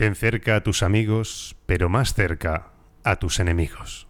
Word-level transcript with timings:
Ten 0.00 0.14
cerca 0.14 0.56
a 0.56 0.62
tus 0.62 0.82
amigos, 0.82 1.56
pero 1.66 1.90
más 1.90 2.14
cerca 2.14 2.72
a 3.04 3.16
tus 3.16 3.38
enemigos. 3.38 4.08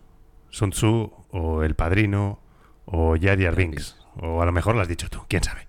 Sun 0.48 0.70
Tzu, 0.70 1.10
o 1.32 1.64
El 1.64 1.74
Padrino, 1.74 2.38
o 2.84 3.16
Jar 3.20 3.56
Binks. 3.56 3.96
O 4.20 4.40
a 4.40 4.46
lo 4.46 4.52
mejor 4.52 4.76
lo 4.76 4.82
has 4.82 4.86
dicho 4.86 5.08
tú, 5.10 5.24
quién 5.26 5.42
sabe. 5.42 5.66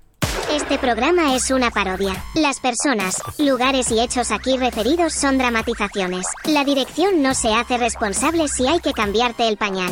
Este 0.51 0.77
programa 0.77 1.35
es 1.35 1.49
una 1.49 1.71
parodia. 1.71 2.13
Las 2.35 2.59
personas, 2.59 3.15
lugares 3.39 3.89
y 3.89 3.99
hechos 3.99 4.29
aquí 4.29 4.57
referidos 4.57 5.13
son 5.13 5.39
dramatizaciones. 5.39 6.27
La 6.45 6.63
dirección 6.65 7.23
no 7.23 7.33
se 7.33 7.55
hace 7.55 7.79
responsable 7.79 8.47
si 8.47 8.67
hay 8.67 8.79
que 8.79 8.93
cambiarte 8.93 9.47
el 9.47 9.57
pañal. 9.57 9.91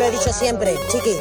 Lo 0.00 0.06
he 0.06 0.10
dicho 0.12 0.32
siempre, 0.32 0.78
chiqui. 0.90 1.12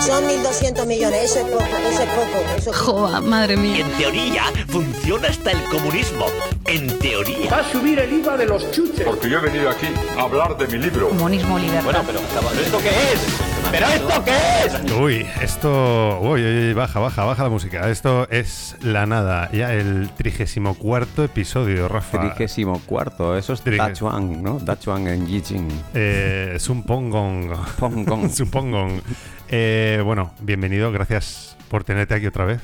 Son 0.00 0.22
1.200 0.22 0.86
millones, 0.86 1.24
eso 1.24 1.40
es 1.40 1.46
poco, 1.46 1.64
eso 1.90 2.02
es 2.02 2.08
poco. 2.10 2.44
Eso 2.56 2.70
es 2.70 2.76
Joa, 2.76 3.20
madre 3.20 3.54
Y 3.54 3.56
mía. 3.56 3.84
en 3.84 3.90
teoría 3.98 4.42
funciona 4.68 5.26
hasta 5.26 5.50
el 5.50 5.64
comunismo. 5.64 6.24
En 6.64 6.86
teoría. 7.00 7.50
Va 7.50 7.56
a 7.58 7.72
subir 7.72 7.98
el 7.98 8.12
IVA 8.12 8.36
de 8.36 8.46
los 8.46 8.70
chuches. 8.70 9.04
Porque 9.04 9.28
yo 9.28 9.38
he 9.38 9.40
venido 9.40 9.68
aquí 9.68 9.88
a 10.16 10.22
hablar 10.22 10.56
de 10.56 10.68
mi 10.68 10.78
libro. 10.84 11.08
Comunismo 11.08 11.58
libertad. 11.58 12.04
pero 12.06 12.20
¿esto 12.20 12.78
qué 12.78 12.90
es? 12.90 13.57
¿Pero 13.70 13.86
esto 13.86 14.24
qué 14.24 14.36
es? 14.66 14.92
Uy, 14.92 15.26
esto. 15.42 16.20
Uy, 16.20 16.42
uy, 16.42 16.68
uy, 16.68 16.74
baja, 16.74 17.00
baja, 17.00 17.24
baja 17.24 17.42
la 17.42 17.48
música. 17.48 17.88
Esto 17.90 18.28
es 18.30 18.76
la 18.82 19.06
nada. 19.06 19.50
Ya 19.52 19.74
el 19.74 20.10
34 20.16 21.24
episodio, 21.24 21.88
Rafa. 21.88 22.20
Trigésimo 22.20 22.80
cuarto, 22.86 23.36
eso 23.36 23.52
es 23.52 23.62
Dachuan, 23.64 24.42
¿no? 24.42 24.58
Dachuan 24.58 25.06
en 25.08 25.26
Yijing. 25.26 25.68
Eh, 25.94 26.56
Sumpongong. 26.58 27.52
Pongong. 27.78 28.30
Sumpongong. 28.30 29.00
Eh, 29.50 30.02
bueno, 30.04 30.34
bienvenido, 30.42 30.92
gracias 30.92 31.56
por 31.70 31.82
tenerte 31.82 32.12
aquí 32.12 32.26
otra 32.26 32.44
vez. 32.44 32.60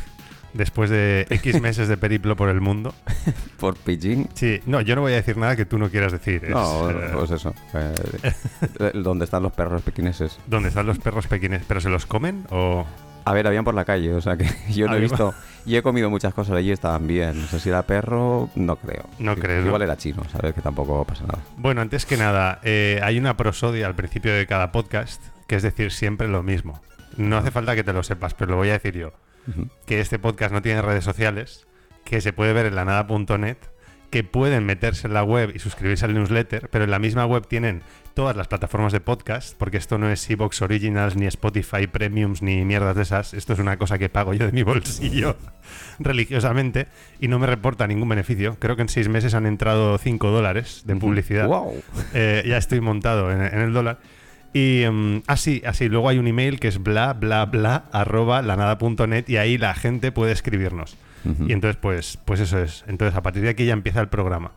Después 0.55 0.89
de 0.89 1.27
X 1.31 1.61
meses 1.61 1.89
de 1.89 1.97
periplo 1.97 2.37
por 2.37 2.48
el 2.48 2.61
mundo. 2.61 2.95
Por 3.59 3.77
Beijing. 3.84 4.28
Sí, 4.34 4.61
no, 4.67 4.81
yo 4.81 4.95
no 4.95 5.01
voy 5.03 5.12
a 5.12 5.17
decir 5.17 5.37
nada 5.37 5.56
que 5.56 5.65
tú 5.67 5.78
no 5.78 5.89
quieras 5.91 6.12
decir. 6.12 6.45
Es, 6.45 6.51
No, 6.51 6.91
eh, 6.91 7.11
pues 7.12 7.31
eso. 7.31 7.55
eh, 7.75 8.33
¿Dónde 8.95 9.25
están 9.25 9.43
los 9.43 9.53
perros 9.53 9.83
pequineses? 9.83 10.39
¿Dónde 10.47 10.69
están 10.69 10.87
los 10.87 10.98
perros 10.98 11.27
pequines? 11.27 11.62
¿Pero 11.67 11.81
se 11.81 11.89
los 11.89 12.06
comen 12.06 12.45
o.? 12.51 12.87
A 13.27 13.33
ver, 13.33 13.47
habían 13.47 13.65
por 13.65 13.75
la 13.75 13.87
calle, 13.87 14.12
o 14.12 14.20
sea 14.20 14.37
que 14.37 14.47
yo 14.70 14.87
no 14.87 14.97
he 14.97 15.01
visto. 15.01 15.33
Y 15.65 15.77
he 15.77 15.83
comido 15.83 16.11
muchas 16.11 16.34
cosas 16.34 16.56
allí, 16.56 16.71
estaban 16.71 17.06
bien. 17.06 17.41
No 17.41 17.47
sé 17.48 17.59
si 17.59 17.71
era 17.71 17.83
perro, 17.84 18.50
no 18.55 18.77
creo. 18.77 19.05
No 19.19 19.34
crees, 19.34 19.62
¿no? 19.62 19.69
Igual 19.69 19.81
era 19.81 19.97
chino, 19.97 20.23
¿sabes? 20.31 20.53
Que 20.55 20.61
tampoco 20.61 21.05
pasa 21.06 21.25
nada. 21.25 21.39
Bueno, 21.56 21.81
antes 21.81 22.05
que 22.05 22.19
nada, 22.19 22.61
eh, 22.65 23.00
hay 23.03 23.19
una 23.19 23.34
prosodia 23.39 23.87
al 23.87 23.95
principio 23.95 24.34
de 24.34 24.47
cada 24.47 24.73
podcast, 24.73 25.23
que 25.47 25.56
es 25.56 25.62
decir 25.62 25.91
siempre 25.91 26.28
lo 26.28 26.43
mismo. 26.43 26.83
No 27.17 27.39
hace 27.39 27.50
falta 27.50 27.75
que 27.75 27.83
te 27.83 27.95
lo 27.95 28.03
sepas, 28.03 28.34
pero 28.34 28.50
lo 28.50 28.56
voy 28.59 28.69
a 28.69 28.73
decir 28.75 28.95
yo. 28.95 29.15
Que 29.87 30.00
este 30.00 30.19
podcast 30.19 30.53
no 30.53 30.62
tiene 30.62 30.83
redes 30.83 31.05
sociales, 31.05 31.67
que 32.05 32.20
se 32.20 32.33
puede 32.33 32.53
ver 32.53 32.67
en 32.67 32.75
lanada.net, 32.75 33.59
que 34.11 34.23
pueden 34.23 34.64
meterse 34.64 35.09
en 35.09 35.14
la 35.14 35.25
web 35.25 35.50
y 35.55 35.59
suscribirse 35.59 36.05
al 36.05 36.14
newsletter, 36.14 36.69
pero 36.70 36.84
en 36.84 36.91
la 36.92 37.00
misma 37.00 37.27
web 37.27 37.48
tienen 37.48 37.83
todas 38.15 38.37
las 38.37 38.47
plataformas 38.47 38.92
de 38.92 39.00
podcast, 39.00 39.56
porque 39.59 39.77
esto 39.77 39.98
no 39.98 40.09
es 40.09 40.31
Evox 40.31 40.62
Originals, 40.62 41.17
ni 41.17 41.27
Spotify 41.27 41.89
Premiums, 41.89 42.41
ni 42.41 42.65
mierdas 42.65 42.95
de 42.95 43.03
esas. 43.03 43.34
Esto 43.34 43.55
es 43.55 43.59
una 43.59 43.77
cosa 43.77 43.98
que 43.98 44.09
pago 44.09 44.33
yo 44.33 44.47
de 44.47 44.53
mi 44.53 44.62
bolsillo 44.62 45.37
religiosamente 45.98 46.87
y 47.19 47.27
no 47.27 47.41
me 47.41 47.48
reporta 47.48 47.89
ningún 47.89 48.09
beneficio. 48.09 48.56
Creo 48.61 48.77
que 48.77 48.83
en 48.83 48.89
seis 48.89 49.09
meses 49.09 49.34
han 49.34 49.47
entrado 49.47 49.98
5 49.98 50.31
dólares 50.31 50.83
de 50.84 50.95
publicidad. 50.95 51.48
¡Wow! 51.48 51.83
Eh, 52.12 52.45
ya 52.47 52.56
estoy 52.56 52.81
montado 52.81 53.33
en, 53.33 53.42
en 53.42 53.59
el 53.59 53.72
dólar. 53.72 53.98
Y 54.55 54.84
mm, 54.91 55.22
así, 55.27 55.62
así, 55.66 55.88
luego 55.91 56.08
hay 56.08 56.19
un 56.19 56.27
email 56.27 56.58
que 56.60 56.69
es 56.69 56.83
bla 56.83 57.12
bla 57.12 57.44
bla 57.44 57.84
arroba 57.92 58.41
lanada.net 58.41 59.24
y 59.28 59.36
ahí 59.36 59.58
la 59.58 59.74
gente 59.74 60.12
puede 60.12 60.33
escribirnos. 60.33 60.97
Y 61.47 61.52
entonces, 61.55 61.77
pues, 61.80 62.19
pues 62.24 62.38
eso 62.41 62.58
es. 62.62 62.84
Entonces, 62.86 63.16
a 63.16 63.22
partir 63.22 63.42
de 63.42 63.48
aquí 63.48 63.64
ya 63.64 63.72
empieza 63.72 64.00
el 64.00 64.08
programa. 64.08 64.52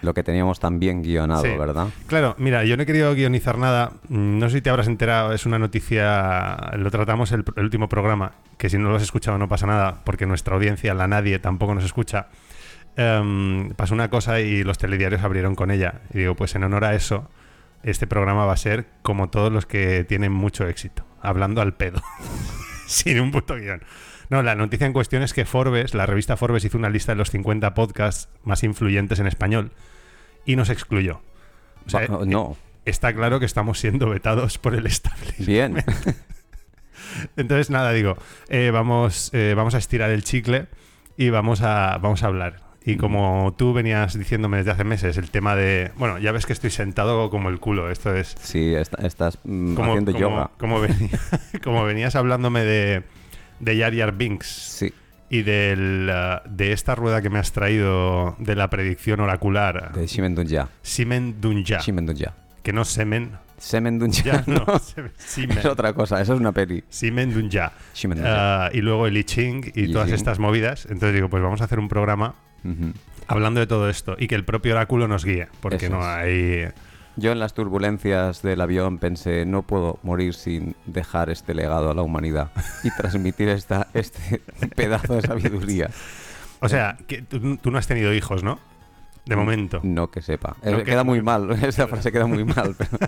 Lo 0.00 0.14
que 0.14 0.22
teníamos 0.22 0.60
tan 0.60 0.78
bien 0.78 1.02
guionado, 1.02 1.42
Sí. 1.42 1.48
¿verdad? 1.58 1.88
Claro, 2.06 2.36
mira, 2.38 2.64
yo 2.64 2.76
no 2.76 2.84
he 2.84 2.86
querido 2.86 3.12
guionizar 3.16 3.58
nada. 3.58 3.94
No 4.08 4.48
sé 4.48 4.58
si 4.58 4.62
te 4.62 4.70
habrás 4.70 4.86
enterado, 4.86 5.32
es 5.32 5.44
una 5.44 5.58
noticia. 5.58 6.56
Lo 6.76 6.90
tratamos 6.92 7.32
el, 7.32 7.42
el 7.56 7.64
último 7.64 7.88
programa, 7.88 8.30
que 8.58 8.70
si 8.70 8.78
no 8.78 8.90
lo 8.90 8.94
has 8.96 9.02
escuchado 9.02 9.38
no 9.38 9.48
pasa 9.48 9.66
nada, 9.66 10.02
porque 10.04 10.24
nuestra 10.24 10.54
audiencia, 10.54 10.94
la 10.94 11.08
nadie, 11.08 11.40
tampoco 11.40 11.74
nos 11.74 11.84
escucha. 11.84 12.28
Em, 12.96 13.70
pasó 13.70 13.94
una 13.94 14.08
cosa 14.08 14.40
y 14.40 14.62
los 14.62 14.78
telediarios 14.78 15.22
abrieron 15.22 15.56
con 15.56 15.72
ella. 15.72 16.02
Y 16.14 16.18
digo, 16.18 16.36
pues 16.36 16.54
en 16.54 16.62
honor 16.62 16.84
a 16.84 16.94
eso, 16.94 17.28
este 17.82 18.06
programa 18.06 18.44
va 18.44 18.52
a 18.52 18.56
ser 18.56 18.86
como 19.02 19.30
todos 19.30 19.52
los 19.52 19.66
que 19.66 20.04
tienen 20.04 20.32
mucho 20.32 20.66
éxito, 20.66 21.04
hablando 21.20 21.60
al 21.60 21.74
pedo, 21.74 22.02
sin 22.86 23.20
un 23.20 23.30
puto 23.30 23.56
guion. 23.56 23.82
No, 24.30 24.42
la 24.42 24.54
noticia 24.54 24.86
en 24.86 24.92
cuestión 24.92 25.22
es 25.22 25.32
que 25.32 25.44
Forbes, 25.44 25.94
la 25.94 26.04
revista 26.04 26.36
Forbes, 26.36 26.64
hizo 26.64 26.76
una 26.76 26.90
lista 26.90 27.12
de 27.12 27.16
los 27.16 27.30
50 27.30 27.72
podcasts 27.74 28.28
más 28.44 28.62
influyentes 28.62 29.18
en 29.20 29.26
español 29.26 29.72
y 30.44 30.56
nos 30.56 30.68
excluyó. 30.68 31.22
O 31.86 31.90
sea, 31.90 32.06
no. 32.06 32.56
está 32.84 33.14
claro 33.14 33.40
que 33.40 33.46
estamos 33.46 33.78
siendo 33.78 34.10
vetados 34.10 34.58
por 34.58 34.74
el 34.74 34.86
establishment. 34.86 35.46
Bien. 35.46 35.84
Entonces, 37.36 37.70
nada, 37.70 37.92
digo, 37.92 38.16
eh, 38.48 38.70
vamos, 38.70 39.30
eh, 39.32 39.54
vamos 39.56 39.74
a 39.74 39.78
estirar 39.78 40.10
el 40.10 40.24
chicle 40.24 40.66
y 41.16 41.30
vamos 41.30 41.62
a, 41.62 41.96
vamos 41.98 42.22
a 42.22 42.26
hablar. 42.26 42.67
Y 42.92 42.96
como 42.96 43.54
tú 43.56 43.72
venías 43.74 44.18
diciéndome 44.18 44.58
desde 44.58 44.70
hace 44.70 44.84
meses, 44.84 45.16
el 45.18 45.30
tema 45.30 45.54
de. 45.56 45.90
Bueno, 45.96 46.18
ya 46.18 46.32
ves 46.32 46.46
que 46.46 46.52
estoy 46.52 46.70
sentado 46.70 47.28
como 47.30 47.48
el 47.50 47.60
culo. 47.60 47.90
Esto 47.90 48.14
es. 48.14 48.34
Sí, 48.40 48.74
est- 48.74 48.94
estás 49.02 49.38
mm, 49.44 49.74
Como, 49.74 49.90
haciendo 49.92 50.12
como- 50.12 50.20
yoga. 50.20 50.50
Como, 50.58 50.80
venía- 50.80 51.20
como 51.62 51.84
venías 51.84 52.16
hablándome 52.16 52.64
de, 52.64 53.02
de 53.60 53.78
Jar 53.78 53.94
Jar 53.94 54.12
Binks 54.16 54.46
Sí. 54.46 54.92
y 55.30 55.42
del, 55.42 56.08
ah, 56.12 56.42
de 56.48 56.72
esta 56.72 56.94
rueda 56.94 57.20
que 57.20 57.30
me 57.30 57.38
has 57.38 57.52
traído 57.52 58.36
de 58.38 58.54
la 58.56 58.70
predicción 58.70 59.20
oracular. 59.20 59.92
De 59.92 60.06
Shimen 60.06 60.34
Dunja. 60.34 60.68
Simen 60.82 61.40
Dunja. 61.40 61.78
Shimen 61.80 62.06
Dunja. 62.06 62.34
Que 62.62 62.72
no 62.72 62.84
semen. 62.84 63.32
Semen 63.58 63.98
Dunja. 63.98 64.22
Ya, 64.22 64.44
no. 64.46 64.64
no. 64.66 64.78
semen-. 64.78 65.58
Es 65.58 65.64
otra 65.66 65.92
cosa, 65.92 66.20
eso 66.20 66.32
es 66.34 66.40
una 66.40 66.52
peli. 66.52 66.84
Simen 66.88 67.34
Dunja. 67.34 67.72
Shimen 67.94 68.18
Dunja. 68.18 68.66
Ah, 68.66 68.70
y 68.72 68.80
luego 68.80 69.06
el 69.06 69.16
I 69.16 69.24
Ching 69.24 69.72
y 69.74 69.92
todas 69.92 70.06
Ching. 70.06 70.14
estas 70.14 70.38
movidas. 70.38 70.84
Entonces 70.86 71.14
digo, 71.14 71.28
pues 71.28 71.42
vamos 71.42 71.60
a 71.60 71.64
hacer 71.64 71.78
un 71.78 71.88
programa 71.88 72.34
Hablando 73.26 73.60
de 73.60 73.66
todo 73.66 73.88
esto 73.90 74.16
y 74.18 74.26
que 74.28 74.34
el 74.34 74.44
propio 74.44 74.72
oráculo 74.72 75.06
nos 75.08 75.24
guíe, 75.24 75.48
porque 75.60 75.86
Eso 75.86 75.94
no 75.96 76.04
hay... 76.04 76.68
Yo 77.16 77.32
en 77.32 77.40
las 77.40 77.52
turbulencias 77.52 78.42
del 78.42 78.60
avión 78.60 78.98
pensé, 78.98 79.44
no 79.44 79.62
puedo 79.62 79.98
morir 80.04 80.34
sin 80.34 80.76
dejar 80.86 81.30
este 81.30 81.52
legado 81.52 81.90
a 81.90 81.94
la 81.94 82.02
humanidad 82.02 82.50
y 82.84 82.90
transmitir 82.92 83.48
esta, 83.48 83.88
este 83.92 84.40
pedazo 84.76 85.14
de 85.14 85.22
sabiduría. 85.22 85.90
O 86.60 86.68
sea, 86.68 86.96
que 87.06 87.22
tú, 87.22 87.56
tú 87.58 87.70
no 87.70 87.78
has 87.78 87.86
tenido 87.86 88.12
hijos, 88.12 88.42
¿no? 88.42 88.58
De 89.26 89.36
momento. 89.36 89.78
No 89.84 90.10
que 90.10 90.22
sepa. 90.22 90.56
No 90.64 90.70
Eh, 90.70 90.76
que- 90.78 90.84
queda 90.90 91.04
muy 91.04 91.22
mal, 91.22 91.50
esa 91.62 91.86
frase 91.86 92.10
queda 92.10 92.26
muy 92.26 92.42
mal, 92.44 92.74
pero 92.76 92.98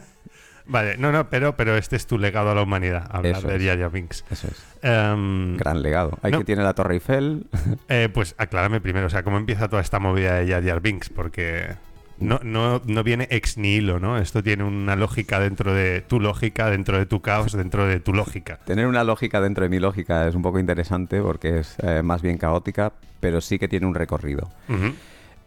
Vale, 0.66 0.96
no, 0.96 1.10
no, 1.12 1.28
pero, 1.30 1.56
pero 1.56 1.76
este 1.76 1.96
es 1.96 2.06
tu 2.06 2.18
legado 2.18 2.50
a 2.50 2.54
la 2.54 2.62
humanidad, 2.62 3.06
hablar 3.10 3.36
Eso 3.36 3.48
de 3.48 3.84
es. 3.84 3.92
Binks. 3.92 4.24
eso 4.30 4.48
es. 4.48 4.62
Em, 4.82 5.56
Gran 5.56 5.82
legado. 5.82 6.18
Hay 6.22 6.32
No. 6.32 6.38
que 6.38 6.44
tiene 6.44 6.62
la 6.62 6.74
Torre 6.74 6.94
Eiffel. 6.94 7.46
eh, 7.88 8.08
pues 8.12 8.34
aclárame 8.38 8.80
primero, 8.80 9.06
o 9.06 9.10
sea, 9.10 9.22
¿cómo 9.22 9.36
empieza 9.36 9.68
toda 9.68 9.82
esta 9.82 9.98
movida 9.98 10.34
de 10.36 10.62
Jar 10.62 10.80
Binks? 10.80 11.08
Porque 11.10 11.74
no, 12.18 12.38
no, 12.42 12.80
no 12.84 13.02
viene 13.02 13.26
ex 13.30 13.56
nihilo, 13.58 13.98
¿no? 13.98 14.18
Esto 14.18 14.42
tiene 14.42 14.64
una 14.64 14.94
lógica 14.96 15.40
dentro 15.40 15.72
de 15.74 16.02
tu 16.02 16.20
lógica, 16.20 16.70
dentro 16.70 16.98
de 16.98 17.06
tu 17.06 17.20
caos, 17.20 17.52
dentro 17.52 17.86
de 17.86 17.98
tu 18.00 18.12
lógica. 18.12 18.58
Tener 18.66 18.86
una 18.86 19.04
lógica 19.04 19.40
dentro 19.40 19.62
de 19.64 19.70
mi 19.70 19.78
lógica 19.80 20.28
es 20.28 20.34
un 20.34 20.42
poco 20.42 20.58
interesante 20.58 21.20
porque 21.22 21.60
es 21.60 21.76
eh, 21.82 22.02
más 22.02 22.20
bien 22.22 22.36
caótica, 22.38 22.92
pero 23.20 23.40
sí 23.40 23.58
que 23.58 23.68
tiene 23.68 23.86
un 23.86 23.94
recorrido. 23.94 24.50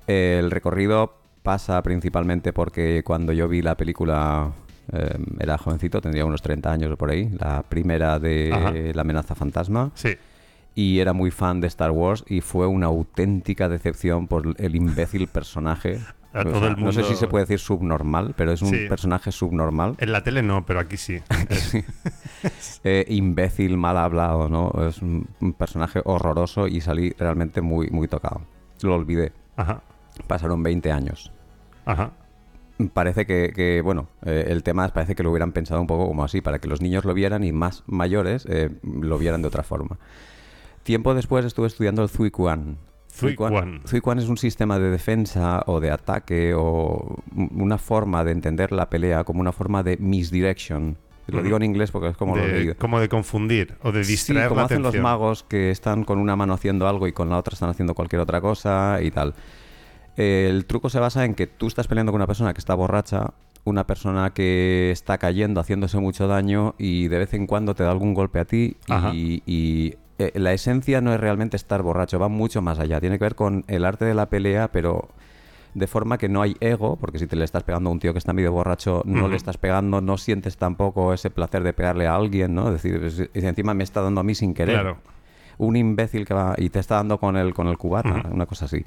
El 0.07 0.51
recorrido 0.51 1.15
pasa 1.43 1.81
principalmente 1.83 2.53
porque 2.53 3.03
cuando 3.05 3.33
yo 3.33 3.47
vi 3.47 3.61
la 3.61 3.75
película, 3.75 4.51
eh, 4.91 5.17
era 5.39 5.57
jovencito, 5.57 6.01
tendría 6.01 6.25
unos 6.25 6.41
30 6.41 6.71
años 6.71 6.91
o 6.91 6.97
por 6.97 7.09
ahí, 7.11 7.29
la 7.39 7.63
primera 7.63 8.19
de 8.19 8.51
Ajá. 8.53 8.71
La 8.93 9.01
amenaza 9.01 9.35
fantasma, 9.35 9.91
Sí. 9.95 10.15
y 10.75 10.99
era 10.99 11.13
muy 11.13 11.31
fan 11.31 11.61
de 11.61 11.67
Star 11.67 11.91
Wars 11.91 12.23
y 12.27 12.41
fue 12.41 12.67
una 12.67 12.87
auténtica 12.87 13.69
decepción 13.69 14.27
por 14.27 14.55
el 14.57 14.75
imbécil 14.75 15.27
personaje. 15.27 15.99
A 16.33 16.39
O 16.39 16.43
todo 16.45 16.59
sea, 16.61 16.69
el 16.69 16.83
No 16.83 16.91
sé 16.91 17.01
mundo- 17.01 17.13
si 17.13 17.15
se 17.15 17.27
puede 17.27 17.43
decir 17.45 17.59
subnormal, 17.59 18.33
pero 18.35 18.51
es 18.51 18.61
un 18.63 18.69
Sí. 18.71 18.87
personaje 18.89 19.31
subnormal. 19.31 19.93
En 19.99 20.11
la 20.11 20.23
tele 20.23 20.41
no, 20.41 20.65
pero 20.65 20.79
aquí 20.79 20.97
sí. 20.97 21.19
Eh, 22.83 23.05
imbécil, 23.09 23.77
mal 23.77 23.97
hablado, 23.97 24.49
¿no? 24.49 24.71
Es 24.87 25.01
un, 25.01 25.27
un 25.39 25.53
personaje 25.53 26.01
horroroso 26.03 26.67
y 26.67 26.81
salí 26.81 27.11
realmente 27.17 27.61
muy, 27.61 27.89
muy 27.91 28.07
tocado. 28.07 28.41
Lo 28.81 28.95
olvidé. 28.95 29.31
Ajá, 29.55 29.81
Pasaron 30.27 30.61
20 30.63 30.91
años. 30.91 31.31
ajá. 31.85 32.11
Parece 32.93 33.25
que, 33.25 33.53
que, 33.55 33.81
bueno, 33.81 34.07
eh, 34.25 34.45
el 34.49 34.63
tema 34.63 34.85
es, 34.85 34.91
parece 34.91 35.13
que 35.15 35.21
lo 35.23 35.29
hubieran 35.31 35.51
pensado 35.51 35.79
un 35.79 35.87
poco 35.87 36.07
como 36.07 36.23
así, 36.23 36.41
para 36.41 36.59
que 36.59 36.67
los 36.67 36.81
niños 36.81 37.05
lo 37.05 37.13
vieran 37.13 37.43
y 37.43 37.51
más 37.51 37.83
mayores 37.85 38.45
eh, 38.49 38.69
lo 38.83 39.17
vieran 39.19 39.41
de 39.43 39.47
otra 39.47 39.63
forma. 39.63 39.97
Tiempo 40.83 41.13
después 41.13 41.45
estuve 41.45 41.67
estudiando 41.67 42.01
el 42.03 42.09
Zuiquan. 42.09 42.77
Zuiquan. 43.11 43.81
Zuiquan 43.87 44.17
es 44.17 44.27
un 44.27 44.37
sistema 44.37 44.79
de 44.79 44.89
defensa 44.89 45.61
o 45.67 45.79
de 45.79 45.91
ataque 45.91 46.53
o 46.57 47.19
una 47.35 47.77
forma 47.77 48.23
de 48.23 48.31
entender 48.31 48.71
la 48.71 48.89
pelea 48.89 49.23
como 49.23 49.39
una 49.39 49.51
forma 49.51 49.83
de 49.83 49.97
misdirection. 49.97 50.97
Lo 51.27 51.41
digo 51.43 51.55
en 51.55 51.63
inglés 51.63 51.91
porque 51.91 52.09
es 52.09 52.17
como 52.17 52.35
lo 52.35 52.41
De- 52.45 52.51
leído. 52.51 52.75
como 52.77 52.99
de 52.99 53.07
confundir 53.07 53.75
o 53.83 53.91
de 53.93 54.03
Sí, 54.03 54.13
distraer 54.13 54.49
como 54.49 54.61
la 54.61 54.65
hacen 54.65 54.79
los 54.81 54.89
atención. 54.89 55.03
magos 55.03 55.43
que 55.43 55.69
están 55.71 56.03
con 56.03 56.17
una 56.19 56.35
mano 56.35 56.53
haciendo 56.53 56.87
algo 56.87 57.07
y 57.07 57.13
con 57.13 57.29
la 57.29 57.37
otra 57.37 57.53
están 57.53 57.69
haciendo 57.69 57.93
cualquier 57.93 58.19
otra 58.21 58.41
cosa 58.41 58.97
y 59.01 59.11
tal. 59.11 59.35
Eh, 60.17 60.47
el 60.49 60.65
truco 60.65 60.89
se 60.89 60.99
basa 60.99 61.25
en 61.25 61.35
que 61.35 61.47
tú 61.47 61.67
estás 61.67 61.87
peleando 61.87 62.11
con 62.11 62.19
una 62.19 62.27
persona 62.27 62.53
que 62.53 62.59
está 62.59 62.75
borracha, 62.75 63.33
una 63.65 63.87
persona 63.87 64.31
que 64.31 64.91
está 64.91 65.17
cayendo, 65.17 65.61
haciéndose 65.61 65.97
mucho 65.99 66.27
daño 66.27 66.75
y 66.77 67.07
de 67.07 67.19
vez 67.19 67.33
en 67.33 67.47
cuando 67.47 67.75
te 67.75 67.83
da 67.83 67.91
algún 67.91 68.13
golpe 68.13 68.39
a 68.39 68.45
ti 68.45 68.77
y, 69.13 69.41
y, 69.45 69.95
eh, 70.19 70.31
la 70.35 70.53
esencia 70.53 71.01
no 71.01 71.13
es 71.13 71.19
realmente 71.19 71.57
estar 71.57 71.81
borracho, 71.81 72.19
va 72.19 72.27
mucho 72.27 72.61
más 72.61 72.79
allá. 72.79 72.99
Tiene 72.99 73.17
que 73.17 73.25
ver 73.25 73.35
con 73.35 73.63
el 73.67 73.85
arte 73.85 74.05
de 74.05 74.13
la 74.13 74.29
pelea, 74.29 74.71
pero 74.71 75.09
de 75.73 75.87
forma 75.87 76.17
que 76.17 76.29
no 76.29 76.41
hay 76.41 76.55
ego, 76.59 76.97
porque 76.97 77.19
si 77.19 77.27
te 77.27 77.35
le 77.35 77.45
estás 77.45 77.63
pegando 77.63 77.89
a 77.89 77.93
un 77.93 77.99
tío 77.99 78.13
que 78.13 78.19
está 78.19 78.33
medio 78.33 78.51
borracho, 78.51 79.01
no 79.05 79.27
le 79.27 79.35
estás 79.35 79.57
pegando, 79.57 80.01
no 80.01 80.17
sientes 80.17 80.57
tampoco 80.57 81.13
ese 81.13 81.31
placer 81.31 81.63
de 81.63 81.73
pegarle 81.73 82.05
a 82.05 82.15
alguien, 82.15 82.53
¿no? 82.53 82.67
Es 82.73 82.83
decir, 82.83 83.29
y 83.33 83.45
encima 83.45 83.73
me 83.73 83.83
está 83.83 84.01
dando 84.01 84.21
a 84.21 84.23
mí 84.23 84.35
sin 84.35 84.53
querer. 84.53 84.75
Claro. 84.75 84.97
Un 85.57 85.75
imbécil 85.75 86.25
que 86.25 86.33
va 86.33 86.55
y 86.57 86.69
te 86.69 86.79
está 86.79 86.95
dando 86.95 87.19
con 87.19 87.37
el, 87.37 87.53
con 87.53 87.67
el 87.67 87.77
cubata, 87.77 88.23
una 88.31 88.45
cosa 88.45 88.65
así. 88.65 88.85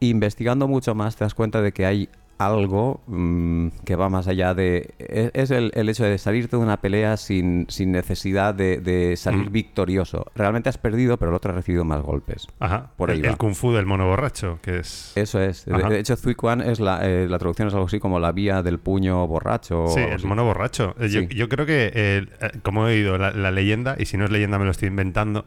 Investigando 0.00 0.68
mucho 0.68 0.94
más 0.94 1.16
te 1.16 1.24
das 1.24 1.34
cuenta 1.34 1.62
de 1.62 1.72
que 1.72 1.86
hay 1.86 2.08
algo 2.38 3.00
mm, 3.06 3.68
que 3.86 3.96
va 3.96 4.10
más 4.10 4.28
allá 4.28 4.52
de... 4.52 4.90
Es, 4.98 5.30
es 5.32 5.50
el, 5.50 5.70
el 5.74 5.88
hecho 5.88 6.04
de 6.04 6.18
salirte 6.18 6.58
de 6.58 6.62
una 6.62 6.82
pelea 6.82 7.16
sin, 7.16 7.64
sin 7.70 7.92
necesidad 7.92 8.54
de, 8.54 8.76
de 8.78 9.16
salir 9.16 9.48
Mm. 9.48 9.52
victorioso. 9.52 10.26
Realmente 10.34 10.68
has 10.68 10.76
perdido, 10.76 11.16
pero 11.16 11.30
el 11.30 11.34
otro 11.36 11.52
ha 11.52 11.54
recibido 11.54 11.86
más 11.86 12.02
golpes. 12.02 12.46
Ajá. 12.60 12.90
Por 12.98 13.10
ahí 13.10 13.22
el, 13.24 13.38
kung 13.38 13.54
fu 13.54 13.72
del 13.72 13.86
mono 13.86 14.06
borracho, 14.06 14.58
que 14.60 14.80
es... 14.80 15.12
Eso 15.14 15.40
es. 15.40 15.64
De, 15.64 15.76
Ajá. 15.76 15.88
de 15.88 15.98
hecho, 15.98 16.14
Zuiquan 16.14 16.60
es 16.60 16.78
la, 16.78 17.08
eh, 17.08 17.26
la 17.26 17.38
traducción 17.38 17.68
es 17.68 17.74
algo 17.74 17.86
así 17.86 18.00
como 18.00 18.20
la 18.20 18.32
vía 18.32 18.62
del 18.62 18.80
puño 18.80 19.26
borracho. 19.26 19.86
Sí, 19.88 20.00
el 20.00 20.22
mono 20.26 20.44
borracho. 20.44 20.94
Eh, 21.00 21.08
Yo, 21.08 21.22
yo 21.22 21.48
creo 21.48 21.64
que, 21.64 21.90
eh, 21.94 22.26
eh, 22.42 22.50
como 22.62 22.86
he 22.86 22.92
oído 22.96 23.16
la, 23.16 23.30
la 23.30 23.50
leyenda, 23.50 23.96
y 23.98 24.04
si 24.04 24.18
no 24.18 24.26
es 24.26 24.30
leyenda 24.30 24.58
me 24.58 24.66
lo 24.66 24.72
estoy 24.72 24.88
inventando, 24.88 25.46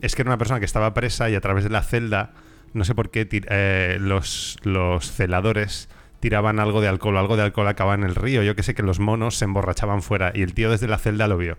es 0.00 0.16
que 0.16 0.22
era 0.22 0.30
una 0.32 0.38
persona 0.38 0.58
que 0.58 0.66
estaba 0.66 0.92
presa 0.94 1.30
y 1.30 1.36
a 1.36 1.40
través 1.40 1.62
de 1.62 1.70
la 1.70 1.82
celda, 1.82 2.32
no 2.74 2.84
sé 2.84 2.94
por 2.94 3.10
qué, 3.10 3.26
eh, 3.30 3.96
los, 4.00 4.58
los 4.62 5.10
celadores 5.10 5.88
tiraban 6.20 6.58
algo 6.60 6.80
de 6.80 6.88
alcohol, 6.88 7.16
algo 7.16 7.36
de 7.36 7.42
alcohol 7.42 7.68
acababa 7.68 7.94
en 7.94 8.04
el 8.04 8.14
río. 8.14 8.42
Yo 8.42 8.54
que 8.56 8.62
sé 8.62 8.74
que 8.74 8.82
los 8.82 9.00
monos 9.00 9.36
se 9.36 9.44
emborrachaban 9.46 10.02
fuera 10.02 10.32
y 10.34 10.42
el 10.42 10.54
tío 10.54 10.70
desde 10.70 10.88
la 10.88 10.98
celda 10.98 11.26
lo 11.28 11.36
vio. 11.38 11.56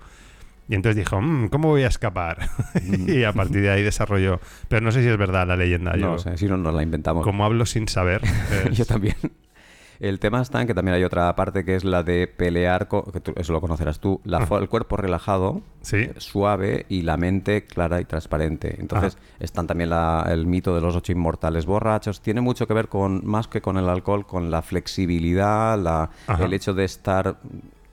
Y 0.68 0.74
entonces 0.74 0.96
dijo, 0.98 1.22
"Mm, 1.22 1.50
¿cómo 1.50 1.68
voy 1.70 1.84
a 1.84 1.88
escapar? 1.88 2.50
y 3.08 3.24
a 3.24 3.32
partir 3.34 3.62
de 3.62 3.70
ahí 3.70 3.84
desarrolló. 3.84 4.40
Pero 4.68 4.82
no 4.82 4.92
sé 4.92 5.04
si 5.04 5.08
es 5.10 5.18
verdad 5.18 5.48
la 5.48 5.56
leyenda. 5.56 5.94
No 5.94 6.18
Yo, 6.18 6.38
si 6.38 6.48
no 6.48 6.58
nos 6.58 6.74
la 6.74 6.82
inventamos. 6.82 7.24
como 7.24 7.46
hablo 7.46 7.66
sin 7.68 7.88
saber. 7.88 8.22
es- 8.70 8.76
Yo 8.78 8.86
también. 8.86 9.16
El 10.00 10.20
tema 10.20 10.42
está 10.42 10.62
en 10.62 10.68
que 10.68 10.74
también 10.74 10.96
hay 10.96 11.04
otra 11.04 11.34
parte 11.36 11.64
que 11.66 11.76
es 11.76 11.84
la 11.84 12.04
de 12.04 12.28
pelear, 12.28 12.88
co- 12.88 13.12
que 13.12 13.20
tú- 13.20 13.34
eso 13.36 13.54
lo 13.54 13.62
conocerás 13.62 14.00
tú, 14.00 14.22
la 14.24 14.40
el 14.60 14.70
cuerpo 14.70 14.98
relajado, 14.98 15.62
Sí. 15.82 15.98
eh, 15.98 16.14
suave 16.18 16.86
y 16.90 17.02
la 17.04 17.18
mente 17.18 17.66
clara 17.66 18.02
y 18.02 18.06
transparente. 18.06 18.76
Entonces 18.80 19.18
están 19.40 19.68
también 19.68 19.90
la- 19.90 20.28
el 20.30 20.46
mito 20.48 20.74
de 20.76 20.82
los 20.82 20.96
ocho 20.96 21.12
inmortales 21.12 21.66
borrachos. 21.66 22.22
Tiene 22.22 22.42
mucho 22.42 22.68
que 22.68 22.74
ver 22.74 22.88
con, 22.90 23.26
más 23.26 23.48
que 23.48 23.62
con 23.62 23.78
el 23.78 23.88
alcohol, 23.90 24.26
con 24.26 24.52
la 24.52 24.62
flexibilidad, 24.62 25.78
la, 25.80 26.10
el 26.44 26.54
hecho 26.54 26.74
de 26.74 26.86
estar 26.86 27.38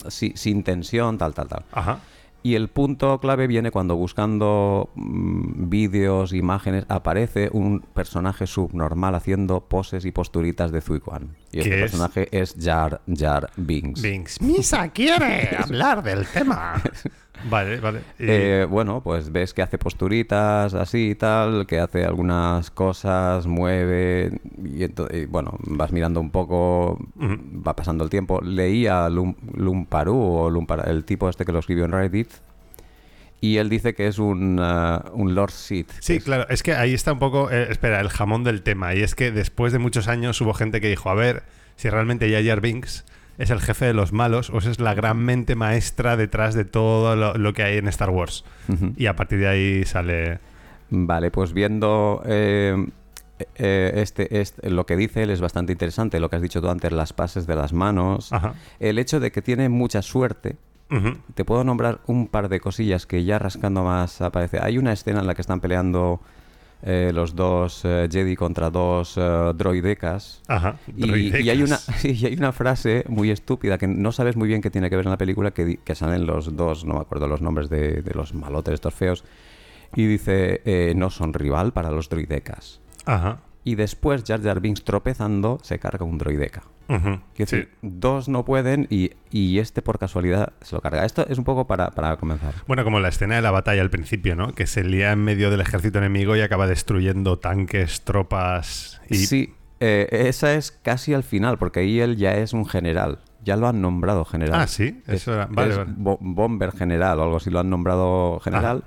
si- 0.09 0.33
sin 0.37 0.65
tensión, 0.65 1.19
tal, 1.19 1.35
tal, 1.35 1.49
tal. 1.49 1.65
Ajá. 1.73 1.99
Y 2.43 2.57
el 2.57 2.69
punto 2.69 3.21
clave 3.21 3.47
viene 3.47 3.71
cuando 3.71 3.97
buscando 3.97 4.91
mm, 4.95 5.69
vídeos, 5.69 6.33
imágenes, 6.33 6.85
aparece 6.89 7.51
un 7.53 7.81
personaje 7.81 8.47
subnormal 8.47 9.15
haciendo 9.15 9.61
poses 9.61 10.05
y 10.05 10.13
posturitas 10.13 10.73
de 10.73 10.81
Zuiquan. 10.81 11.37
Y 11.53 11.61
este 11.61 11.79
personaje 11.79 12.29
es 12.33 12.57
Jar 12.59 13.01
Jar 13.07 13.51
Binks. 13.57 14.03
Binks. 14.03 14.41
Misa 14.41 14.89
quiere 14.89 15.57
hablar 15.57 16.03
del 16.03 16.27
tema. 16.27 16.83
Vale, 17.45 17.81
vale. 17.81 18.01
Y- 18.19 18.25
Eh, 18.29 18.67
bueno, 18.69 19.01
pues 19.03 19.33
ves 19.33 19.53
que 19.55 19.63
hace 19.63 19.79
posturitas 19.79 20.75
así 20.75 21.11
y 21.11 21.15
tal, 21.15 21.67
que 21.67 21.79
hace 21.81 22.05
algunas 22.05 22.71
cosas, 22.71 23.47
mueve 23.47 24.41
y, 24.65 25.25
bueno, 25.27 25.57
vas 25.67 25.93
mirando 25.93 26.21
un 26.21 26.31
poco, 26.31 26.99
va 27.21 27.75
pasando 27.77 28.05
el 28.05 28.11
tiempo. 28.11 28.41
Leía 28.41 29.09
Lum, 29.09 29.35
Lumparu 29.55 30.17
o 30.17 30.51
Lumpara- 30.51 30.89
el 30.91 31.05
tipo 31.05 31.29
este 31.29 31.45
que 31.45 31.53
lo 31.53 31.59
escribió 31.59 31.85
en 31.85 31.93
Reddit 31.93 32.29
y 33.41 33.57
él 33.57 33.69
dice 33.69 33.95
que 33.95 34.07
es 34.07 34.19
un, 34.21 34.59
ah, 34.61 35.05
un 35.15 35.35
Lord 35.35 35.51
Sith. 35.51 35.91
Sí, 35.99 36.15
es- 36.17 36.25
claro, 36.25 36.47
es 36.49 36.63
que 36.63 36.75
ahí 36.75 36.95
está 36.95 37.13
un 37.13 37.19
poco, 37.19 37.51
eh, 37.51 37.67
espera, 37.71 38.01
el 38.01 38.09
jamón 38.09 38.45
del 38.45 38.63
tema. 38.63 38.95
Y 38.95 39.03
es 39.03 39.15
que 39.17 39.33
después 39.33 39.73
de 39.73 39.81
muchos 39.81 40.07
años 40.07 40.41
hubo 40.41 40.55
gente 40.55 40.81
que 40.81 40.89
dijo, 40.89 41.11
a 41.11 41.15
ver, 41.15 41.43
si 41.75 41.91
realmente 41.91 42.31
Jar 42.45 42.61
Binks 42.61 43.05
es 43.39 43.51
el 43.51 43.61
jefe 43.61 43.87
de 43.87 43.95
los 43.95 44.13
malos 44.13 44.51
o 44.51 44.59
es 44.59 44.79
la 44.81 44.95
gran 44.95 45.19
mente 45.19 45.55
maestra 45.55 46.17
detrás 46.17 46.55
de 46.55 46.65
todo 46.65 47.17
lo, 47.17 47.35
lo 47.35 47.53
que 47.53 47.63
hay 47.63 47.79
en 47.79 47.89
Star 47.89 48.11
Wars. 48.11 48.45
Y 48.97 49.07
a 49.07 49.17
partir 49.17 49.39
de 49.41 49.49
ahí 49.49 49.85
sale... 49.85 50.39
Vale, 50.95 51.31
pues 51.31 51.55
viendo 51.55 52.23
eh, 52.27 52.77
eh, 53.57 53.93
este, 53.97 54.41
este- 54.43 54.69
lo 54.69 54.85
que 54.85 54.95
dice 54.97 55.23
él 55.23 55.31
es 55.31 55.41
bastante 55.41 55.73
interesante, 55.73 56.21
lo 56.21 56.29
que 56.29 56.37
has 56.37 56.43
dicho 56.43 56.61
tú 56.61 56.69
antes, 56.69 56.93
las 56.93 57.15
pases 57.15 57.47
de 57.47 57.57
las 57.57 57.73
manos, 57.73 58.31
Ajá. 58.31 58.53
el 58.79 58.99
hecho 58.99 59.19
de 59.19 59.33
que 59.33 59.41
tiene 59.41 59.69
mucha 59.71 60.03
suerte. 60.03 60.57
Te 61.35 61.47
puedo 61.47 61.65
nombrar 61.65 62.01
un 62.07 62.27
par 62.29 62.51
de 62.51 62.61
cosillas 62.61 63.07
que 63.07 63.25
ya 63.25 63.39
rascando 63.39 63.83
más 63.83 64.21
aparece. 64.21 64.59
Hay 64.61 64.77
una 64.77 64.93
escena 64.93 65.21
en 65.21 65.27
la 65.27 65.35
que 65.35 65.41
están 65.41 65.61
peleando 65.63 66.21
eh, 66.83 67.13
los 67.15 67.37
dos 67.37 67.83
eh, 67.85 68.09
Jedi 68.11 68.35
contra 68.35 68.71
dos 68.71 69.15
eh, 69.17 69.53
droidecas. 69.55 70.43
Ajá. 70.49 70.77
Y, 70.97 71.37
y 71.37 71.51
hay 71.51 71.63
una, 71.63 71.79
Droidecas. 71.79 72.05
y 72.05 72.27
hay 72.27 72.35
una 72.35 72.53
frase 72.53 73.05
muy 73.09 73.31
estúpida 73.31 73.79
que 73.79 73.87
no 73.87 74.13
sabes 74.13 74.37
muy 74.37 74.49
bien 74.49 74.61
qué 74.61 74.71
tiene 74.71 74.91
que 74.91 74.97
ver 74.97 75.07
en 75.07 75.13
la 75.13 75.19
película, 75.19 75.53
que, 75.53 75.79
salen 75.95 76.27
los 76.27 76.57
dos, 76.57 76.85
no 76.85 76.95
me 76.95 77.01
acuerdo 77.01 77.29
los 77.29 77.41
nombres 77.41 77.69
de, 77.69 78.03
de 78.03 78.15
los 78.15 78.35
malotes 78.35 78.75
estos 78.75 78.95
feos, 78.95 79.25
y 79.95 80.07
dice, 80.07 80.93
no 80.97 81.11
son 81.11 81.35
rival 81.35 81.73
para 81.73 81.91
los 81.91 82.09
droidecas. 82.09 82.81
Ajá. 83.05 83.41
Y 83.63 83.75
después 83.75 84.25
Jar 84.27 84.43
Jar 84.43 84.61
Binks 84.61 84.85
tropezando 84.85 85.59
se 85.63 85.79
carga 85.79 86.05
un 86.05 86.19
droideca. 86.19 86.63
Sí. 86.99 87.21
decir, 87.39 87.71
dos 87.83 88.29
no 88.29 88.45
pueden 88.45 88.87
y, 88.91 89.13
y 89.31 89.59
este 89.59 89.83
por 89.83 89.99
casualidad 89.99 90.53
se 90.61 90.75
lo 90.75 90.81
carga. 90.81 91.05
Esto 91.05 91.27
es 91.29 91.39
un 91.39 91.45
poco 91.45 91.67
para, 91.67 91.91
para 91.91 92.17
comenzar. 92.17 92.55
Bueno, 92.67 92.85
como 92.85 93.01
la 93.01 93.09
escena 93.09 93.37
de 93.37 93.43
la 93.43 93.51
batalla 93.51 93.83
al 93.83 93.91
principio, 93.91 94.37
¿no? 94.37 94.55
Que 94.55 94.67
se 94.67 94.85
lía 94.85 95.13
en 95.13 95.21
medio 95.25 95.51
del 95.51 95.61
ejército 95.61 95.99
enemigo 95.99 96.37
y 96.37 96.41
acaba 96.41 96.67
destruyendo 96.67 97.39
tanques, 97.39 98.03
tropas 98.03 99.01
y... 99.09 99.17
Sí, 99.17 99.55
eh, 99.81 100.07
esa 100.29 100.55
es 100.55 100.71
casi 100.71 101.13
al 101.15 101.23
final, 101.25 101.59
porque 101.59 101.81
ahí 101.81 101.99
él 102.01 102.17
ya 102.17 102.37
es 102.37 102.53
un 102.53 102.67
general. 102.67 103.19
Ya 103.45 103.57
lo 103.57 103.67
han 103.67 103.81
nombrado 103.81 104.25
general. 104.25 104.61
Ah, 104.61 104.67
sí, 104.69 105.03
Es- 105.09 105.15
eso 105.23 105.35
era- 105.35 105.47
vale, 105.51 105.71
es 105.73 105.77
vale. 105.79 105.91
bo- 105.97 106.19
Bomber 106.21 106.71
general 106.73 107.19
o 107.19 107.25
algo 107.25 107.37
así, 107.39 107.51
lo 107.51 107.59
han 107.59 107.69
nombrado 107.71 108.39
general. 108.41 108.85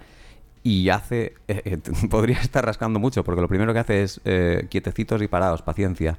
Y 0.63 0.88
hace. 0.90 1.34
eh, 1.50 1.62
eh, 1.66 1.78
podría 2.10 2.40
estar 2.40 2.66
rascando 2.66 2.97
mucho, 3.00 3.24
porque 3.26 3.42
lo 3.42 3.50
primero 3.50 3.74
que 3.74 3.80
hace 3.80 4.04
es 4.04 4.21
quietecitos 4.69 5.21
y 5.21 5.28
parados, 5.28 5.62
paciencia. 5.62 6.16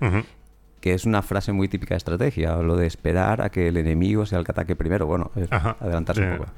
Que 0.81 0.95
es 0.95 1.05
una 1.05 1.23
frase 1.23 1.53
muy 1.53 1.69
típica 1.69 1.95
de 1.95 1.99
estrategia, 1.99 2.57
lo 2.57 2.77
de 2.77 2.87
esperar 2.87 3.41
a 3.43 3.51
que 3.51 3.69
el 3.69 3.77
enemigo 3.77 4.25
sea 4.27 4.39
el 4.39 4.45
que 4.45 4.53
ataque 4.53 4.77
primero. 4.77 5.07
Bueno, 5.07 5.31
es 5.37 5.51
Ajá, 5.51 5.77
adelantarse 5.81 6.23
sí. 6.23 6.29
un 6.29 6.37
poco. 6.39 6.51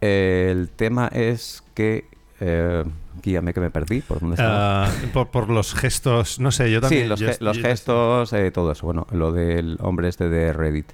el 0.00 0.68
tema 0.70 1.08
es 1.08 1.62
que. 1.74 2.06
Eh, 2.42 2.84
guíame 3.22 3.52
que 3.52 3.60
me 3.60 3.70
perdí. 3.70 4.00
¿Por 4.00 4.20
dónde 4.20 4.36
estaba? 4.36 4.86
Ah, 4.86 4.90
por, 5.12 5.28
por 5.28 5.50
los 5.50 5.74
gestos, 5.74 6.40
no 6.40 6.50
sé, 6.50 6.70
yo 6.72 6.80
también... 6.80 7.02
Sí, 7.02 7.08
los, 7.08 7.20
yo 7.20 7.26
ge- 7.26 7.32
est- 7.32 7.42
los 7.42 7.56
yo- 7.58 7.62
gestos, 7.62 8.32
eh, 8.32 8.50
todo 8.50 8.72
eso. 8.72 8.86
Bueno, 8.86 9.06
lo 9.12 9.30
del 9.30 9.76
hombre 9.82 10.08
este 10.08 10.30
de 10.30 10.52
Reddit. 10.54 10.90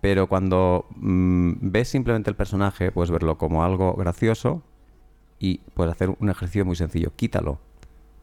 Pero 0.00 0.26
cuando 0.26 0.86
mm, 0.96 1.52
ves 1.60 1.88
simplemente 1.88 2.28
el 2.28 2.34
personaje, 2.34 2.90
puedes 2.90 3.12
verlo 3.12 3.38
como 3.38 3.62
algo 3.62 3.94
gracioso 3.94 4.62
y 5.38 5.58
puedes 5.74 5.92
hacer 5.92 6.10
un 6.18 6.28
ejercicio 6.28 6.64
muy 6.64 6.74
sencillo. 6.74 7.12
Quítalo, 7.14 7.60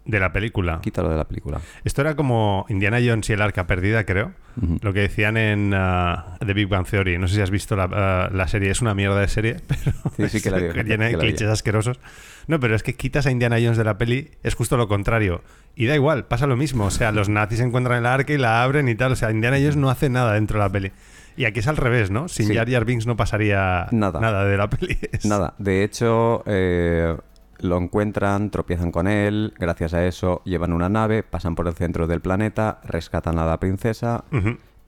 De 0.05 0.19
la 0.19 0.31
película. 0.31 0.79
quítalo 0.83 1.09
de 1.09 1.17
la 1.17 1.25
película. 1.25 1.59
Esto 1.83 2.01
era 2.01 2.15
como 2.15 2.65
Indiana 2.69 3.00
Jones 3.03 3.27
y 3.29 3.33
el 3.33 3.41
arca 3.41 3.65
perdida, 3.65 4.03
creo. 4.05 4.33
Ujú. 4.62 4.77
Lo 4.81 4.93
que 4.93 5.00
decían 5.01 5.35
en 5.35 5.74
ah, 5.75 6.38
The 6.45 6.53
Big 6.53 6.67
Bang 6.67 6.85
Theory. 6.88 7.17
No 7.17 7.27
sé 7.27 7.35
si 7.35 7.41
has 7.41 7.50
visto 7.50 7.75
la, 7.75 7.89
ah, 7.91 8.29
la 8.31 8.47
serie. 8.47 8.69
Es 8.69 8.81
una 8.81 8.93
mierda 8.93 9.19
de 9.19 9.27
serie, 9.27 9.57
pero 9.67 10.29
Sí, 10.29 10.38
sí 10.39 10.43
que 10.43 10.51
la 10.51 10.57
vi, 10.57 10.83
llena 10.88 11.05
de 11.05 11.17
clichés 11.17 11.47
asquerosos. 11.50 12.00
No, 12.47 12.59
pero 12.59 12.75
es 12.75 12.83
que 12.83 12.93
quitas 12.93 13.25
a 13.25 13.31
Indiana 13.31 13.55
Jones 13.59 13.77
de 13.77 13.83
la 13.83 13.97
peli, 13.97 14.29
es 14.43 14.53
justo 14.53 14.77
lo 14.77 14.88
contrario. 14.88 15.41
Y 15.75 15.88
da 15.88 15.95
igual, 15.95 16.25
pasa 16.25 16.45
lo 16.45 16.55
mismo. 16.55 16.85
O 16.85 16.91
sea, 16.91 17.12
los 17.12 17.27
nazis 17.27 17.59
encuentran 17.59 17.97
el 17.97 18.05
arca 18.05 18.31
y 18.31 18.38
la 18.38 18.62
abren 18.63 18.88
y 18.88 18.93
tal. 18.95 19.13
O 19.13 19.15
sea, 19.15 19.31
Indiana 19.31 19.57
Jones 19.57 19.75
no 19.77 19.89
hace 19.89 20.09
nada 20.09 20.33
dentro 20.33 20.59
de 20.59 20.65
la 20.65 20.71
peli. 20.71 20.91
Y 21.38 21.45
aquí 21.45 21.59
es 21.59 21.67
al 21.67 21.75
revés, 21.77 22.12
¿no? 22.12 22.27
Sin 22.29 22.47
Sí. 22.47 22.55
Jar 22.55 22.69
Jar 22.69 22.85
Binks 22.85 23.07
no 23.07 23.17
pasaría 23.17 23.88
Nada. 23.91 24.45
de 24.45 24.55
la 24.55 24.69
peli. 24.69 24.97
Es- 25.12 25.25
Nada, 25.25 25.55
de 25.57 25.83
hecho, 25.83 26.43
eh, 26.45 27.17
lo 27.59 27.77
encuentran, 27.77 28.50
tropiezan 28.51 28.91
con 28.91 29.07
él, 29.07 29.53
gracias 29.59 29.93
a 29.93 30.05
eso 30.05 30.41
llevan 30.45 30.74
una 30.74 30.89
nave, 30.89 31.24
pasan 31.24 31.55
por 31.55 31.67
el 31.67 31.74
centro 31.74 32.07
del 32.07 32.21
planeta, 32.21 32.79
rescatan 32.83 33.39
a 33.39 33.45
la 33.45 33.59
princesa. 33.59 34.24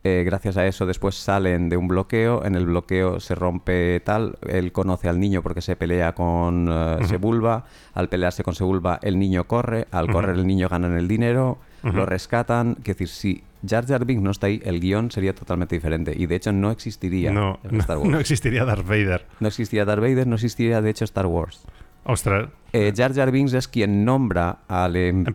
Eh, 0.03 0.23
gracias 0.23 0.55
a 0.55 0.65
eso 0.65 0.85
después 0.85 1.15
salen 1.15 1.67
de 1.69 1.75
un 1.75 1.87
bloqueo, 1.89 2.45
en 2.45 2.55
el 2.55 2.65
bloqueo 2.67 3.19
se 3.19 3.35
rompe 3.35 3.99
tal, 4.05 4.37
él 4.47 4.71
conoce 4.71 5.09
al 5.09 5.19
niño 5.19 5.41
porque 5.41 5.59
se 5.59 5.75
pelea 5.75 6.13
con 6.13 6.69
eh, 6.71 6.97
Sebulba, 7.07 7.65
al 7.93 8.07
pelearse 8.07 8.43
con 8.43 8.55
Sebulba 8.55 8.99
el 9.01 9.19
niño 9.19 9.45
corre, 9.47 9.87
al 9.91 10.09
correr 10.09 10.35
el 10.35 10.47
niño 10.47 10.69
ganan 10.69 10.95
el 10.95 11.07
dinero, 11.09 11.57
lo 11.83 12.05
rescatan, 12.05 12.77
es 12.79 12.85
decir, 12.85 13.07
si 13.07 13.43
Jar 13.67 13.85
Jar 13.87 14.05
Binks 14.05 14.21
no 14.23 14.31
está 14.31 14.47
ahí, 14.47 14.61
el 14.63 14.79
guion 14.79 15.09
sería 15.11 15.33
totalmente 15.33 15.75
diferente 15.75 16.13
y 16.15 16.25
de 16.25 16.35
hecho 16.35 16.53
no 16.53 16.69
existiría 16.71 17.31
No, 17.31 17.59
Star 17.79 17.97
Wars. 17.97 18.09
no 18.09 18.19
existiría 18.19 18.65
Darth 18.65 18.85
Vader. 18.87 19.25
No 19.39 19.47
existiría 19.47 19.83
Darth 19.83 20.01
Vader, 20.01 20.27
no 20.27 20.35
existiría 20.35 20.81
de 20.81 20.89
hecho 20.89 21.05
Star 21.05 21.25
Wars. 21.25 21.65
Ostras. 22.07 22.49
Eh, 22.73 22.91
Jar 22.95 23.13
Jar 23.13 23.31
Binks 23.31 23.53
es 23.53 23.67
quien 23.67 24.03
nombra 24.03 24.59
al 24.67 24.95
emperador, 24.97 25.27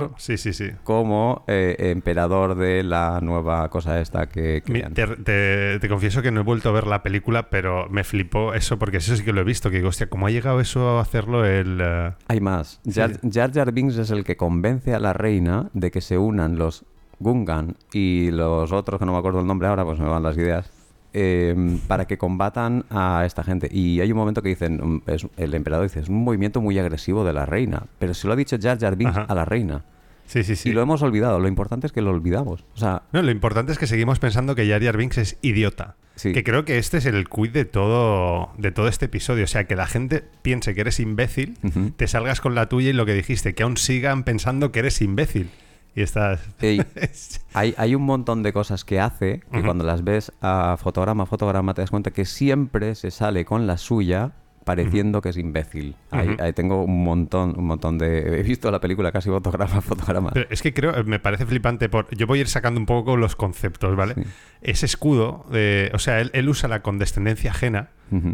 Emperador. 0.00 0.10
Sí, 0.18 0.36
sí, 0.36 0.52
sí. 0.52 0.70
como 0.82 1.44
eh, 1.46 1.76
emperador 1.78 2.56
de 2.56 2.82
la 2.82 3.20
nueva 3.22 3.68
cosa 3.70 4.00
esta 4.00 4.26
que 4.28 4.62
Mi- 4.66 4.80
crean. 4.80 4.94
Te, 4.94 5.06
te- 5.06 5.78
te 5.78 5.88
confieso 5.88 6.22
que 6.22 6.30
no 6.32 6.40
he 6.40 6.44
vuelto 6.44 6.68
a 6.68 6.72
ver 6.72 6.86
la 6.86 7.02
película, 7.02 7.50
pero 7.50 7.88
me 7.88 8.02
flipó 8.04 8.52
eso, 8.54 8.78
porque 8.78 8.96
eso 8.96 9.14
sí 9.16 9.24
que 9.24 9.32
lo 9.32 9.40
he 9.40 9.44
visto. 9.44 9.70
Que 9.70 9.76
digo, 9.76 9.88
hostia, 9.90 10.08
¿cómo 10.08 10.26
ha 10.26 10.30
llegado 10.30 10.60
eso 10.60 10.98
a 10.98 11.02
hacerlo 11.02 11.44
el. 11.44 11.78
eh, 11.80 12.12
Hay 12.28 12.40
más. 12.40 12.80
Jar, 12.92 13.12
Jar 13.30 13.52
Jar 13.52 13.72
Binks 13.72 13.96
es 13.98 14.10
el 14.10 14.24
que 14.24 14.36
convence 14.36 14.92
a 14.94 14.98
la 15.00 15.12
reina 15.12 15.70
de 15.74 15.90
que 15.90 16.00
se 16.00 16.18
unan 16.18 16.56
los 16.58 16.84
Gungan 17.20 17.76
y 17.92 18.32
los 18.32 18.72
otros, 18.72 18.98
que 18.98 19.06
no 19.06 19.12
me 19.12 19.18
acuerdo 19.18 19.38
el 19.40 19.46
nombre 19.46 19.68
ahora, 19.68 19.84
pues 19.84 20.00
me 20.00 20.08
van 20.08 20.24
las 20.24 20.36
ideas, 20.36 20.68
eh, 21.14 21.54
para 21.88 22.06
que 22.06 22.18
combatan 22.18 22.84
a 22.90 23.24
esta 23.26 23.42
gente. 23.44 23.68
Y 23.70 24.00
hay 24.00 24.10
un 24.12 24.18
momento 24.18 24.42
que 24.42 24.48
dicen, 24.50 24.80
mm, 24.82 25.02
es- 25.10 25.26
el 25.36 25.54
emperador 25.54 25.86
dice, 25.86 26.00
es 26.00 26.08
un 26.08 26.24
movimiento 26.24 26.60
muy 26.60 26.78
agresivo 26.78 27.24
de 27.24 27.32
la 27.32 27.46
reina. 27.46 27.84
Pero 27.98 28.14
se 28.14 28.26
lo 28.26 28.32
ha 28.32 28.36
dicho 28.36 28.56
Jar 28.60 28.78
Jar 28.78 28.96
Binks 28.96 29.16
Ajá. 29.16 29.26
a 29.28 29.34
la 29.34 29.44
reina. 29.44 29.84
Sí, 30.26 30.44
sí, 30.44 30.56
sí. 30.56 30.70
Y 30.70 30.72
lo 30.72 30.80
hemos 30.82 31.02
olvidado. 31.02 31.38
Lo 31.40 31.48
importante 31.48 31.86
es 31.86 31.92
que 31.92 32.00
lo 32.00 32.10
olvidamos. 32.10 32.64
O 32.74 32.78
sea, 32.78 33.02
No, 33.12 33.20
lo 33.22 33.30
importante 33.30 33.72
es 33.72 33.78
que 33.78 33.86
seguimos 33.86 34.18
pensando 34.18 34.54
que 34.54 34.66
Jar 34.68 34.82
Jar 34.82 34.96
Binks 34.96 35.18
es 35.18 35.38
idiota. 35.42 35.96
Sí. 36.14 36.32
Que 36.32 36.44
creo 36.44 36.64
que 36.64 36.78
este 36.78 36.98
es 36.98 37.06
el 37.06 37.28
quid 37.28 37.50
de 37.50 37.64
todo, 37.64 38.50
de 38.58 38.70
todo 38.70 38.86
este 38.88 39.06
episodio. 39.06 39.44
O 39.44 39.46
sea, 39.46 39.64
que 39.64 39.76
la 39.76 39.86
gente 39.86 40.22
piense 40.42 40.74
que 40.74 40.82
eres 40.82 41.00
imbécil, 41.00 41.56
te 41.96 42.06
salgas 42.06 42.40
con 42.40 42.54
la 42.54 42.68
tuya 42.68 42.90
y 42.90 42.92
lo 42.92 43.04
que 43.06 43.14
dijiste, 43.14 43.54
que 43.54 43.62
aún 43.62 43.76
sigan 43.78 44.22
pensando 44.22 44.72
que 44.72 44.80
eres 44.80 45.00
imbécil. 45.02 45.50
Y 45.94 46.02
estás. 46.02 46.40
Ey, 46.60 46.82
hay, 47.54 47.74
hay 47.76 47.94
un 47.94 48.02
montón 48.02 48.42
de 48.42 48.52
cosas 48.52 48.84
que 48.84 49.00
hace 49.00 49.42
que 49.52 49.62
cuando 49.62 49.84
las 49.84 50.04
ves 50.04 50.32
a 50.40 50.76
fotograma 50.78 51.24
a 51.24 51.26
fotograma 51.26 51.74
te 51.74 51.82
das 51.82 51.90
cuenta 51.90 52.10
que 52.10 52.24
siempre 52.24 52.94
se 52.94 53.10
sale 53.10 53.44
con 53.44 53.66
la 53.66 53.76
suya 53.76 54.32
pareciendo 54.64 55.20
que 55.20 55.30
es 55.30 55.36
imbécil. 55.36 55.96
Ahí, 56.10 56.28
Ujú. 56.28 56.42
ahí 56.42 56.52
tengo 56.52 56.84
un 56.84 57.04
montón, 57.04 57.54
un 57.58 57.66
montón 57.66 57.98
de... 57.98 58.40
He 58.40 58.42
visto 58.42 58.70
la 58.70 58.80
película 58.80 59.12
casi 59.12 59.28
fotograma 59.28 59.80
fotograma. 59.82 60.30
Pero 60.32 60.46
es 60.50 60.62
que 60.62 60.72
creo, 60.72 60.92
me 61.04 61.18
parece 61.18 61.46
flipante. 61.46 61.88
Por, 61.88 62.08
yo 62.16 62.26
voy 62.26 62.38
a 62.38 62.42
ir 62.42 62.48
sacando 62.48 62.78
un 62.80 62.86
poco 62.86 63.16
los 63.16 63.36
conceptos, 63.36 63.96
¿vale? 63.96 64.14
Sí. 64.14 64.22
Ese 64.62 64.86
escudo, 64.86 65.46
eh, 65.52 65.90
o 65.92 65.98
sea, 65.98 66.20
él, 66.20 66.30
él 66.34 66.48
usa 66.48 66.68
la 66.68 66.82
condescendencia 66.82 67.50
ajena, 67.50 67.90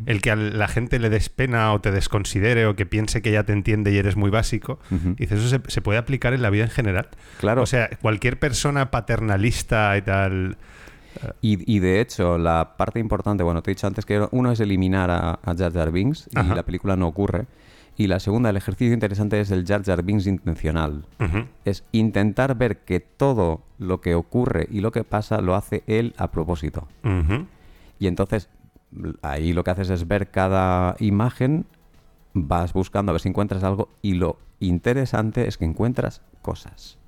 el 0.06 0.20
que 0.20 0.32
a 0.32 0.36
la 0.36 0.66
gente 0.66 0.98
le 0.98 1.08
des 1.08 1.28
pena 1.28 1.72
o 1.72 1.80
te 1.80 1.92
desconsidere 1.92 2.66
o 2.66 2.74
que 2.74 2.84
piense 2.84 3.22
que 3.22 3.30
ya 3.30 3.44
te 3.44 3.52
entiende 3.52 3.92
y 3.92 3.96
eres 3.98 4.16
muy 4.16 4.28
básico. 4.28 4.80
Ujú. 4.90 5.10
Y 5.10 5.26
dices, 5.26 5.38
eso 5.38 5.48
se, 5.48 5.60
se 5.70 5.80
puede 5.80 6.00
aplicar 6.00 6.34
en 6.34 6.42
la 6.42 6.50
vida 6.50 6.64
en 6.64 6.70
general. 6.70 7.06
Claro. 7.38 7.62
O 7.62 7.66
sea, 7.66 7.88
cualquier 8.02 8.40
persona 8.40 8.90
paternalista 8.90 9.96
y 9.96 10.02
tal. 10.02 10.56
Y, 11.40 11.70
y 11.74 11.78
de 11.80 12.00
hecho, 12.00 12.38
la 12.38 12.76
parte 12.76 13.00
importante, 13.00 13.42
bueno, 13.42 13.62
te 13.62 13.70
he 13.70 13.74
dicho 13.74 13.86
antes 13.86 14.04
que 14.06 14.26
uno 14.30 14.52
es 14.52 14.60
eliminar 14.60 15.10
a, 15.10 15.38
a 15.42 15.54
Jar 15.56 15.72
Jar 15.72 15.90
Binks 15.90 16.28
y 16.32 16.38
Ajá. 16.38 16.54
la 16.54 16.62
película 16.64 16.96
no 16.96 17.06
ocurre. 17.08 17.46
Y 17.96 18.06
la 18.06 18.20
segunda, 18.20 18.50
el 18.50 18.56
ejercicio 18.56 18.94
interesante 18.94 19.40
es 19.40 19.50
el 19.50 19.66
Jar 19.66 19.82
Jar 19.84 20.04
Binks 20.04 20.26
intencional. 20.28 21.04
Es 21.64 21.82
intentar 21.90 22.56
ver 22.56 22.78
que 22.84 23.00
todo 23.00 23.62
lo 23.78 24.00
que 24.00 24.14
ocurre 24.14 24.68
y 24.70 24.80
lo 24.80 24.92
que 24.92 25.02
pasa 25.02 25.40
lo 25.40 25.56
hace 25.56 25.82
él 25.88 26.14
a 26.16 26.30
propósito. 26.30 26.86
Y 27.98 28.06
entonces 28.06 28.48
ahí 29.22 29.52
lo 29.52 29.64
que 29.64 29.72
haces 29.72 29.90
es 29.90 30.06
ver 30.06 30.30
cada 30.30 30.94
imagen, 31.00 31.66
vas 32.34 32.72
buscando 32.72 33.10
a 33.10 33.14
ver 33.14 33.20
si 33.20 33.28
encuentras 33.30 33.64
algo 33.64 33.88
y 34.00 34.14
lo 34.14 34.38
interesante 34.60 35.48
es 35.48 35.58
que 35.58 35.64
encuentras 35.64 36.22
cosas. 36.40 36.98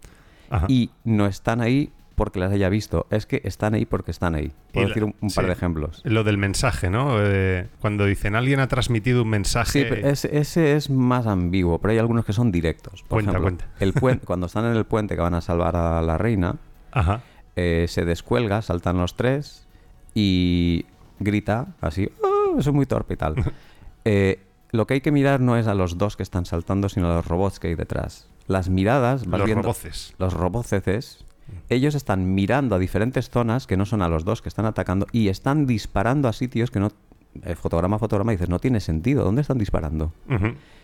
Ajá. 0.51 0.67
Y 0.69 0.91
no 1.05 1.27
están 1.27 1.61
ahí 1.61 1.93
porque 2.21 2.39
las 2.39 2.53
haya 2.53 2.69
visto, 2.69 3.07
es 3.11 3.25
que 3.25 3.41
están 3.45 3.73
ahí 3.73 3.87
porque 3.87 4.11
están 4.11 4.35
ahí. 4.35 4.53
Puedo 4.75 4.87
la- 4.87 4.89
decir 4.89 5.05
un, 5.05 5.15
un 5.23 5.31
par 5.31 5.47
de 5.47 5.53
ejemplos. 5.53 6.03
Lo 6.05 6.23
del 6.23 6.37
mensaje, 6.37 6.91
¿no? 6.91 7.15
Eh, 7.19 7.67
cuando 7.81 8.05
dicen 8.05 8.37
alguien 8.37 8.61
ha 8.61 8.69
transmitido 8.69 9.23
un 9.23 9.31
mensaje. 9.31 9.71
Sí, 9.83 9.87
pero 9.89 10.07
ese, 10.07 10.37
ese 10.39 10.77
es 10.77 10.91
más 10.91 11.27
ambiguo, 11.27 11.79
pero 11.79 11.93
hay 11.93 11.99
algunos 11.99 12.27
que 12.27 12.35
son 12.35 12.53
directos. 12.53 13.03
Por 13.05 13.09
Cuenta, 13.25 13.31
ejemplo, 13.31 13.43
cuenta. 13.59 13.65
El 13.83 13.95
puente, 13.95 14.27
cuando 14.27 14.47
están 14.47 14.67
en 14.67 14.77
el 14.77 14.85
puente 14.85 15.15
que 15.17 15.23
van 15.23 15.33
a 15.35 15.41
salvar 15.41 15.77
a 15.77 16.03
la 16.03 16.19
reina, 16.19 16.57
Ajá. 16.93 17.23
eh, 17.57 17.87
se 17.89 18.05
descuelga, 18.05 18.61
saltan 18.61 18.99
los 18.99 19.15
tres 19.17 19.67
y 20.15 20.85
grita 21.21 21.69
así, 21.81 22.11
"Ah, 22.23 22.61
soy 22.61 22.73
muy 22.75 22.85
torpe 22.87 23.15
y 23.15 23.17
tal. 23.17 23.35
Eh, 24.07 24.41
lo 24.73 24.87
que 24.87 24.95
hay 24.95 25.01
que 25.03 25.13
mirar 25.13 25.41
no 25.41 25.59
es 25.59 25.67
a 25.67 25.75
los 25.75 25.99
dos 25.99 26.17
que 26.17 26.23
están 26.23 26.47
saltando, 26.47 26.89
sino 26.89 27.11
a 27.11 27.17
los 27.17 27.27
robots 27.27 27.61
que 27.61 27.69
hay 27.69 27.75
detrás. 27.75 28.29
Las 28.47 28.71
miradas, 28.71 29.27
Los 29.27 29.45
viendo- 29.45 29.63
roboces. 29.63 30.15
los 30.17 30.33
roboceces, 30.33 31.27
ellos 31.69 31.95
están 31.95 32.35
mirando 32.35 32.75
a 32.75 32.79
diferentes 32.79 33.31
zonas 33.31 33.67
que 33.67 33.77
no 33.77 33.87
son 33.87 34.03
a 34.03 34.09
los 34.09 34.25
dos 34.25 34.43
que 34.43 34.49
están 34.49 34.67
atacando 34.67 35.07
y 35.13 35.29
están 35.29 35.67
disparando 35.67 36.29
a 36.29 36.33
sitios 36.33 36.71
que 36.71 36.81
no... 36.81 36.93
eh, 37.43 37.55
fotograma 37.55 37.97
a 37.97 37.99
fotograma 37.99 38.33
dices, 38.33 38.49
no 38.49 38.59
tiene 38.59 38.81
sentido, 38.81 39.25
¿dónde 39.25 39.43
están 39.43 39.59
disparando? 39.59 40.13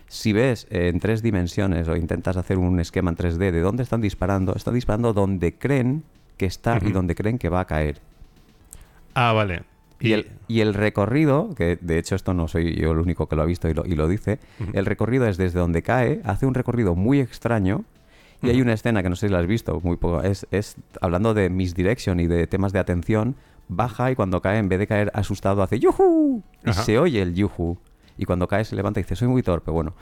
Si 0.09 0.33
ves 0.33 0.67
eh, 0.71 0.89
en 0.89 1.01
tres 1.01 1.23
dimensiones 1.23 1.89
o 1.89 1.97
intentas 1.97 2.37
hacer 2.37 2.59
un 2.59 2.79
esquema 2.79 3.11
en 3.11 3.17
3D 3.17 3.51
de 3.51 3.61
dónde 3.61 3.83
están 3.83 4.01
disparando, 4.01 4.55
están 4.55 4.75
disparando 4.75 5.13
donde 5.13 5.55
creen 5.55 6.05
que 6.37 6.47
está 6.47 6.79
y 6.83 6.93
donde 6.93 7.15
creen 7.15 7.39
que 7.39 7.49
va 7.49 7.61
a 7.61 7.65
caer. 7.65 8.01
Ah, 9.15 9.33
vale. 9.33 9.63
Y 9.99 10.13
el, 10.13 10.31
y 10.47 10.61
el 10.61 10.75
recorrido, 10.75 11.55
que 11.57 11.79
de 11.81 11.99
hecho 11.99 12.15
esto 12.15 12.35
no 12.35 12.49
soy 12.49 12.77
yo 12.77 12.93
el 12.93 12.99
único 12.99 13.29
que 13.29 13.35
lo 13.37 13.43
ha 13.43 13.47
visto 13.47 13.69
y 13.71 13.73
lo, 13.75 13.87
y 13.87 13.95
lo 13.95 14.07
dice, 14.09 14.39
el 14.75 14.85
recorrido 14.85 15.27
es 15.27 15.39
desde 15.39 15.59
donde 15.59 15.83
cae, 15.83 16.21
hace 16.25 16.45
un 16.45 16.53
recorrido 16.53 16.95
muy 16.95 17.21
extraño. 17.21 17.85
Y 18.47 18.51
hay 18.51 18.61
una 18.63 18.73
escena 18.73 19.03
que 19.03 19.09
no 19.09 19.17
sé 19.17 19.29
si 19.29 19.33
la 19.33 19.41
has 19.41 19.47
visto, 19.47 19.81
muy 19.83 19.97
poco, 19.97 20.23
es, 20.23 20.47
es 20.51 20.77
hablando 21.01 21.35
de 21.35 21.51
misdirection 21.51 22.21
y 22.21 22.27
de 22.27 22.47
temas 22.47 22.73
de 22.73 22.79
atención, 22.79 23.37
baja 23.69 24.11
y 24.11 24.17
cuando 24.17 24.41
cae, 24.41 24.59
en 24.59 24.69
vez 24.69 24.79
de 24.79 24.87
caer 24.87 25.11
asustado, 25.15 25.63
hace 25.63 25.79
yuhu 25.79 26.43
y 26.65 26.71
Ajá. 26.71 26.83
se 26.83 26.99
oye 26.99 27.23
el 27.23 27.35
yuhu. 27.35 27.79
Y 28.19 28.25
cuando 28.25 28.49
cae 28.49 28.65
se 28.65 28.77
levanta 28.77 29.01
y 29.01 29.03
dice, 29.03 29.17
soy 29.17 29.29
muy 29.29 29.43
torpe. 29.43 29.71
Bueno, 29.71 29.95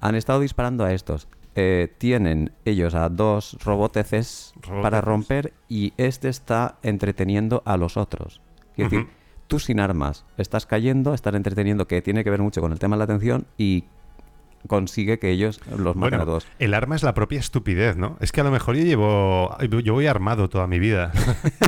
han 0.00 0.14
estado 0.14 0.40
disparando 0.40 0.84
a 0.84 0.92
estos. 0.92 1.28
Eh, 1.54 1.94
tienen 1.98 2.52
ellos 2.64 2.94
a 2.94 3.08
dos 3.10 3.58
roboteces 3.62 4.54
para 4.80 5.00
romper 5.02 5.52
y 5.68 5.92
este 5.98 6.28
está 6.28 6.78
entreteniendo 6.82 7.62
a 7.66 7.76
los 7.76 7.96
otros. 7.96 8.40
Quiero 8.74 8.88
Ujú. 8.88 8.96
decir, 8.96 9.12
tú 9.48 9.58
sin 9.58 9.78
armas 9.80 10.24
estás 10.38 10.64
cayendo, 10.64 11.12
estás 11.12 11.34
entreteniendo, 11.34 11.86
que 11.86 12.00
tiene 12.00 12.24
que 12.24 12.30
ver 12.30 12.40
mucho 12.40 12.62
con 12.62 12.72
el 12.72 12.78
tema 12.78 12.96
de 12.96 12.98
la 12.98 13.04
atención 13.04 13.46
y 13.58 13.84
consigue 14.68 15.18
que 15.18 15.30
ellos 15.30 15.60
los 15.76 15.96
maten 15.96 16.20
a 16.20 16.24
todos. 16.24 16.46
el 16.58 16.74
arma 16.74 16.94
es 16.96 17.02
la 17.02 17.14
propia 17.14 17.40
estupidez, 17.40 17.96
¿no? 17.96 18.16
Es 18.20 18.32
que 18.32 18.40
a 18.40 18.44
lo 18.44 18.50
mejor 18.50 18.76
yo 18.76 18.84
llevo. 18.84 19.56
Yo 19.82 19.94
voy 19.94 20.06
armado 20.06 20.48
toda 20.48 20.66
mi 20.66 20.78
vida. 20.78 21.12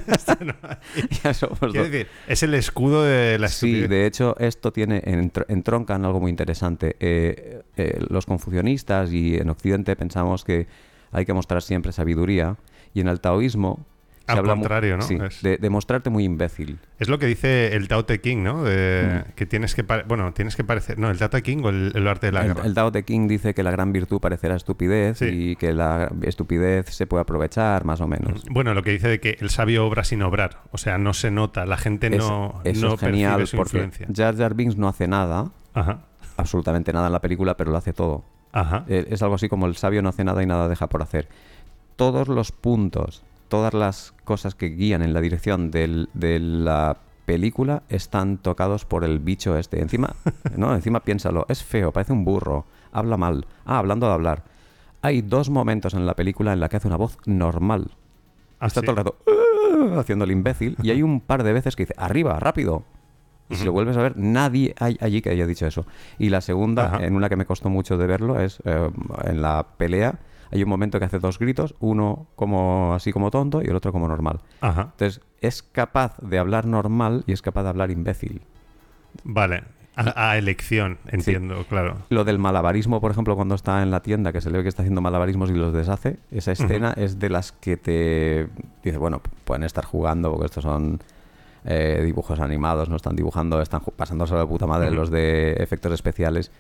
Ya 1.24 1.34
somos 1.34 1.60
dos. 1.60 1.72
decir, 1.72 2.06
es 2.28 2.42
el 2.42 2.54
escudo 2.54 3.02
de 3.04 3.38
la 3.38 3.48
Sí, 3.48 3.66
estupidez. 3.66 3.90
de 3.90 4.06
hecho, 4.06 4.36
esto 4.38 4.72
tiene 4.72 5.02
entr- 5.02 5.44
entronca 5.48 5.94
en 5.96 6.04
algo 6.04 6.20
muy 6.20 6.30
interesante. 6.30 6.96
Eh, 7.00 7.62
eh, 7.76 7.98
los 8.08 8.26
confucionistas 8.26 9.12
y 9.12 9.36
en 9.36 9.48
Occidente 9.50 9.96
pensamos 9.96 10.44
que 10.44 10.66
hay 11.12 11.24
que 11.24 11.32
mostrar 11.32 11.62
siempre 11.62 11.92
sabiduría 11.92 12.56
y 12.92 13.00
en 13.00 13.08
el 13.08 13.20
taoísmo 13.20 13.86
Al 14.26 14.38
habla 14.38 14.54
contrario, 14.54 14.96
¿no? 14.96 15.02
Sí, 15.02 15.18
de, 15.42 15.58
de 15.58 15.70
mostrarte 15.70 16.08
muy 16.08 16.24
imbécil. 16.24 16.78
Es 16.98 17.08
lo 17.08 17.18
que 17.18 17.26
dice 17.26 17.74
el 17.76 17.88
Tao 17.88 18.06
Te 18.06 18.20
King, 18.22 18.38
¿no? 18.42 18.62
De- 18.64 19.24
Mm. 19.28 19.32
Que 19.34 19.44
tienes 19.44 19.74
que. 19.74 19.82
Bueno, 19.82 20.32
tienes 20.32 20.56
que 20.56 20.64
parecer. 20.64 20.98
No, 20.98 21.10
el 21.10 21.18
Tao 21.18 21.28
Te 21.28 21.42
King 21.42 21.58
o 21.64 21.68
el, 21.68 21.92
el 21.94 22.08
arte 22.08 22.26
de 22.28 22.32
la 22.32 22.40
El, 22.40 22.46
guerra. 22.54 22.62
el 22.66 22.72
Tao 22.74 22.90
Te 22.90 23.02
King 23.04 23.28
dice 23.28 23.52
que 23.52 23.62
la 23.62 23.70
gran 23.70 23.92
virtud 23.92 24.20
parecerá 24.20 24.56
estupidez 24.56 25.18
Sí. 25.18 25.26
y 25.50 25.56
que 25.56 25.74
la 25.74 26.10
estupidez 26.22 26.86
se 26.88 27.06
puede 27.06 27.20
aprovechar, 27.22 27.84
más 27.84 28.00
o 28.00 28.08
menos. 28.08 28.44
Bueno, 28.50 28.72
lo 28.72 28.82
que 28.82 28.92
dice 28.92 29.08
de 29.08 29.20
que 29.20 29.36
el 29.40 29.50
sabio 29.50 29.86
obra 29.86 30.04
sin 30.04 30.22
obrar. 30.22 30.62
O 30.72 30.78
sea, 30.78 30.96
no 30.96 31.12
se 31.12 31.30
nota. 31.30 31.66
La 31.66 31.76
gente 31.76 32.06
Es- 32.06 32.16
no, 32.18 32.60
eso 32.64 32.86
no 32.88 32.94
es 32.94 33.00
genial 33.00 33.36
percibe 33.40 33.46
su 33.46 33.56
porque 33.58 33.76
influencia. 33.84 34.08
Jar 34.14 34.36
Jar 34.36 34.54
Binks 34.54 34.76
no 34.78 34.88
hace 34.88 35.06
nada, 35.06 35.50
Ajá. 35.74 36.00
absolutamente 36.38 36.92
nada 36.94 37.08
en 37.08 37.12
la 37.12 37.20
película, 37.20 37.56
pero 37.58 37.70
lo 37.72 37.76
hace 37.76 37.92
todo. 37.92 38.24
Ajá. 38.52 38.84
Eh, 38.88 39.06
Es 39.10 39.22
algo 39.22 39.34
así 39.34 39.48
como 39.48 39.66
el 39.66 39.76
sabio 39.76 40.00
no 40.00 40.08
hace 40.08 40.24
nada 40.24 40.42
y 40.42 40.46
nada 40.46 40.68
deja 40.68 40.88
por 40.88 41.02
hacer. 41.02 41.28
Todos 41.96 42.28
los 42.28 42.52
puntos, 42.52 43.22
todas 43.54 43.72
las 43.72 44.12
cosas 44.24 44.56
que 44.56 44.66
guían 44.70 45.00
en 45.02 45.12
la 45.14 45.20
dirección 45.20 45.70
del- 45.70 46.08
de 46.12 46.40
la 46.40 46.96
película 47.24 47.84
están 47.88 48.38
tocados 48.38 48.84
por 48.84 49.04
el 49.04 49.20
bicho 49.20 49.56
este. 49.56 49.80
Encima, 49.80 50.10
no, 50.56 50.74
encima 50.74 50.98
piénsalo, 51.00 51.46
es 51.48 51.62
feo, 51.62 51.92
parece 51.92 52.12
un 52.12 52.24
burro, 52.24 52.64
habla 52.90 53.16
mal. 53.16 53.46
Ah, 53.64 53.78
hablando 53.78 54.08
de 54.08 54.12
hablar. 54.12 54.42
Hay 55.02 55.22
dos 55.22 55.50
momentos 55.50 55.94
en 55.94 56.04
la 56.04 56.14
película 56.14 56.52
en 56.52 56.58
la 56.58 56.68
que 56.68 56.78
hace 56.78 56.88
una 56.88 56.96
voz 56.96 57.16
normal. 57.26 57.92
Ah, 58.58 58.66
Está 58.66 58.80
¿sí? 58.80 58.86
todo 58.86 58.92
el 58.92 58.96
rato 59.04 59.18
"Ah", 59.28 60.00
haciendo 60.00 60.24
el 60.24 60.32
imbécil 60.32 60.76
y 60.82 60.90
hay 60.90 61.02
un 61.02 61.20
par 61.20 61.44
de 61.44 61.52
veces 61.52 61.76
que 61.76 61.84
dice 61.84 61.94
arriba, 61.96 62.40
rápido. 62.40 62.82
Y 63.50 63.54
si 63.56 63.64
lo 63.66 63.72
vuelves 63.72 63.96
a 63.96 64.02
ver, 64.02 64.16
nadie 64.16 64.74
hay 64.80 64.96
allí 65.00 65.22
que 65.22 65.30
haya 65.30 65.46
dicho 65.46 65.64
eso. 65.66 65.86
Y 66.18 66.30
la 66.30 66.40
segunda, 66.40 66.86
Ajá. 66.86 67.04
en 67.04 67.14
una 67.14 67.28
que 67.28 67.36
me 67.36 67.44
costó 67.46 67.68
mucho 67.70 67.98
de 67.98 68.06
verlo, 68.08 68.40
es 68.40 68.58
eh, 68.64 68.90
en 69.24 69.42
la 69.42 69.64
pelea. 69.76 70.18
Hay 70.50 70.62
un 70.62 70.68
momento 70.68 70.98
que 70.98 71.04
hace 71.04 71.18
dos 71.18 71.38
gritos, 71.38 71.74
uno 71.80 72.26
como 72.36 72.94
así 72.94 73.12
como 73.12 73.30
tonto 73.30 73.62
y 73.62 73.66
el 73.66 73.76
otro 73.76 73.92
como 73.92 74.08
normal. 74.08 74.40
Ajá. 74.60 74.90
Entonces, 74.92 75.20
es 75.40 75.62
capaz 75.62 76.16
de 76.18 76.38
hablar 76.38 76.66
normal 76.66 77.24
y 77.26 77.32
es 77.32 77.42
capaz 77.42 77.62
de 77.64 77.68
hablar 77.70 77.90
imbécil. 77.90 78.42
Vale. 79.22 79.64
A, 79.96 80.30
a 80.30 80.38
elección, 80.38 80.98
entiendo, 81.06 81.64
claro. 81.68 81.98
Lo 82.08 82.24
del 82.24 82.40
malabarismo, 82.40 83.00
por 83.00 83.12
ejemplo, 83.12 83.36
cuando 83.36 83.54
está 83.54 83.80
en 83.80 83.92
la 83.92 84.00
tienda, 84.00 84.32
que 84.32 84.40
se 84.40 84.50
le 84.50 84.58
ve 84.58 84.64
que 84.64 84.68
está 84.68 84.82
haciendo 84.82 85.00
malabarismos 85.00 85.50
y 85.50 85.54
los 85.54 85.72
deshace, 85.72 86.18
esa 86.32 86.50
escena 86.50 86.94
es 86.96 87.20
de 87.20 87.30
las 87.30 87.52
que 87.52 87.76
te 87.76 88.48
dices, 88.82 88.98
bueno, 88.98 89.20
pueden 89.44 89.62
estar 89.62 89.84
jugando 89.84 90.32
porque 90.32 90.46
estos 90.46 90.64
son 90.64 90.98
eh, 91.64 92.02
dibujos 92.04 92.40
animados, 92.40 92.88
no 92.88 92.96
están 92.96 93.14
dibujando, 93.14 93.62
están 93.62 93.82
pasándose 93.96 94.34
de 94.34 94.46
puta 94.46 94.66
madre 94.66 94.90
los 94.90 95.10
de 95.10 95.52
efectos 95.60 95.92
especiales, 95.92 96.50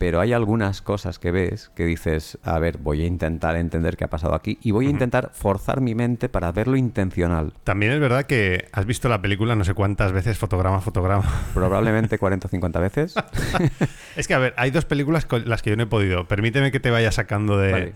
pero 0.00 0.18
hay 0.18 0.32
algunas 0.32 0.80
cosas 0.80 1.18
que 1.18 1.30
ves 1.30 1.70
que 1.76 1.84
dices, 1.84 2.38
a 2.42 2.58
ver, 2.58 2.78
voy 2.78 3.02
a 3.02 3.06
intentar 3.06 3.56
entender 3.56 3.98
qué 3.98 4.04
ha 4.04 4.08
pasado 4.08 4.34
aquí 4.34 4.58
y 4.62 4.70
voy 4.70 4.86
a 4.86 4.88
intentar 4.88 5.28
forzar 5.34 5.82
mi 5.82 5.94
mente 5.94 6.30
para 6.30 6.50
verlo 6.52 6.78
intencional. 6.78 7.52
También 7.64 7.92
es 7.92 8.00
verdad 8.00 8.24
que 8.24 8.70
has 8.72 8.86
visto 8.86 9.10
la 9.10 9.20
película 9.20 9.54
no 9.56 9.64
sé 9.64 9.74
cuántas 9.74 10.12
veces, 10.12 10.38
fotograma 10.38 10.80
fotograma. 10.80 11.24
Probablemente 11.52 12.16
40 12.16 12.46
o 12.46 12.50
50 12.50 12.80
veces. 12.80 13.14
es 14.16 14.26
que, 14.26 14.32
a 14.32 14.38
ver, 14.38 14.54
hay 14.56 14.70
dos 14.70 14.86
películas 14.86 15.26
con 15.26 15.46
las 15.46 15.60
que 15.60 15.68
yo 15.68 15.76
no 15.76 15.82
he 15.82 15.86
podido. 15.86 16.26
Permíteme 16.26 16.72
que 16.72 16.80
te 16.80 16.90
vaya 16.90 17.12
sacando 17.12 17.58
de... 17.58 17.72
Vale. 17.72 17.92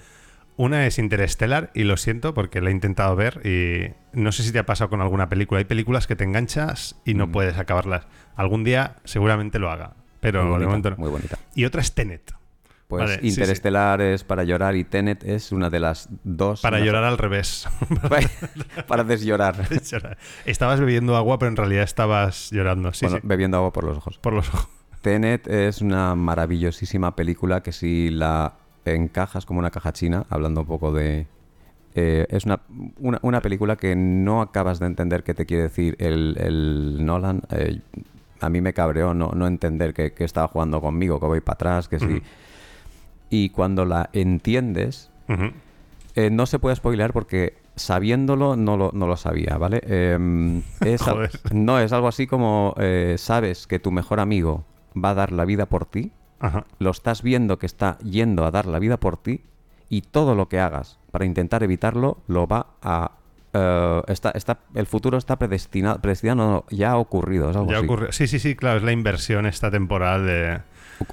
Una 0.57 0.87
es 0.87 0.99
Interstellar 0.99 1.71
y 1.75 1.85
lo 1.85 1.97
siento 1.97 2.35
porque 2.35 2.61
la 2.61 2.69
he 2.69 2.73
intentado 2.73 3.17
ver 3.17 3.41
y 3.47 3.93
no 4.13 4.31
sé 4.31 4.43
si 4.43 4.53
te 4.53 4.59
ha 4.59 4.67
pasado 4.67 4.91
con 4.91 5.01
alguna 5.01 5.31
película. 5.31 5.59
Hay 5.59 5.65
películas 5.65 6.07
que 6.07 6.17
te 6.17 6.25
enganchas 6.25 7.01
y 7.07 7.15
Mm. 7.15 7.17
no 7.17 7.33
puedes 7.33 7.57
acabarlas. 7.57 8.07
Algún 8.37 8.63
día 8.63 8.97
seguramente 9.05 9.59
lo 9.59 9.71
haga, 9.71 9.95
pero 10.25 10.41
Muy 10.45 10.47
de 10.47 10.53
bonita, 10.53 10.69
momento 10.69 10.91
no. 10.91 10.97
muy 10.97 11.11
bonita. 11.11 11.39
Y 11.55 11.65
otra 11.65 11.81
es 11.81 11.93
Tenet. 11.95 12.33
Pues 12.89 13.01
Vale, 13.03 13.15
sí, 13.15 13.21
sí. 13.23 13.41
Interestelar 13.41 14.01
es 14.03 14.25
para 14.25 14.45
llorar 14.45 14.77
y 14.77 14.85
Tenet 14.85 15.25
es 15.25 15.53
una 15.53 15.71
de 15.71 15.81
las 15.81 16.09
dos. 16.23 16.61
Para 16.61 16.81
llorar 16.81 17.03
al 17.05 17.17
revés. 17.19 17.67
para 18.87 19.05
desllorar. 19.05 19.57
estabas 20.45 20.81
bebiendo 20.81 21.17
agua, 21.17 21.39
pero 21.39 21.49
en 21.51 21.57
realidad 21.57 21.83
estabas 21.85 22.51
llorando. 22.51 22.93
Sí, 22.93 23.07
Bueno, 23.07 23.21
sí. 23.21 23.27
bebiendo 23.27 23.57
agua 23.57 23.73
por 23.73 23.85
los 23.85 23.97
ojos. 23.99 24.19
Por 24.19 24.33
los 24.35 24.49
ojos. 24.49 24.69
Tenet 25.03 25.47
es 25.49 25.81
una 25.81 26.15
maravillosísima 26.15 27.15
película 27.17 27.63
que 27.63 27.73
si 27.73 28.11
la 28.11 28.55
encajas 28.85 29.47
como 29.47 29.59
una 29.61 29.71
caja 29.71 29.93
china, 29.93 30.25
hablando 30.29 30.61
un 30.63 30.67
poco 30.67 30.93
de... 30.93 31.27
eh, 31.95 32.27
es 32.29 32.45
una, 32.45 32.61
una, 32.99 33.19
una 33.23 33.41
película 33.41 33.77
que 33.77 33.97
no 33.97 34.43
acabas 34.43 34.79
de 34.79 34.87
entender 34.87 35.23
qué 35.25 35.33
te 35.35 35.47
quiere 35.47 35.65
decir 35.65 35.97
el, 35.99 36.37
el 36.39 37.05
Nolan. 37.05 37.43
eh, 37.51 37.81
a 38.41 38.49
mí 38.51 38.61
me 38.61 38.73
cabreó 38.73 39.15
no, 39.15 39.31
no 39.35 39.47
entender 39.47 39.95
que, 39.95 40.13
que 40.13 40.25
estaba 40.25 40.49
jugando 40.49 40.81
conmigo, 40.81 41.21
que 41.21 41.27
voy 41.27 41.41
para 41.41 41.55
atrás, 41.55 41.89
que 41.89 41.99
sí. 42.01 42.23
Y 43.31 43.51
cuando 43.51 43.85
la 43.85 44.11
entiendes, 44.13 45.11
eh, 46.15 46.31
no 46.31 46.47
se 46.47 46.59
puede 46.59 46.77
spoiler 46.77 47.13
porque 47.13 47.55
sabiéndolo 47.77 48.55
no 48.57 48.77
lo, 48.77 48.91
no 48.93 49.07
lo 49.07 49.17
sabía, 49.17 49.57
¿vale? 49.59 49.81
Em, 49.87 50.63
es 50.85 51.03
al- 51.09 51.15
Joder. 51.17 51.41
no, 51.53 51.79
es 51.81 51.93
algo 51.93 52.09
así 52.09 52.27
como 52.27 52.75
eh, 52.79 53.17
sabes 53.19 53.67
que 53.67 53.79
tu 53.79 53.91
mejor 53.91 54.21
amigo 54.21 54.65
va 55.03 55.11
a 55.11 55.15
dar 55.15 55.33
la 55.33 55.45
vida 55.45 55.67
por 55.67 55.87
ti, 55.87 56.13
Ajá. 56.39 56.65
lo 56.79 56.91
estás 56.91 57.23
viendo 57.23 57.59
que 57.59 57.67
está 57.67 57.99
yendo 57.99 58.45
a 58.45 58.51
dar 58.51 58.67
la 58.67 58.79
vida 58.79 58.99
por 58.99 59.17
ti 59.17 59.43
y 59.89 60.03
todo 60.03 60.35
lo 60.35 60.49
que 60.49 60.61
hagas 60.61 60.99
para 61.11 61.25
intentar 61.25 61.63
evitarlo 61.63 62.19
lo 62.29 62.47
va 62.47 62.67
a... 62.83 63.13
eh, 63.55 64.03
está, 64.09 64.31
está, 64.33 64.59
el 64.75 64.87
futuro 64.87 65.17
está 65.17 65.37
predestinado, 65.39 65.99
predestinado 66.01 66.37
no, 66.51 66.65
ya 66.71 66.91
ha 66.93 66.97
ocurrido, 66.99 67.51
es 67.51 67.57
algo 67.57 67.71
Ya 67.71 67.79
así. 67.79 67.87
ocurrió. 67.87 68.13
Sí, 68.13 68.27
sí, 68.27 68.39
sí, 68.39 68.55
claro, 68.57 68.79
es 68.79 68.83
la 68.85 68.93
inversión 68.93 69.47
esta 69.47 69.71
temporal 69.71 70.27
de. 70.27 70.61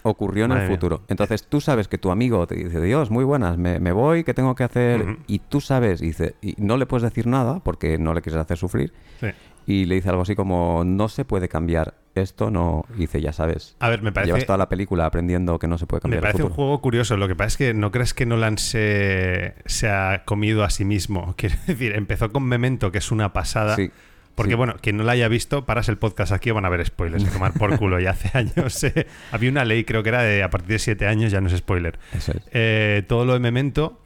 O- 0.03 0.09
ocurrió 0.11 0.43
en 0.45 0.49
Madre 0.49 0.63
el 0.65 0.69
mía. 0.69 0.77
futuro. 0.77 1.01
Entonces 1.07 1.43
tú 1.47 1.59
sabes 1.61 1.87
que 1.87 1.97
tu 1.97 2.11
amigo 2.11 2.45
te 2.45 2.55
dice, 2.55 2.81
Dios, 2.81 3.09
muy 3.09 3.23
buenas, 3.23 3.57
me, 3.57 3.79
me 3.79 3.91
voy, 3.91 4.23
¿qué 4.23 4.33
tengo 4.33 4.53
que 4.55 4.63
hacer? 4.63 5.17
Y 5.27 5.39
tú 5.39 5.59
sabes, 5.61 6.01
y, 6.01 6.07
dice, 6.07 6.35
y 6.41 6.53
no 6.57 6.77
le 6.77 6.85
puedes 6.85 7.03
decir 7.03 7.25
nada 7.25 7.59
porque 7.63 7.97
no 7.97 8.13
le 8.13 8.21
quieres 8.21 8.39
hacer 8.41 8.57
sufrir. 8.57 8.93
Sí. 9.19 9.27
Y 9.67 9.85
le 9.85 9.95
dice 9.95 10.09
algo 10.09 10.23
así 10.23 10.35
como, 10.35 10.83
no 10.85 11.07
se 11.07 11.23
puede 11.25 11.47
cambiar 11.47 11.93
esto, 12.15 12.49
no. 12.51 12.83
Dice, 12.97 13.21
ya 13.21 13.31
sabes. 13.31 13.75
A 13.79 13.89
ver, 13.89 14.01
me 14.01 14.11
parece. 14.11 14.29
Llevas 14.29 14.45
toda 14.45 14.57
la 14.57 14.67
película 14.69 15.05
aprendiendo 15.05 15.57
que 15.59 15.67
no 15.67 15.77
se 15.77 15.85
puede 15.85 15.99
Me 15.99 16.01
cambiar 16.01 16.17
el 16.19 16.21
parece 16.23 16.43
un 16.43 16.49
futuro. 16.49 16.55
juego 16.65 16.81
curioso. 16.81 17.15
Lo 17.15 17.27
que 17.27 17.35
pasa 17.35 17.47
es 17.47 17.57
que 17.57 17.73
no 17.73 17.91
crees 17.91 18.13
que 18.13 18.25
Nolan 18.25 18.57
se, 18.57 19.53
se 19.65 19.87
ha 19.89 20.23
comido 20.25 20.63
a 20.63 20.69
sí 20.69 20.83
mismo. 20.83 21.35
Quiero 21.37 21.55
decir, 21.67 21.93
empezó 21.95 22.31
con 22.31 22.43
Memento, 22.43 22.91
que 22.91 22.97
es 22.97 23.11
una 23.11 23.31
pasada. 23.33 23.75
Sí, 23.75 23.91
Porque, 24.35 24.51
sí. 24.53 24.55
bueno, 24.57 24.75
quien 24.81 24.97
no 24.97 25.03
la 25.03 25.13
haya 25.13 25.27
visto, 25.29 25.65
paras 25.65 25.87
el 25.87 25.97
podcast 25.97 26.31
aquí 26.33 26.51
van 26.51 26.65
a 26.65 26.69
ver 26.69 26.85
spoilers. 26.85 27.25
a 27.25 27.31
tomar 27.31 27.53
por 27.53 27.77
culo. 27.77 27.99
Y 28.01 28.07
hace 28.07 28.29
años 28.37 28.83
eh, 28.83 29.05
había 29.31 29.51
una 29.51 29.63
ley, 29.63 29.85
creo 29.85 30.01
que 30.03 30.09
era 30.09 30.23
de 30.23 30.43
a 30.43 30.49
partir 30.49 30.69
de 30.69 30.79
siete 30.79 31.07
años 31.07 31.31
ya 31.31 31.39
no 31.39 31.47
es 31.47 31.55
spoiler. 31.57 31.97
Eso 32.13 32.31
es. 32.33 32.41
Eh, 32.51 33.03
todo 33.07 33.25
lo 33.25 33.33
de 33.33 33.39
Memento 33.39 34.01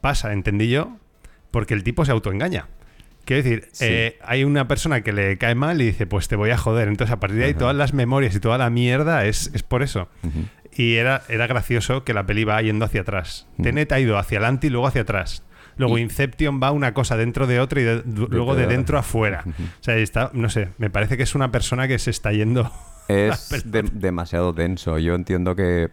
pasa, 0.00 0.32
entendí 0.32 0.68
yo, 0.68 0.96
porque 1.50 1.72
el 1.74 1.82
tipo 1.84 2.04
se 2.04 2.12
autoengaña. 2.12 2.66
Quiero 3.28 3.42
decir, 3.42 3.68
Sí. 3.72 3.84
eh, 3.86 4.18
hay 4.24 4.42
una 4.42 4.66
persona 4.68 5.02
que 5.02 5.12
le 5.12 5.36
cae 5.36 5.54
mal 5.54 5.82
y 5.82 5.84
dice, 5.84 6.06
pues 6.06 6.28
te 6.28 6.34
voy 6.36 6.48
a 6.48 6.56
joder. 6.56 6.88
Entonces, 6.88 7.12
a 7.12 7.20
partir 7.20 7.38
de 7.40 7.44
ahí, 7.44 7.52
todas 7.54 7.76
las 7.76 7.92
memorias 7.92 8.34
y 8.34 8.40
toda 8.40 8.56
la 8.56 8.70
mierda 8.70 9.26
es, 9.26 9.50
es 9.52 9.62
por 9.62 9.82
eso. 9.82 10.08
Y 10.74 10.94
era, 10.94 11.20
era 11.28 11.46
gracioso 11.46 12.04
que 12.04 12.14
la 12.14 12.24
peli 12.24 12.44
va 12.44 12.62
yendo 12.62 12.86
hacia 12.86 13.02
atrás. 13.02 13.46
Mm. 13.58 13.62
Tenet 13.64 13.92
ha 13.92 14.00
ido 14.00 14.16
hacia 14.16 14.38
adelante 14.38 14.68
y 14.68 14.70
luego 14.70 14.86
hacia 14.86 15.02
atrás. 15.02 15.42
Luego 15.76 15.98
Y- 15.98 16.00
Inception 16.00 16.58
va 16.62 16.70
una 16.70 16.94
cosa 16.94 17.18
dentro 17.18 17.46
de 17.46 17.60
otra 17.60 17.80
y 17.82 17.84
de- 17.84 18.02
luego 18.06 18.54
de 18.54 18.62
de- 18.62 18.68
dentro 18.68 18.98
afuera. 18.98 19.44
O 19.46 19.82
sea, 19.82 19.94
está, 19.96 20.30
no 20.32 20.48
sé, 20.48 20.70
me 20.78 20.88
parece 20.88 21.18
que 21.18 21.22
es 21.24 21.34
una 21.34 21.52
persona 21.52 21.86
que 21.86 21.98
se 21.98 22.10
está 22.10 22.32
yendo. 22.32 22.72
Es 23.08 23.50
de- 23.70 23.82
demasiado 23.92 24.52
denso. 24.54 24.98
Yo 24.98 25.14
entiendo 25.14 25.54
que 25.54 25.90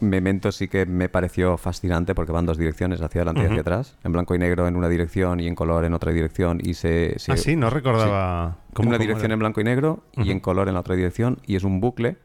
Memento 0.00 0.52
sí 0.52 0.68
que 0.68 0.84
me 0.84 1.08
pareció 1.08 1.56
fascinante 1.56 2.14
porque 2.14 2.30
van 2.32 2.44
dos 2.44 2.58
direcciones, 2.58 3.00
hacia 3.00 3.22
adelante 3.22 3.42
y 3.42 3.46
hacia 3.46 3.60
atrás. 3.62 3.96
En 4.04 4.12
blanco 4.12 4.34
y 4.34 4.38
negro 4.38 4.68
en 4.68 4.76
una 4.76 4.88
dirección 4.88 5.40
y 5.40 5.46
en 5.46 5.54
color 5.54 5.84
en 5.84 5.94
otra 5.94 6.12
dirección. 6.12 6.60
Y 6.62 6.74
se, 6.74 7.18
se- 7.18 7.32
ah, 7.32 7.36
sí, 7.36 7.56
no 7.56 7.70
recordaba. 7.70 8.58
¿Cómo- 8.74 8.88
una 8.90 8.98
cómo 8.98 9.06
dirección 9.06 9.26
era? 9.30 9.34
en 9.34 9.38
blanco 9.38 9.60
y 9.60 9.64
negro 9.64 10.02
y 10.16 10.30
en 10.30 10.40
color 10.40 10.68
en 10.68 10.74
la 10.74 10.80
otra 10.80 10.94
dirección. 10.96 11.38
Y 11.46 11.56
es 11.56 11.64
un 11.64 11.80
bucle 11.80 12.16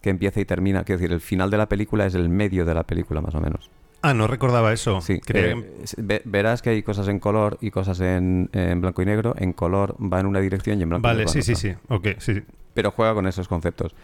que 0.00 0.10
empieza 0.10 0.40
y 0.40 0.44
termina. 0.46 0.84
Quiero 0.84 0.98
decir, 1.00 1.12
el 1.12 1.20
final 1.20 1.50
de 1.50 1.58
la 1.58 1.68
película 1.68 2.06
es 2.06 2.14
el 2.14 2.28
medio 2.30 2.64
de 2.64 2.74
la 2.74 2.84
película, 2.84 3.20
más 3.20 3.34
o 3.34 3.40
menos. 3.40 3.70
Ah, 4.00 4.12
no 4.14 4.26
recordaba 4.26 4.72
eso. 4.72 5.00
Sí, 5.00 5.14
eh, 5.14 5.20
que- 5.26 6.22
verás 6.26 6.62
que 6.62 6.70
hay 6.70 6.82
cosas 6.82 7.08
en 7.08 7.18
color 7.18 7.56
y 7.60 7.70
cosas 7.70 8.00
en, 8.00 8.48
en 8.52 8.80
blanco 8.80 9.02
y 9.02 9.06
negro. 9.06 9.34
En 9.38 9.52
color 9.52 9.94
va 10.00 10.20
en 10.20 10.26
una 10.26 10.40
dirección 10.40 10.78
y 10.78 10.82
en 10.82 10.88
blanco 10.90 11.06
y 11.06 11.10
Vale, 11.10 11.24
negro 11.24 11.28
va 11.38 11.42
sí, 11.42 11.42
sí, 11.42 11.54
sí. 11.54 11.74
Ok, 11.88 12.06
sí. 12.18 12.34
sí. 12.34 12.42
Pero 12.74 12.90
juega 12.90 13.14
con 13.14 13.26
esos 13.26 13.46
conceptos. 13.48 13.94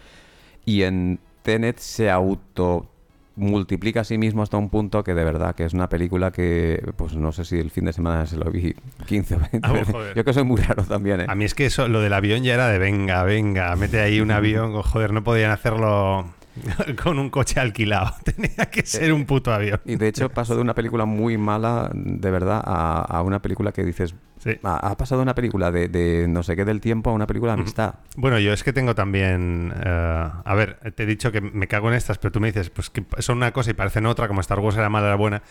Y 0.65 0.83
en 0.83 1.19
Tenet 1.43 1.77
se 1.79 2.09
auto 2.09 2.87
multiplica 3.35 4.01
a 4.01 4.03
sí 4.03 4.17
mismo 4.17 4.43
hasta 4.43 4.57
un 4.57 4.69
punto 4.69 5.03
que 5.03 5.13
de 5.13 5.23
verdad 5.23 5.55
que 5.55 5.63
es 5.63 5.73
una 5.73 5.87
película 5.89 6.31
que 6.31 6.83
pues 6.97 7.15
no 7.15 7.31
sé 7.31 7.45
si 7.45 7.57
el 7.59 7.71
fin 7.71 7.85
de 7.85 7.93
semana 7.93 8.25
se 8.25 8.37
lo 8.37 8.51
vi 8.51 8.75
15 9.05 9.35
o 9.35 9.39
20 9.39 9.59
Ah, 9.63 9.71
veces. 9.71 9.93
joder. 9.93 10.15
Yo 10.15 10.23
que 10.25 10.33
soy 10.33 10.43
muy 10.43 10.59
raro 10.61 10.83
también, 10.83 11.21
¿eh? 11.21 11.25
A 11.27 11.35
mí 11.35 11.45
es 11.45 11.55
que 11.55 11.65
eso, 11.65 11.87
lo 11.87 12.01
del 12.01 12.13
avión 12.13 12.43
ya 12.43 12.53
era 12.53 12.67
de 12.67 12.77
venga, 12.77 13.23
venga, 13.23 13.75
mete 13.75 14.01
ahí 14.01 14.19
un 14.19 14.31
avión. 14.31 14.75
oh, 14.75 14.83
Joder, 14.83 15.13
no 15.13 15.23
podían 15.23 15.51
hacerlo 15.51 16.25
con 17.03 17.19
un 17.19 17.29
coche 17.29 17.59
alquilado. 17.59 18.13
Tenía 18.23 18.65
que 18.69 18.85
ser 18.85 19.13
un 19.13 19.25
puto 19.25 19.53
avión. 19.53 19.79
Y 19.85 19.95
de 19.95 20.09
hecho 20.09 20.29
pasó 20.29 20.55
de 20.55 20.61
una 20.61 20.75
película 20.75 21.05
muy 21.05 21.37
mala, 21.37 21.89
de 21.93 22.31
verdad, 22.31 22.61
a, 22.65 23.01
a 23.01 23.21
una 23.21 23.41
película 23.41 23.71
que 23.71 23.83
dices... 23.85 24.13
Sí. 24.43 24.57
Ha, 24.63 24.75
ha 24.91 24.97
pasado 24.97 25.19
de 25.19 25.23
una 25.23 25.35
película 25.35 25.71
de, 25.71 25.87
de 25.87 26.27
no 26.27 26.41
sé 26.43 26.55
qué 26.55 26.65
del 26.65 26.81
tiempo 26.81 27.09
a 27.11 27.13
una 27.13 27.27
película 27.27 27.53
de 27.55 27.61
amistad. 27.61 27.95
Bueno, 28.17 28.39
yo 28.39 28.53
es 28.53 28.63
que 28.63 28.73
tengo 28.73 28.95
también. 28.95 29.71
eh, 29.85 30.29
a 30.43 30.55
ver, 30.55 30.77
te 30.95 31.03
he 31.03 31.05
dicho 31.05 31.31
que 31.31 31.41
me 31.41 31.67
cago 31.67 31.89
en 31.89 31.93
estas, 31.93 32.17
pero 32.17 32.31
tú 32.31 32.39
me 32.39 32.47
dices, 32.47 32.69
pues 32.71 32.89
que 32.89 33.05
son 33.19 33.37
una 33.37 33.51
cosa 33.51 33.69
y 33.71 33.73
parecen 33.73 34.05
otra, 34.07 34.27
como 34.27 34.41
Star 34.41 34.59
Wars 34.59 34.75
era 34.77 34.89
mala, 34.89 35.07
era 35.07 35.15
buena. 35.15 35.43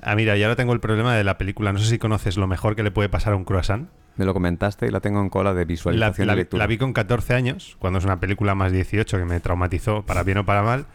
Ah, 0.00 0.16
mira, 0.16 0.36
y 0.36 0.42
ahora 0.42 0.56
tengo 0.56 0.72
el 0.72 0.80
problema 0.80 1.14
de 1.14 1.22
la 1.22 1.38
película. 1.38 1.72
No 1.72 1.78
sé 1.78 1.86
si 1.86 1.98
conoces 1.98 2.36
lo 2.36 2.48
mejor 2.48 2.74
que 2.74 2.82
le 2.82 2.90
puede 2.90 3.08
pasar 3.08 3.34
a 3.34 3.36
un 3.36 3.44
croissant. 3.44 3.88
Me 4.16 4.24
lo 4.24 4.34
comentaste 4.34 4.86
y 4.86 4.90
la 4.90 4.98
tengo 5.00 5.20
en 5.20 5.30
cola 5.30 5.54
de 5.54 5.64
visualización 5.64 6.26
la- 6.26 6.32
y 6.32 6.36
lectura. 6.36 6.58
la 6.64 6.66
vi 6.66 6.76
con 6.78 6.92
14 6.92 7.34
años, 7.34 7.76
cuando 7.78 8.00
es 8.00 8.04
una 8.04 8.18
película 8.18 8.54
más 8.56 8.72
18 8.72 9.16
que 9.18 9.24
me 9.24 9.38
traumatizó, 9.38 10.02
para 10.04 10.24
bien 10.24 10.38
o 10.38 10.44
para 10.44 10.62
mal. 10.62 10.86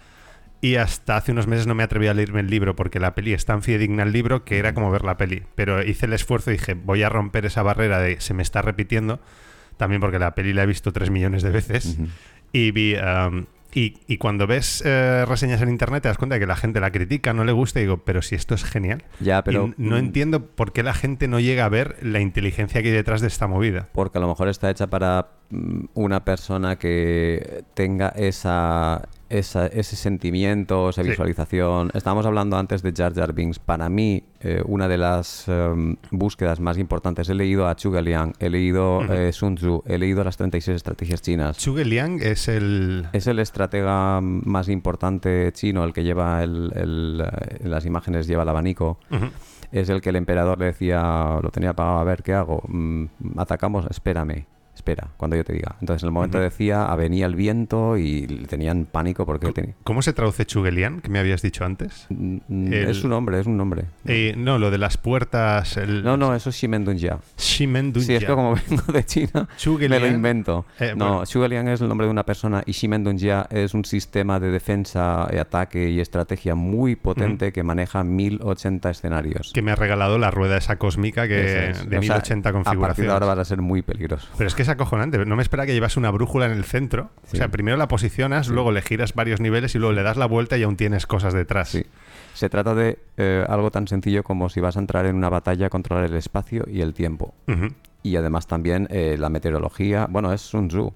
Y 0.60 0.76
hasta 0.76 1.18
hace 1.18 1.32
unos 1.32 1.48
meses 1.48 1.68
no 1.68 1.76
me 1.76 1.84
atreví 1.84 2.08
a 2.08 2.14
leerme 2.14 2.40
el 2.40 2.48
libro 2.48 2.76
porque 2.76 3.00
la 3.00 3.14
peli 3.14 3.34
es 3.34 3.46
tan 3.46 3.62
fidedigna 3.62 4.04
al 4.04 4.12
libro 4.12 4.44
que 4.44 4.58
era 4.58 4.74
como 4.74 4.90
ver 4.90 5.04
la 5.04 5.18
peli. 5.18 5.44
Pero 5.56 5.84
hice 5.84 6.08
el 6.08 6.14
esfuerzo 6.14 6.50
y 6.52 6.54
dije, 6.54 6.74
voy 6.74 7.04
a 7.04 7.10
romper 7.10 7.46
esa 7.46 7.62
barrera 7.62 8.00
de 8.00 8.20
se 8.20 8.34
me 8.34 8.42
está 8.42 8.62
repitiendo. 8.62 9.20
También 9.78 10.02
porque 10.02 10.18
la 10.18 10.34
peli 10.34 10.54
la 10.54 10.64
he 10.64 10.66
visto 10.66 10.92
3 10.92 11.12
millones 11.12 11.44
de 11.44 11.52
veces. 11.52 11.98
Y 12.52 12.72
vi. 12.72 12.96
um, 12.96 13.46
y, 13.74 13.98
y 14.08 14.18
cuando 14.18 14.48
ves 14.48 14.82
eh, 14.86 15.26
reseñas 15.28 15.62
en 15.62 15.70
internet 15.70 16.02
te 16.02 16.08
das 16.08 16.18
cuenta 16.18 16.36
de 16.36 16.40
que 16.40 16.48
la 16.48 16.56
gente 16.56 16.80
la 16.80 16.92
critica, 16.92 17.34
no 17.34 17.44
le 17.44 17.52
gusta 17.52 17.80
y 17.80 17.84
digo, 17.84 17.98
pero 17.98 18.24
si 18.24 18.34
esto 18.34 18.56
es 18.56 18.64
genial. 18.64 19.04
Ya, 19.20 19.44
pero... 19.44 19.68
Y 19.78 19.82
no 19.84 19.98
mm, 19.98 20.00
entiendo 20.00 20.46
por 20.48 20.72
qué 20.72 20.82
la 20.84 20.94
gente 20.94 21.28
no 21.28 21.40
llega 21.40 21.66
a 21.66 21.70
ver 21.70 21.98
la 22.02 22.20
inteligencia 22.20 22.82
que 22.82 22.88
hay 22.88 22.94
detrás 22.94 23.22
de 23.22 23.28
esta 23.28 23.46
movida. 23.46 23.90
Porque 23.92 24.18
a 24.18 24.22
lo 24.22 24.30
mejor 24.30 24.48
está 24.48 24.72
hecha 24.72 24.88
para 24.88 25.28
mm, 25.50 25.86
una 25.94 26.26
persona 26.26 26.78
que 26.78 27.66
tenga 27.76 28.10
esa, 28.10 29.10
esa- 29.30 29.68
ese 29.68 29.96
sentimiento, 29.96 30.90
esa 30.90 31.04
Sí. 31.04 31.10
visualización. 31.10 31.92
Estábamos 31.94 32.26
hablando 32.26 32.58
antes 32.58 32.82
de 32.82 32.94
Jar 32.96 33.14
Jar 33.14 33.34
Binks. 33.34 33.60
Para 33.60 33.90
mí, 33.90 34.24
eh, 34.40 34.62
una 34.66 34.88
de 34.88 34.98
las 34.98 35.48
em, 35.48 35.96
búsquedas 36.12 36.60
más 36.60 36.78
importantes, 36.78 37.28
he 37.30 37.34
leído 37.36 37.68
a 37.68 37.76
Zhuge 37.76 38.02
Liang, 38.02 38.34
he 38.40 38.50
leído 38.50 39.02
eh, 39.12 39.32
Sun 39.34 39.56
Tzu, 39.56 39.84
he 39.86 39.98
leído 39.98 40.24
las 40.24 40.38
36 40.38 40.76
estrategias 40.78 41.22
chinas. 41.22 41.58
Zhuge 41.58 41.86
Liang 41.86 42.20
es 42.22 42.48
el. 42.48 43.08
Es 43.14 43.28
el 43.28 43.40
estratega 43.40 44.20
más 44.22 44.70
importante 44.70 45.52
chino, 45.54 45.84
el 45.84 45.94
que 45.94 46.04
lleva 46.04 46.44
el, 46.44 46.72
el, 46.76 47.24
eh, 47.26 47.58
en 47.64 47.72
las 47.72 47.86
imágenes 47.86 48.28
lleva 48.28 48.44
el 48.44 48.50
abanico. 48.50 49.00
Es 49.72 49.90
el 49.90 50.00
que 50.02 50.10
el 50.12 50.16
emperador 50.16 50.58
le 50.60 50.66
decía, 50.68 51.40
lo 51.44 51.50
tenía 51.52 51.74
pagado, 51.74 51.98
a 52.00 52.04
ver, 52.06 52.24
¿qué 52.24 52.34
hago? 52.34 52.64
Mm, 52.70 53.06
atacamos, 53.38 53.86
espérame. 53.90 54.46
Espera 54.88 55.10
cuando 55.18 55.36
yo 55.36 55.44
te 55.44 55.54
diga. 55.54 55.76
Entonces, 55.82 56.04
en 56.04 56.08
el 56.08 56.14
momento 56.14 56.40
decía, 56.40 56.86
venía 56.96 57.26
el 57.26 57.36
viento 57.36 57.98
y 57.98 58.26
tenían 58.48 58.86
pánico 58.86 59.26
porque 59.26 59.52
tenía... 59.52 59.74
¿Cómo 59.84 60.02
se 60.02 60.14
traduce 60.14 60.46
Chugelian, 60.46 61.02
que 61.02 61.10
me 61.10 61.20
habías 61.20 61.42
dicho 61.42 61.66
antes? 61.66 62.06
Mm, 62.10 62.38
El- 62.74 62.90
Es 62.90 63.04
un 63.04 63.10
nombre, 63.10 63.40
es 63.40 63.48
un 63.48 63.58
nombre. 63.58 63.86
Eh, 64.06 64.34
no, 64.38 64.58
lo 64.60 64.72
de 64.72 64.78
las 64.78 64.98
puertas. 64.98 65.78
El... 65.78 66.04
No, 66.04 66.16
no, 66.18 66.34
eso 66.36 66.50
es 66.52 66.56
Shimendunja. 66.56 67.20
Shimendunja. 67.38 68.06
Sí, 68.08 68.16
es 68.16 68.22
que 68.24 68.28
como 68.34 68.56
vengo 68.70 68.94
de 68.94 69.04
China, 69.06 69.30
me 69.50 69.58
Chugelian. 69.58 70.02
lo 70.02 70.08
invento. 70.08 70.66
Eh, 70.80 70.94
no, 70.96 71.08
bueno. 71.10 71.26
Shugelian 71.26 71.68
es 71.68 71.82
el 71.82 71.90
nombre 71.90 72.06
de 72.08 72.12
una 72.12 72.24
persona 72.26 72.64
y 72.66 72.72
Shimendunja 72.72 73.48
es 73.52 73.74
un 73.74 73.84
sistema 73.86 74.40
de 74.40 74.52
defensa, 74.52 75.28
y 75.34 75.38
ataque 75.38 75.90
y 75.90 76.00
estrategia 76.00 76.56
muy 76.56 76.96
potente 76.96 77.52
que 77.52 77.64
maneja 77.64 78.04
1080 78.04 78.90
escenarios. 78.90 79.52
Que 79.54 79.62
me 79.62 79.72
ha 79.72 79.76
regalado 79.76 80.18
la 80.18 80.32
rueda 80.32 80.58
esa 80.58 80.78
cósmica 80.78 81.28
que 81.28 81.70
es. 81.70 81.90
de 81.90 81.98
O 81.98 82.02
sea, 82.02 82.16
1080 82.16 82.50
A 82.50 82.52
partir 82.54 82.64
configuraciones. 82.66 83.08
de 83.10 83.14
ahora 83.14 83.26
vas 83.26 83.40
a 83.40 83.46
ser 83.46 83.62
muy 83.62 83.82
peligroso. 83.82 84.28
Pero 84.38 84.48
es 84.48 84.56
que 84.56 84.62
es 84.62 84.70
acojonante. 84.78 85.24
No 85.26 85.36
me 85.36 85.42
espera 85.42 85.66
que 85.66 85.74
llevas 85.74 85.98
una 85.98 86.10
brújula 86.12 86.46
en 86.46 86.54
el 86.54 86.64
centro. 86.64 87.12
O 87.32 87.36
sea, 87.36 87.50
primero 87.50 87.78
la 87.78 87.88
posicionas, 87.88 88.48
luego 88.48 88.72
le 88.72 88.82
giras 88.82 89.14
varios 89.14 89.42
niveles 89.42 89.76
y 89.76 89.80
luego 89.80 89.94
le 89.94 90.04
das 90.04 90.18
la 90.18 90.26
vuelta 90.26 90.58
y 90.58 90.64
aún 90.64 90.78
tienes 90.78 91.06
cosas 91.06 91.34
detrás. 91.34 91.70
Sí. 91.70 91.86
Se 92.34 92.50
trata 92.50 92.76
de 92.76 93.00
eh, 93.18 93.46
algo 93.50 93.72
tan 93.72 93.88
sencillo 93.88 94.24
como 94.24 94.50
si 94.50 94.60
vas 94.60 94.78
a 94.78 94.80
entrar 94.80 95.06
en 95.06 95.16
una 95.16 95.30
batalla, 95.30 95.70
controlar 95.70 96.06
el 96.06 96.16
espacio 96.16 96.66
y 96.72 96.82
el 96.82 96.94
tiempo. 96.94 97.34
Y 98.04 98.16
además 98.16 98.48
también 98.48 98.88
eh, 98.92 99.18
la 99.20 99.30
meteorología. 99.30 100.08
Bueno, 100.10 100.32
es 100.32 100.42
Sun 100.42 100.68
Tzu. 100.70 100.94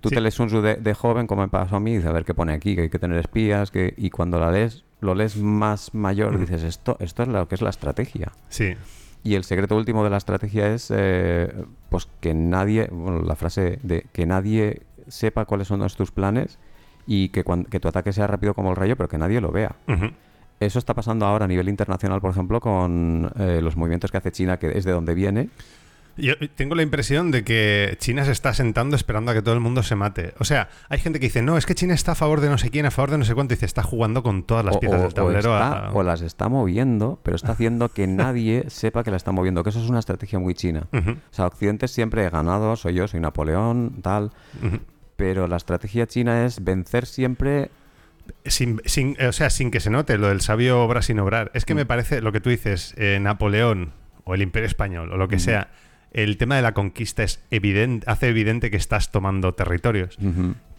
Tú 0.00 0.08
te 0.08 0.20
lees 0.20 0.34
Sun 0.34 0.48
Tzu 0.48 0.60
de, 0.60 0.74
de 0.76 0.94
joven, 0.94 1.26
como 1.26 1.42
me 1.42 1.48
pasó 1.48 1.76
a 1.76 1.80
mí, 1.80 1.92
dices, 1.94 2.08
a 2.08 2.12
ver 2.12 2.24
qué 2.24 2.34
pone 2.34 2.52
aquí, 2.52 2.74
que 2.74 2.82
hay 2.82 2.90
que 2.90 2.98
tener 2.98 3.18
espías, 3.18 3.70
que... 3.70 3.94
y 3.96 4.10
cuando 4.10 4.40
la 4.40 4.50
lees, 4.50 4.82
lo 5.00 5.14
lees 5.14 5.36
más 5.36 5.94
mayor, 5.94 6.38
dices, 6.40 6.64
esto, 6.64 6.96
esto 6.98 7.22
es 7.22 7.28
lo 7.28 7.46
que 7.46 7.54
es 7.54 7.62
la 7.62 7.70
estrategia. 7.70 8.32
Sí. 8.48 8.74
Y 9.24 9.34
el 9.36 9.44
secreto 9.44 9.76
último 9.76 10.02
de 10.02 10.10
la 10.10 10.16
estrategia 10.16 10.72
es 10.74 10.92
eh, 10.94 11.52
pues 11.90 12.08
que 12.20 12.34
nadie, 12.34 12.88
bueno, 12.90 13.20
la 13.22 13.36
frase 13.36 13.78
de 13.82 14.06
que 14.12 14.26
nadie 14.26 14.82
sepa 15.08 15.44
cuáles 15.44 15.68
son 15.68 15.86
tus 15.96 16.10
planes 16.10 16.58
y 17.06 17.28
que, 17.28 17.44
cuan- 17.44 17.64
que 17.64 17.78
tu 17.80 17.88
ataque 17.88 18.12
sea 18.12 18.26
rápido 18.26 18.54
como 18.54 18.70
el 18.70 18.76
rayo, 18.76 18.96
pero 18.96 19.08
que 19.08 19.18
nadie 19.18 19.40
lo 19.40 19.52
vea. 19.52 19.76
Eso 20.60 20.78
está 20.78 20.94
pasando 20.94 21.26
ahora 21.26 21.44
a 21.44 21.48
nivel 21.48 21.68
internacional, 21.68 22.20
por 22.20 22.30
ejemplo, 22.30 22.60
con 22.60 23.30
eh, 23.38 23.60
los 23.62 23.76
movimientos 23.76 24.10
que 24.12 24.18
hace 24.18 24.30
China, 24.32 24.58
que 24.58 24.76
es 24.78 24.84
de 24.84 24.92
donde 24.92 25.14
viene. 25.14 25.48
Yo 26.16 26.34
tengo 26.54 26.74
la 26.74 26.82
impresión 26.82 27.30
de 27.30 27.42
que 27.42 27.96
China 27.98 28.24
se 28.24 28.32
está 28.32 28.52
sentando 28.52 28.96
esperando 28.96 29.30
a 29.30 29.34
que 29.34 29.40
todo 29.42 29.54
el 29.54 29.60
mundo 29.60 29.82
se 29.82 29.94
mate. 29.96 30.34
O 30.38 30.44
sea, 30.44 30.68
hay 30.88 30.98
gente 30.98 31.18
que 31.20 31.26
dice, 31.26 31.40
no, 31.42 31.56
es 31.56 31.64
que 31.64 31.74
China 31.74 31.94
está 31.94 32.12
a 32.12 32.14
favor 32.14 32.40
de 32.40 32.48
no 32.50 32.58
sé 32.58 32.70
quién, 32.70 32.84
a 32.86 32.90
favor 32.90 33.10
de 33.10 33.18
no 33.18 33.24
sé 33.24 33.34
cuánto. 33.34 33.54
Y 33.54 33.56
dice, 33.56 33.66
está 33.66 33.82
jugando 33.82 34.22
con 34.22 34.42
todas 34.42 34.64
las 34.64 34.76
o, 34.76 34.80
piezas 34.80 35.00
o- 35.00 35.02
del 35.04 35.14
tablero. 35.14 35.52
o 35.52 35.54
a- 35.54 35.58
está- 35.60 35.90
o 35.92 36.02
las 36.02 36.20
está 36.20 36.48
moviendo, 36.48 37.18
pero 37.22 37.34
está 37.36 37.52
haciendo 37.52 37.88
que 37.88 38.06
nadie 38.06 38.64
sepa 38.68 39.04
que 39.04 39.10
la 39.10 39.16
está 39.16 39.32
moviendo, 39.32 39.62
que 39.64 39.70
eso 39.70 39.82
es 39.82 39.88
una 39.88 40.00
estrategia 40.00 40.38
muy 40.38 40.54
china. 40.54 40.86
O 40.92 41.34
sea, 41.34 41.46
Occidente 41.46 41.88
siempre 41.88 42.24
he 42.26 42.30
ganado, 42.30 42.76
soy 42.76 42.94
yo, 42.94 43.08
soy 43.08 43.20
Napoleón, 43.20 44.00
tal. 44.02 44.32
Pero 45.16 45.46
la 45.46 45.56
estrategia 45.56 46.06
china 46.06 46.44
es 46.44 46.62
vencer 46.64 47.06
siempre 47.06 47.70
Sin, 48.44 48.80
sin- 48.84 49.16
o 49.20 49.32
sea, 49.32 49.50
sin 49.50 49.70
que 49.72 49.80
se 49.80 49.90
note 49.90 50.16
lo 50.16 50.28
del 50.28 50.40
sabio 50.40 50.80
obra 50.82 51.02
sin 51.02 51.18
obrar. 51.18 51.50
Es 51.54 51.64
Mm. 51.64 51.66
que 51.66 51.74
me 51.74 51.86
parece 51.86 52.20
lo 52.20 52.30
que 52.32 52.40
tú 52.40 52.50
dices, 52.50 52.94
eh, 52.96 53.18
Napoleón 53.20 53.92
o 54.24 54.34
el 54.34 54.42
Imperio 54.42 54.66
Español 54.68 55.12
o 55.12 55.16
lo 55.16 55.26
que 55.26 55.40
sea, 55.40 55.70
el 56.12 56.36
tema 56.36 56.56
de 56.56 56.62
la 56.62 56.72
conquista 56.72 57.22
es 57.22 57.42
evidente, 57.50 58.08
hace 58.08 58.28
evidente 58.28 58.70
que 58.70 58.76
estás 58.76 59.10
tomando 59.10 59.52
territorios. 59.54 60.18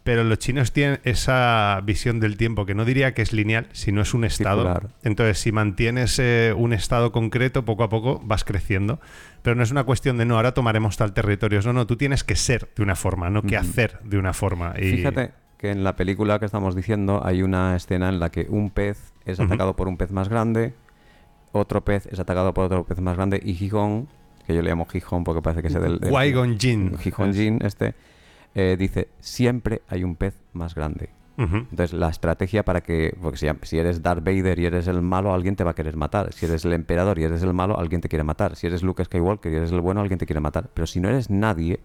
Pero 0.04 0.26
los 0.26 0.38
chinos 0.38 0.74
tienen 0.74 1.00
esa 1.06 1.80
visión 1.84 2.20
del 2.20 2.36
tiempo 2.36 2.66
que 2.66 2.76
no 2.76 2.84
diría 2.84 3.14
que 3.14 3.22
es 3.22 3.32
lineal, 3.32 3.68
sino 3.72 4.02
es 4.02 4.14
un 4.14 4.26
estado. 4.26 4.64
Circular. 4.64 4.90
Entonces, 5.04 5.40
si 5.40 5.54
mantienes 5.54 6.20
eh, 6.20 6.54
un 6.56 6.74
estado 6.74 7.14
concreto, 7.14 7.64
poco 7.64 7.84
a 7.84 7.90
poco 7.90 8.22
vas 8.24 8.44
creciendo. 8.44 9.00
Pero 9.44 9.56
no 9.56 9.64
es 9.64 9.72
una 9.72 9.86
cuestión 9.86 10.18
de 10.18 10.26
no, 10.26 10.36
ahora 10.36 10.54
tomaremos 10.54 10.98
tal 10.98 11.14
territorio. 11.14 11.62
No, 11.62 11.72
no, 11.72 11.88
tú 11.88 11.96
tienes 11.96 12.26
que 12.26 12.36
ser 12.36 12.70
de 12.76 12.84
una 12.84 12.96
forma, 12.96 13.30
no 13.30 13.44
que 13.44 13.56
hacer 13.56 14.00
de 14.04 14.18
una 14.18 14.34
forma. 14.34 14.74
Y... 14.78 14.92
Fíjate 14.92 15.32
que 15.58 15.72
en 15.72 15.86
la 15.86 15.96
película 15.96 16.40
que 16.40 16.46
estamos 16.46 16.76
diciendo 16.76 17.22
hay 17.24 17.42
una 17.42 17.74
escena 17.78 18.10
en 18.10 18.20
la 18.20 18.30
que 18.30 18.48
un 18.50 18.70
pez 18.70 19.14
es 19.24 19.40
atacado 19.40 19.78
por 19.78 19.88
un 19.88 19.96
pez 19.96 20.12
más 20.12 20.28
grande, 20.28 20.74
otro 21.54 21.86
pez 21.86 22.06
es 22.08 22.20
atacado 22.20 22.54
por 22.54 22.66
otro 22.66 22.84
pez 22.84 23.00
más 23.00 23.16
grande 23.16 23.40
y 23.42 23.54
Gijón, 23.54 24.10
que 24.46 24.54
yo 24.54 24.62
le 24.62 24.70
llamo 24.70 24.86
Gijón 24.86 25.24
porque 25.24 25.42
parece 25.42 25.62
que 25.62 25.68
es 25.68 25.74
del... 25.74 26.00
Qui-Gon 26.00 26.60
Jinn. 26.60 26.98
Gijón 26.98 27.34
Jin, 27.34 27.60
este, 27.64 27.96
eh, 28.56 28.76
dice, 28.78 29.10
siempre 29.20 29.82
hay 29.88 30.04
un 30.04 30.16
pez 30.16 30.36
más 30.54 30.76
grande. 30.76 31.10
Entonces, 31.36 31.94
la 31.94 32.10
estrategia 32.10 32.64
para 32.64 32.82
que, 32.82 33.18
porque 33.20 33.38
si, 33.38 33.48
si 33.64 33.80
eres 33.80 34.04
Darth 34.04 34.24
Vader 34.24 34.60
y 34.60 34.66
eres 34.68 34.88
el 34.88 35.02
malo, 35.02 35.34
alguien 35.34 35.56
te 35.56 35.64
va 35.64 35.72
a 35.72 35.74
querer 35.74 35.98
matar. 35.98 36.32
Si 36.32 36.46
eres 36.46 36.64
el 36.64 36.74
emperador 36.74 37.18
y 37.18 37.24
eres 37.24 37.42
el 37.42 37.54
malo, 37.54 37.80
alguien 37.80 38.02
te 38.02 38.10
quiere 38.10 38.24
matar. 38.24 38.56
Si 38.56 38.68
eres 38.68 38.84
Luke 38.84 39.04
Skywalker 39.04 39.52
y 39.52 39.56
eres 39.56 39.72
el 39.72 39.82
bueno, 39.82 40.02
alguien 40.02 40.20
te 40.20 40.28
quiere 40.28 40.40
matar. 40.40 40.70
Pero 40.74 40.86
si 40.86 41.00
no 41.00 41.10
eres 41.10 41.32
nadie, 41.32 41.80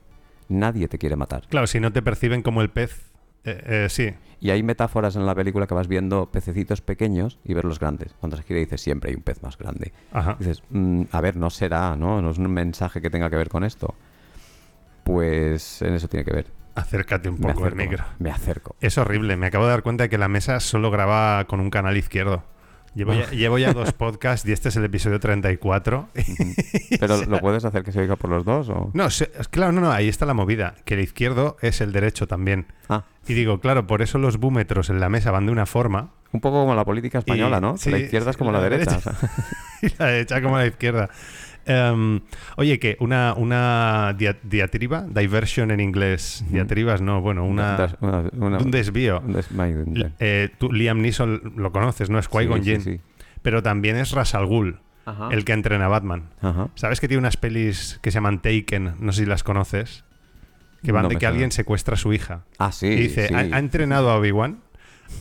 nadie 0.49 0.87
te 0.88 0.99
quiere 0.99 1.16
matar. 1.16 1.47
Claro, 1.49 1.66
si 1.66 1.81
no 1.81 1.92
te 1.92 2.03
perciben 2.03 2.42
como 2.42 2.61
el 2.61 2.68
pez, 2.68 3.08
eh, 3.51 3.85
eh, 3.85 3.87
sí. 3.89 4.15
Y 4.41 4.51
hay 4.51 4.63
metáforas 4.63 5.17
en 5.17 5.27
la 5.27 5.35
película 5.35 5.67
que 5.67 5.75
vas 5.75 5.89
viendo 5.89 6.31
pececitos 6.31 6.81
pequeños 6.81 7.39
y 7.45 7.55
ver 7.55 7.65
los 7.65 7.81
grandes. 7.81 8.15
Cuando 8.21 8.37
se 8.37 8.45
gira 8.45 8.61
dice 8.61 8.79
siempre 8.79 9.11
hay 9.11 9.17
un 9.17 9.23
pez 9.23 9.43
más 9.43 9.59
grande. 9.59 9.93
Ajá. 10.13 10.37
Dices, 10.39 10.63
"Mm, 10.71 11.03
a 11.11 11.21
ver, 11.21 11.37
no 11.37 11.51
será, 11.51 11.97
¿no? 11.97 12.23
No 12.23 12.31
es 12.31 12.39
un 12.39 12.51
mensaje 12.53 13.01
que 13.01 13.11
tenga 13.11 13.29
que 13.31 13.37
ver 13.37 13.49
con 13.49 13.65
esto. 13.65 13.95
Pues 15.05 15.83
en 15.83 15.95
eso 15.95 16.09
tiene 16.09 16.25
que 16.25 16.33
ver. 16.33 16.47
Acércate 16.75 17.29
un 17.29 17.39
poco 17.39 17.69
micro. 17.75 18.05
Me 18.21 18.31
acerco. 18.31 18.77
Es 18.81 18.99
horrible. 18.99 19.37
Me 19.37 19.47
acabo 19.47 19.65
de 19.65 19.71
dar 19.71 19.83
cuenta 19.83 20.05
de 20.05 20.09
que 20.09 20.19
la 20.19 20.29
mesa 20.29 20.61
solo 20.61 20.91
graba 20.93 21.45
con 21.47 21.59
un 21.61 21.71
canal 21.71 21.97
izquierdo. 21.97 22.45
Llevo 22.99 23.15
ya, 23.15 23.31
llevo 23.31 23.59
ya 23.59 23.73
dos 23.73 23.93
podcasts 23.95 24.49
y 24.49 24.51
este 24.53 24.71
es 24.71 24.77
el 24.77 24.85
episodio 24.85 25.21
34. 25.21 26.09
Pero 26.99 27.25
¿lo 27.29 27.39
puedes 27.39 27.65
hacer 27.65 27.85
que 27.85 27.93
se 27.93 28.01
oiga 28.01 28.17
por 28.17 28.29
los 28.29 28.45
dos? 28.45 28.69
O... 28.71 28.91
No, 28.93 29.09
se- 29.09 29.31
claro, 29.51 29.71
no, 29.71 29.81
no, 29.81 29.93
ahí 29.93 30.09
está 30.09 30.27
la 30.27 30.35
movida. 30.35 30.75
Que 30.85 30.95
el 30.95 31.01
izquierdo 31.01 31.57
es 31.63 31.81
el 31.81 31.93
derecho 31.93 32.27
también. 32.27 32.67
Ah, 32.89 33.05
Y 33.29 33.35
digo, 33.35 33.61
claro, 33.61 33.87
por 33.87 34.03
eso 34.03 34.19
los 34.19 34.39
búmetros 34.39 34.91
en 34.91 34.99
la 34.99 35.09
mesa 35.09 35.31
van 35.31 35.47
de 35.47 35.53
una 35.53 35.65
forma 35.67 36.11
un 36.33 36.41
poco 36.41 36.61
como 36.61 36.75
la 36.75 36.85
política 36.85 37.19
española, 37.21 37.59
Y- 37.59 37.61
¿no? 37.61 37.73
Que 37.75 37.79
sí, 37.79 37.91
la 37.91 37.99
izquierda 38.01 38.31
es 38.33 38.37
como 38.37 38.51
la, 38.53 38.59
la 38.59 38.69
derecha. 38.69 38.91
derecha. 38.99 39.17
y 39.83 39.89
la 39.99 40.07
derecha 40.07 40.43
como 40.43 40.59
la 40.59 40.67
izquierda. 40.67 41.09
Em, 41.69 42.21
oye, 42.57 42.79
que 42.79 42.97
una, 43.01 43.35
una 43.37 44.15
dia- 44.19 44.39
diatriba, 44.43 45.03
diversion 45.03 45.71
en 45.71 45.81
inglés, 45.81 46.45
diatribas 46.51 47.01
no, 47.03 47.21
bueno, 47.21 47.45
una, 47.45 47.77
Das- 47.77 47.97
una- 48.01 48.31
una- 48.33 48.59
un 48.59 48.71
desvío. 48.71 49.21
un 49.25 49.35
des- 49.35 49.51
my- 49.53 49.71
L- 49.95 50.13
eh, 50.19 50.49
tú, 50.59 50.73
Liam 50.73 51.01
Neeson 51.01 51.53
lo 51.57 51.71
conoces, 51.73 52.09
¿no? 52.11 52.19
Es 52.19 52.29
Qui-Gon 52.31 52.65
Sí, 52.65 52.65
sí, 52.65 52.71
Jinn. 52.71 52.81
sí. 52.81 53.01
Pero 53.43 53.63
también 53.63 53.97
es 53.97 54.13
Ras 54.13 54.35
Al 54.35 54.47
Ghul, 54.47 54.81
Ajá. 55.07 55.29
el 55.31 55.45
que 55.45 55.53
entrena 55.53 55.85
a 55.85 55.89
Batman. 55.89 56.31
Ajá. 56.41 56.69
¿Sabes 56.75 57.01
que 57.01 57.09
tiene 57.09 57.21
unas 57.21 57.37
pelis 57.37 57.99
que 58.03 58.11
se 58.11 58.17
llaman 58.17 58.41
Taken? 58.43 58.95
No 58.99 59.13
sé 59.13 59.23
si 59.25 59.27
las 59.27 59.43
conoces. 59.45 60.05
Que 60.83 60.93
van 60.93 61.03
No 61.05 61.09
de 61.09 61.17
que 61.17 61.27
alguien 61.27 61.51
secuestra 61.53 61.95
a 61.95 61.97
su 61.97 62.13
hija. 62.13 62.45
Ah, 62.59 62.71
sí. 62.73 62.87
y 62.87 62.97
dice, 62.97 63.29
sí. 63.29 63.35
ha, 63.35 63.39
ha 63.41 63.59
entrenado 63.59 64.11
a 64.11 64.17
Obi-Wan, 64.17 64.61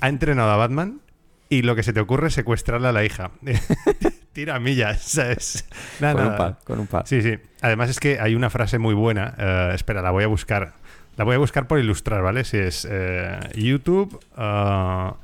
ha 0.01 0.07
entrenado 0.09 0.51
a 0.51 0.55
Batman 0.57 1.01
y 1.49 1.61
lo 1.63 1.75
que 1.75 1.81
se 1.83 1.93
te 1.93 1.99
ocurre 1.99 2.27
es 2.27 2.33
secuestrarle 2.33 2.87
a 2.89 2.91
la 2.91 3.03
hija. 3.05 3.31
Tira 4.37 4.59
millas, 4.59 5.01
¿sabes? 5.01 5.65
Nada, 5.99 6.13
con 6.13 6.21
un 6.21 6.27
nada. 6.27 6.37
par, 6.37 6.57
con 6.63 6.79
un 6.79 6.85
par. 6.85 7.07
Sí, 7.07 7.23
sí. 7.23 7.39
Además 7.59 7.89
es 7.89 7.99
que 7.99 8.19
hay 8.19 8.35
una 8.35 8.51
frase 8.51 8.77
muy 8.77 8.93
buena. 8.93 9.33
eh, 9.35 9.71
espera, 9.73 10.03
la 10.03 10.11
voy 10.11 10.25
a 10.25 10.27
buscar. 10.27 10.73
La 11.15 11.23
voy 11.23 11.33
a 11.33 11.39
buscar 11.39 11.65
por 11.65 11.79
ilustrar, 11.79 12.21
¿vale? 12.21 12.43
Si 12.43 12.55
es 12.55 12.87
eh, 12.87 13.39
YouTube, 13.55 14.13
uh, 14.37 15.15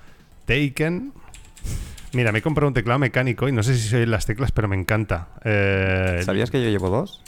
Taken. 0.47 1.13
Mira, 2.13 2.31
me 2.31 2.39
he 2.39 2.41
comprado 2.41 2.69
un 2.69 2.73
teclado 2.73 2.97
mecánico 2.97 3.47
y 3.47 3.51
no 3.51 3.61
sé 3.61 3.75
si 3.75 3.87
se 3.87 3.97
oyen 3.97 4.09
las 4.09 4.25
teclas, 4.25 4.51
pero 4.51 4.67
me 4.67 4.75
encanta. 4.75 5.27
Eh, 5.43 6.23
¿Sabías 6.25 6.49
que 6.49 6.63
yo 6.63 6.71
llevo 6.71 6.89
dos? 6.89 7.21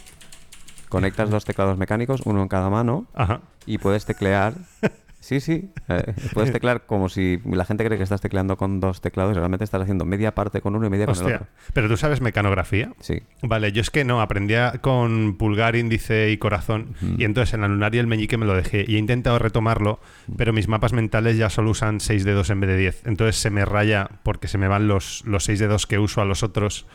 Conectas 0.90 1.30
dos 1.30 1.46
teclados 1.46 1.78
mecánicos, 1.78 2.22
uno 2.26 2.42
en 2.42 2.48
cada 2.48 2.72
mano, 2.72 3.06
Ajá. 3.14 3.42
y 3.68 3.78
puedes 3.78 4.06
teclear. 4.06 4.56
Sí, 5.26 5.40
sí. 5.40 5.72
eh, 5.90 6.14
puedes 6.36 6.54
teclear 6.54 6.86
como 6.86 7.10
si 7.10 7.42
la 7.46 7.66
gente 7.66 7.84
cree 7.84 7.98
que 7.98 8.04
estás 8.04 8.22
tecleando 8.22 8.58
con 8.58 8.80
dos 8.80 9.02
teclados 9.02 9.36
y 9.36 9.40
realmente 9.40 9.64
estás 9.64 9.82
haciendo 9.82 10.06
media 10.06 10.36
parte 10.36 10.62
con 10.62 10.76
uno 10.76 10.86
y 10.86 10.92
media 10.92 11.08
con 11.08 11.18
el 11.18 11.34
otro. 11.34 11.48
Pero 11.74 11.88
tú 11.88 11.98
sabes 11.98 12.22
mecanografía. 12.22 12.94
Sí. 13.00 13.24
Vale, 13.42 13.72
yo 13.72 13.82
es 13.82 13.90
que 13.90 14.04
no, 14.06 14.22
aprendía 14.22 14.74
con 14.82 15.36
pulgar, 15.36 15.76
índice 15.76 16.30
y 16.30 16.38
corazón. 16.38 16.94
Y 17.18 17.24
entonces 17.24 17.56
en 17.56 17.62
la 17.62 17.68
lunar 17.68 17.96
y 17.96 17.98
el 17.98 18.06
meñique 18.06 18.38
me 18.38 18.46
lo 18.46 18.54
dejé. 18.54 18.86
Y 18.88 18.98
he 18.98 19.00
intentado 19.00 19.40
retomarlo, 19.40 20.00
pero 20.38 20.54
mis 20.54 20.68
mapas 20.68 20.94
mentales 20.94 21.38
ya 21.38 21.50
solo 21.50 21.72
usan 21.72 22.02
6 22.02 22.24
dedos 22.24 22.52
en 22.52 22.60
vez 22.60 22.70
de 22.70 22.78
10. 22.78 23.08
Entonces 23.08 23.38
se 23.38 23.50
me 23.50 23.66
raya 23.66 24.08
porque 24.22 24.48
se 24.48 24.60
me 24.60 24.68
van 24.68 24.88
los, 24.88 25.24
los 25.26 25.46
6 25.46 25.58
dedos 25.58 25.88
que 25.88 25.98
uso 25.98 26.22
a 26.22 26.26
los 26.26 26.44
otros. 26.44 26.86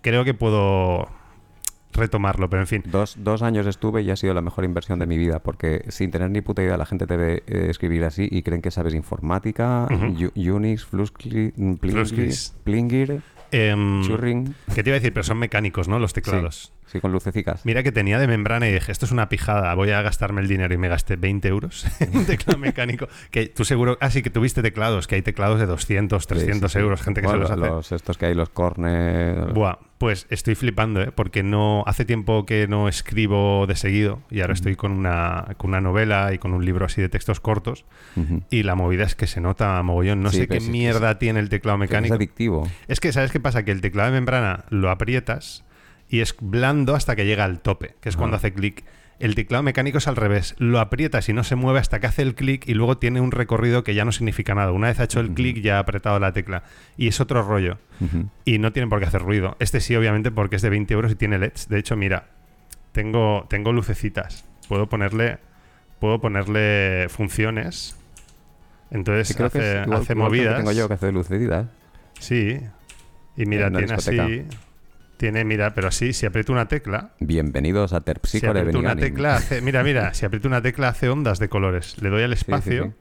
Creo 0.00 0.24
que 0.24 0.32
puedo 0.32 1.10
retomarlo, 1.94 2.50
pero 2.50 2.62
en 2.62 2.66
fin. 2.66 2.82
Dos, 2.86 3.16
dos 3.18 3.42
años 3.42 3.66
estuve 3.66 4.02
y 4.02 4.10
ha 4.10 4.16
sido 4.16 4.34
la 4.34 4.40
mejor 4.40 4.64
inversión 4.64 4.98
de 4.98 5.06
mi 5.06 5.16
vida, 5.16 5.38
porque 5.40 5.84
sin 5.88 6.10
tener 6.10 6.30
ni 6.30 6.40
puta 6.42 6.62
idea 6.62 6.76
la 6.76 6.86
gente 6.86 7.06
te 7.06 7.16
ve 7.16 7.42
eh, 7.46 7.66
escribir 7.70 8.04
así 8.04 8.28
y 8.30 8.42
creen 8.42 8.60
que 8.62 8.70
sabes 8.70 8.94
informática, 8.94 9.86
Unix, 10.34 10.86
Fluxcli- 10.90 11.78
Plingir. 11.78 12.32
Plingir, 12.64 13.22
Em, 13.50 14.02
Churring. 14.02 14.54
¿Qué 14.74 14.82
te 14.82 14.90
iba 14.90 14.96
a 14.96 14.98
decir? 14.98 15.12
Pero 15.12 15.22
son 15.22 15.38
mecánicos, 15.38 15.86
¿no? 15.86 16.00
Los 16.00 16.12
teclados. 16.12 16.72
Sí, 16.73 16.73
con 17.00 17.12
lucecicas. 17.12 17.64
Mira 17.64 17.82
que 17.82 17.92
tenía 17.92 18.18
de 18.18 18.26
membrana 18.26 18.68
y 18.68 18.72
dije, 18.72 18.90
esto 18.92 19.06
es 19.06 19.12
una 19.12 19.28
pijada, 19.28 19.74
voy 19.74 19.90
a 19.90 20.02
gastarme 20.02 20.40
el 20.40 20.48
dinero 20.48 20.72
y 20.74 20.76
me 20.78 20.88
gasté 20.88 21.16
20 21.16 21.48
euros 21.48 21.86
en 22.00 22.16
un 22.16 22.24
teclado 22.26 22.58
mecánico. 22.58 23.08
Que 23.30 23.46
tú 23.46 23.64
seguro, 23.64 23.96
ah, 24.00 24.10
sí, 24.10 24.22
que 24.22 24.30
tuviste 24.30 24.62
teclados, 24.62 25.06
que 25.06 25.14
hay 25.16 25.22
teclados 25.22 25.58
de 25.60 25.66
200, 25.66 26.26
300 26.26 26.70
Sí, 26.70 26.72
sí, 26.72 26.72
sí. 26.72 26.78
euros, 26.82 27.02
gente 27.02 27.20
que 27.20 27.26
Bueno, 27.26 27.46
se 27.46 27.56
los 27.56 27.62
hace. 27.62 27.70
los- 27.74 27.92
estos 27.92 28.18
que 28.18 28.26
hay, 28.26 28.34
los 28.34 28.48
corner... 28.50 29.52
Buah, 29.52 29.76
pues 29.98 30.26
estoy 30.28 30.54
flipando, 30.54 31.00
¿eh? 31.00 31.12
porque 31.14 31.42
no 31.42 31.82
hace 31.86 32.04
tiempo 32.04 32.44
que 32.44 32.66
no 32.68 32.88
escribo 32.88 33.66
de 33.66 33.74
seguido 33.76 34.20
y 34.30 34.40
ahora 34.40 34.52
estoy 34.52 34.76
con 34.76 34.92
una, 34.92 35.54
con 35.56 35.70
una 35.70 35.80
novela 35.80 36.32
y 36.34 36.38
con 36.38 36.52
un 36.52 36.64
libro 36.64 36.84
así 36.84 37.00
de 37.00 37.08
textos 37.08 37.40
cortos 37.40 37.84
y 38.50 38.64
la 38.64 38.74
movida 38.74 39.04
es 39.04 39.14
que 39.14 39.26
se 39.26 39.40
nota 39.40 39.82
mogollón. 39.82 40.22
No 40.22 40.30
Sí, 40.30 40.38
sé 40.38 40.48
qué 40.48 40.60
mierda 40.60 41.18
tiene 41.18 41.40
el 41.40 41.48
teclado 41.48 41.78
Pero 41.78 41.84
Es 41.84 41.90
mecánico. 41.90 42.14
adictivo. 42.16 42.68
Es 42.88 43.00
que, 43.00 43.12
¿sabes 43.12 43.30
qué 43.30 43.40
pasa? 43.40 43.64
Que 43.64 43.70
el 43.70 43.80
teclado 43.80 44.10
de 44.10 44.14
membrana 44.16 44.64
lo 44.68 44.90
aprietas 44.90 45.64
y 46.14 46.20
es 46.20 46.36
blando 46.40 46.94
hasta 46.94 47.16
que 47.16 47.26
llega 47.26 47.44
al 47.44 47.60
tope, 47.60 47.94
que 48.00 48.08
es 48.08 48.16
cuando 48.16 48.36
Ah. 48.36 48.38
hace 48.38 48.52
clic. 48.52 48.84
El 49.20 49.34
teclado 49.36 49.62
mecánico 49.62 49.98
es 49.98 50.08
al 50.08 50.16
revés. 50.16 50.54
Lo 50.58 50.80
aprietas 50.80 51.28
y 51.28 51.32
no 51.32 51.44
se 51.44 51.54
mueve 51.54 51.78
hasta 51.78 51.98
que 52.00 52.06
hace 52.08 52.22
el 52.22 52.34
clic 52.34 52.68
y 52.68 52.74
luego 52.74 52.98
tiene 52.98 53.20
un 53.20 53.30
recorrido 53.30 53.84
que 53.84 53.94
ya 53.94 54.04
no 54.04 54.10
significa 54.12 54.54
nada. 54.54 54.72
Una 54.72 54.88
vez 54.88 54.98
ha 55.00 55.04
hecho 55.04 55.20
el 55.20 55.30
clic 55.30 55.60
ya 55.60 55.76
ha 55.76 55.80
apretado 55.80 56.18
la 56.18 56.32
tecla. 56.32 56.64
Y 56.96 57.06
es 57.08 57.20
otro 57.20 57.42
rollo. 57.42 57.78
Y 58.44 58.58
no 58.58 58.72
tiene 58.72 58.88
por 58.88 58.98
qué 59.00 59.06
hacer 59.06 59.22
ruido. 59.22 59.56
Este 59.60 59.80
sí, 59.80 59.94
obviamente, 59.96 60.30
porque 60.32 60.56
es 60.56 60.62
de 60.62 60.70
20 60.70 60.92
euros 60.94 61.12
y 61.12 61.14
tiene 61.14 61.38
LEDs. 61.38 61.68
De 61.68 61.78
hecho, 61.78 61.96
mira, 61.96 62.26
tengo, 62.92 63.46
tengo 63.48 63.72
lucecitas. 63.72 64.44
Puedo 64.68 64.88
ponerle, 64.88 65.38
puedo 66.00 66.20
ponerle 66.20 67.06
funciones. 67.08 67.96
Entonces 68.90 69.28
Sí, 69.28 69.34
creo 69.34 69.50
que 69.50 69.58
hace, 69.58 69.80
es 69.80 69.86
igual, 69.86 70.00
hace 70.02 70.12
igual 70.12 70.30
que 70.32 70.36
el 70.38 70.42
que 70.42 70.48
movidas. 70.48 70.56
tengo 70.58 70.72
yo 70.72 70.88
que 70.88 70.94
hace 70.94 71.06
de 71.06 71.12
lucecitas. 71.12 71.66
Sí. 72.18 72.60
Y 73.36 73.46
mira, 73.46 73.70
tiene 73.70 73.94
así. 73.94 74.44
Tiene, 75.16 75.44
mira, 75.44 75.74
pero 75.74 75.88
así, 75.88 76.12
si 76.12 76.26
aprieto 76.26 76.52
una 76.52 76.66
tecla. 76.66 77.10
Bienvenidos 77.20 77.92
a 77.92 77.98
Si 77.98 78.04
Terpsicore 78.04 78.60
aprieto 78.60 78.78
una 78.80 78.96
tecla, 78.96 79.36
hace. 79.36 79.60
Mira, 79.60 79.82
mira, 79.84 80.12
si 80.12 80.26
aprieto 80.26 80.48
una 80.48 80.60
tecla 80.60 80.88
hace 80.88 81.08
ondas 81.08 81.38
de 81.38 81.48
colores. 81.48 82.00
Le 82.02 82.10
doy 82.10 82.22
al 82.24 82.32
espacio, 82.32 82.94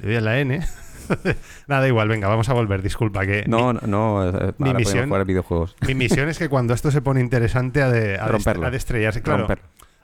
le 0.00 0.06
doy 0.06 0.16
a 0.16 0.20
la 0.20 0.38
N. 0.40 0.60
Nada, 1.68 1.86
igual, 1.86 2.08
venga, 2.08 2.28
vamos 2.28 2.48
a 2.48 2.54
volver. 2.54 2.82
Disculpa, 2.82 3.26
que. 3.26 3.44
No, 3.46 3.72
no, 3.74 3.80
no, 3.86 4.32
podemos 4.56 4.82
misión- 4.82 5.08
jugar 5.08 5.24
videojuegos. 5.26 5.76
Mi, 5.82 5.88
mi 5.88 5.94
misión 5.94 6.28
es 6.28 6.38
que 6.38 6.48
cuando 6.48 6.72
esto 6.74 6.90
se 6.90 7.02
pone 7.02 7.20
interesante, 7.20 7.82
ha 7.82 7.90
de, 7.90 8.16
Romperlo. 8.16 8.70
de 8.70 8.76
estrellarse. 8.76 9.22
Claro. 9.22 9.46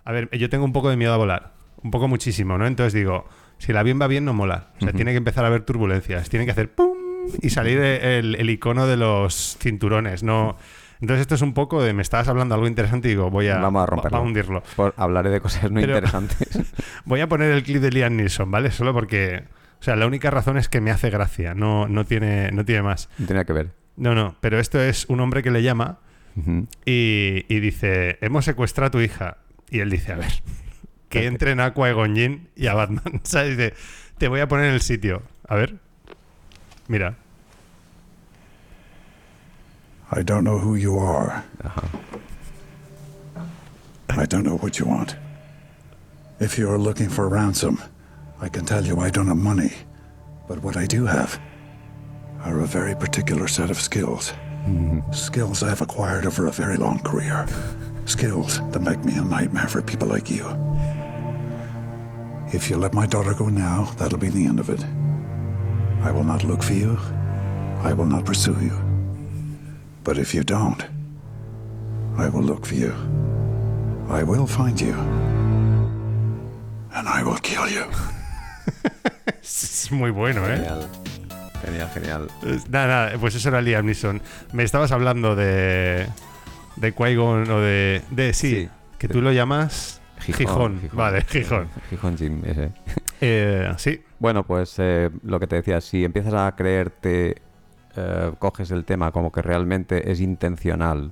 A 0.05 0.13
ver, 0.13 0.29
yo 0.37 0.51
tengo 0.51 0.65
un 0.67 0.73
poco 0.73 0.91
de 0.91 0.97
miedo 0.97 1.15
a 1.15 1.17
volar. 1.17 1.55
Un 1.83 1.91
poco 1.91 2.09
muchísimo, 2.09 2.57
¿no? 2.59 2.67
Entonces 2.67 2.93
digo, 2.93 3.27
si 3.59 3.73
el 3.73 3.79
avión 3.79 4.01
va 4.01 4.07
bien, 4.07 4.25
no 4.25 4.33
mola. 4.35 4.69
O 4.81 4.85
sea, 4.85 4.93
tiene 4.93 5.13
que 5.13 5.19
empezar 5.19 5.45
a 5.45 5.49
haber 5.49 5.63
turbulencias. 5.63 6.29
Tiene 6.29 6.45
que 6.45 6.53
hacer 6.53 6.71
¡pum! 6.75 6.97
Y 7.41 7.51
salir 7.51 7.79
el, 7.81 8.35
el 8.35 8.51
icono 8.51 8.87
de 8.87 8.97
los 8.99 9.57
cinturones. 9.61 10.23
No. 10.23 10.57
Entonces 11.05 11.21
esto 11.21 11.35
es 11.35 11.43
un 11.43 11.53
poco 11.53 11.83
de 11.83 11.93
me 11.93 12.01
estabas 12.01 12.29
hablando 12.29 12.55
algo 12.55 12.67
interesante 12.67 13.09
y 13.09 13.11
digo, 13.11 13.29
voy 13.29 13.49
a, 13.49 13.59
Vamos 13.59 13.83
a 13.83 13.87
romperlo. 13.87 14.17
va 14.17 14.23
a 14.25 14.27
hundirlo. 14.27 14.63
Por- 14.75 14.95
hablaré 14.97 15.29
de 15.29 15.41
cosas 15.43 15.71
no 15.71 15.79
Pero- 15.81 15.93
interesantes. 15.97 16.49
Voy 17.05 17.21
a 17.21 17.29
poner 17.29 17.51
el 17.53 17.63
clip 17.63 17.83
de 17.83 17.91
Liam 17.91 18.17
Neeson, 18.17 18.51
¿vale? 18.51 18.71
Solo 18.71 18.95
porque. 18.95 19.45
O 19.81 19.83
sea, 19.85 19.97
la 19.97 20.07
única 20.07 20.31
razón 20.31 20.57
es 20.57 20.71
que 20.71 20.81
me 20.81 20.91
hace 20.91 21.11
gracia. 21.11 21.53
No, 21.55 21.87
no, 21.89 22.07
tiene, 22.07 22.51
no 22.53 22.65
tiene 22.65 22.81
más. 22.81 23.11
no 23.19 23.27
tenía 23.27 23.45
que 23.45 23.53
ver. 23.53 23.73
No, 23.99 24.15
no. 24.15 24.35
Pero 24.41 24.59
esto 24.59 24.81
es 24.81 25.05
un 25.11 25.21
hombre 25.21 25.43
que 25.43 25.51
le 25.51 25.63
llama 25.63 25.99
y, 26.87 27.45
y 27.49 27.61
dice: 27.61 28.17
Hemos 28.23 28.47
secuestrado 28.47 28.87
a 28.89 28.91
tu 28.93 29.01
hija. 29.01 29.37
Y 29.69 29.81
él 29.81 29.91
dice: 29.91 30.13
A 30.13 30.17
ver, 30.17 30.33
que 31.11 31.27
entren 31.27 31.61
a 31.61 31.75
Qui-Gon 31.75 32.15
Jinn 32.17 32.49
y 32.57 32.67
a 32.69 32.73
Batman. 32.75 33.21
¿Sabes? 33.25 33.59
Dice: 33.59 33.75
Te 34.17 34.29
voy 34.29 34.41
a 34.41 34.49
poner 34.49 34.67
en 34.69 34.73
el 34.75 34.81
sitio. 34.81 35.21
A 35.47 35.55
ver. 35.57 35.75
Mira. 36.89 37.17
I 40.11 40.23
don't 40.23 40.45
know 40.45 40.59
who 40.59 40.75
you 40.77 40.99
are. 40.99 41.45
Ajá. 41.65 41.89
I 44.17 44.27
don't 44.27 44.45
know 44.45 44.57
what 44.59 44.79
you 44.79 44.87
want. 44.87 45.17
If 46.39 46.57
you're 46.57 46.79
looking 46.79 47.09
for 47.09 47.29
ransom, 47.29 47.83
I 48.41 48.49
can 48.49 48.65
tell 48.65 48.85
you 48.85 49.01
I 49.01 49.11
don't 49.11 49.27
have 49.27 49.37
money. 49.37 49.73
But 50.47 50.63
what 50.63 50.77
I 50.77 50.87
do 50.87 51.05
have 51.07 51.41
are 52.45 52.61
a 52.61 52.67
very 52.67 52.95
particular 52.95 53.49
set 53.49 53.71
of 53.71 53.81
skills. 53.81 54.31
Hmm. 54.65 55.01
Skills 55.13 55.63
I've 55.63 55.81
acquired 55.81 56.27
over 56.27 56.47
a 56.47 56.53
very 56.53 56.77
long 56.77 57.01
career. 57.01 57.47
Skills 58.07 58.61
that 58.71 58.83
make 58.83 59.05
me 59.05 59.17
a 59.17 59.23
nightmare 59.23 59.67
for 59.69 59.83
people 59.83 60.09
like 60.09 60.31
you. 60.31 60.45
If 62.53 62.71
you 62.71 62.77
let 62.77 62.95
my 62.95 63.07
daughter 63.07 63.35
go 63.35 63.49
now, 63.49 63.91
that'll 63.99 64.19
be 64.19 64.31
the 64.31 64.47
end 64.47 64.61
of 64.61 64.71
it. 64.71 64.85
I 66.03 66.13
will 66.13 66.25
not 66.25 66.45
look 66.45 66.63
for 66.63 66.75
you. 66.75 66.99
I 67.83 67.93
will 67.95 68.07
not 68.07 68.25
pursue 68.25 68.57
you. 68.61 68.84
But 70.05 70.19
if 70.19 70.35
you 70.35 70.43
don't, 70.45 70.83
I 72.19 72.29
will 72.29 72.43
look 72.45 72.67
for 72.67 72.75
you. 72.75 72.93
I 74.11 74.23
will 74.23 74.47
find 74.47 74.79
you. 74.81 74.93
And 76.95 77.09
I 77.09 77.23
will 77.23 77.39
kill 77.41 77.69
you. 77.69 77.85
Es 79.43 79.91
muy 79.93 80.11
bueno, 80.11 80.41
¿eh? 80.47 80.57
Genial. 80.57 80.89
Genial, 81.65 81.89
genial. 81.95 82.29
Nada, 82.71 82.87
nada, 82.87 83.19
pues 83.19 83.35
eso 83.35 83.49
era 83.49 83.61
Liam 83.61 83.85
Neeson. 83.87 84.21
Me 84.53 84.63
estabas 84.63 84.93
hablando 84.93 85.35
de. 85.37 86.07
de 86.77 86.95
Qui-Gon 86.95 87.51
o 87.51 87.61
de. 87.61 88.03
de 88.11 88.33
sí, 88.33 88.51
Sí. 88.51 88.69
que 88.99 89.09
tú 89.09 89.21
lo 89.21 89.33
llamas. 89.33 90.01
Gijón. 90.21 90.81
Vale, 90.93 91.23
Gijón. 91.23 91.69
Gijón 91.91 92.17
Jim, 92.17 92.43
ese. 92.47 92.71
Eh, 93.21 93.73
sí. 93.77 94.03
Bueno, 94.19 94.45
pues 94.45 94.75
eh, 94.79 95.11
lo 95.23 95.39
que 95.41 95.47
te 95.47 95.57
decía, 95.57 95.81
si 95.81 96.05
empiezas 96.05 96.35
a 96.35 96.55
creerte, 96.57 97.43
eh, 97.97 98.33
coges 98.39 98.71
el 98.71 98.85
tema 98.85 99.13
como 99.13 99.33
que 99.33 99.43
realmente 99.43 100.11
es 100.11 100.21
intencional, 100.21 101.11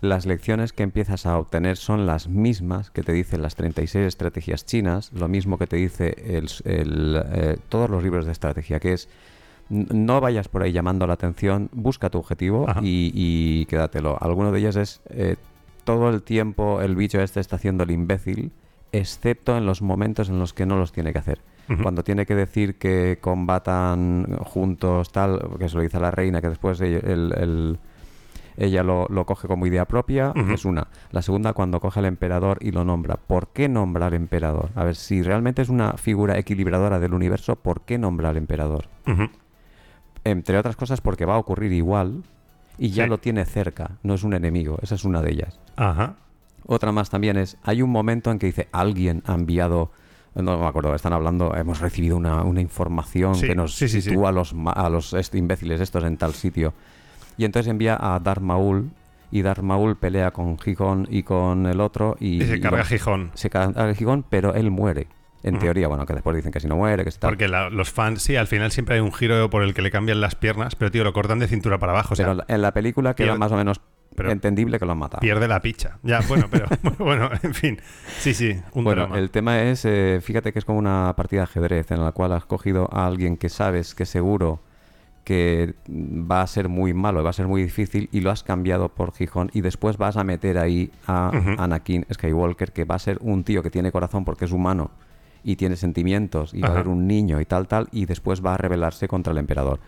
las 0.00 0.26
lecciones 0.26 0.72
que 0.72 0.84
empiezas 0.84 1.26
a 1.26 1.38
obtener 1.38 1.76
son 1.76 2.06
las 2.06 2.28
mismas 2.28 2.90
que 2.90 3.02
te 3.02 3.12
dicen 3.12 3.42
las 3.42 3.56
36 3.56 4.06
estrategias 4.06 4.64
chinas, 4.64 5.12
lo 5.12 5.26
mismo 5.26 5.58
que 5.58 5.66
te 5.66 5.76
dice 5.76 6.14
el, 6.24 6.48
el, 6.64 7.22
eh, 7.32 7.56
todos 7.68 7.90
los 7.90 8.02
libros 8.02 8.24
de 8.24 8.32
estrategia, 8.32 8.78
que 8.78 8.92
es 8.92 9.08
no 9.68 10.20
vayas 10.20 10.48
por 10.48 10.62
ahí 10.62 10.72
llamando 10.72 11.06
la 11.06 11.14
atención, 11.14 11.68
busca 11.72 12.08
tu 12.10 12.18
objetivo 12.18 12.66
y 12.80 13.66
quédatelo. 13.66 14.16
Alguno 14.20 14.50
de 14.50 14.60
ellos 14.60 14.76
es 14.76 15.02
eh, 15.10 15.36
todo 15.84 16.08
el 16.10 16.22
tiempo 16.22 16.80
el 16.80 16.96
bicho 16.96 17.20
este 17.20 17.40
está 17.40 17.56
haciendo 17.56 17.84
el 17.84 17.90
imbécil, 17.90 18.52
excepto 18.92 19.56
en 19.56 19.66
los 19.66 19.82
momentos 19.82 20.28
en 20.28 20.38
los 20.38 20.54
que 20.54 20.64
no 20.64 20.76
los 20.76 20.92
tiene 20.92 21.12
que 21.12 21.18
hacer. 21.18 21.40
Cuando 21.82 22.02
tiene 22.02 22.24
que 22.24 22.34
decir 22.34 22.78
que 22.78 23.18
combatan 23.20 24.38
juntos, 24.44 25.12
tal, 25.12 25.40
que 25.58 25.68
se 25.68 25.76
lo 25.76 25.82
dice 25.82 25.98
a 25.98 26.00
la 26.00 26.10
reina, 26.10 26.40
que 26.40 26.48
después 26.48 26.80
ella, 26.80 26.98
el- 27.04 27.34
el- 27.36 27.78
ella 28.56 28.82
lo, 28.82 29.06
lo 29.08 29.24
coge 29.26 29.46
como 29.46 29.66
idea 29.66 29.84
propia, 29.84 30.32
es 30.52 30.64
una. 30.64 30.88
La 31.12 31.22
segunda, 31.22 31.52
cuando 31.52 31.78
coge 31.78 32.00
al 32.00 32.06
emperador 32.06 32.58
y 32.60 32.72
lo 32.72 32.84
nombra. 32.84 33.16
¿Por 33.16 33.48
qué 33.48 33.68
nombra 33.68 34.06
al 34.06 34.14
emperador? 34.14 34.70
A 34.74 34.82
ver, 34.82 34.96
si 34.96 35.22
realmente 35.22 35.62
es 35.62 35.68
una 35.68 35.92
figura 35.92 36.38
equilibradora 36.38 36.98
del 36.98 37.14
universo, 37.14 37.56
¿por 37.56 37.82
qué 37.82 37.98
nombra 37.98 38.30
al 38.30 38.36
emperador? 38.36 38.86
Entre 40.24 40.58
otras 40.58 40.76
cosas 40.76 41.00
porque 41.00 41.24
va 41.24 41.34
a 41.34 41.38
ocurrir 41.38 41.72
igual 41.72 42.22
y 42.78 42.90
ya 42.90 43.04
Sí. 43.04 43.10
lo 43.10 43.18
tiene 43.18 43.44
cerca, 43.44 43.92
no 44.02 44.14
es 44.14 44.24
un 44.24 44.34
enemigo, 44.34 44.78
esa 44.82 44.94
es 44.96 45.04
una 45.04 45.22
de 45.22 45.30
ellas. 45.32 45.60
Ajá. 45.76 46.16
Otra 46.66 46.92
más 46.92 47.08
también 47.10 47.36
es, 47.36 47.56
hay 47.62 47.80
un 47.82 47.90
momento 47.90 48.30
en 48.30 48.38
que 48.38 48.46
dice, 48.46 48.68
alguien 48.72 49.22
ha 49.26 49.34
enviado, 49.34 49.90
no 50.42 50.58
me 50.58 50.66
acuerdo, 50.66 50.94
están 50.94 51.12
hablando, 51.12 51.54
hemos 51.54 51.80
recibido 51.80 52.16
una, 52.16 52.42
una 52.42 52.60
información 52.60 53.34
Sí, 53.34 53.46
que 53.46 53.54
nos 53.54 53.74
sí, 53.74 53.88
sitúa 53.88 54.30
a 54.30 54.32
los, 54.32 54.54
a 54.74 54.88
los 54.88 55.12
est- 55.14 55.34
imbéciles 55.34 55.80
estos 55.80 56.04
en 56.04 56.16
tal 56.16 56.34
sitio. 56.34 56.72
Y 57.36 57.44
entonces 57.44 57.70
envía 57.70 57.96
a 58.00 58.18
Darth 58.20 58.40
Maul 58.42 58.90
y 59.30 59.42
Darth 59.42 59.62
Maul 59.62 59.96
pelea 59.96 60.30
con 60.30 60.58
Gijón 60.58 61.06
y 61.10 61.22
con 61.22 61.66
el 61.66 61.80
otro 61.80 62.16
y, 62.18 62.42
Y 62.42 62.46
se 62.46 62.60
carga 62.60 62.84
Gijón. 62.84 63.30
se 63.34 63.50
carga 63.50 63.94
Gijón, 63.94 64.24
pero 64.28 64.54
él 64.54 64.70
muere. 64.70 65.06
En 65.44 65.58
teoría, 65.60 65.86
bueno, 65.86 66.04
que 66.04 66.14
después 66.14 66.34
dicen 66.34 66.50
que 66.50 66.58
si 66.58 66.66
no 66.66 66.74
muere, 66.76 67.04
que 67.04 67.12
tal. 67.12 67.30
Porque 67.30 67.46
la- 67.46 67.70
los 67.70 67.90
fans, 67.92 68.22
sí, 68.22 68.34
al 68.34 68.48
final 68.48 68.72
siempre 68.72 68.96
hay 68.96 69.00
un 69.00 69.12
giro 69.12 69.48
por 69.50 69.62
el 69.62 69.72
que 69.72 69.82
le 69.82 69.90
cambian 69.92 70.20
las 70.20 70.34
piernas, 70.34 70.74
pero 70.74 70.90
tío, 70.90 71.04
lo 71.04 71.12
cortan 71.12 71.38
de 71.38 71.46
cintura 71.46 71.78
para 71.78 71.92
abajo. 71.92 72.14
O 72.14 72.16
sea, 72.16 72.26
pero 72.26 72.44
en 72.48 72.60
la 72.60 72.72
película 72.74 73.14
queda 73.14 73.36
más 73.36 73.52
o 73.52 73.56
menos 73.56 73.80
pero- 74.18 74.32
entendible 74.32 74.78
que 74.78 74.84
lo 74.86 74.92
han 74.92 74.98
matado. 74.98 75.20
pierde 75.20 75.48
la 75.48 75.60
picha. 75.60 75.98
Ya, 76.02 76.20
bueno, 76.28 76.46
pero 76.50 76.66
bueno, 76.98 77.30
en 77.42 77.54
fin. 77.54 77.78
Sí, 78.18 78.34
sí, 78.34 78.50
un 78.74 78.84
Bueno, 78.84 79.02
drama. 79.02 79.18
el 79.18 79.30
tema 79.30 79.62
es, 79.62 79.84
eh, 79.84 80.20
fíjate 80.22 80.52
que 80.52 80.58
es 80.58 80.64
como 80.64 80.78
una 80.78 81.14
partida 81.16 81.40
de 81.40 81.44
ajedrez 81.44 81.90
en 81.90 82.04
la 82.04 82.12
cual 82.12 82.32
has 82.32 82.44
cogido 82.44 82.88
a 82.92 83.06
alguien 83.06 83.36
que 83.36 83.48
sabes 83.48 83.94
que 83.94 84.04
seguro 84.06 84.62
que 85.24 85.74
va 85.90 86.40
a 86.40 86.46
ser 86.46 86.70
muy 86.70 86.94
malo, 86.94 87.22
va 87.22 87.30
a 87.30 87.34
ser 87.34 87.46
muy 87.48 87.62
difícil 87.62 88.08
y 88.12 88.20
lo 88.22 88.30
has 88.30 88.42
cambiado 88.42 88.88
por 88.88 89.12
Gijón 89.12 89.50
y 89.52 89.60
después 89.60 89.98
vas 89.98 90.16
a 90.16 90.24
meter 90.24 90.56
ahí 90.56 90.90
a. 91.06 91.30
Anakin 91.58 92.06
Skywalker 92.10 92.72
que 92.72 92.84
va 92.86 92.94
a 92.94 92.98
ser 92.98 93.18
un 93.20 93.44
tío 93.44 93.62
que 93.62 93.70
tiene 93.70 93.92
corazón 93.92 94.24
porque 94.24 94.46
es 94.46 94.52
humano 94.52 94.90
y 95.44 95.56
tiene 95.56 95.76
sentimientos 95.76 96.54
y 96.54 96.60
va 96.62 96.68
a 96.68 96.74
ser 96.74 96.88
un 96.88 97.06
niño 97.06 97.40
y 97.42 97.44
tal 97.44 97.68
tal 97.68 97.88
y 97.92 98.06
después 98.06 98.42
va 98.44 98.54
a 98.54 98.56
rebelarse 98.56 99.06
contra 99.06 99.32
el 99.32 99.38
emperador. 99.38 99.80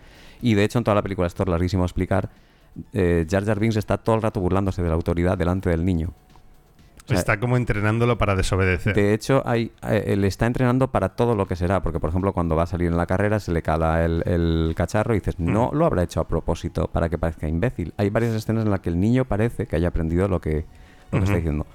Y 0.42 0.54
de 0.54 0.64
hecho 0.64 0.76
en 0.78 0.84
toda 0.84 0.94
la 0.94 1.02
película 1.02 1.26
esto 1.26 1.42
es 1.42 1.48
larguísimo 1.48 1.84
explicar. 1.84 2.28
Eh, 2.92 3.26
Jar 3.30 3.44
Jar 3.44 3.58
Binks 3.58 3.76
está 3.76 3.98
todo 3.98 4.16
el 4.16 4.22
rato 4.22 4.40
burlándose 4.40 4.82
de 4.82 4.88
la 4.88 4.94
autoridad 4.94 5.36
delante 5.38 5.70
del 5.70 5.84
niño. 5.84 6.12
sea, 7.06 7.18
Está 7.18 7.40
como 7.40 7.56
entrenándolo 7.56 8.18
para 8.18 8.36
desobedecer. 8.36 8.94
De 8.94 9.12
hecho, 9.14 9.42
hay, 9.44 9.72
eh, 9.88 10.14
le 10.16 10.26
está 10.28 10.46
entrenando 10.46 10.88
para 10.92 11.08
todo 11.10 11.34
lo 11.34 11.46
que 11.46 11.56
será, 11.56 11.82
porque 11.82 11.98
por 11.98 12.10
ejemplo 12.10 12.32
cuando 12.32 12.54
va 12.54 12.62
a 12.64 12.66
salir 12.66 12.86
en 12.88 12.96
la 12.96 13.06
carrera 13.06 13.40
se 13.40 13.52
le 13.52 13.62
cala 13.62 14.04
el, 14.04 14.22
el 14.26 14.74
cacharro 14.76 15.14
y 15.14 15.18
dices, 15.18 15.38
no 15.40 15.70
lo 15.72 15.86
habrá 15.86 16.02
hecho 16.04 16.20
a 16.20 16.28
propósito 16.28 16.86
para 16.88 17.08
que 17.08 17.18
parezca 17.18 17.48
imbécil. 17.48 17.92
Hay 17.96 18.10
varias 18.10 18.34
escenas 18.34 18.64
en 18.64 18.70
las 18.70 18.80
que 18.80 18.90
el 18.90 19.00
niño 19.00 19.24
parece 19.24 19.66
que 19.66 19.74
haya 19.76 19.88
aprendido 19.88 20.28
lo 20.28 20.40
que, 20.40 20.64
lo 21.10 21.18
que 21.18 21.24
está 21.24 21.36
diciendo. 21.36 21.66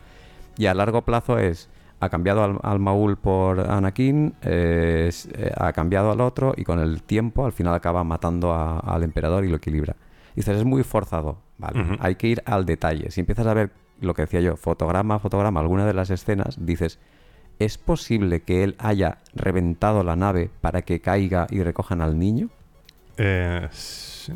Y 0.58 0.68
a 0.68 0.74
largo 0.74 1.02
plazo 1.02 1.38
es, 1.38 1.68
ha 2.00 2.08
cambiado 2.08 2.41
al, 2.44 2.60
al 2.63 2.80
Maul 2.80 3.18
por 3.18 3.60
Anakin, 3.60 4.36
eh, 4.41 5.08
es- 5.10 5.28
eh, 5.34 5.52
ha 5.58 5.74
cambiado 5.74 6.12
al 6.12 6.22
otro 6.22 6.54
y 6.56 6.63
con 6.63 6.80
el 6.80 7.04
tiempo 7.04 7.46
al 7.46 7.52
final 7.52 7.74
acaba 7.74 8.06
matando 8.06 8.54
a- 8.54 8.80
al 8.80 9.04
emperador 9.04 9.44
y 9.44 9.50
lo 9.50 9.58
equilibra. 9.58 9.96
Dices, 10.36 10.58
es 10.58 10.65
muy 10.65 10.84
forzado, 10.84 11.38
vale, 11.58 11.98
hay 12.00 12.15
que 12.15 12.28
ir 12.28 12.43
al 12.45 12.65
detalle. 12.65 13.10
Si 13.12 13.21
empiezas 13.21 13.48
a 13.48 13.54
ver 13.54 13.71
lo 14.02 14.13
que 14.13 14.24
decía 14.24 14.41
yo, 14.41 14.58
fotograma 14.58 15.15
a 15.15 15.19
fotograma, 15.19 15.60
alguna 15.62 15.86
de 15.86 15.93
las 15.93 16.10
escenas, 16.10 16.58
dices, 16.65 17.00
¿es 17.60 17.78
posible 17.78 18.41
que 18.41 18.63
él 18.63 18.76
haya 18.80 19.19
reventado 19.34 20.04
la 20.04 20.15
nave 20.17 20.50
para 20.62 20.82
que 20.82 21.00
caiga 21.00 21.48
y 21.50 21.63
recojan 21.63 22.02
al 22.02 22.19
niño? 22.19 22.50
Eh, 23.17 23.67
sí. 23.71 24.34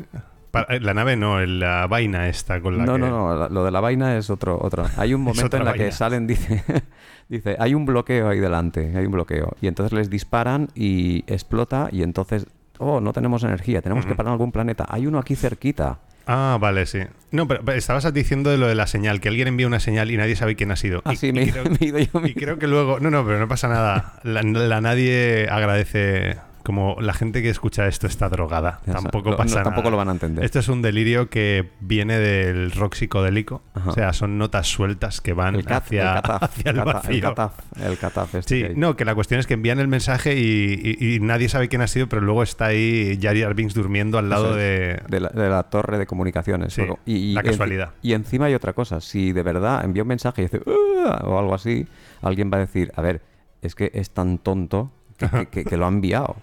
Para- 0.50 0.74
eh, 0.74 0.80
la 0.80 0.94
nave 0.94 1.16
no, 1.16 1.38
la 1.44 1.86
vaina 1.86 2.28
esta 2.28 2.60
con 2.60 2.76
la 2.78 2.84
no, 2.84 2.94
que... 2.94 2.98
no, 3.00 3.36
no, 3.36 3.48
lo 3.50 3.64
de 3.64 3.70
la 3.70 3.80
vaina 3.80 4.16
es 4.16 4.30
otro, 4.30 4.58
otro. 4.60 4.84
Hay 4.96 5.14
un 5.14 5.20
momento 5.22 5.56
en 5.56 5.64
la 5.64 5.74
que 5.74 5.78
vaina. 5.80 5.92
salen, 5.92 6.26
dice, 6.26 6.64
dice, 7.28 7.56
hay 7.60 7.74
un 7.74 7.84
bloqueo 7.84 8.28
ahí 8.28 8.40
delante, 8.40 8.96
hay 8.96 9.04
un 9.06 9.12
bloqueo. 9.12 9.54
Y 9.60 9.66
entonces 9.68 9.92
les 9.92 10.10
disparan 10.10 10.68
y 10.74 11.24
explota 11.32 11.88
y 11.92 12.02
entonces, 12.02 12.46
oh, 12.80 13.00
no 13.00 13.12
tenemos 13.12 13.44
energía, 13.44 13.82
tenemos 13.82 14.04
que 14.06 14.14
parar 14.14 14.30
en 14.30 14.32
algún 14.32 14.52
planeta. 14.52 14.86
Hay 14.88 15.06
uno 15.06 15.18
aquí 15.18 15.36
cerquita. 15.36 15.98
Ah, 16.26 16.58
vale, 16.60 16.86
sí. 16.86 17.00
No, 17.30 17.48
pero, 17.48 17.62
pero 17.64 17.78
estabas 17.78 18.12
diciendo 18.12 18.50
de 18.50 18.58
lo 18.58 18.66
de 18.66 18.74
la 18.74 18.86
señal, 18.86 19.20
que 19.20 19.28
alguien 19.28 19.48
envía 19.48 19.66
una 19.66 19.80
señal 19.80 20.10
y 20.10 20.16
nadie 20.16 20.36
sabe 20.36 20.56
quién 20.56 20.70
ha 20.70 20.76
sido. 20.76 21.02
Ah, 21.04 21.12
y, 21.12 21.16
sí, 21.16 21.28
y 21.28 21.32
me, 21.32 21.50
creo, 21.50 21.64
me 21.64 21.76
he 21.80 21.84
ido 21.86 21.98
yo 21.98 22.10
y 22.20 22.22
mismo. 22.22 22.40
creo 22.40 22.58
que 22.58 22.66
luego... 22.66 23.00
No, 23.00 23.10
no, 23.10 23.24
pero 23.24 23.38
no 23.38 23.48
pasa 23.48 23.68
nada. 23.68 24.20
La, 24.22 24.42
la 24.42 24.80
nadie 24.80 25.48
agradece... 25.50 26.36
Como 26.62 26.96
la 27.00 27.14
gente 27.14 27.42
que 27.42 27.48
escucha 27.48 27.86
esto 27.86 28.06
está 28.06 28.28
drogada. 28.28 28.80
Ya 28.86 28.92
Tampoco 28.94 29.30
lo- 29.30 29.36
pasa 29.38 29.48
no, 29.50 29.54
nada. 29.60 29.64
tampoco 29.64 29.90
lo 29.90 29.96
van 29.96 30.08
a 30.08 30.12
entender. 30.12 30.44
Esto 30.44 30.58
es 30.58 30.68
un 30.68 30.82
delirio 30.82 31.30
que 31.30 31.70
viene 31.80 32.18
del 32.18 32.70
rock 32.72 32.94
psicodélico. 32.94 33.62
Ajá. 33.74 33.90
O 33.90 33.92
sea, 33.94 34.12
son 34.12 34.36
notas 34.36 34.66
sueltas 34.68 35.20
que 35.22 35.32
van 35.32 35.54
El, 35.54 35.64
cat, 35.64 35.84
hacia, 35.84 36.08
el 36.16 36.22
cataf, 36.22 36.42
hacia 36.42 36.70
el 36.70 36.76
cata- 36.76 36.92
vacío. 36.92 37.14
el 37.14 37.20
cataf, 37.22 37.52
el 37.82 37.98
cataf 37.98 38.34
este 38.34 38.54
Sí, 38.56 38.60
que 38.62 38.68
hay. 38.70 38.76
no, 38.76 38.94
que 38.96 39.04
la 39.06 39.14
cuestión 39.14 39.40
es 39.40 39.46
que 39.46 39.54
envían 39.54 39.78
el 39.80 39.88
mensaje 39.88 40.36
y, 40.36 40.96
y- 41.00 41.14
y 41.14 41.20
nadie 41.20 41.48
sabe 41.48 41.68
quién 41.68 41.80
ha 41.82 41.86
sido, 41.86 42.08
pero 42.08 42.20
luego 42.22 42.42
está 42.42 42.66
ahí 42.66 43.18
Jar 43.22 43.54
Binks 43.54 43.72
durmiendo 43.74 44.18
al 44.18 44.28
lado 44.28 44.54
de... 44.54 45.00
de, 45.08 45.20
la, 45.20 45.28
de 45.30 45.48
la 45.48 45.62
torre 45.64 45.96
de 45.98 46.06
comunicaciones. 46.06 46.74
Sí, 46.74 46.82
y, 47.06 47.32
la 47.32 47.42
casualidad. 47.42 47.90
Y, 48.02 48.12
encima 48.12 48.46
hay 48.46 48.54
otra 48.54 48.74
cosa. 48.74 49.00
Si 49.00 49.32
de 49.32 49.42
verdad 49.42 49.82
envía 49.84 50.02
un 50.02 50.08
mensaje 50.08 50.42
y 50.42 50.44
dice 50.44 50.60
o 50.66 51.38
algo 51.38 51.54
así, 51.54 51.86
alguien 52.22 52.50
va 52.52 52.58
a 52.58 52.60
decir, 52.60 52.92
a 52.96 53.00
ver, 53.00 53.22
es 53.62 53.74
que 53.74 53.90
es 53.94 54.10
tan 54.10 54.38
tonto 54.38 54.92
que, 55.16 55.28
que- 55.28 55.46
que- 55.46 55.64
que 55.64 55.76
lo 55.76 55.86
ha 55.86 55.88
enviado. 55.88 56.36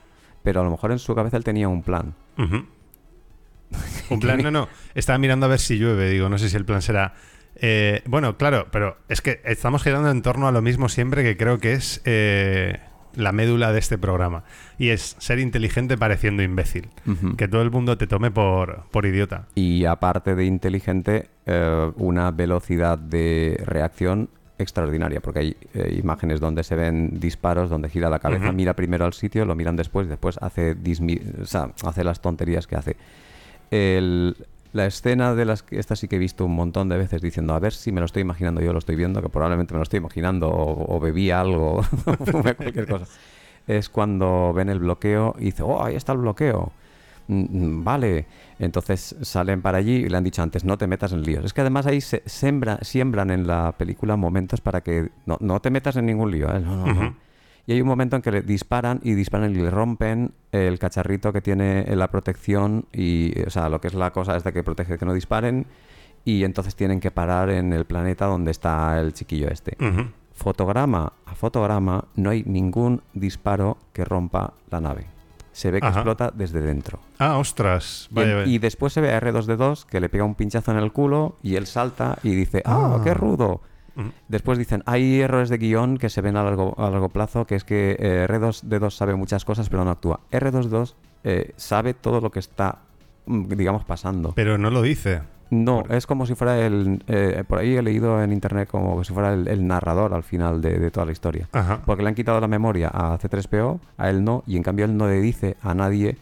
Pero 0.48 0.62
a 0.62 0.64
lo 0.64 0.72
mejor 0.72 0.94
en 0.94 1.00
su 1.00 1.14
cabeza 1.14 1.36
él 1.36 1.44
tenía 1.44 1.68
un 1.68 1.84
plan. 1.84 2.14
Un 4.10 4.20
plan, 4.22 4.42
no, 4.42 4.50
no. 4.50 4.70
Estaba 4.96 5.18
mirando 5.20 5.46
a 5.46 5.50
ver 5.50 5.60
si 5.60 5.78
llueve, 5.78 6.10
digo, 6.10 6.30
no 6.30 6.38
sé 6.38 6.48
si 6.48 6.56
el 6.56 6.64
plan 6.64 6.82
será... 6.82 7.16
eh, 7.56 8.02
bueno, 8.06 8.38
claro, 8.38 8.68
pero 8.72 8.96
es 9.10 9.20
que 9.20 9.42
estamos 9.44 9.84
girando 9.84 10.10
en 10.10 10.22
torno 10.22 10.48
a 10.48 10.54
lo 10.54 10.62
mismo 10.62 10.88
siempre 10.88 11.22
que 11.22 11.36
creo 11.36 11.58
que 11.60 11.74
es 11.74 12.02
eh, 12.06 12.80
la 13.14 13.34
médula 13.34 13.74
de 13.74 13.80
este 13.80 13.98
programa. 13.98 14.46
Y 14.78 14.92
es 14.92 15.18
ser 15.20 15.40
inteligente 15.40 15.98
pareciendo 15.98 16.44
imbécil. 16.44 16.88
Que 17.36 17.50
todo 17.50 17.62
el 17.62 17.72
mundo 17.72 17.98
te 17.98 18.08
tome 18.08 18.32
por, 18.32 18.86
por 18.90 19.06
idiota. 19.06 19.50
Y 19.54 19.84
aparte 19.84 20.34
de 20.34 20.46
inteligente, 20.46 21.30
eh, 21.46 21.92
una 21.98 22.32
velocidad 22.32 22.98
de 22.98 23.62
reacción 23.66 24.30
extraordinaria, 24.60 25.20
porque 25.22 25.40
hay 25.40 25.58
eh, 25.74 25.98
imágenes 26.02 26.40
donde 26.40 26.64
se 26.64 26.76
ven 26.76 27.20
disparos, 27.20 27.70
donde 27.70 27.90
gira 27.90 28.10
la 28.10 28.20
cabeza, 28.20 28.52
mira 28.52 28.74
primero 28.76 29.06
al 29.06 29.14
sitio, 29.14 29.46
lo 29.46 29.56
miran 29.56 29.76
después, 29.76 30.08
después 30.10 30.38
hace, 30.42 30.76
dismi- 30.76 31.22
o 31.42 31.46
sea, 31.46 31.70
hace 31.84 32.04
las 32.04 32.22
tonterías 32.22 32.66
que 32.68 32.76
hace. 32.76 32.96
El- 33.72 34.36
la 34.74 34.86
escena 34.86 35.34
de 35.34 35.46
las 35.46 35.64
que 35.64 35.80
esta 35.80 35.96
sí 35.96 36.08
que 36.08 36.18
he 36.18 36.20
visto 36.20 36.46
un 36.46 36.54
montón 36.54 36.90
de 36.90 36.98
veces 36.98 37.22
diciendo 37.22 37.54
a 37.56 37.60
ver 37.60 37.74
si 37.74 37.92
me 37.92 38.00
lo 38.02 38.06
estoy 38.06 38.22
imaginando 38.22 38.62
yo 38.62 38.74
lo 38.74 38.80
estoy 38.80 38.96
viendo 38.98 39.22
que 39.22 39.30
probablemente 39.30 39.74
me 39.74 39.78
lo 39.80 39.84
estoy 39.84 39.98
imaginando 39.98 40.50
o, 40.50 40.96
o 40.96 41.00
bebí 41.00 41.32
algo 41.32 41.80
o 42.06 42.16
cualquier 42.56 42.86
cosa 42.88 43.06
es 43.66 43.88
cuando 43.90 44.52
ven 44.54 44.70
el 44.70 44.80
bloqueo 44.80 45.36
y 45.40 45.46
dice 45.46 45.64
oh 45.64 45.84
ahí 45.84 45.96
está 45.96 46.12
el 46.12 46.20
bloqueo 46.20 46.74
Vale, 47.28 48.26
entonces 48.60 49.16
salen 49.22 49.62
para 49.62 49.78
allí 49.80 49.96
y 50.06 50.10
le 50.10 50.18
han 50.18 50.24
dicho 50.24 50.42
antes, 50.42 50.64
no 50.64 50.78
te 50.78 50.88
metas 50.88 51.12
en 51.12 51.24
líos. 51.24 51.44
Es 51.46 51.54
que 51.54 51.62
además 51.62 51.86
ahí 51.86 52.00
se 52.02 52.24
sembra- 52.26 52.80
siembran 52.84 53.32
en 53.32 53.46
la 53.48 53.74
película 53.78 54.16
momentos 54.16 54.62
para 54.62 54.82
que 54.82 55.10
no, 55.26 55.38
no 55.42 55.60
te 55.60 55.70
metas 55.70 55.96
en 55.98 56.06
ningún 56.06 56.32
lío. 56.32 56.48
¿eh? 56.56 56.60
No, 56.60 56.86
no. 56.88 57.16
Y 57.66 57.74
hay 57.74 57.82
un 57.82 57.88
momento 57.88 58.16
en 58.16 58.22
que 58.22 58.32
le 58.32 58.42
disparan 58.44 59.02
y 59.04 59.14
disparan 59.14 59.52
y 59.52 59.56
le 59.56 59.70
rompen 59.70 60.32
el 60.54 60.80
cacharrito 60.80 61.34
que 61.34 61.42
tiene 61.42 61.82
en 61.82 62.00
la 62.00 62.10
protección 62.10 62.86
y, 62.94 63.34
o 63.46 63.50
sea, 63.50 63.68
lo 63.68 63.82
que 63.82 63.88
es 63.88 63.94
la 63.94 64.12
cosa 64.14 64.38
esta 64.38 64.54
que 64.54 64.64
protege 64.64 64.98
que 64.98 65.06
no 65.06 65.14
disparen 65.14 65.66
y 66.24 66.46
entonces 66.46 66.76
tienen 66.78 67.02
que 67.02 67.12
parar 67.12 67.50
en 67.50 67.74
el 67.74 67.84
planeta 67.84 68.26
donde 68.26 68.52
está 68.52 68.98
el 69.02 69.12
chiquillo 69.12 69.50
este. 69.50 69.76
Fotograma 70.34 71.12
a 71.26 71.36
fotograma 71.36 72.06
no 72.16 72.30
hay 72.30 72.44
ningún 72.46 73.02
disparo 73.14 73.78
que 73.92 74.06
rompa 74.06 74.54
la 74.70 74.80
nave. 74.80 75.08
Se 75.58 75.72
ve 75.72 75.82
que 75.82 75.88
Ajá. 75.88 76.02
explota 76.02 76.32
desde 76.36 76.62
dentro. 76.62 77.00
Ah, 77.18 77.38
ostras. 77.40 78.08
Y, 78.12 78.14
Vaya, 78.14 78.30
en- 78.30 78.38
vaya. 78.42 78.52
y 78.52 78.60
después 78.60 78.94
se 78.94 79.02
ve 79.02 79.12
a 79.12 79.20
R2D2 79.20 79.86
que 79.86 80.00
le 80.00 80.08
pega 80.08 80.24
un 80.24 80.36
pinchazo 80.36 80.70
en 80.72 80.78
el 80.78 80.92
culo 80.92 81.36
y 81.42 81.56
él 81.56 81.66
salta 81.66 82.20
y 82.22 82.36
dice, 82.36 82.62
¡ah, 82.64 83.02
qué 83.04 83.16
rudo! 83.16 83.62
Ujú. 83.96 84.12
Después 84.28 84.60
dicen, 84.60 84.84
hay 84.86 85.20
errores 85.20 85.50
de 85.50 85.58
guion 85.58 85.98
que 85.98 86.10
se 86.12 86.22
ven 86.22 86.38
a 86.38 86.44
largo, 86.44 86.76
a 86.78 86.92
largo 86.92 87.10
plazo, 87.10 87.46
que 87.48 87.56
es 87.56 87.64
que 87.64 87.96
eh, 88.00 88.28
R2D2 88.30 88.92
sabe 88.92 89.16
muchas 89.16 89.46
cosas 89.46 89.68
pero 89.70 89.84
no 89.84 89.90
actúa. 89.90 90.20
R2D2 90.32 90.94
eh, 91.24 91.54
sabe 91.56 91.96
todo 91.96 92.22
lo 92.22 92.30
que 92.30 92.38
está, 92.38 92.78
mm, 93.26 93.48
digamos, 93.56 93.84
pasando. 93.84 94.34
Pero 94.36 94.60
no 94.60 94.70
lo 94.70 94.84
dice. 94.84 95.24
No, 95.50 95.84
es 95.90 96.06
como 96.06 96.26
si 96.26 96.36
fuera 96.36 96.66
el... 96.66 97.04
eh, 97.08 97.44
por 97.48 97.60
ahí 97.60 97.76
he 97.76 97.82
leído 97.82 98.22
en 98.22 98.34
internet 98.34 98.68
como 98.70 99.04
si 99.04 99.14
fuera 99.14 99.34
el, 99.34 99.48
el 99.48 99.66
narrador 99.66 100.14
al 100.14 100.24
final 100.24 100.62
de, 100.62 100.78
de 100.80 100.92
toda 100.92 101.06
la 101.06 101.12
historia. 101.12 101.48
Ajá. 101.54 101.82
Porque 101.86 102.04
le 102.04 102.10
han 102.10 102.16
quitado 102.16 102.40
la 102.42 102.48
memoria 102.48 102.90
a 102.94 103.18
C3PO, 103.18 103.80
a 103.98 104.10
él 104.10 104.24
no, 104.24 104.44
y 104.46 104.58
en 104.58 104.64
cambio 104.64 104.86
él 104.86 104.98
no 104.98 105.08
le 105.08 105.22
dice 105.22 105.56
a 105.62 105.74
nadie 105.74 106.18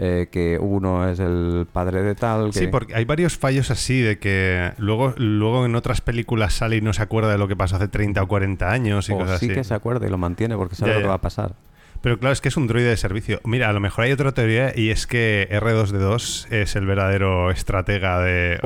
eh, 0.00 0.28
que 0.30 0.58
uno 0.60 1.08
es 1.08 1.18
el 1.18 1.66
padre 1.72 2.02
de 2.02 2.14
tal. 2.14 2.52
Que... 2.52 2.58
Sí, 2.60 2.66
porque 2.68 2.94
hay 2.94 3.04
varios 3.04 3.36
fallos 3.36 3.70
así 3.72 4.00
de 4.00 4.18
que 4.20 4.72
luego, 4.78 5.12
luego 5.16 5.66
en 5.66 5.74
otras 5.74 6.00
películas 6.00 6.54
sale 6.54 6.76
y 6.76 6.80
no 6.80 6.92
se 6.92 7.02
acuerda 7.02 7.32
de 7.32 7.38
lo 7.38 7.48
que 7.48 7.56
pasó 7.56 7.74
hace 7.76 7.88
30 7.88 8.22
o 8.22 8.28
40 8.28 8.70
años 8.70 9.08
y 9.08 9.12
o 9.12 9.18
cosas 9.18 9.40
sí 9.40 9.46
así. 9.46 9.54
que 9.56 9.64
se 9.64 9.74
acuerda 9.74 10.06
y 10.06 10.10
lo 10.10 10.18
mantiene 10.18 10.56
porque 10.56 10.76
sabe 10.76 10.92
Ya, 10.92 10.98
lo 10.98 11.02
que 11.02 11.08
va 11.08 11.14
a 11.14 11.20
pasar. 11.20 11.54
Pero 12.00 12.18
claro, 12.18 12.32
es 12.32 12.40
que 12.40 12.48
es 12.48 12.56
un 12.56 12.66
droide 12.66 12.88
de 12.88 12.96
servicio. 12.96 13.40
Mira, 13.44 13.68
a 13.68 13.72
lo 13.72 13.80
mejor 13.80 14.04
hay 14.04 14.12
otra 14.12 14.32
teoría 14.32 14.72
y 14.74 14.90
es 14.90 15.06
que 15.06 15.48
R2D2 15.50 16.50
es 16.52 16.76
el 16.76 16.86
verdadero 16.86 17.50
estratega 17.50 18.20
de... 18.20 18.58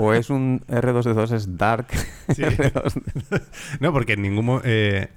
O, 0.00 0.12
es 0.12 0.30
un 0.30 0.60
R2D2 0.66 1.32
es 1.32 1.56
Dark. 1.56 1.86
Sí. 2.30 2.42
R2D2. 2.42 3.42
No, 3.80 3.92
porque 3.92 4.14
en 4.14 4.22
ningún 4.22 4.60
eh, 4.64 5.08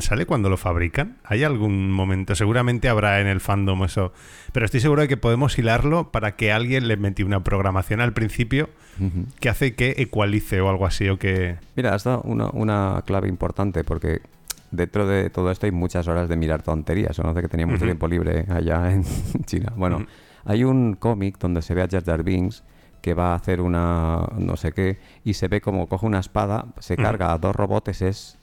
¿Sale 0.00 0.24
cuando 0.24 0.48
lo 0.48 0.56
fabrican? 0.56 1.18
¿Hay 1.24 1.44
algún 1.44 1.90
momento? 1.90 2.34
Seguramente 2.34 2.88
habrá 2.88 3.20
en 3.20 3.26
el 3.26 3.40
fandom 3.40 3.84
eso. 3.84 4.12
Pero 4.52 4.64
estoy 4.64 4.80
seguro 4.80 5.02
de 5.02 5.08
que 5.08 5.18
podemos 5.18 5.58
hilarlo 5.58 6.10
para 6.10 6.36
que 6.36 6.52
alguien 6.52 6.88
le 6.88 6.96
metió 6.96 7.26
una 7.26 7.44
programación 7.44 8.00
al 8.00 8.14
principio 8.14 8.70
que 9.40 9.48
hace 9.48 9.74
que 9.74 9.94
ecualice 9.98 10.60
o 10.60 10.70
algo 10.70 10.86
así 10.86 11.08
o 11.08 11.18
que... 11.18 11.56
Mira, 11.76 11.94
has 11.94 12.04
dado 12.04 12.22
una, 12.22 12.48
una 12.50 13.02
clave 13.06 13.28
importante 13.28 13.84
porque 13.84 14.22
dentro 14.72 15.06
de 15.06 15.30
todo 15.30 15.50
esto 15.50 15.66
hay 15.66 15.72
muchas 15.72 16.08
horas 16.08 16.28
de 16.28 16.36
mirar 16.36 16.62
tonterías. 16.62 17.16
Conoce 17.16 17.42
que 17.42 17.48
tenía 17.48 17.66
mucho 17.66 17.84
tiempo 17.84 18.08
libre 18.08 18.46
allá 18.48 18.90
en 18.92 19.04
China. 19.44 19.72
Bueno, 19.76 20.04
hay 20.44 20.64
un 20.64 20.94
cómic 20.94 21.38
donde 21.38 21.62
se 21.62 21.74
ve 21.74 21.82
a 21.82 21.88
Jar 21.88 22.04
Jar 22.04 22.22
Binks 22.24 22.64
que 23.00 23.14
va 23.14 23.32
a 23.32 23.34
hacer 23.36 23.60
una 23.60 24.26
no 24.38 24.56
sé 24.56 24.72
qué 24.72 24.98
y 25.24 25.34
se 25.34 25.48
ve 25.48 25.60
como 25.60 25.88
coge 25.88 26.06
una 26.06 26.18
espada, 26.20 26.66
se 26.78 26.96
carga 26.96 27.32
a 27.32 27.38
dos 27.38 27.54
roboteses 27.54 28.38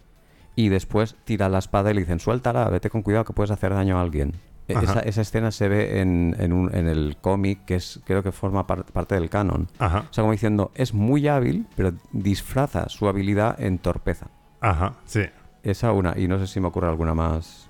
y 0.56 0.68
después 0.70 1.15
tira 1.24 1.48
la 1.50 1.60
espada 1.60 1.92
y 1.92 1.94
le 1.94 2.02
dicen 2.02 2.20
suéltala, 2.20 2.70
vete 2.70 2.89
con 2.89 3.02
cuidado 3.02 3.24
que 3.26 3.34
puedes 3.34 3.52
hacer 3.52 3.74
daño 3.74 3.98
a 3.98 4.02
alguien. 4.02 4.34
E-. 4.68 4.74
Esa, 4.74 5.00
esa 5.00 5.22
escena 5.22 5.52
se 5.52 5.68
ve 5.70 6.02
en, 6.02 6.36
en, 6.39 6.52
un- 6.54 6.76
en 6.76 6.88
el 6.88 7.15
cómic 7.22 7.63
que 7.65 7.76
es 7.76 8.02
creo 8.06 8.22
que 8.22 8.32
forma 8.34 8.68
par- 8.68 8.84
parte 8.86 9.15
del 9.15 9.30
canon. 9.30 9.68
Ajá, 9.80 10.00
O 10.10 10.13
sea, 10.13 10.22
como 10.24 10.34
diciendo, 10.34 10.72
es 10.76 10.94
muy 10.94 11.28
hábil, 11.30 11.65
pero 11.76 11.94
disfraza 12.12 12.88
su 12.89 13.08
habilidad 13.08 13.60
en 13.62 13.80
torpeza. 13.80 14.28
ajá, 14.60 14.94
sí. 15.06 15.22
Esa 15.63 15.91
una, 15.91 16.17
y 16.17 16.28
no 16.28 16.39
sé 16.39 16.48
si 16.48 16.60
me 16.60 16.67
ocurre 16.67 16.88
alguna 16.88 17.13
más. 17.13 17.69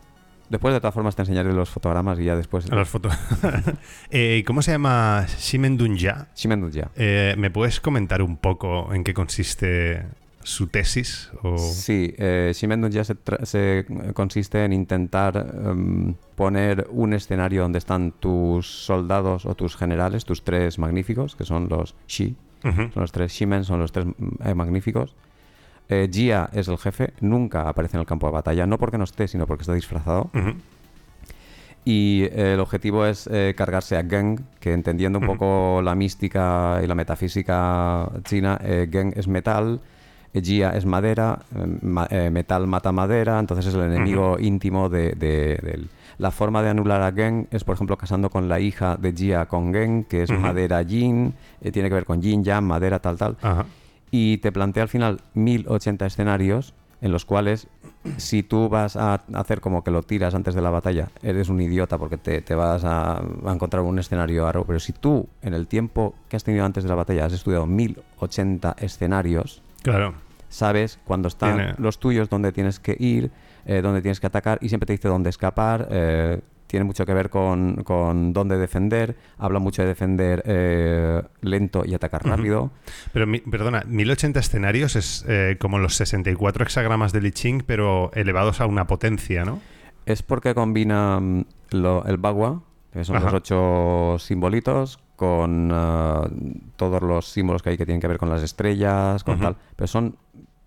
Después, 0.49 0.73
de 0.73 0.79
todas 0.79 0.95
formas, 0.95 1.15
te 1.15 1.21
enseñaré 1.21 1.53
los 1.53 1.69
fotogramas 1.69 2.19
y 2.19 2.23
ya 2.23 2.35
después. 2.35 2.65
Fotos. 2.85 3.13
Eh, 4.09 4.43
¿Cómo 4.47 4.61
se 4.61 4.71
llama 4.71 5.25
Shimen 5.37 5.77
Dunja? 5.77 6.27
Shimen 6.35 6.71
ya. 6.71 6.89
Eh, 6.95 7.35
¿Me 7.37 7.51
puedes 7.51 7.79
comentar 7.79 8.21
un 8.23 8.37
poco 8.37 8.93
en 8.93 9.03
qué 9.03 9.13
consiste 9.13 10.05
su 10.41 10.67
tesis? 10.67 11.29
O... 11.43 11.57
Sí, 11.57 12.15
eh, 12.17 12.51
Shimen 12.55 12.89
ya 12.89 13.03
se, 13.03 13.15
se 13.43 13.85
consiste 14.13 14.65
en 14.65 14.73
intentar 14.73 15.37
em, 15.37 16.15
poner 16.35 16.87
un 16.89 17.13
escenario 17.13 17.61
donde 17.61 17.77
están 17.77 18.11
tus 18.11 18.67
soldados 18.67 19.45
o 19.45 19.53
tus 19.53 19.75
generales, 19.75 20.25
tus 20.25 20.43
tres 20.43 20.79
magníficos, 20.79 21.35
que 21.35 21.45
son 21.45 21.69
los 21.69 21.95
Shi, 22.07 22.35
son 22.63 22.91
los 22.95 23.11
tres 23.11 23.31
Shimen, 23.31 23.63
son 23.63 23.79
los 23.79 23.91
tres 23.91 24.07
eh, 24.43 24.55
magníficos. 24.55 25.15
Eh, 25.89 26.07
Jia 26.11 26.49
es 26.53 26.67
el 26.67 26.77
jefe, 26.77 27.13
nunca 27.19 27.67
aparece 27.67 27.97
en 27.97 28.01
el 28.01 28.05
campo 28.05 28.27
de 28.27 28.33
batalla, 28.33 28.65
no 28.67 28.77
porque 28.77 28.97
no 28.99 29.03
esté, 29.05 29.27
sino 29.27 29.47
porque 29.47 29.63
está 29.63 29.73
disfrazado. 29.73 30.29
Y 31.85 32.23
eh, 32.25 32.53
el 32.53 32.59
objetivo 32.59 33.05
es 33.05 33.27
eh, 33.31 33.53
cargarse 33.57 33.97
a 33.97 34.03
Geng, 34.03 34.39
que 34.59 34.73
entendiendo 34.73 35.17
un 35.19 35.25
poco 35.25 35.81
la 35.81 35.95
mística 35.95 36.79
y 36.83 36.87
la 36.87 36.93
metafísica 36.95 38.09
china, 38.23 38.59
eh, 38.63 38.87
Geng 38.91 39.13
es 39.15 39.27
metal, 39.27 39.79
Gia 40.33 40.71
es 40.71 40.85
madera, 40.85 41.39
ma- 41.81 42.07
metal 42.31 42.67
mata 42.67 42.91
madera, 42.91 43.39
entonces 43.39 43.65
es 43.65 43.73
el 43.73 43.81
enemigo 43.81 44.37
íntimo 44.39 44.89
de, 44.89 45.13
de- 45.13 45.57
del- 45.63 45.89
La 46.19 46.29
forma 46.31 46.61
de 46.61 46.69
anular 46.69 47.01
a 47.01 47.11
Gen 47.13 47.47
es, 47.49 47.63
por 47.63 47.73
ejemplo, 47.75 47.97
casando 47.97 48.29
con 48.29 48.47
la 48.49 48.59
hija 48.59 48.95
de 48.97 49.13
Gia 49.13 49.47
con 49.47 49.73
Gen, 49.73 50.03
que 50.03 50.21
es 50.23 50.29
madera 50.41 50.81
yin, 50.83 51.33
eh, 51.61 51.71
tiene 51.71 51.87
que 51.89 51.95
ver 51.95 52.05
con 52.05 52.21
yin, 52.21 52.43
yang, 52.43 52.65
madera, 52.65 52.99
tal, 52.99 53.17
tal. 53.17 53.37
Ajá. 53.41 53.65
Y 54.11 54.37
te 54.39 54.51
plantea 54.51 54.83
al 54.83 54.89
final 54.89 55.21
1080 55.33 56.05
escenarios 56.05 56.73
en 57.01 57.11
los 57.11 57.23
cuales 57.25 57.67
si 58.17 58.43
tú 58.43 58.67
vas 58.69 58.95
a 58.97 59.21
hacer 59.33 59.61
como 59.61 59.83
que 59.83 59.91
lo 59.91 60.03
tiras 60.03 60.35
antes 60.35 60.53
de 60.55 60.61
la 60.61 60.69
batalla, 60.69 61.09
eres 61.23 61.47
un 61.49 61.61
idiota 61.61 61.97
porque 61.97 62.17
te, 62.17 62.41
te 62.41 62.55
vas 62.55 62.83
a, 62.83 63.17
a 63.19 63.53
encontrar 63.53 63.83
un 63.83 63.99
escenario 63.99 64.43
raro. 64.45 64.65
Pero 64.65 64.79
si 64.79 64.91
tú, 64.93 65.27
en 65.41 65.53
el 65.53 65.67
tiempo 65.67 66.15
que 66.27 66.35
has 66.35 66.43
tenido 66.43 66.65
antes 66.65 66.83
de 66.83 66.89
la 66.89 66.95
batalla, 66.95 67.25
has 67.25 67.33
estudiado 67.33 67.65
1080 67.65 68.75
escenarios, 68.79 69.61
Claro. 69.81 70.13
sabes 70.49 70.99
cuándo 71.05 71.27
están 71.29 71.55
Tiene- 71.57 71.73
los 71.77 71.99
tuyos, 71.99 72.29
dónde 72.29 72.51
tienes 72.51 72.79
que 72.79 72.95
ir, 72.99 73.31
eh, 73.65 73.81
dónde 73.81 74.01
tienes 74.01 74.19
que 74.19 74.27
atacar 74.27 74.57
y 74.61 74.67
siempre 74.69 74.87
te 74.87 74.93
dice 74.93 75.07
dónde 75.07 75.29
escapar. 75.29 75.87
eh, 75.91 76.41
tiene 76.69 76.83
mucho 76.83 77.03
que 77.03 77.15
ver 77.15 77.31
con, 77.31 77.77
con 77.83 78.31
dónde 78.31 78.57
defender. 78.59 79.15
Habla 79.39 79.57
mucho 79.57 79.81
de 79.81 79.87
defender 79.87 80.43
eh, 80.45 81.19
lento 81.41 81.83
y 81.83 81.95
atacar 81.95 82.23
rápido. 82.23 82.69
Pero, 83.11 83.25
mi- 83.25 83.39
perdona, 83.39 83.83
1080 83.87 84.39
escenarios 84.39 84.95
es 84.95 85.25
eh, 85.27 85.57
como 85.59 85.79
los 85.79 85.95
64 85.95 86.63
hexagramas 86.63 87.11
de 87.11 87.21
Lich 87.21 87.41
King, 87.41 87.61
pero 87.65 88.11
elevados 88.13 88.61
a 88.61 88.67
una 88.67 88.85
potencia, 88.85 89.45
¿no? 89.45 89.59
Es 90.05 90.21
porque 90.21 90.53
combina 90.53 91.19
mm, 91.19 91.45
lo- 91.71 92.05
el 92.05 92.17
Bagua, 92.17 92.61
que 92.93 93.03
son 93.03 93.15
Ajá. 93.15 93.25
los 93.25 93.33
ocho 93.33 94.17
simbolitos, 94.19 94.99
con 95.15 95.71
ah, 95.73 96.29
todos 96.75 97.01
los 97.01 97.25
símbolos 97.27 97.63
que 97.63 97.71
hay 97.71 97.77
que 97.77 97.85
tienen 97.87 97.99
que 97.99 98.07
ver 98.07 98.19
con 98.19 98.29
las 98.29 98.43
estrellas, 98.43 99.23
con 99.23 99.39
tal. 99.39 99.57
Pero 99.75 99.87
son 99.87 100.15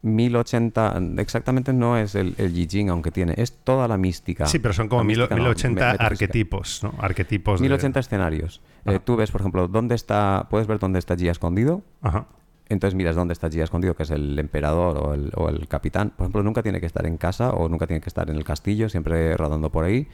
1080, 0.03 1.01
exactamente 1.19 1.73
no 1.73 1.97
es 1.97 2.15
el, 2.15 2.35
el 2.39 2.53
Yi 2.53 2.67
Jing, 2.69 2.91
aunque 2.91 3.11
tiene, 3.11 3.35
es 3.37 3.53
toda 3.53 3.89
la 3.89 3.97
mística. 3.97 4.47
Sí, 4.47 4.59
pero 4.59 4.75
son 4.75 4.89
como 4.89 5.05
mil- 5.05 5.19
mística 5.19 5.37
no, 5.37 5.43
1080 5.43 5.69
me- 5.69 5.75
metafísica. 5.93 6.07
arquetipos, 6.07 6.81
¿no? 6.83 6.95
Arquetipos 6.99 7.61
de- 7.61 7.69
1080 7.69 8.01
escenarios. 8.01 8.61
Eh, 8.85 8.99
tú 9.03 9.17
ves, 9.17 9.31
por 9.31 9.41
ejemplo, 9.41 9.69
dónde 9.69 9.95
está, 9.95 10.47
puedes 10.51 10.67
ver 10.67 10.79
dónde 10.79 10.99
está 10.99 11.17
Gia 11.17 11.31
escondido. 11.33 11.83
Ajá. 12.03 12.27
Entonces 12.69 12.95
miras 12.95 13.17
dónde 13.17 13.33
está 13.33 13.49
Gia 13.51 13.65
escondido, 13.65 13.95
que 13.95 14.03
es 14.05 14.11
el 14.11 14.39
emperador 14.39 14.97
o 14.99 15.15
el, 15.15 15.31
o 15.37 15.49
el 15.49 15.69
capitán. 15.69 16.11
Por 16.11 16.25
ejemplo, 16.25 16.43
nunca 16.43 16.63
tiene 16.63 16.81
que 16.81 16.87
estar 16.87 17.07
en 17.07 17.17
casa 17.19 17.51
o 17.51 17.69
nunca 17.69 17.87
tiene 17.87 18.01
que 18.01 18.09
estar 18.09 18.29
en 18.31 18.37
el 18.37 18.45
castillo, 18.45 18.89
siempre 18.89 19.37
rodando 19.37 19.71
por 19.71 19.85
ahí. 19.85 20.09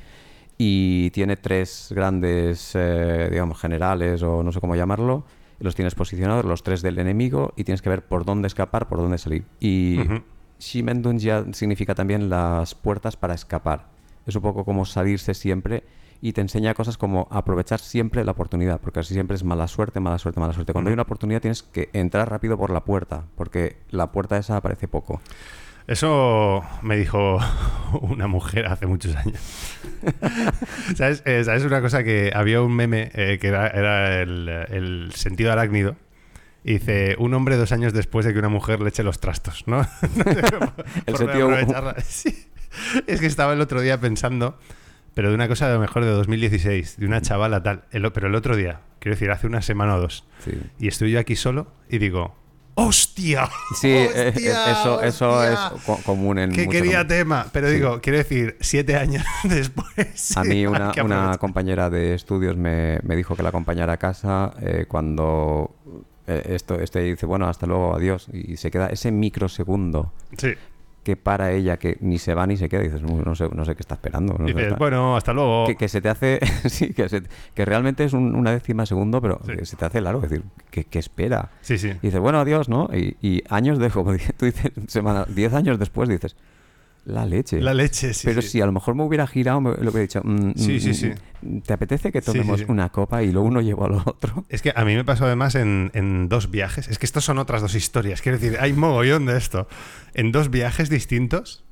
Y 0.61 1.11
tiene 1.11 1.37
tres 1.37 1.93
grandes, 1.95 2.73
eh, 2.75 3.29
digamos, 3.31 3.61
generales 3.61 4.23
o 4.25 4.43
no 4.43 4.51
sé 4.51 4.61
cómo 4.61 4.75
llamarlo. 4.75 5.25
Los 5.61 5.75
tienes 5.75 5.95
posicionados, 5.95 6.45
los 6.45 6.63
tres 6.63 6.83
del 6.83 6.99
enemigo, 6.99 7.53
y 7.57 7.65
tienes 7.65 7.83
que 7.83 7.89
ver 7.89 8.07
por 8.07 8.25
dónde 8.25 8.47
escapar, 8.47 8.89
por 8.89 8.99
dónde 8.99 9.19
salir. 9.19 9.45
Y. 9.61 9.99
Shimendun 10.59 11.19
ya 11.19 11.45
significa 11.53 11.95
también 11.95 12.29
las 12.29 12.75
puertas 12.75 13.17
para 13.17 13.35
escapar. 13.35 13.87
Es 14.27 14.35
un 14.37 14.43
poco 14.43 14.65
como 14.65 14.85
salirse 14.85 15.35
siempre 15.35 15.85
y 16.21 16.33
te 16.33 16.41
enseña 16.41 16.75
cosas 16.75 16.99
como 16.99 17.29
aprovechar 17.31 17.79
siempre 17.79 18.25
la 18.25 18.33
oportunidad, 18.33 18.81
porque 18.81 19.01
así 19.01 19.15
siempre 19.15 19.37
es 19.37 19.45
mala 19.45 19.69
suerte, 19.69 20.01
mala 20.01 20.19
suerte, 20.19 20.41
mala 20.41 20.53
suerte. 20.53 20.73
Cuando 20.73 20.89
hay 20.89 20.95
una 20.95 21.03
oportunidad 21.03 21.41
tienes 21.41 21.63
que 21.63 21.91
entrar 21.93 22.29
rápido 22.29 22.59
por 22.59 22.71
la 22.71 22.85
puerta, 22.85 23.25
porque 23.37 23.77
la 23.91 24.11
puerta 24.11 24.37
esa 24.37 24.57
aparece 24.57 24.89
poco. 24.89 25.21
Eso 25.89 26.63
me 26.83 26.99
dijo 26.99 27.39
una 28.03 28.27
mujer 28.27 28.67
hace 28.67 28.87
muchos 28.87 29.17
años. 29.17 29.41
¿Sabes? 30.95 31.23
Eh, 31.25 31.43
¿Sabes 31.45 31.65
una 31.65 31.81
cosa? 31.81 32.05
Que 32.05 32.31
había 32.35 32.61
un 32.61 32.77
meme 32.77 33.11
eh, 33.15 33.39
que 33.41 33.49
era, 33.49 33.69
era 33.69 34.21
el, 34.21 34.49
el 34.49 35.13
sentido 35.15 35.51
arácnido. 35.51 35.97
Y 36.63 36.75
dice, 36.75 37.17
un 37.19 37.33
hombre 37.33 37.57
dos 37.57 37.73
años 37.73 37.95
después 37.95 38.27
de 38.27 38.35
que 38.35 38.39
una 38.39 38.51
mujer 38.51 38.81
le 38.81 38.91
eche 38.91 39.03
los 39.03 39.19
trastos, 39.19 39.65
¿no? 39.67 39.81
El 41.07 41.15
Por 41.15 41.17
sentido-. 41.17 41.95
Sí. 42.05 42.49
Es 43.07 43.21
que 43.21 43.27
estaba 43.27 43.55
el 43.55 43.61
otro 43.63 43.81
día 43.81 43.99
pensando, 43.99 44.59
pero 45.15 45.31
de 45.31 45.35
una 45.35 45.49
cosa 45.49 45.71
a 45.71 45.73
lo 45.73 45.81
mejor 45.81 46.05
de 46.05 46.11
2016, 46.11 46.99
de 46.99 47.07
una 47.07 47.23
chavala 47.23 47.63
tal. 47.63 47.85
El 47.93 48.11
pero 48.13 48.27
el 48.27 48.35
otro 48.35 48.57
día, 48.57 48.81
quiero 48.99 49.15
decir, 49.15 49.31
hace 49.31 49.47
una 49.47 49.63
semana 49.63 49.95
o 49.95 50.01
dos. 50.01 50.27
Sí. 50.45 50.61
Y 50.79 50.89
estoy 50.89 51.13
yo 51.13 51.21
aquí 51.21 51.37
solo 51.37 51.73
y 51.89 51.97
digo, 51.97 52.37
¡hostia! 52.79 53.49
Sí, 53.81 53.89
eh, 53.91 54.33
¡Hostia! 54.35 54.71
eso, 54.73 55.03
eso 55.03 55.45
es 55.45 55.59
común 56.05 56.39
en 56.39 56.53
que 56.53 56.69
quería 56.69 57.07
tema, 57.07 57.47
pero 57.53 57.69
Sí. 57.69 57.75
digo, 57.75 58.01
quiero 58.01 58.19
decir, 58.19 58.57
siete 58.61 58.97
años 58.97 59.25
después. 59.45 60.37
A 60.37 60.45
mí 60.45 60.65
una, 60.67 61.37
compañera 61.39 61.91
de 61.91 62.15
estudios 62.15 62.57
me, 62.57 63.01
me 63.03 63.17
dijo 63.17 63.35
que 63.35 63.43
la 63.43 63.49
acompañara 63.49 63.95
a 63.95 63.97
casa 63.97 64.53
eh, 64.61 64.87
cuando 64.87 65.75
eh, 66.29 66.43
esto 66.51 66.79
este 66.79 67.01
dice, 67.01 67.27
bueno, 67.27 67.49
hasta 67.49 67.67
luego, 67.67 67.97
adiós. 67.97 68.29
Y 68.33 68.57
se 68.57 68.71
queda 68.71 68.87
ese 68.89 69.11
microsegundo 69.11 70.13
Sí. 70.37 70.55
Que 71.09 71.17
para 71.17 71.53
ella, 71.53 71.79
que 71.79 71.97
ni 72.03 72.19
se 72.19 72.35
va 72.35 72.47
ni 72.47 72.59
se 72.59 72.69
queda. 72.69 72.83
Y 72.83 72.89
dices, 72.89 73.03
"Uh, 73.03 73.23
no 73.25 73.35
sé, 73.35 73.49
no 73.55 73.65
sé 73.65 73.75
qué 73.75 73.81
está 73.81 73.95
esperando. 73.95 74.35
no 74.39 74.45
Dices, 74.45 74.65
está- 74.65 74.77
bueno, 74.77 75.17
hasta 75.17 75.33
luego. 75.33 75.67
que, 75.67 75.75
que 75.75 75.89
se 75.89 76.03
te 76.03 76.11
hace, 76.11 76.39
sí, 76.69 76.93
que, 76.93 77.09
se- 77.09 77.23
que 77.55 77.65
realmente 77.65 78.05
es 78.05 78.13
un- 78.13 78.35
una 78.35 78.51
décima 78.51 78.85
segundo, 78.85 79.23
pero 79.23 79.41
Sí. 79.47 79.53
que 79.57 79.65
se 79.65 79.77
te 79.77 79.87
hace 79.87 80.03
largo. 80.03 80.23
Es 80.23 80.29
decir, 80.29 80.45
que 80.71 80.99
espera. 80.99 81.51
Sí, 81.63 81.79
sí. 81.79 81.89
Y 81.89 81.99
dices, 82.09 82.21
bueno, 82.21 82.39
adiós, 82.41 82.69
¿no? 82.69 82.91
Y, 82.93 83.17
y 83.23 83.43
años 83.49 83.79
de, 83.79 83.89
como 83.89 84.13
tú 84.37 84.45
dices, 84.45 84.71
semana, 84.89 85.25
diez 85.27 85.55
años 85.55 85.79
después 85.79 86.11
dices, 86.11 86.37
la 87.09 87.27
leche. 87.27 87.61
La 87.61 87.75
leche, 87.75 88.15
sí. 88.15 88.27
Pero 88.27 88.43
sí. 88.43 88.49
si 88.49 88.61
a 88.61 88.67
lo 88.67 88.73
mejor 88.73 88.95
me 88.95 89.03
hubiera 89.03 89.27
girado, 89.27 89.61
me, 89.61 89.71
lo 89.71 89.91
hubiera 89.91 90.01
dicho, 90.01 90.21
mm, 90.23 90.53
Sí, 90.57 90.77
mm, 90.77 90.81
sí, 90.81 90.95
sí. 90.95 91.13
mm, 91.43 91.59
¿te 91.61 91.73
apetece 91.73 92.13
que 92.13 92.21
Sí, 92.21 92.27
sí, 92.27 92.33
tomemos 92.33 92.61
sí. 92.61 92.67
una 92.69 92.91
copa 92.91 93.23
y 93.23 93.33
lo 93.33 93.43
uno 93.43 93.61
llevo 93.61 93.87
al 93.87 93.95
otro? 94.05 94.45
Es 94.49 94.63
que 94.63 94.73
a 94.75 94.85
mí 94.85 94.95
me 94.95 95.05
pasó 95.05 95.25
además 95.25 95.55
en, 95.55 95.91
en 95.95 96.29
dos 96.29 96.51
viajes. 96.51 96.89
Es 96.89 96.99
que 96.99 97.07
estos 97.07 97.25
son 97.25 97.39
otras 97.39 97.63
dos 97.63 97.75
historias. 97.75 98.23
Quiero 98.23 98.39
decir, 98.39 98.59
hay 98.61 98.73
mogollón 98.73 99.27
de 99.27 99.37
esto. 99.37 99.69
En 100.15 100.33
dos 100.33 100.51
viajes 100.51 100.91
distintos, 100.91 101.65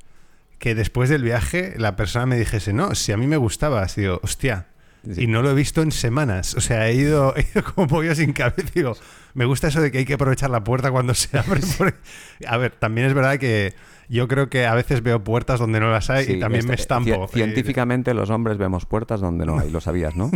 que 0.59 0.75
después 0.75 1.11
del 1.11 1.23
viaje 1.23 1.75
la 1.77 1.97
persona 1.97 2.27
me 2.27 2.39
dijese, 2.39 2.73
no, 2.73 2.95
si 2.95 3.13
a 3.13 3.17
mí 3.17 3.27
me 3.27 3.37
gustaba. 3.37 3.83
Así 3.83 4.01
digo, 4.03 4.21
hostia. 4.23 4.69
Sí. 5.15 5.25
Y 5.25 5.27
no 5.27 5.43
lo 5.43 5.51
he 5.51 5.55
visto 5.55 5.83
en 5.83 5.93
semanas. 5.93 6.55
O 6.55 6.61
sea, 6.61 6.89
he 6.89 6.95
ido, 6.95 7.35
he 7.37 7.43
ido 7.43 7.63
como 7.75 7.87
pollo 7.87 8.15
sin 8.15 8.33
cabeza. 8.33 8.69
Digo, 8.75 8.95
me 9.35 9.45
gusta 9.45 9.69
eso 9.69 9.81
de 9.81 9.91
que 9.93 9.99
hay 9.99 10.05
que 10.05 10.15
aprovechar 10.15 10.51
la 10.51 10.65
puerta 10.65 10.91
cuando 10.91 11.15
se 11.15 11.37
abre. 11.39 11.61
porque- 11.79 11.99
A 12.47 12.57
ver, 12.57 12.73
también 12.73 13.07
es 13.07 13.15
verdad 13.15 13.39
que 13.39 13.75
yo 14.09 14.29
creo 14.29 14.49
que 14.49 14.67
a 14.67 14.75
veces 14.75 15.03
veo 15.03 15.23
puertas 15.25 15.59
donde 15.61 15.81
no 15.81 15.91
las 15.91 16.11
hay 16.11 16.25
Sí, 16.27 16.33
y 16.35 16.41
también 16.41 16.61
este- 16.61 16.69
me 16.71 16.75
estampo. 16.75 17.27
ci- 17.29 17.31
Científicamente 17.33 18.15
los 18.15 18.31
hombres 18.31 18.59
vemos 18.59 18.87
puertas 18.87 19.21
donde 19.21 19.47
no 19.47 19.59
hay, 19.59 19.71
lo 19.71 19.81
sabías, 19.81 20.15
¿no? 20.17 20.31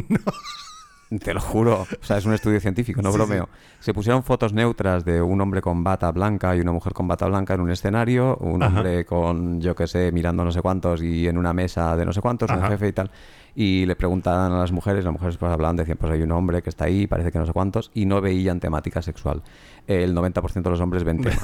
Te 1.25 1.35
lo 1.35 1.41
juro, 1.41 1.89
o 2.01 2.05
sea, 2.05 2.19
es 2.19 2.25
un 2.25 2.35
estudio 2.35 2.61
científico, 2.61 3.03
no 3.03 3.11
Sí, 3.11 3.17
bromeo. 3.19 3.49
Se 3.81 3.93
pusieron 3.93 4.23
fotos 4.23 4.53
neutras 4.53 5.05
de 5.05 5.21
un 5.21 5.41
hombre 5.41 5.61
con 5.61 5.83
bata 5.83 6.13
blanca 6.13 6.55
y 6.55 6.61
una 6.61 6.71
mujer 6.71 6.93
con 6.93 7.09
bata 7.09 7.27
blanca 7.27 7.55
en 7.55 7.63
un 7.63 7.71
escenario, 7.73 8.37
un 8.37 8.63
Ajá. 8.63 8.77
hombre 8.77 9.05
con, 9.05 9.61
yo 9.61 9.75
qué 9.75 9.89
sé, 9.89 10.13
mirando 10.13 10.45
no 10.45 10.53
sé 10.53 10.63
cuántos 10.63 11.03
y 11.03 11.27
en 11.27 11.37
una 11.37 11.53
mesa 11.53 11.97
de 11.97 12.05
no 12.05 12.13
sé 12.13 12.21
cuántos, 12.21 12.49
un 12.53 12.63
jefe 12.63 12.87
y 12.87 12.93
tal. 12.93 13.11
Y 13.55 13.87
le 13.87 13.97
preguntaban 13.97 14.53
a 14.53 14.59
las 14.59 14.73
mujeres, 14.73 15.05
las 15.05 15.13
mujeres 15.13 15.37
pues 15.37 15.53
hablaban, 15.53 15.77
decían, 15.77 15.99
pues 15.99 16.13
hay 16.13 16.23
un 16.23 16.33
hombre 16.33 16.63
que 16.63 16.71
está 16.71 16.85
ahí, 16.85 17.07
parece 17.07 17.33
que 17.33 17.39
no 17.39 17.47
sé 17.47 17.53
cuántos, 17.53 17.91
y 17.95 18.07
no 18.07 18.21
veían 18.21 18.61
temática 18.61 19.03
sexual. 19.03 19.43
El 19.87 20.15
90% 20.15 20.63
de 20.63 20.71
los 20.71 20.81
hombres 20.81 21.05
ven 21.05 21.21
tema. 21.23 21.43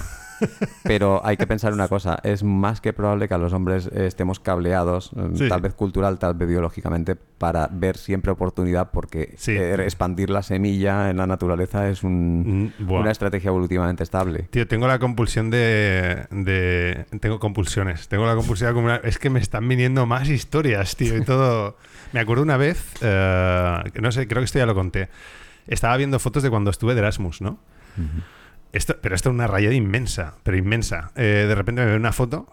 Pero 0.82 1.24
hay 1.24 1.36
que 1.36 1.46
pensar 1.46 1.72
una 1.72 1.88
cosa, 1.88 2.18
es 2.22 2.42
más 2.42 2.80
que 2.80 2.92
probable 2.92 3.28
que 3.28 3.34
a 3.34 3.38
los 3.38 3.52
hombres 3.52 3.86
eh, 3.92 4.06
estemos 4.06 4.38
cableados, 4.40 5.10
eh, 5.16 5.30
Sí. 5.34 5.48
tal 5.48 5.60
vez 5.60 5.74
cultural, 5.74 6.18
tal 6.18 6.34
vez 6.34 6.48
biológicamente, 6.48 7.16
para 7.16 7.68
ver 7.72 7.96
siempre 7.96 8.32
oportunidad, 8.32 8.90
porque 8.90 9.34
Sí. 9.36 9.52
eh, 9.52 9.74
expandir 9.82 10.30
la 10.30 10.42
semilla 10.42 11.10
en 11.10 11.16
la 11.16 11.26
naturaleza 11.26 11.88
es 11.88 12.02
un- 12.02 12.72
Mm, 12.78 12.90
una 12.90 13.10
estrategia 13.10 13.48
evolutivamente 13.48 14.02
estable. 14.02 14.44
Tío, 14.50 14.66
tengo 14.68 14.86
la 14.86 14.98
compulsión 14.98 15.50
de, 15.50 16.26
de- 16.30 17.06
Tengo 17.20 17.38
compulsiones. 17.40 18.08
Tengo 18.08 18.26
la 18.26 18.34
compulsión 18.34 18.70
acumulada. 18.70 19.00
Es 19.04 19.18
que 19.18 19.30
me 19.30 19.40
están 19.40 19.66
viniendo 19.68 20.06
más 20.06 20.28
historias, 20.28 20.96
tío, 20.96 21.16
y 21.16 21.24
todo. 21.24 21.76
Me 22.12 22.20
acuerdo 22.20 22.42
una 22.42 22.56
vez, 22.56 22.94
que 23.00 24.00
no 24.00 24.12
sé, 24.12 24.28
creo 24.28 24.40
que 24.40 24.44
esto 24.44 24.58
ya 24.58 24.66
lo 24.66 24.74
conté. 24.74 25.08
Estaba 25.66 25.96
viendo 25.96 26.18
fotos 26.20 26.42
de 26.42 26.50
cuando 26.50 26.70
estuve 26.70 26.94
de 26.94 27.00
Erasmus, 27.00 27.40
¿no? 27.42 27.58
Esto, 28.72 28.96
pero 29.00 29.14
esto 29.14 29.30
es 29.30 29.34
una 29.34 29.46
rayada 29.46 29.74
inmensa, 29.74 30.34
pero 30.42 30.56
inmensa. 30.56 31.12
Eh, 31.16 31.46
de 31.48 31.54
repente 31.54 31.82
me 31.82 31.88
veo 31.88 31.96
una 31.96 32.12
foto 32.12 32.46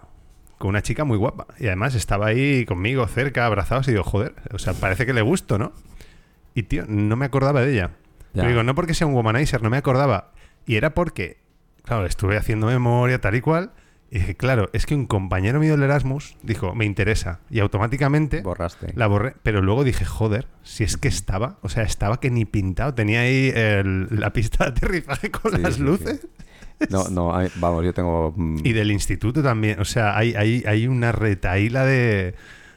con 0.58 0.70
una 0.70 0.82
chica 0.82 1.04
muy 1.04 1.18
guapa. 1.18 1.48
Y 1.60 1.68
además 1.68 1.96
estaba 1.96 2.28
ahí 2.28 2.66
conmigo, 2.66 3.06
cerca, 3.08 3.46
abrazados, 3.46 3.88
y 3.88 3.92
digo, 3.92 4.04
joder, 4.04 4.34
o 4.52 4.60
sea, 4.60 4.74
parece 4.74 5.06
que 5.06 5.14
le 5.14 5.22
gusto, 5.22 5.58
¿no? 5.58 5.74
Y 6.56 6.64
tío, 6.64 6.86
no 6.88 7.16
me 7.16 7.26
acordaba 7.26 7.62
de 7.62 7.74
ella. 7.74 7.92
Pero 8.34 8.48
digo, 8.48 8.64
no 8.64 8.74
porque 8.74 8.94
sea 8.94 9.06
un 9.06 9.14
womanizer, 9.14 9.62
no 9.62 9.70
me 9.70 9.78
acordaba. 9.78 10.32
Y 10.66 10.76
era 10.76 10.94
porque, 10.94 11.38
claro, 11.84 12.06
estuve 12.06 12.38
haciendo 12.38 12.68
memoria, 12.68 13.20
tal 13.20 13.36
y 13.36 13.42
cual. 13.42 13.72
Y 14.16 14.20
dije, 14.20 14.36
claro, 14.38 14.70
es 14.74 14.86
que 14.86 14.94
un 14.94 15.08
compañero 15.08 15.60
mío 15.60 15.72
del 15.72 15.82
Erasmus 15.82 16.38
dijo, 16.44 16.76
me 16.76 16.86
interesa. 16.86 17.40
Y 17.50 17.60
automáticamente 17.62 18.42
Borraste. 18.42 18.94
la 18.96 19.08
borré. 19.08 19.34
Pero 19.42 19.64
luego 19.64 19.84
dije, 19.84 20.06
joder, 20.06 20.48
si 20.62 20.84
es 20.84 20.98
que 20.98 21.08
estaba, 21.08 21.58
o 21.64 21.70
sea, 21.70 21.82
estaba 21.82 22.20
que 22.20 22.30
ni 22.30 22.46
pintado. 22.46 22.94
Tenía 22.94 23.22
ahí 23.22 23.52
el- 23.56 24.08
la 24.12 24.32
pista 24.32 24.66
de 24.66 24.70
aterrizaje 24.70 25.32
con 25.32 25.54
Sí, 25.56 25.58
las 25.62 25.74
sí, 25.74 25.80
sí. 25.80 25.84
luces. 25.84 26.28
No, 26.92 27.08
no, 27.10 27.36
hay- 27.36 27.50
vamos, 27.56 27.84
yo 27.84 27.92
tengo... 27.92 28.36
mm, 28.38 28.58
Y 28.64 28.74
del 28.74 28.92
instituto 28.92 29.42
también. 29.42 29.80
O 29.80 29.86
sea, 29.86 30.16
hay, 30.16 30.36
hay, 30.36 30.64
hay 30.68 30.86
una 30.86 31.12
retaíla 31.12 31.84
de, 31.84 32.36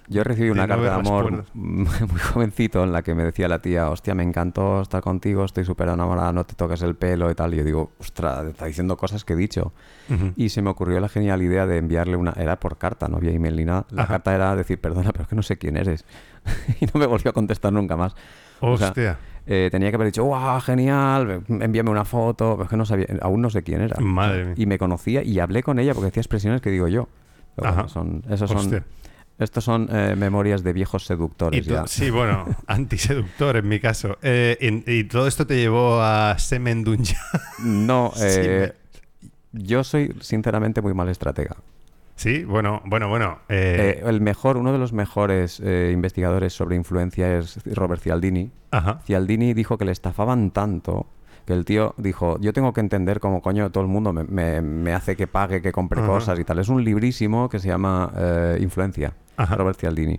Yo 0.08 0.22
recibí 0.22 0.50
una 0.50 0.68
carta 0.68 0.84
de 0.84 0.90
amor 0.90 1.44
muy 1.54 1.86
jovencito 2.32 2.84
en 2.84 2.92
la 2.92 3.02
que 3.02 3.14
me 3.14 3.24
decía 3.24 3.48
la 3.48 3.60
tía, 3.60 3.90
hostia, 3.90 4.14
me 4.14 4.22
encantó 4.22 4.80
estar 4.82 5.02
contigo, 5.02 5.44
estoy 5.44 5.64
súper 5.64 5.88
enamorada, 5.88 6.32
no 6.32 6.44
te 6.44 6.54
toques 6.54 6.82
el 6.82 6.94
pelo 6.94 7.30
y 7.30 7.34
tal. 7.34 7.54
Y 7.54 7.58
yo 7.58 7.64
digo, 7.64 7.90
ostras, 7.98 8.46
está 8.46 8.66
diciendo 8.66 8.96
cosas 8.96 9.24
que 9.24 9.32
he 9.32 9.36
dicho. 9.36 9.72
Ujú. 10.08 10.32
Y 10.36 10.50
se 10.50 10.62
me 10.62 10.70
ocurrió 10.70 11.00
la 11.00 11.08
genial 11.08 11.42
idea 11.42 11.66
de 11.66 11.78
enviarle 11.78 12.16
una... 12.16 12.32
Era 12.36 12.60
por 12.60 12.78
carta, 12.78 13.08
no 13.08 13.16
había 13.16 13.32
email 13.32 13.56
ni 13.56 13.64
nada. 13.64 13.86
La 13.90 14.02
Ajá. 14.02 14.14
carta 14.14 14.34
era 14.34 14.54
decir, 14.54 14.80
perdona, 14.80 15.10
pero 15.12 15.22
es 15.24 15.28
que 15.28 15.36
no 15.36 15.42
sé 15.42 15.58
quién 15.58 15.76
eres. 15.76 16.04
y 16.80 16.86
no 16.86 17.00
me 17.00 17.06
volvió 17.06 17.30
a 17.30 17.34
contestar 17.34 17.72
nunca 17.72 17.96
más. 17.96 18.14
O 18.60 18.78
sea, 18.78 18.88
Hostia. 18.88 19.18
eh, 19.46 19.68
tenía 19.72 19.90
que 19.90 19.96
haber 19.96 20.06
dicho, 20.06 20.24
¡guau, 20.24 20.60
genial! 20.60 21.42
Envíame 21.48 21.90
una 21.90 22.04
foto. 22.04 22.52
Pero 22.52 22.64
es 22.64 22.70
que 22.70 22.76
no 22.76 22.86
sabía, 22.86 23.06
aún 23.22 23.42
no 23.42 23.50
sé 23.50 23.62
quién 23.62 23.80
era. 23.80 23.96
Madre 24.00 24.44
mía. 24.44 24.54
Y 24.56 24.66
me 24.66 24.78
conocía 24.78 25.22
y 25.22 25.40
hablé 25.40 25.62
con 25.62 25.78
ella 25.78 25.92
porque 25.94 26.06
decía 26.06 26.20
expresiones 26.20 26.60
que 26.60 26.70
digo 26.70 26.86
yo. 26.88 27.08
Pero 27.56 27.68
Ajá. 27.68 27.74
bueno, 27.76 27.88
son, 27.88 28.22
esos 28.30 28.50
son, 28.50 28.58
Hostia. 28.58 28.84
Estos 29.38 29.64
son 29.64 29.88
eh, 29.92 30.14
memorias 30.16 30.62
de 30.62 30.72
viejos 30.72 31.04
seductores 31.04 31.66
ya. 31.66 31.86
sí, 31.86 32.10
bueno, 32.10 32.46
antiseductor 32.66 33.56
en 33.56 33.68
mi 33.68 33.80
caso. 33.80 34.16
Eh, 34.22 34.56
y, 34.86 34.90
y 35.00 35.04
todo 35.04 35.26
esto 35.26 35.46
te 35.46 35.56
llevó 35.56 36.00
a 36.00 36.38
Semen 36.38 36.84
Dunja. 36.84 37.20
No, 37.62 38.12
Sí, 38.16 38.22
eh, 38.26 38.72
yo 39.52 39.84
soy 39.84 40.14
sinceramente 40.20 40.80
muy 40.82 40.94
mal 40.94 41.08
estratega. 41.08 41.56
sí, 42.14 42.44
bueno, 42.44 42.82
bueno, 42.86 43.08
bueno. 43.08 43.38
eh, 43.48 44.02
el 44.06 44.20
mejor, 44.20 44.56
uno 44.56 44.72
de 44.72 44.78
los 44.78 44.92
mejores 44.92 45.60
investigadores 45.60 46.52
sobre 46.54 46.76
influencia 46.76 47.38
es 47.38 47.58
Robert 47.74 48.02
Cialdini. 48.02 48.50
ajá. 48.70 49.00
Cialdini 49.06 49.52
dijo 49.54 49.76
que 49.78 49.84
le 49.84 49.92
estafaban 49.92 50.50
tanto 50.50 51.06
que 51.46 51.52
el 51.54 51.64
tío 51.64 51.94
dijo, 51.96 52.38
yo 52.40 52.52
tengo 52.52 52.72
que 52.72 52.80
entender 52.80 53.20
cómo 53.20 53.40
coño 53.40 53.70
todo 53.70 53.82
el 53.84 53.88
mundo 53.88 54.12
me, 54.12 54.24
me- 54.24 54.60
me 54.60 54.92
hace 54.92 55.16
que 55.16 55.26
pague, 55.26 55.62
que 55.62 55.72
compre 55.72 56.00
Ajá. 56.00 56.08
cosas 56.08 56.38
y 56.38 56.44
tal. 56.44 56.58
Es 56.58 56.68
un 56.68 56.84
librísimo 56.84 57.48
que 57.48 57.58
se 57.60 57.68
llama 57.68 58.12
eh, 58.16 58.58
Influencia, 58.60 59.14
Ajá. 59.36 59.54
Robert 59.56 59.78
Cialdini. 59.78 60.18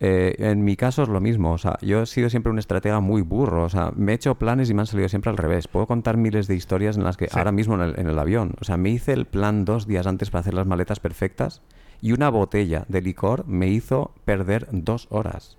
Eh, 0.00 0.36
en 0.38 0.62
mi 0.64 0.76
caso 0.76 1.02
es 1.02 1.08
lo 1.08 1.20
mismo, 1.20 1.52
o 1.52 1.58
sea, 1.58 1.76
yo 1.82 2.02
he 2.02 2.06
sido 2.06 2.30
siempre 2.30 2.52
un 2.52 2.58
estratega 2.60 3.00
muy 3.00 3.20
burro, 3.22 3.64
o 3.64 3.68
sea, 3.68 3.90
me 3.96 4.12
he 4.12 4.14
hecho 4.14 4.36
planes 4.36 4.70
y 4.70 4.74
me 4.74 4.82
han 4.82 4.86
salido 4.86 5.08
siempre 5.08 5.30
al 5.30 5.36
revés. 5.36 5.66
Puedo 5.66 5.86
contar 5.86 6.16
miles 6.16 6.46
de 6.46 6.54
historias 6.54 6.96
en 6.96 7.02
las 7.02 7.16
que 7.16 7.28
ahora 7.32 7.50
mismo 7.50 7.74
en 7.74 7.80
el, 7.80 7.98
en 7.98 8.06
el 8.08 8.16
avión, 8.18 8.54
o 8.60 8.64
sea, 8.64 8.76
me 8.76 8.90
hice 8.90 9.12
el 9.12 9.24
plan 9.26 9.64
dos 9.64 9.88
días 9.88 10.06
antes 10.06 10.30
para 10.30 10.40
hacer 10.40 10.54
las 10.54 10.66
maletas 10.68 11.00
perfectas 11.00 11.62
y 12.00 12.12
una 12.12 12.28
botella 12.30 12.84
de 12.88 13.02
licor 13.02 13.44
me 13.48 13.66
hizo 13.68 14.12
perder 14.24 14.68
dos 14.70 15.08
horas. 15.10 15.56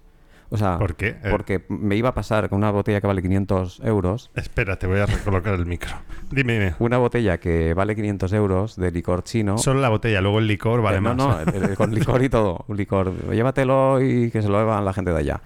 O 0.51 0.57
sea, 0.57 0.79
¿Por 0.79 0.95
qué? 0.95 1.09
Eh. 1.09 1.27
porque 1.29 1.63
me 1.69 1.95
iba 1.95 2.09
a 2.09 2.13
pasar 2.15 2.49
con 2.49 2.57
una 2.57 2.71
botella 2.71 2.99
que 3.01 3.05
vale 3.07 3.21
500 3.21 3.81
euros, 3.83 4.31
Espera, 4.33 4.77
te 4.79 4.87
voy 4.87 4.99
a 4.99 5.05
recolocar 5.05 5.53
el 5.53 5.65
micro. 5.67 5.91
Dime, 6.31 6.53
dime. 6.53 6.75
una 6.79 6.97
botella 6.97 7.39
que 7.39 7.73
vale 7.75 7.95
500 7.95 8.33
euros 8.33 8.75
de 8.75 8.91
licor 8.91 9.23
chino. 9.23 9.57
Solo 9.59 9.79
la 9.79 9.89
botella, 9.89 10.21
luego 10.21 10.39
el 10.39 10.47
licor 10.47 10.81
vale 10.81 10.97
Eh, 10.97 11.01
no, 11.01 11.15
más. 11.15 11.45
no, 11.45 11.51
el- 11.53 11.75
con 11.75 11.93
licor 11.93 12.23
y 12.23 12.29
todo. 12.29 12.65
Un 12.67 12.77
licor, 12.77 13.13
llévatelo 13.31 14.01
y 14.01 14.31
que 14.31 14.41
se 14.41 14.49
lo 14.49 14.57
beban 14.57 14.83
la 14.85 14.93
gente 14.93 15.11
de 15.11 15.17
allá. 15.17 15.41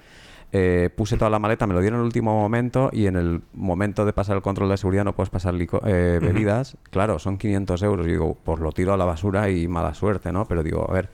Eh, 0.55 0.89
puse 0.95 1.17
toda 1.17 1.31
la 1.31 1.39
maleta, 1.39 1.65
me 1.65 1.73
lo 1.73 1.81
dieron 1.81 1.97
en 1.97 2.01
el 2.01 2.05
último 2.05 2.39
momento 2.39 2.89
y 2.93 3.07
en 3.07 3.15
el 3.15 3.41
momento 3.53 4.05
de 4.05 4.13
pasar 4.13 4.35
el 4.35 4.43
control 4.43 4.69
de 4.69 4.77
seguridad 4.77 5.03
no 5.03 5.13
puedes 5.15 5.31
pasar 5.31 5.53
lico- 5.55 5.81
eh, 5.83 6.19
bebidas. 6.21 6.77
Claro, 6.91 7.17
son 7.19 7.37
500 7.39 7.81
euros. 7.81 8.05
Yo 8.05 8.11
digo, 8.11 8.37
pues 8.43 8.59
lo 8.59 8.71
tiro 8.71 8.93
a 8.93 8.97
la 8.97 9.05
basura 9.05 9.49
y 9.49 9.67
mala 9.67 9.95
suerte, 9.95 10.31
¿no? 10.31 10.45
Pero 10.47 10.61
digo, 10.63 10.87
a 10.87 10.93
ver, 10.93 11.09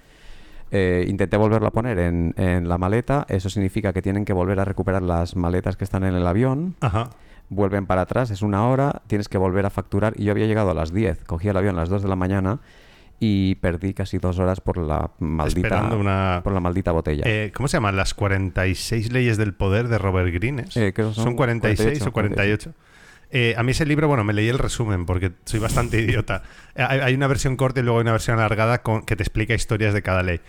eh, 0.71 1.05
intenté 1.07 1.37
volverlo 1.37 1.67
a 1.67 1.71
poner 1.71 1.99
en, 1.99 2.33
en 2.37 2.67
la 2.69 2.77
maleta. 2.77 3.25
Eso 3.29 3.49
significa 3.49 3.93
que 3.93 4.01
tienen 4.01 4.25
que 4.25 4.33
volver 4.33 4.59
a 4.59 4.65
recuperar 4.65 5.01
las 5.01 5.35
maletas 5.35 5.77
que 5.77 5.83
están 5.83 6.03
en 6.03 6.13
el 6.15 6.25
avión 6.27 6.75
Ajá. 6.81 7.09
vuelven 7.49 7.85
para 7.85 8.01
atrás, 8.01 8.29
es 8.31 8.41
una 8.41 8.67
hora, 8.67 9.01
tienes 9.07 9.27
que 9.29 9.37
volver 9.37 9.65
a 9.65 9.69
facturar. 9.69 10.13
Y 10.17 10.25
yo 10.25 10.31
había 10.31 10.45
llegado 10.45 10.71
a 10.71 10.73
las 10.73 10.93
10, 10.93 11.23
cogí 11.25 11.47
el 11.49 11.57
avión 11.57 11.75
a 11.77 11.79
las 11.81 11.89
2 11.89 12.03
de 12.03 12.09
la 12.09 12.15
mañana 12.15 12.59
y 13.21 13.55
perdí 13.55 13.93
casi 13.93 14.17
dos 14.17 14.39
horas 14.39 14.61
por 14.61 14.77
la 14.77 15.11
maldita, 15.19 15.83
una- 15.93 16.39
por 16.41 16.53
la 16.53 16.61
maldita 16.61 16.93
botella. 16.93 17.23
Eh, 17.27 17.51
¿Cómo 17.53 17.67
se 17.67 17.75
llaman? 17.75 17.97
Las 17.97 18.13
46 18.13 19.11
leyes 19.11 19.35
del 19.37 19.53
poder 19.53 19.89
de 19.89 19.97
Robert 19.97 20.33
Greene. 20.33 20.65
Eh, 20.75 20.93
que 20.95 21.03
son 21.13 21.35
46 21.35 22.05
o 22.07 22.13
48. 22.13 22.71
Eh, 23.31 23.53
a 23.57 23.63
mí 23.63 23.71
ese 23.71 23.85
libro, 23.85 24.07
bueno, 24.07 24.23
me 24.23 24.33
leí 24.33 24.47
el 24.49 24.57
resumen 24.57 25.05
porque 25.05 25.31
soy 25.45 25.59
bastante 25.59 25.99
idiota. 26.01 26.43
Hay, 26.75 26.99
hay 26.99 27.13
una 27.13 27.27
versión 27.27 27.55
corta 27.57 27.79
y 27.79 27.83
luego 27.83 27.99
hay 27.99 28.03
una 28.03 28.11
versión 28.13 28.37
alargada 28.39 28.81
con, 28.81 29.03
que 29.03 29.15
te 29.15 29.23
explica 29.23 29.53
historias 29.53 29.93
de 29.93 30.01
cada 30.01 30.23
ley. 30.23 30.39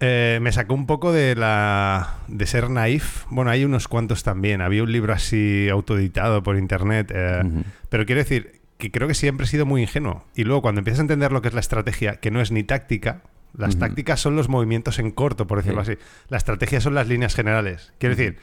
Eh, 0.00 0.38
me 0.42 0.52
sacó 0.52 0.74
un 0.74 0.86
poco 0.86 1.12
de 1.12 1.34
la 1.36 2.16
de 2.28 2.46
ser 2.46 2.68
naif. 2.68 3.24
Bueno, 3.30 3.50
hay 3.50 3.64
unos 3.64 3.88
cuantos 3.88 4.22
también. 4.24 4.60
Había 4.60 4.82
un 4.82 4.92
libro 4.92 5.12
así 5.14 5.68
autoeditado 5.70 6.42
por 6.42 6.56
internet. 6.58 7.10
eh. 7.14 7.42
Pero 7.88 8.04
quiero 8.04 8.20
decir 8.20 8.60
que 8.76 8.90
creo 8.90 9.08
que 9.08 9.14
siempre 9.14 9.46
he 9.46 9.48
sido 9.48 9.64
muy 9.64 9.80
ingenuo. 9.82 10.26
Y 10.34 10.44
luego 10.44 10.60
cuando 10.60 10.80
empiezas 10.80 10.98
a 10.98 11.02
entender 11.02 11.32
lo 11.32 11.40
que 11.40 11.48
es 11.48 11.54
la 11.54 11.60
estrategia, 11.60 12.16
que 12.16 12.30
no 12.30 12.42
es 12.42 12.50
ni 12.52 12.62
táctica, 12.62 13.22
las 13.56 13.78
tácticas 13.78 14.20
son 14.20 14.36
los 14.36 14.50
movimientos 14.50 14.98
en 14.98 15.10
corto, 15.12 15.46
por 15.46 15.58
decirlo 15.58 15.82
Sí. 15.82 15.92
así. 15.92 16.00
La 16.28 16.36
estrategia 16.36 16.82
son 16.82 16.94
las 16.94 17.08
líneas 17.08 17.34
generales. 17.34 17.94
Quiero 17.98 18.14
decir, 18.14 18.38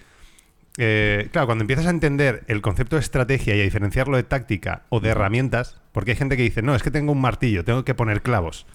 eh, 0.78 1.30
claro, 1.32 1.48
cuando 1.48 1.64
empiezas 1.64 1.86
a 1.86 1.90
entender 1.92 2.44
el 2.48 2.62
concepto 2.62 2.96
de 2.96 3.02
estrategia 3.02 3.56
y 3.56 3.62
a 3.62 3.64
diferenciarlo 3.64 4.18
de 4.18 4.24
táctica 4.24 4.84
o 4.90 5.00
de 5.00 5.10
herramientas, 5.10 5.80
porque 5.92 6.12
hay 6.12 6.18
gente 6.18 6.36
que 6.38 6.44
dice, 6.44 6.62
no, 6.62 6.74
es 6.76 6.84
que 6.84 6.92
tengo 6.92 7.12
un 7.12 7.22
martillo, 7.22 7.64
tengo 7.64 7.86
que 7.86 7.94
poner 7.96 8.22
clavos. 8.22 8.66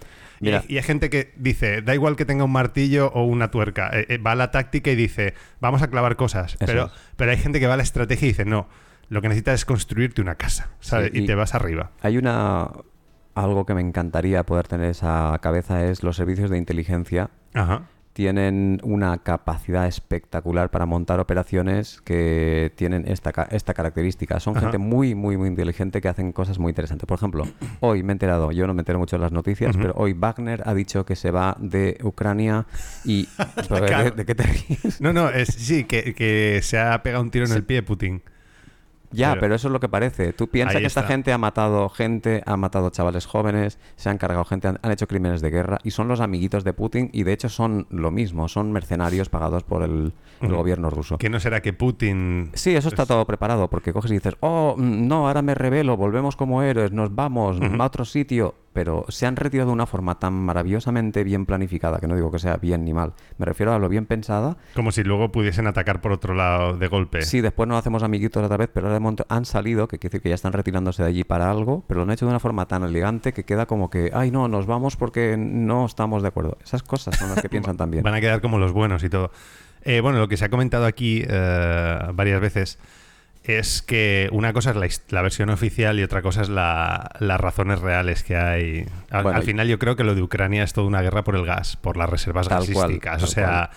Y- 0.40 0.44
Mira. 0.46 0.62
Y, 0.68 0.76
hay 0.76 0.82
gente 0.84 1.10
que 1.10 1.32
dice, 1.36 1.82
da 1.82 1.94
igual 1.94 2.14
que 2.14 2.24
tenga 2.24 2.44
un 2.44 2.52
martillo 2.52 3.08
o 3.12 3.24
una 3.24 3.50
tuerca, 3.50 3.90
eh, 3.92 4.06
eh, 4.08 4.18
va 4.18 4.32
a 4.32 4.36
la 4.36 4.50
táctica 4.52 4.90
y 4.92 4.96
dice, 4.96 5.34
vamos 5.60 5.82
a 5.82 5.88
clavar 5.90 6.14
cosas. 6.16 6.52
Eso 6.54 6.66
Pero, 6.66 6.86
es. 6.86 6.92
pero 7.16 7.30
hay 7.32 7.36
gente 7.38 7.58
que 7.58 7.66
va 7.66 7.74
a 7.74 7.76
la 7.76 7.82
estrategia 7.82 8.26
y 8.26 8.30
dice, 8.30 8.44
no, 8.44 8.68
lo 9.08 9.20
que 9.20 9.28
necesitas 9.28 9.54
es 9.56 9.64
construirte 9.64 10.22
una 10.22 10.36
casa, 10.36 10.70
¿sabes? 10.78 11.10
Sí, 11.12 11.18
y, 11.18 11.24
y- 11.24 11.26
te 11.26 11.34
vas 11.34 11.54
arriba. 11.56 11.90
Hay 12.02 12.16
una 12.18 12.68
algo 13.34 13.66
que 13.66 13.74
me 13.74 13.80
encantaría 13.80 14.44
poder 14.44 14.66
tener 14.68 14.86
en 14.86 14.90
esa 14.90 15.38
cabeza 15.40 15.84
es 15.84 16.02
los 16.02 16.16
servicios 16.16 16.50
de 16.50 16.58
inteligencia 16.58 17.30
Ajá. 17.54 17.82
Tienen 18.18 18.80
una 18.82 19.18
capacidad 19.18 19.86
espectacular 19.86 20.72
para 20.72 20.86
montar 20.86 21.20
operaciones 21.20 22.00
que 22.00 22.72
tienen 22.74 23.06
esta, 23.06 23.30
esta 23.52 23.74
característica. 23.74 24.40
Son 24.40 24.56
Ajá. 24.56 24.62
gente 24.62 24.78
muy, 24.78 25.14
muy, 25.14 25.36
muy 25.36 25.46
inteligente 25.46 26.00
que 26.00 26.08
hacen 26.08 26.32
cosas 26.32 26.58
muy 26.58 26.70
interesantes. 26.70 27.06
Por 27.06 27.16
ejemplo, 27.16 27.44
hoy 27.78 28.02
me 28.02 28.10
he 28.10 28.14
enterado, 28.14 28.50
yo 28.50 28.66
no 28.66 28.74
me 28.74 28.80
entero 28.80 28.98
mucho 28.98 29.14
de 29.14 29.22
las 29.22 29.30
noticias, 29.30 29.76
pero 29.76 29.92
hoy 29.94 30.14
Wagner 30.14 30.64
ha 30.66 30.74
dicho 30.74 31.06
que 31.06 31.14
se 31.14 31.30
va 31.30 31.56
de 31.60 31.96
Ucrania 32.02 32.66
y... 33.04 33.28
¿de, 34.16 34.24
qué 34.26 34.34
te 34.34 34.42
ríes? 34.42 35.00
No, 35.00 35.12
no, 35.12 35.28
es, 35.28 35.50
sí, 35.50 35.84
que, 35.84 36.12
que 36.12 36.58
se 36.64 36.76
ha 36.80 37.00
pegado 37.04 37.22
un 37.22 37.30
tiro 37.30 37.44
en 37.44 37.52
Sí. 37.52 37.56
el 37.58 37.62
pie 37.66 37.84
Putin. 37.84 38.20
Ya, 39.10 39.30
Pero- 39.30 39.40
pero, 39.40 39.54
eso 39.54 39.68
es 39.68 39.72
lo 39.72 39.80
que 39.80 39.88
parece. 39.88 40.32
Tú 40.32 40.48
piensas 40.48 40.80
que 40.80 40.86
esta 40.86 41.02
gente 41.04 41.32
ha 41.32 41.38
matado 41.38 41.88
gente, 41.88 42.42
ha 42.46 42.56
matado 42.56 42.90
chavales 42.90 43.26
jóvenes, 43.26 43.78
se 43.96 44.10
han 44.10 44.18
cargado 44.18 44.44
gente, 44.44 44.68
han, 44.68 44.78
han 44.82 44.92
hecho 44.92 45.06
crímenes 45.06 45.40
de 45.40 45.50
guerra 45.50 45.78
y 45.82 45.90
son 45.92 46.08
los 46.08 46.20
amiguitos 46.20 46.64
de 46.64 46.72
Putin 46.72 47.08
y 47.12 47.22
de 47.22 47.32
hecho 47.32 47.48
son 47.48 47.86
lo 47.90 48.10
mismo, 48.10 48.48
son 48.48 48.70
mercenarios 48.72 49.28
pagados 49.28 49.62
por 49.64 49.82
el, 49.82 50.12
gobierno 50.40 50.88
ruso. 50.90 51.18
Que 51.18 51.30
no 51.30 51.40
será 51.40 51.62
que 51.62 51.72
Putin... 51.72 52.50
Sí, 52.54 52.76
eso 52.76 52.88
está 52.88 53.02
es- 53.02 53.08
todo 53.08 53.26
preparado 53.26 53.68
porque 53.68 53.92
coges 53.92 54.10
y 54.10 54.14
dices, 54.14 54.36
oh, 54.40 54.74
mm, 54.76 55.08
no, 55.08 55.26
ahora 55.26 55.42
me 55.42 55.54
revelo, 55.54 55.96
volvemos 55.96 56.36
como 56.36 56.62
héroes, 56.62 56.92
nos 56.92 57.14
vamos 57.14 57.58
a 57.60 57.84
otro 57.84 58.04
sitio. 58.04 58.54
Pero 58.74 59.06
se 59.08 59.26
han 59.26 59.34
retirado 59.34 59.70
de 59.70 59.72
una 59.72 59.86
forma 59.86 60.20
tan 60.20 60.34
maravillosamente 60.34 61.24
bien 61.24 61.46
planificada, 61.46 61.98
que 61.98 62.06
no 62.06 62.14
digo 62.14 62.30
que 62.30 62.38
sea 62.38 62.58
bien 62.58 62.84
ni 62.84 62.92
mal, 62.92 63.14
me 63.38 63.46
refiero 63.46 63.72
a 63.72 63.78
lo 63.80 63.88
bien 63.88 64.06
pensada. 64.06 64.56
Como 64.74 64.92
si 64.92 65.02
luego 65.02 65.32
pudiesen 65.32 65.66
atacar 65.66 66.00
por 66.00 66.12
otro 66.12 66.34
lado 66.34 66.76
de 66.76 66.86
golpe. 66.86 67.22
Sí, 67.22 67.40
después 67.40 67.68
nos 67.68 67.78
hacemos 67.78 68.04
amiguitos 68.04 68.44
otra 68.44 68.56
vez, 68.56 68.68
pero 68.72 68.86
ahora 68.86 68.97
de 68.98 69.02
momento 69.02 69.26
han 69.28 69.44
salido, 69.44 69.88
que 69.88 69.98
quiere 69.98 70.12
decir 70.12 70.22
que 70.22 70.28
ya 70.28 70.34
están 70.34 70.52
retirándose 70.52 71.02
de 71.02 71.08
allí 71.08 71.24
para 71.24 71.50
algo, 71.50 71.84
pero 71.88 71.98
lo 71.98 72.04
han 72.04 72.10
hecho 72.10 72.26
de 72.26 72.30
una 72.30 72.40
forma 72.40 72.66
tan 72.66 72.82
elegante 72.82 73.32
que 73.32 73.44
queda 73.44 73.66
como 73.66 73.90
que, 73.90 74.10
ay, 74.14 74.30
no, 74.30 74.48
nos 74.48 74.66
vamos 74.66 74.96
porque 74.96 75.36
no 75.38 75.86
estamos 75.86 76.22
de 76.22 76.28
acuerdo. 76.28 76.58
Esas 76.64 76.82
cosas 76.82 77.16
son 77.16 77.30
las 77.30 77.40
que 77.42 77.48
piensan 77.50 77.76
también. 77.76 78.02
Van 78.02 78.14
a 78.14 78.20
quedar 78.20 78.40
como 78.40 78.58
los 78.58 78.72
buenos 78.72 79.02
y 79.04 79.08
todo. 79.08 79.30
Eh, 79.82 80.00
bueno, 80.00 80.18
lo 80.18 80.28
que 80.28 80.36
se 80.36 80.44
ha 80.44 80.48
comentado 80.50 80.84
aquí 80.86 81.22
eh, 81.26 81.98
varias 82.14 82.40
veces 82.40 82.78
es 83.44 83.80
que 83.80 84.28
una 84.32 84.52
cosa 84.52 84.70
es 84.70 84.76
la, 84.76 84.88
la 85.10 85.22
versión 85.22 85.48
oficial 85.48 85.98
y 85.98 86.02
otra 86.02 86.20
cosa 86.20 86.42
es 86.42 86.48
la- 86.50 87.10
las 87.20 87.40
razones 87.40 87.80
reales 87.80 88.22
que 88.22 88.36
hay. 88.36 88.84
Al, 89.10 89.22
Bueno, 89.22 89.38
al 89.38 89.42
y- 89.44 89.46
final 89.46 89.68
yo 89.68 89.78
creo 89.78 89.96
que 89.96 90.04
lo 90.04 90.14
de 90.14 90.22
Ucrania 90.22 90.64
es 90.64 90.72
toda 90.74 90.86
una 90.86 91.00
guerra 91.00 91.24
por 91.24 91.34
el 91.36 91.46
gas, 91.46 91.76
por 91.76 91.96
las 91.96 92.10
reservas 92.10 92.46
cual, 92.48 92.60
gasísticas. 92.60 93.22
o 93.22 93.26
sea, 93.26 93.46
cual, 93.46 93.70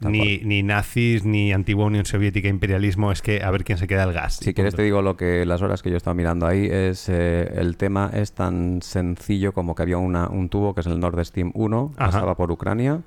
ni, 0.00 0.38
ni 0.38 0.62
nazis, 0.62 1.24
ni 1.24 1.52
antigua 1.52 1.86
Unión 1.86 2.04
Soviética, 2.04 2.48
imperialismo, 2.48 3.10
es 3.12 3.22
que 3.22 3.42
a 3.42 3.50
ver 3.50 3.64
quién 3.64 3.78
se 3.78 3.86
queda 3.86 4.04
el 4.04 4.12
gas. 4.12 4.36
Si 4.36 4.54
quieres 4.54 4.74
te 4.74 4.82
digo 4.82 5.02
lo 5.02 5.16
que 5.16 5.44
las 5.46 5.62
horas 5.62 5.82
que 5.82 5.90
yo 5.90 5.94
he 5.94 5.98
estado 5.98 6.14
mirando 6.14 6.46
ahí 6.46 6.66
es 6.70 7.08
eh, 7.08 7.50
el 7.56 7.76
tema 7.76 8.10
es 8.14 8.32
tan 8.32 8.80
sencillo 8.82 9.52
como 9.52 9.74
que 9.74 9.82
había 9.82 9.98
una- 9.98 10.28
un 10.28 10.48
tubo 10.48 10.74
que 10.74 10.80
es 10.80 10.86
el 10.86 11.00
Nord 11.00 11.24
Stream 11.24 11.50
1, 11.54 11.92
Ajá. 11.96 12.06
pasaba 12.10 12.36
por 12.36 12.50
Ucrania. 12.52 13.00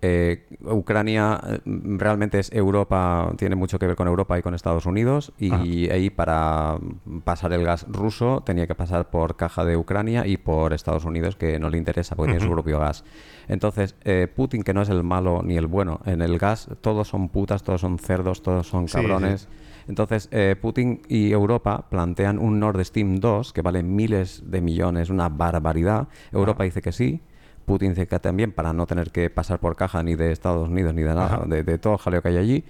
Eh, 0.00 0.46
Ucrania 0.60 1.40
eh, 1.44 1.60
realmente 1.64 2.38
es 2.38 2.52
Europa, 2.52 3.32
tiene 3.36 3.56
mucho 3.56 3.78
que 3.80 3.86
ver 3.86 3.96
con 3.96 4.06
Europa 4.06 4.38
y 4.38 4.42
con 4.42 4.54
Estados 4.54 4.86
Unidos 4.86 5.32
y 5.38 5.52
Ajá. 5.52 5.94
ahí 5.94 6.10
para 6.10 6.78
pasar 7.24 7.52
el 7.52 7.64
gas 7.64 7.84
ruso 7.88 8.42
tenía 8.46 8.68
que 8.68 8.76
pasar 8.76 9.10
por 9.10 9.36
caja 9.36 9.64
de 9.64 9.76
Ucrania 9.76 10.24
y 10.26 10.36
por 10.36 10.72
Estados 10.72 11.04
Unidos 11.04 11.34
que 11.34 11.58
no 11.58 11.68
le 11.68 11.78
interesa 11.78 12.14
porque 12.14 12.32
tiene 12.32 12.46
su 12.46 12.52
propio 12.52 12.78
gas. 12.78 13.04
Entonces, 13.48 13.96
eh, 14.04 14.28
Putin, 14.34 14.62
que 14.62 14.72
no 14.72 14.82
es 14.82 14.88
el 14.88 15.02
malo 15.02 15.42
ni 15.42 15.56
el 15.56 15.66
bueno, 15.66 16.00
en 16.04 16.22
el 16.22 16.38
gas 16.38 16.68
todos 16.80 17.08
son 17.08 17.28
putas, 17.28 17.62
todos 17.62 17.80
son 17.80 17.98
cerdos, 17.98 18.42
todos 18.42 18.68
son 18.68 18.86
Sí, 18.86 18.94
cabrones. 18.94 19.48
Entonces, 19.88 20.28
eh, 20.30 20.54
Putin 20.60 21.00
y 21.08 21.32
Europa 21.32 21.86
plantean 21.90 22.38
un 22.38 22.60
Nord 22.60 22.84
Stream 22.84 23.16
2 23.16 23.52
que 23.52 23.62
vale 23.62 23.82
miles 23.82 24.42
de 24.46 24.60
millones, 24.60 25.10
una 25.10 25.28
barbaridad. 25.28 26.08
Europa 26.30 26.64
dice 26.64 26.82
que 26.82 26.92
sí. 26.92 27.20
Putin 27.68 27.90
dice 27.90 28.08
que 28.08 28.18
también 28.18 28.50
para 28.50 28.72
no 28.72 28.86
tener 28.86 29.10
que 29.12 29.30
pasar 29.30 29.60
por 29.60 29.76
caja 29.76 30.02
ni 30.02 30.16
de 30.16 30.32
Estados 30.32 30.68
Unidos 30.68 30.92
ni 30.94 31.02
de 31.02 31.14
nada, 31.14 31.44
de, 31.46 31.62
de 31.62 31.78
todo 31.78 31.92
el 31.92 31.98
jaleo 32.00 32.20
que 32.22 32.28
hay 32.28 32.36
allí. 32.38 32.64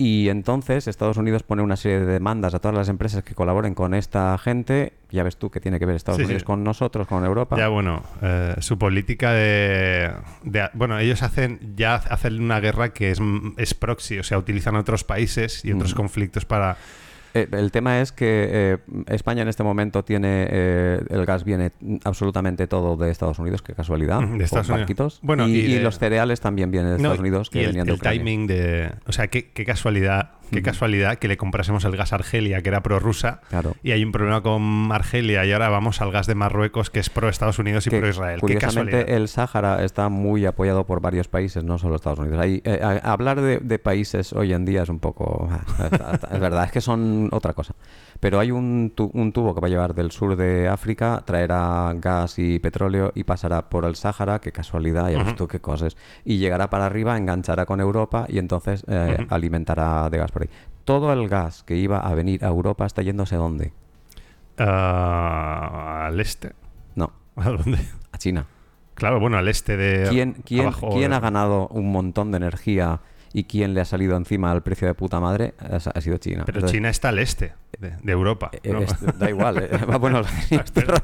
Y 0.00 0.28
entonces 0.28 0.86
Estados 0.86 1.16
Unidos 1.16 1.42
pone 1.42 1.60
una 1.60 1.74
serie 1.76 1.98
de 1.98 2.06
demandas 2.06 2.54
a 2.54 2.60
todas 2.60 2.76
las 2.76 2.88
empresas 2.88 3.24
que 3.24 3.34
colaboren 3.34 3.74
con 3.74 3.94
esta 3.94 4.38
gente. 4.38 4.92
Ya 5.10 5.24
ves 5.24 5.36
tú 5.38 5.50
que 5.50 5.58
tiene 5.58 5.80
que 5.80 5.86
ver 5.86 5.96
Estados 5.96 6.18
Sí, 6.18 6.24
Unidos 6.24 6.42
sí. 6.42 6.46
con 6.46 6.62
nosotros, 6.62 7.08
con 7.08 7.24
Europa. 7.24 7.56
Ya 7.58 7.66
bueno, 7.66 8.04
eh, 8.22 8.54
su 8.60 8.78
política 8.78 9.32
de, 9.32 10.12
de- 10.44 10.70
Bueno, 10.74 10.96
ellos 11.00 11.24
hacen 11.24 11.58
ya 11.74 11.96
hacen 11.96 12.40
una 12.40 12.60
guerra 12.60 12.90
que 12.92 13.10
es, 13.10 13.18
es 13.56 13.74
proxy, 13.74 14.20
o 14.20 14.22
sea, 14.22 14.38
utilizan 14.38 14.76
otros 14.76 15.02
países 15.02 15.64
y 15.64 15.72
otros 15.72 15.94
Mm. 15.94 15.96
conflictos 15.96 16.44
para... 16.44 16.76
Eh, 17.42 17.48
el 17.52 17.70
tema 17.70 18.00
es 18.00 18.12
que 18.12 18.48
eh, 18.50 18.78
España 19.06 19.42
en 19.42 19.48
este 19.48 19.62
momento 19.62 20.04
tiene 20.04 20.46
eh, 20.50 21.00
el 21.10 21.24
gas 21.26 21.44
viene 21.44 21.72
absolutamente 22.04 22.66
todo 22.66 22.96
de 22.96 23.10
Estados 23.10 23.38
Unidos, 23.38 23.62
qué 23.62 23.74
casualidad, 23.74 24.20
de 24.20 24.44
Estados 24.44 24.68
Unidos. 24.68 25.20
Bueno, 25.22 25.46
y, 25.48 25.52
y 25.56 25.58
y 25.66 25.74
de- 25.74 25.80
los 25.82 25.98
cereales 25.98 26.40
también 26.40 26.70
vienen 26.70 26.92
de 26.92 26.96
No, 26.98 27.08
Estados 27.08 27.20
Unidos 27.20 27.50
que 27.50 27.58
y 27.58 27.62
el, 27.62 27.66
venían 27.68 27.86
de 27.86 27.92
el 27.92 28.00
timing 28.00 28.46
de... 28.46 28.90
O 29.06 29.12
sea, 29.12 29.28
qué, 29.28 29.50
qué 29.50 29.64
casualidad, 29.64 30.32
qué 30.50 30.62
casualidad 30.62 31.18
que 31.18 31.28
le 31.28 31.36
comprásemos 31.36 31.84
el 31.84 31.96
gas 31.96 32.12
a 32.12 32.16
Argelia, 32.16 32.62
que 32.62 32.68
era 32.68 32.82
prorrusa, 32.82 33.40
Claro. 33.48 33.74
y 33.82 33.92
hay 33.92 34.04
un 34.04 34.12
problema 34.12 34.42
con 34.42 34.90
Argelia 34.92 35.44
y 35.44 35.52
ahora 35.52 35.68
vamos 35.68 36.00
al 36.00 36.10
gas 36.10 36.26
de 36.26 36.34
Marruecos, 36.34 36.90
que 36.90 37.00
es 37.00 37.10
pro 37.10 37.28
Estados 37.28 37.58
Unidos 37.58 37.86
y 37.86 37.90
Que, 37.90 37.98
pro 37.98 38.08
Israel. 38.08 38.40
Qué 38.46 38.56
casualidad. 38.56 39.08
el 39.08 39.28
Sáhara 39.28 39.84
está 39.84 40.08
muy 40.08 40.46
apoyado 40.46 40.84
por 40.86 41.00
varios 41.00 41.28
países, 41.28 41.64
no 41.64 41.78
solo 41.78 41.96
Estados 41.96 42.18
Unidos. 42.18 42.38
Hay, 42.40 42.62
eh, 42.64 43.00
hablar 43.02 43.40
de, 43.40 43.58
de 43.58 43.78
países 43.78 44.32
hoy 44.32 44.52
en 44.52 44.64
día 44.64 44.82
es 44.82 44.88
un 44.88 44.98
poco... 44.98 45.48
es 46.32 46.40
verdad, 46.40 46.64
es 46.64 46.72
que 46.72 46.80
son 46.80 47.28
otra 47.32 47.52
cosa. 47.52 47.74
Pero 48.20 48.40
hay 48.40 48.50
un, 48.50 48.92
tu- 48.96 49.10
un 49.14 49.32
tubo 49.32 49.54
que 49.54 49.60
va 49.60 49.68
a 49.68 49.70
llevar 49.70 49.94
del 49.94 50.10
sur 50.10 50.34
de 50.34 50.66
África, 50.68 51.22
traerá 51.24 51.92
gas 51.96 52.38
y 52.38 52.58
petróleo 52.58 53.12
y 53.14 53.22
pasará 53.24 53.68
por 53.68 53.84
el 53.84 53.94
Sáhara, 53.94 54.40
qué 54.40 54.50
casualidad, 54.50 55.08
ya 55.10 55.22
ves 55.22 55.36
tú 55.36 55.46
qué 55.46 55.60
cosas. 55.60 55.96
Y 56.24 56.38
llegará 56.38 56.68
para 56.68 56.86
arriba, 56.86 57.16
enganchará 57.16 57.64
con 57.64 57.80
Europa 57.80 58.26
y 58.28 58.38
entonces 58.38 58.84
eh, 58.88 59.24
alimentará 59.30 60.10
de 60.10 60.18
gas 60.18 60.32
por 60.32 60.42
ahí. 60.42 60.48
Todo 60.84 61.12
el 61.12 61.28
gas 61.28 61.62
que 61.62 61.76
iba 61.76 61.98
a 62.00 62.12
venir 62.14 62.44
a 62.44 62.48
Europa 62.48 62.86
está 62.86 63.02
yéndose 63.02 63.36
dónde? 63.36 63.72
Ah, 64.58 66.06
al 66.06 66.20
este. 66.20 66.52
No, 66.94 67.12
¿A 67.36 67.50
dónde? 67.50 67.78
a 68.12 68.18
China. 68.18 68.46
Claro, 68.94 69.20
bueno, 69.20 69.38
al 69.38 69.46
este 69.46 69.76
de... 69.76 70.08
¿Quién, 70.08 70.34
quién, 70.44 70.62
abajo 70.62 70.90
quién 70.90 71.10
de- 71.10 71.16
ha 71.16 71.20
ganado 71.20 71.68
un 71.68 71.92
montón 71.92 72.32
de 72.32 72.38
energía 72.38 72.98
y 73.32 73.44
quién 73.44 73.74
le 73.74 73.80
ha 73.80 73.84
salido 73.84 74.16
encima 74.16 74.50
al 74.50 74.62
precio 74.62 74.88
de 74.88 74.94
puta 74.94 75.20
madre? 75.20 75.54
Ha, 75.58 76.00
sido 76.00 76.16
China. 76.18 76.44
Pero 76.46 76.58
Entonces, 76.58 76.76
China 76.76 76.88
está 76.88 77.10
al 77.10 77.18
este 77.18 77.54
de, 77.78 77.92
de 78.02 78.12
Europa. 78.12 78.50
eh, 78.62 78.72
¿no? 78.72 78.80
es- 78.80 79.18
da 79.18 79.28
igual. 79.30 79.58
eh. 79.58 79.68
bueno, 80.00 80.22
tenías 80.22 80.50
ra- 80.50 80.72
pero- 80.74 80.94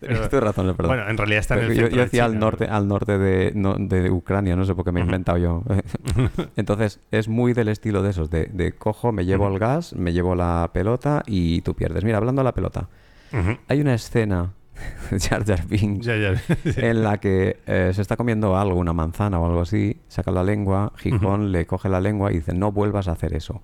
tenías 0.00 0.28
tú 0.28 0.40
razón, 0.40 0.66
verdad. 0.66 0.86
Bueno, 0.88 1.08
en 1.08 1.16
realidad 1.16 1.40
está 1.40 1.54
en 1.58 1.64
el 1.70 1.74
yo, 1.74 1.88
yo 1.88 1.96
de 1.96 2.02
decía 2.04 2.24
al 2.24 2.38
norte, 2.38 2.66
¿no? 2.66 2.74
al 2.74 2.88
norte 2.88 3.18
de, 3.18 3.52
no, 3.54 3.76
de 3.78 4.10
Ucrania, 4.10 4.56
no 4.56 4.64
sé 4.64 4.74
por 4.74 4.84
qué 4.84 4.92
me 4.92 5.00
he 5.00 5.04
inventado 5.04 5.38
yo. 5.38 5.62
Entonces, 6.56 7.00
es 7.10 7.28
muy 7.28 7.52
del 7.52 7.68
estilo 7.68 8.02
de 8.02 8.10
esos, 8.10 8.30
de, 8.30 8.46
de 8.46 8.72
cojo, 8.72 9.12
me 9.12 9.24
llevo 9.24 9.48
el 9.48 9.58
gas, 9.58 9.94
me 9.94 10.12
llevo 10.12 10.34
la 10.34 10.70
pelota 10.72 11.22
y 11.26 11.60
tú 11.62 11.74
pierdes. 11.74 12.04
Mira, 12.04 12.18
hablando 12.18 12.40
de 12.40 12.44
la 12.44 12.54
pelota, 12.54 12.88
hay 13.68 13.80
una 13.80 13.94
escena 13.94 14.52
Jar 15.18 15.44
Jar 15.44 15.66
Binks 15.66 16.06
en 16.76 17.02
la 17.02 17.18
que 17.18 17.58
eh, 17.66 17.90
se 17.94 18.02
está 18.02 18.16
comiendo 18.16 18.56
algo, 18.56 18.78
una 18.78 18.92
manzana 18.92 19.38
o 19.38 19.46
algo 19.46 19.60
así, 19.60 20.00
saca 20.08 20.30
la 20.30 20.44
lengua, 20.44 20.92
Gijón 20.96 21.52
le 21.52 21.66
coge 21.66 21.88
la 21.88 22.00
lengua 22.00 22.30
y 22.32 22.36
dice, 22.36 22.54
no 22.54 22.72
vuelvas 22.72 23.08
a 23.08 23.12
hacer 23.12 23.34
eso. 23.34 23.62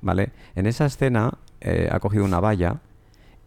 ¿vale? 0.00 0.30
En 0.54 0.66
esa 0.66 0.86
escena 0.86 1.38
eh, 1.60 1.88
ha 1.90 2.00
cogido 2.00 2.24
una 2.24 2.40
valla 2.40 2.80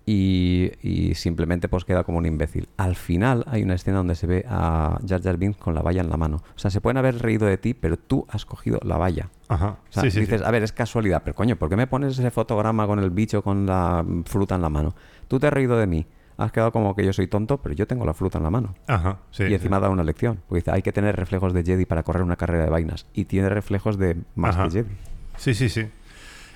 y, 0.06 0.72
y 0.82 1.14
simplemente 1.14 1.70
pues 1.70 1.86
queda 1.86 2.04
como 2.04 2.18
un 2.18 2.26
imbécil. 2.26 2.68
Al 2.78 2.96
final 2.96 3.44
hay 3.48 3.62
una 3.62 3.76
escena 3.76 3.98
donde 3.98 4.16
se 4.16 4.26
ve 4.26 4.46
a 4.48 5.00
Jar 5.08 5.22
Jar 5.22 5.38
Binks 5.38 5.58
con 5.58 5.76
la 5.76 5.82
valla 5.82 6.02
en 6.02 6.10
la 6.10 6.18
mano. 6.18 6.38
O 6.38 6.60
sea, 6.60 6.72
se 6.72 6.82
pueden 6.82 6.98
haber 6.98 7.20
reído 7.20 7.48
de 7.48 7.58
ti, 7.58 7.74
pero 7.74 7.98
tú 7.98 8.26
has 8.30 8.46
cogido 8.46 8.80
la 8.84 8.98
valla. 8.98 9.30
Ajá. 9.48 9.78
O 9.88 9.92
sea, 9.92 10.04
sí, 10.04 10.12
sí, 10.12 10.22
dices, 10.22 10.42
sí. 10.42 10.48
a 10.48 10.52
ver, 10.52 10.64
es 10.64 10.72
casualidad, 10.72 11.22
pero 11.24 11.36
coño, 11.36 11.58
¿por 11.58 11.70
qué 11.70 11.76
me 11.76 11.86
pones 11.86 12.18
ese 12.18 12.32
fotograma 12.32 12.88
con 12.88 13.00
el 13.00 13.12
bicho 13.12 13.44
con 13.44 13.66
la 13.66 14.04
fruta 14.26 14.56
en 14.56 14.62
la 14.62 14.70
mano? 14.70 14.96
Tú 15.28 15.40
te 15.40 15.48
has 15.48 15.54
reído 15.54 15.78
de 15.78 15.86
mí. 15.86 16.06
Has 16.40 16.52
quedado 16.52 16.72
como 16.72 16.96
que 16.96 17.06
yo 17.06 17.12
soy 17.14 17.28
tonto, 17.28 17.58
pero 17.58 17.76
yo 17.76 17.86
tengo 17.86 18.06
la 18.06 18.14
fruta 18.14 18.38
en 18.38 18.46
la 18.46 18.50
mano. 18.50 18.74
Ajá, 18.88 19.18
sí. 19.32 19.44
y 19.44 19.54
encima 19.54 19.80
da 19.80 19.90
una 19.90 20.04
lección. 20.04 20.40
Porque 20.48 20.62
dice, 20.62 20.72
hay 20.72 20.82
que 20.82 20.92
tener 20.94 21.16
reflejos 21.16 21.54
de 21.54 21.64
Jedi 21.64 21.86
para 21.86 22.04
correr 22.04 22.24
una 22.24 22.36
carrera 22.38 22.64
de 22.64 22.70
vainas. 22.70 23.06
Y 23.14 23.26
tiene 23.26 23.50
reflejos 23.50 23.98
de 23.98 24.18
más 24.36 24.56
Ajá. 24.56 24.64
que 24.66 24.72
Jedi. 24.72 24.90
Sí, 25.38 25.54
sí, 25.54 25.70
sí. 25.70 25.88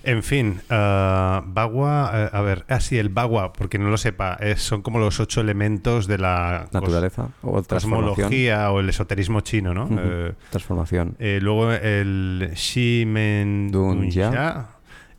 En 0.05 0.21
fin, 0.21 0.59
ah, 0.69 1.43
Bagua, 1.45 2.11
eh, 2.13 2.29
a 2.33 2.41
ver, 2.41 2.65
ah, 2.67 2.81
sí, 2.81 2.97
el 2.97 3.07
Bagua, 3.07 3.53
porque 3.53 3.79
no 3.79 3.87
lo 3.89 3.97
sepa, 3.97 4.33
es- 4.41 4.61
son 4.61 4.81
como 4.81 4.99
los 4.99 5.19
ocho 5.21 5.39
elementos 5.39 6.07
de 6.07 6.17
la 6.17 6.67
Naturaleza 6.73 7.29
o 7.41 7.63
cosmología 7.63 8.69
o 8.71 8.81
el 8.81 8.89
esoterismo 8.89 9.39
chino, 9.41 9.73
¿no? 9.73 9.87
Eh, 9.97 10.33
Transformación. 10.49 11.15
eh, 11.19 11.39
luego 11.41 11.71
el 11.71 12.51
Shimen 12.53 13.71
Dunya. 13.71 14.67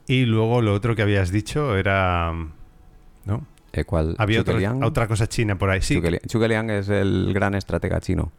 y 0.06 0.26
luego 0.26 0.60
lo 0.60 0.74
otro 0.74 0.94
que 0.94 1.00
habías 1.00 1.30
dicho 1.30 1.76
era, 1.78 2.30
¿no? 3.24 3.46
Eh, 3.74 3.84
¿cuál? 3.84 4.14
Había 4.18 4.40
otro- 4.40 4.56
otra 4.82 5.06
cosa 5.08 5.26
china 5.28 5.58
por 5.58 5.70
ahí, 5.70 5.82
sí. 5.82 6.00
Zhuge 6.30 6.48
Liang. 6.48 6.70
Es 6.70 6.88
el 6.88 7.32
gran 7.34 7.54
estratega 7.54 8.00
chino. 8.00 8.32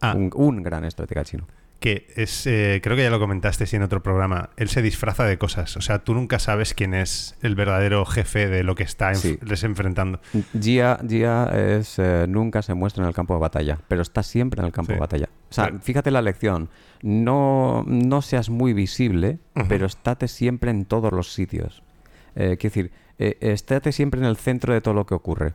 Ah, 0.00 0.14
Un, 0.16 0.30
un 0.34 0.62
gran 0.62 0.84
estratega 0.84 1.24
chino. 1.24 1.46
que 1.78 2.08
es, 2.14 2.46
eh, 2.46 2.80
creo 2.82 2.94
que 2.94 3.02
ya 3.04 3.08
lo 3.10 3.18
comentaste 3.18 3.64
sí, 3.64 3.76
en 3.76 3.82
otro 3.82 4.02
programa, 4.02 4.50
él 4.58 4.68
se 4.68 4.82
disfraza 4.82 5.24
de 5.24 5.38
cosas, 5.38 5.78
o 5.78 5.80
sea, 5.80 6.00
tú 6.00 6.12
nunca 6.12 6.38
sabes 6.38 6.74
quién 6.74 6.92
es 6.92 7.38
el 7.40 7.54
verdadero 7.54 8.04
jefe 8.04 8.48
de 8.48 8.62
lo 8.64 8.74
que 8.74 8.82
está 8.82 9.14
Sí. 9.14 9.38
les 9.42 9.64
enfrentando. 9.64 10.20
Jia, 10.60 10.98
Jia 11.08 11.44
es, 11.44 11.98
eh, 11.98 12.26
nunca 12.28 12.60
se 12.60 12.74
muestra 12.74 13.02
en 13.04 13.08
el 13.08 13.14
campo 13.14 13.32
de 13.32 13.40
batalla, 13.40 13.78
pero 13.88 14.02
está 14.02 14.22
siempre 14.22 14.60
en 14.60 14.66
el 14.66 14.72
campo 14.72 14.88
Sí. 14.88 14.94
de 14.96 15.00
batalla. 15.00 15.28
O 15.48 15.52
sea, 15.54 15.72
fíjate 15.80 16.10
la 16.10 16.20
lección. 16.20 16.68
No, 17.02 17.82
no 17.86 18.20
seas 18.20 18.50
muy 18.50 18.74
visible, 18.74 19.38
pero 19.68 19.86
estate 19.86 20.28
siempre 20.28 20.70
en 20.70 20.84
todos 20.84 21.12
los 21.12 21.32
sitios. 21.32 21.82
Eh, 22.36 22.56
quiero 22.60 22.74
decir, 22.74 22.92
eh, 23.20 23.36
estate 23.40 23.92
siempre 23.92 24.18
en 24.20 24.26
el 24.26 24.36
centro 24.36 24.72
de 24.74 24.80
todo 24.80 24.94
lo 24.94 25.04
que 25.06 25.14
ocurre, 25.14 25.52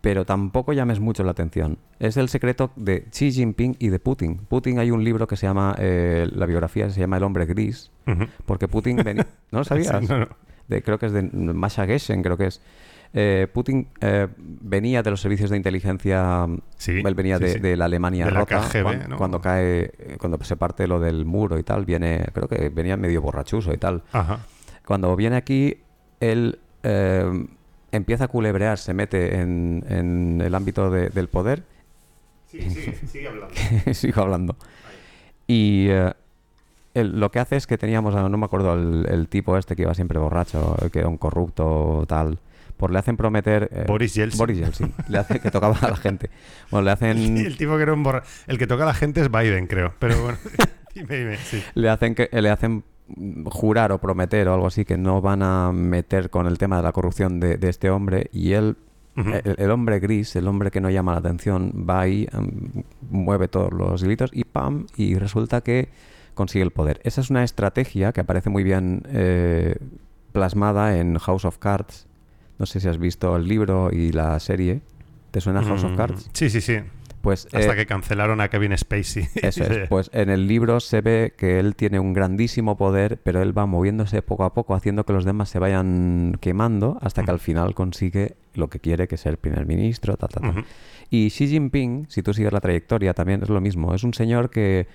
pero 0.00 0.24
tampoco 0.24 0.72
llames 0.72 0.98
mucho 1.00 1.24
la 1.24 1.32
atención. 1.32 1.76
Es 1.98 2.16
el 2.16 2.28
secreto 2.28 2.70
de 2.76 3.02
Xi 3.10 3.32
Jinping 3.32 3.76
y 3.78 3.88
de 3.88 3.98
Putin. 3.98 4.36
Putin 4.48 4.78
hay 4.78 4.90
un 4.90 5.02
libro 5.04 5.26
que 5.26 5.36
se 5.36 5.46
llama, 5.46 5.74
eh, 5.78 6.26
la 6.32 6.46
biografía 6.46 6.88
se 6.90 7.00
llama 7.00 7.18
El 7.18 7.22
hombre 7.24 7.44
gris, 7.46 7.90
porque 8.46 8.66
Putin 8.68 8.96
venía... 8.96 9.26
¿No 9.50 9.58
lo 9.58 9.64
sabías? 9.64 9.98
Sí, 10.00 10.06
no, 10.08 10.20
no. 10.20 10.28
de, 10.68 10.82
creo 10.82 10.98
que 10.98 11.06
es 11.06 11.12
de 11.12 11.22
Masha 11.22 11.84
Geshen, 11.86 12.22
creo 12.22 12.36
que 12.36 12.46
es. 12.46 12.62
Eh, 13.12 13.48
Putin 13.52 13.88
eh, 14.00 14.28
venía 14.38 15.02
de 15.02 15.10
los 15.10 15.20
servicios 15.20 15.50
de 15.50 15.56
inteligencia, 15.56 16.46
Sí, 16.76 17.02
él 17.04 17.14
venía 17.16 17.38
sí, 17.38 17.44
de, 17.44 17.52
sí. 17.54 17.58
de 17.58 17.76
la 17.76 17.86
Alemania 17.86 18.24
De 18.24 18.30
la 18.30 18.40
rota, 18.40 18.60
KGB, 18.70 18.82
cuan- 18.84 19.08
¿no? 19.08 19.16
cuando 19.16 19.40
cae, 19.40 19.90
cuando 20.18 20.38
se 20.44 20.56
parte 20.56 20.86
lo 20.86 21.00
del 21.00 21.24
muro 21.24 21.58
y 21.58 21.64
tal, 21.64 21.84
viene, 21.84 22.24
creo 22.32 22.46
que 22.48 22.68
venía 22.68 22.96
medio 22.96 23.20
borrachuzo 23.20 23.74
y 23.74 23.78
tal. 23.78 24.04
Ajá. 24.12 24.46
Cuando 24.86 25.14
viene 25.16 25.34
aquí, 25.36 25.76
él 26.20 26.58
eh, 26.82 27.46
empieza 27.92 28.24
a 28.24 28.28
culebrear, 28.28 28.78
se 28.78 28.94
mete 28.94 29.40
en, 29.40 29.84
en 29.88 30.40
el 30.44 30.54
ámbito 30.54 30.90
de- 30.90 31.08
del 31.10 31.28
poder 31.28 31.62
Sí, 32.46 32.60
sigue, 32.68 32.94
sigue 33.06 33.28
hablando. 33.28 33.54
sigo 33.94 34.22
hablando. 34.22 34.56
Y 35.46 35.86
eh, 35.88 36.12
él- 36.94 37.18
lo 37.20 37.30
que 37.30 37.38
hace 37.38 37.56
es 37.56 37.66
que 37.66 37.78
teníamos, 37.78 38.14
no 38.14 38.36
me 38.38 38.44
acuerdo, 38.44 38.74
el, 38.74 39.06
el 39.08 39.28
tipo 39.28 39.56
este 39.56 39.76
que 39.76 39.82
iba 39.82 39.94
siempre 39.94 40.18
borracho, 40.18 40.76
que 40.92 40.98
era 41.00 41.08
un 41.08 41.16
corrupto 41.16 42.04
tal. 42.08 42.38
Pues 42.76 42.90
le 42.92 42.98
hacen 42.98 43.16
prometer. 43.16 43.68
eh, 43.72 43.84
Boris 43.86 44.14
Yeltsin. 44.14 44.38
Boris 44.38 44.58
Yeltsin. 44.58 44.92
Le 45.08 45.18
hace 45.18 45.38
que 45.38 45.50
tocaba 45.50 45.76
a 45.80 45.90
la 45.90 45.96
gente. 45.96 46.30
Bueno, 46.70 46.86
le 46.86 46.90
hacen. 46.92 47.36
El 47.46 47.56
tipo 47.56 47.76
que 47.76 47.82
era 47.82 47.92
un 47.92 48.02
borra... 48.02 48.22
El 48.46 48.58
que 48.58 48.66
toca 48.66 48.84
a 48.84 48.86
la 48.86 48.94
gente 48.94 49.20
es 49.20 49.30
Biden, 49.30 49.66
creo. 49.66 49.92
Pero 49.98 50.20
bueno, 50.22 50.38
dime, 50.94 51.16
dime. 51.16 51.36
Sí. 51.36 51.62
le 51.74 51.88
hacen 51.90 52.14
que 52.14 52.28
le 52.32 52.48
hacen 52.50 52.82
jurar 53.46 53.92
o 53.92 53.98
prometer 53.98 54.48
o 54.48 54.54
algo 54.54 54.66
así 54.66 54.84
que 54.84 54.96
no 54.98 55.20
van 55.20 55.42
a 55.42 55.72
meter 55.72 56.30
con 56.30 56.46
el 56.46 56.58
tema 56.58 56.76
de 56.76 56.82
la 56.82 56.92
corrupción 56.92 57.40
de, 57.40 57.56
de 57.56 57.68
este 57.68 57.90
hombre 57.90 58.28
y 58.32 58.52
él 58.52 58.76
el 59.58 59.70
hombre 59.70 59.98
gris 60.00 60.34
el 60.36 60.46
hombre 60.48 60.70
que 60.70 60.80
no 60.80 60.88
llama 60.88 61.12
la 61.12 61.18
atención 61.18 61.84
va 61.88 62.00
ahí 62.02 62.26
em, 62.32 62.84
mueve 63.10 63.48
todos 63.48 63.70
los 63.72 64.02
hilitos 64.02 64.30
y 64.32 64.44
pam 64.44 64.86
y 64.96 65.16
resulta 65.16 65.60
que 65.60 65.88
consigue 66.34 66.62
el 66.64 66.70
poder 66.70 67.00
esa 67.04 67.20
es 67.20 67.28
una 67.28 67.44
estrategia 67.44 68.12
que 68.12 68.20
aparece 68.22 68.48
muy 68.48 68.62
bien 68.62 69.02
eh, 69.08 69.76
plasmada 70.32 70.96
en 70.96 71.18
House 71.18 71.44
of 71.44 71.58
Cards 71.58 72.06
no 72.58 72.64
sé 72.66 72.80
si 72.80 72.88
has 72.88 72.98
visto 72.98 73.36
el 73.36 73.46
libro 73.46 73.90
y 73.92 74.12
la 74.12 74.38
serie 74.40 74.80
¿te 75.32 75.40
suena 75.40 75.62
House 75.62 75.84
of 75.84 75.92
Mm, 75.92 75.96
Cards? 75.96 76.30
Sí, 76.32 76.48
sí, 76.48 76.60
sí. 76.60 76.78
Pues 77.20 77.46
Hasta 77.52 77.72
eh, 77.72 77.76
que 77.76 77.86
cancelaron 77.86 78.40
a 78.40 78.48
Kevin 78.48 78.76
Spacey. 78.76 79.28
eso 79.42 79.64
es. 79.64 79.80
Pues 79.88 80.10
en 80.12 80.30
el 80.30 80.46
libro 80.46 80.80
se 80.80 81.00
ve 81.00 81.34
que 81.36 81.58
él 81.58 81.74
tiene 81.74 82.00
un 82.00 82.12
grandísimo 82.12 82.76
poder, 82.76 83.18
pero 83.22 83.42
él 83.42 83.56
va 83.56 83.66
moviéndose 83.66 84.22
poco 84.22 84.44
a 84.44 84.54
poco, 84.54 84.74
haciendo 84.74 85.04
que 85.04 85.12
los 85.12 85.24
demás 85.24 85.48
se 85.48 85.58
vayan 85.58 86.36
quemando 86.40 86.98
hasta 87.00 87.22
que 87.22 87.30
al 87.30 87.40
final 87.40 87.74
consigue 87.74 88.36
lo 88.54 88.68
que 88.68 88.80
quiere, 88.80 89.08
que 89.08 89.16
es 89.16 89.20
ser 89.20 89.38
primer 89.38 89.66
ministro, 89.66 90.16
ta, 90.16 90.28
ta, 90.28 90.40
ta. 90.40 90.64
Y 91.10 91.30
Xi 91.30 91.48
Jinping, 91.48 92.06
si 92.08 92.22
tú 92.22 92.32
sigues 92.32 92.52
la 92.52 92.60
trayectoria, 92.60 93.14
también 93.14 93.42
es 93.42 93.48
lo 93.48 93.60
mismo. 93.60 93.94
Es 93.94 94.04
un 94.04 94.14
señor 94.14 94.50
que 94.50 94.86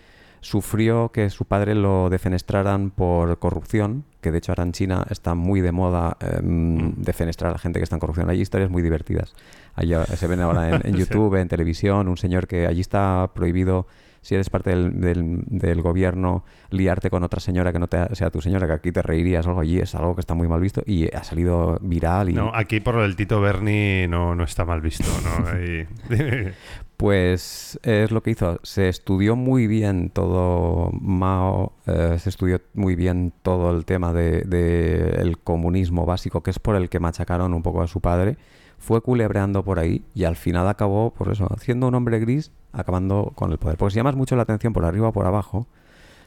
sufrió 0.45 1.09
que 1.11 1.31
su 1.31 1.45
padre 1.45 1.73
lo 1.73 2.11
defenestraran 2.11 2.91
por 2.91 3.39
corrupción, 3.39 4.03
que 4.21 4.31
de 4.31 4.37
hecho 4.37 4.51
ahora 4.51 4.61
en 4.61 4.73
China 4.73 5.03
está 5.09 5.33
muy 5.33 5.59
de 5.59 5.71
moda 5.71 6.17
em, 6.19 6.93
defenestrar 6.97 7.49
a 7.49 7.53
la 7.53 7.57
gente 7.57 7.79
que 7.79 7.83
está 7.83 7.95
en 7.95 7.99
corrupción. 7.99 8.29
Hay 8.29 8.41
historias 8.41 8.69
muy 8.69 8.83
divertidas. 8.83 9.33
Ya 9.75 10.05
se 10.05 10.27
ven 10.27 10.41
ahora 10.41 10.81
en. 10.83 10.95
YouTube, 10.99 11.33
en 11.41 11.47
televisión, 11.47 12.07
un 12.07 12.17
señor 12.17 12.45
que 12.45 12.67
allí 12.67 12.81
está 12.81 13.31
prohibido, 13.33 13.87
si 14.25 14.33
eres 14.33 14.49
parte 14.49 14.71
del, 14.71 14.99
del- 14.99 15.43
del 15.45 15.81
gobierno, 15.83 16.43
liarte 16.71 17.11
con 17.11 17.21
otra 17.23 17.39
señora 17.39 17.71
que 17.71 17.77
no 17.77 17.85
te, 17.87 18.15
sea 18.15 18.31
tu 18.31 18.41
señora, 18.41 18.65
que 18.65 18.73
aquí 18.73 18.91
te 18.91 19.03
reirías 19.03 19.45
o 19.45 19.49
algo 19.49 19.61
allí, 19.61 19.77
es 19.77 19.93
algo 19.93 20.15
que 20.15 20.21
está 20.21 20.33
muy 20.33 20.47
mal 20.47 20.59
visto 20.59 20.81
y 20.83 21.13
ha 21.15 21.23
salido 21.23 21.77
viral 21.81 22.29
y... 22.31 22.33
No, 22.33 22.49
aquí 22.55 22.79
por 22.79 22.95
el 22.95 23.15
Tito 23.15 23.39
Berni 23.39 24.07
no, 24.07 24.33
no 24.33 24.43
está 24.43 24.65
mal 24.65 24.81
visto, 24.81 25.05
¿no? 25.23 25.47
Ahí- 25.49 25.85
Pues 26.97 27.77
es 27.83 28.11
lo 28.11 28.23
que 28.23 28.31
hizo. 28.31 28.59
Se 28.63 28.87
estudió 28.87 29.35
muy 29.35 29.67
bien 29.67 30.09
todo 30.09 30.91
Mao, 30.93 31.73
eh, 31.87 32.15
se 32.19 32.29
estudió 32.29 32.61
muy 32.73 32.95
bien 32.95 33.33
todo 33.41 33.75
el 33.75 33.83
tema 33.83 34.13
del 34.13 34.49
de, 34.49 35.09
el 35.19 35.37
comunismo 35.39 36.05
básico, 36.05 36.41
que 36.41 36.51
es 36.51 36.59
por 36.59 36.77
el 36.77 36.87
que 36.89 37.01
machacaron 37.01 37.53
un 37.53 37.63
poco 37.63 37.81
a 37.81 37.87
su 37.87 37.99
padre. 37.99 38.37
Fue 38.77 39.01
culebreando 39.01 39.63
por 39.63 39.79
ahí 39.79 40.05
y 40.13 40.23
al 40.23 40.37
final 40.37 40.69
acabó, 40.69 41.13
por 41.13 41.31
eso, 41.31 41.49
siendo 41.59 41.87
un 41.89 41.95
hombre 41.95 42.19
gris, 42.19 42.51
acabando 42.75 43.31
con 43.35 43.51
el 43.51 43.57
poder. 43.57 43.77
Porque 43.77 43.93
si 43.93 43.97
llamas 43.97 44.15
mucho 44.15 44.35
la 44.35 44.43
atención 44.43 44.73
por 44.73 44.85
arriba 44.85 45.09
o 45.09 45.13
por 45.13 45.25
abajo, 45.25 45.67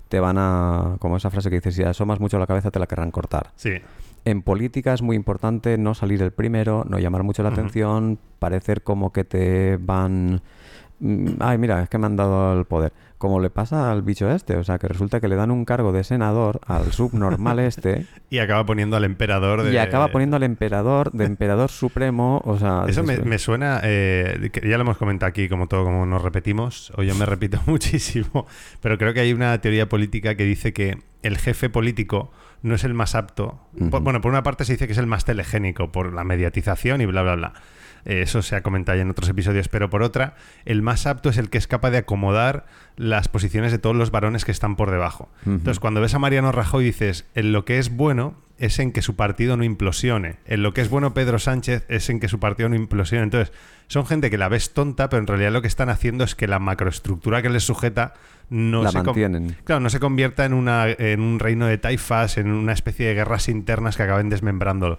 te 0.09 0.20
van 0.20 0.36
a, 0.38 0.96
como 1.01 1.16
esa 1.16 1.30
frase 1.30 1.51
que 1.51 1.57
dice, 1.57 1.72
si 1.72 1.82
asomas 1.82 2.20
mucho 2.20 2.38
la 2.38 2.46
cabeza 2.46 2.70
te 2.70 2.78
la 2.78 2.86
querrán 2.86 3.11
cortar. 3.11 3.53
Sí. 3.57 3.74
En 4.24 4.42
política 4.42 4.94
es 4.94 5.03
muy 5.03 5.16
importante 5.16 5.78
no 5.78 5.94
salir 5.94 6.22
el 6.22 6.32
primero, 6.32 6.84
no 6.88 6.99
llamar 6.99 7.22
mucho 7.22 7.42
la 7.42 7.51
atención, 7.51 8.18
parecer 8.38 8.82
como 8.82 9.12
que 9.12 9.24
te 9.24 9.76
van... 9.78 10.42
mm, 11.01 11.28
Ay, 11.40 11.59
mira, 11.59 11.82
es 11.82 11.88
que 11.88 11.99
me 11.99 12.07
han 12.07 12.16
dado 12.16 12.59
el 12.59 12.64
poder. 12.64 12.92
Como 13.18 13.40
le 13.40 13.51
pasa 13.51 13.90
al 13.90 14.03
bicho 14.03 14.30
este, 14.30 14.55
o 14.57 14.62
sea, 14.62 14.78
que 14.78 14.86
resulta 14.86 15.20
que 15.20 15.26
le 15.26 15.34
dan 15.34 15.51
un 15.51 15.64
cargo 15.64 15.90
de 15.90 16.05
senador 16.05 16.61
al 16.66 16.92
subnormal 16.92 17.59
este 17.59 18.07
Y 18.30 18.38
acaba 18.38 18.64
poniendo 18.64 18.96
al 18.96 19.03
emperador 19.03 19.64
de... 19.64 19.72
y 19.72 19.76
acaba 19.76 20.09
poniendo 20.09 20.36
al 20.36 20.44
emperador 20.44 21.11
de 21.11 21.24
emperador 21.24 21.68
supremo, 21.70 22.40
o 22.44 22.59
sea... 22.59 22.84
Eso 22.88 23.03
me, 23.03 23.38
suena, 23.38 23.80
eh, 23.82 24.51
que 24.53 24.68
ya 24.68 24.76
lo 24.76 24.82
hemos 24.82 24.99
comentado 24.99 25.28
aquí, 25.28 25.49
como 25.49 25.66
todo, 25.66 25.84
como 25.84 26.07
nos 26.07 26.22
repetimos, 26.22 26.92
o 26.96 27.03
yo 27.03 27.16
me 27.16 27.26
repito 27.26 27.61
muchísimo, 27.66 28.46
pero 28.80 28.99
creo 28.99 29.12
que 29.14 29.20
hay 29.20 29.32
una 29.32 29.61
teoría 29.61 29.88
política 29.88 30.36
que 30.36 30.44
dice 30.44 30.72
que 30.72 30.99
el 31.22 31.38
jefe 31.38 31.68
político 31.68 32.30
no 32.62 32.76
es 32.76 32.84
el 32.84 32.94
más 32.94 33.16
apto. 33.16 33.59
Por- 33.90 34.03
bueno, 34.03 34.20
por 34.20 34.30
una 34.30 34.44
parte 34.44 34.64
se 34.64 34.74
dice 34.74 34.86
que 34.86 34.92
es 34.92 34.99
el 34.99 35.07
más 35.07 35.24
telegénico 35.24 35.90
por 35.90 36.12
la 36.12 36.22
mediatización 36.22 37.01
y 37.01 37.07
bla, 37.07 37.22
bla, 37.22 37.34
bla. 37.34 37.53
Eh, 38.05 38.22
Eso 38.22 38.42
se 38.42 38.57
ha 38.57 38.62
comentado 38.62 38.96
ya 38.96 39.03
en 39.03 39.11
otros 39.11 39.28
episodios, 39.28 39.68
pero 39.68 39.90
por 39.90 40.03
otra, 40.03 40.36
el 40.64 40.82
más 40.82 41.07
apto 41.07 41.28
es 41.30 41.38
el 41.38 41.51
que 41.51 41.59
es 41.59 41.66
capaz 41.66 41.90
de 41.90 41.99
acomodar 41.99 42.66
las 42.96 43.28
posiciones 43.28 43.72
de 43.72 43.78
todos 43.78 43.96
los 43.96 44.11
varones 44.11 44.44
que 44.44 44.53
están 44.53 44.76
por 44.76 44.90
debajo. 44.90 45.28
Entonces, 45.46 45.78
cuando 45.80 46.01
ves 46.01 46.14
a 46.14 46.18
Mariano 46.18 46.53
Rajoy 46.53 46.84
dices, 46.84 47.26
en 47.34 47.53
lo 47.53 47.64
que 47.64 47.78
es 47.78 47.90
bueno 47.94 48.34
es 48.59 48.80
en 48.80 48.90
que 48.92 49.03
su 49.03 49.14
partido 49.14 49.57
no 49.57 49.62
implosione. 49.64 50.36
En 50.46 50.62
lo 50.64 50.74
que 50.74 50.80
es 50.80 50.90
bueno 50.90 51.14
Pedro 51.14 51.38
Sánchez 51.38 51.84
es 51.88 52.11
en 52.11 52.18
que 52.18 52.26
su 52.28 52.40
partido 52.40 52.68
no 52.68 52.74
implosione. 52.74 53.22
Entonces, 53.22 53.53
son 53.89 54.07
gente 54.07 54.30
que 54.30 54.39
la 54.39 54.49
ves 54.49 54.72
tonta, 54.72 55.09
pero 55.09 55.20
en 55.20 55.26
realidad 55.26 55.51
lo 55.51 55.62
que 55.62 55.68
están 55.68 55.89
haciendo 55.89 56.24
es 56.24 56.34
que 56.34 56.47
la 56.47 56.59
macroestructura 56.59 57.43
que 57.43 57.49
les 57.49 57.64
sujeta 57.64 58.14
no 58.51 58.82
La 58.82 58.91
se 58.91 59.03
mantienen. 59.03 59.57
Claro, 59.64 59.80
no 59.80 59.91
se 59.91 60.01
convierta 60.01 60.45
en, 60.45 60.55
una, 60.55 60.89
en 60.89 61.20
un 61.20 61.39
reino 61.39 61.66
de 61.66 61.76
taifas, 61.76 62.39
en 62.39 62.51
una 62.51 62.72
especie 62.72 63.07
de 63.07 63.14
guerras 63.14 63.49
internas 63.49 63.97
que 63.97 64.05
acaben 64.05 64.30
desmembrándolo. 64.30 64.99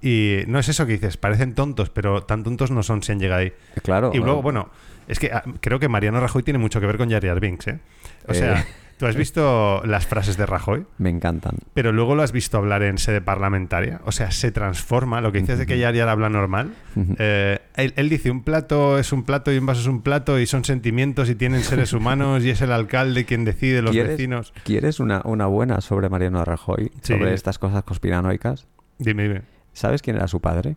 Y 0.00 0.38
no 0.46 0.58
es 0.58 0.68
eso 0.68 0.86
que 0.86 0.92
dices, 0.92 1.16
parecen 1.16 1.54
tontos, 1.54 1.90
pero 1.90 2.22
tan 2.22 2.42
tontos 2.42 2.70
no 2.70 2.82
son 2.82 3.02
si 3.02 3.12
han 3.12 3.20
llegado 3.20 3.40
ahí. 3.40 3.52
Claro. 3.82 4.12
Y 4.14 4.18
luego, 4.18 4.40
bueno, 4.42 4.70
es 5.08 5.18
que 5.18 5.30
ah, 5.32 5.42
creo 5.60 5.78
que 5.78 5.88
Mariano 5.88 6.20
Rajoy 6.20 6.42
tiene 6.42 6.58
mucho 6.58 6.80
que 6.80 6.86
ver 6.86 6.96
con 6.96 7.10
Jar 7.10 7.40
Binks, 7.40 7.68
¿eh? 7.68 7.78
O 8.26 8.34
sea, 8.34 8.60
Eh. 8.60 8.64
tú 9.00 9.06
has 9.06 9.16
visto 9.16 9.82
las 9.84 10.06
frases 10.06 10.36
de 10.36 10.46
Rajoy, 10.46 10.84
Me 10.98 11.10
encantan. 11.10 11.56
pero 11.74 11.90
luego 11.90 12.14
lo 12.14 12.22
has 12.22 12.30
visto 12.30 12.58
hablar 12.58 12.82
en 12.84 12.98
sede 12.98 13.20
parlamentaria. 13.20 14.00
O 14.04 14.12
sea, 14.12 14.30
se 14.30 14.52
transforma. 14.52 15.20
Lo 15.20 15.32
que 15.32 15.40
dices 15.40 15.58
de 15.58 15.66
que 15.66 15.80
Jar 15.80 15.96
Jar 15.96 16.08
habla 16.08 16.28
normal. 16.28 16.74
Eh, 17.18 17.58
él, 17.76 17.92
él 17.96 18.08
dice, 18.08 18.30
un 18.30 18.42
plato 18.44 18.98
es 18.98 19.12
un 19.12 19.24
plato 19.24 19.52
y 19.52 19.58
un 19.58 19.66
vaso 19.66 19.80
es 19.80 19.86
un 19.86 20.02
plato 20.02 20.38
y 20.38 20.46
son 20.46 20.64
sentimientos 20.64 21.28
y 21.30 21.34
tienen 21.34 21.62
seres 21.64 21.92
humanos 21.92 22.44
y 22.44 22.50
es 22.50 22.60
el 22.60 22.70
alcalde 22.72 23.24
quien 23.24 23.44
decide, 23.44 23.82
los 23.82 23.92
¿Quieres- 23.92 24.12
vecinos. 24.12 24.52
¿Quieres 24.64 25.00
una, 25.00 25.22
una 25.24 25.46
buena 25.46 25.80
sobre 25.80 26.08
Mariano 26.08 26.44
Rajoy? 26.44 26.90
Sí. 27.02 27.14
Sobre 27.14 27.34
estas 27.34 27.58
cosas 27.58 27.82
conspiranoicas. 27.82 28.68
Dime, 28.98 29.22
dime. 29.24 29.42
¿Sabes 29.72 30.02
quién 30.02 30.16
era 30.16 30.28
su 30.28 30.40
padre? 30.40 30.76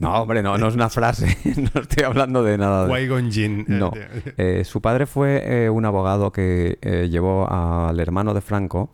No, 0.00 0.14
hombre, 0.22 0.42
no, 0.42 0.56
no 0.58 0.68
es 0.68 0.74
una 0.74 0.88
frase. 0.88 1.36
no 1.74 1.80
estoy 1.80 2.04
hablando 2.04 2.42
de 2.44 2.56
nada. 2.58 2.86
de- 2.86 3.30
Jinn. 3.30 3.60
eh, 3.60 3.64
No. 3.68 3.92
Eh, 4.36 4.62
su 4.64 4.80
padre 4.80 5.06
fue 5.06 5.64
eh, 5.64 5.70
un 5.70 5.84
abogado 5.84 6.30
que 6.30 6.78
eh, 6.82 7.08
llevó 7.10 7.50
al 7.50 7.98
hermano 7.98 8.32
de 8.34 8.40
Franco, 8.40 8.90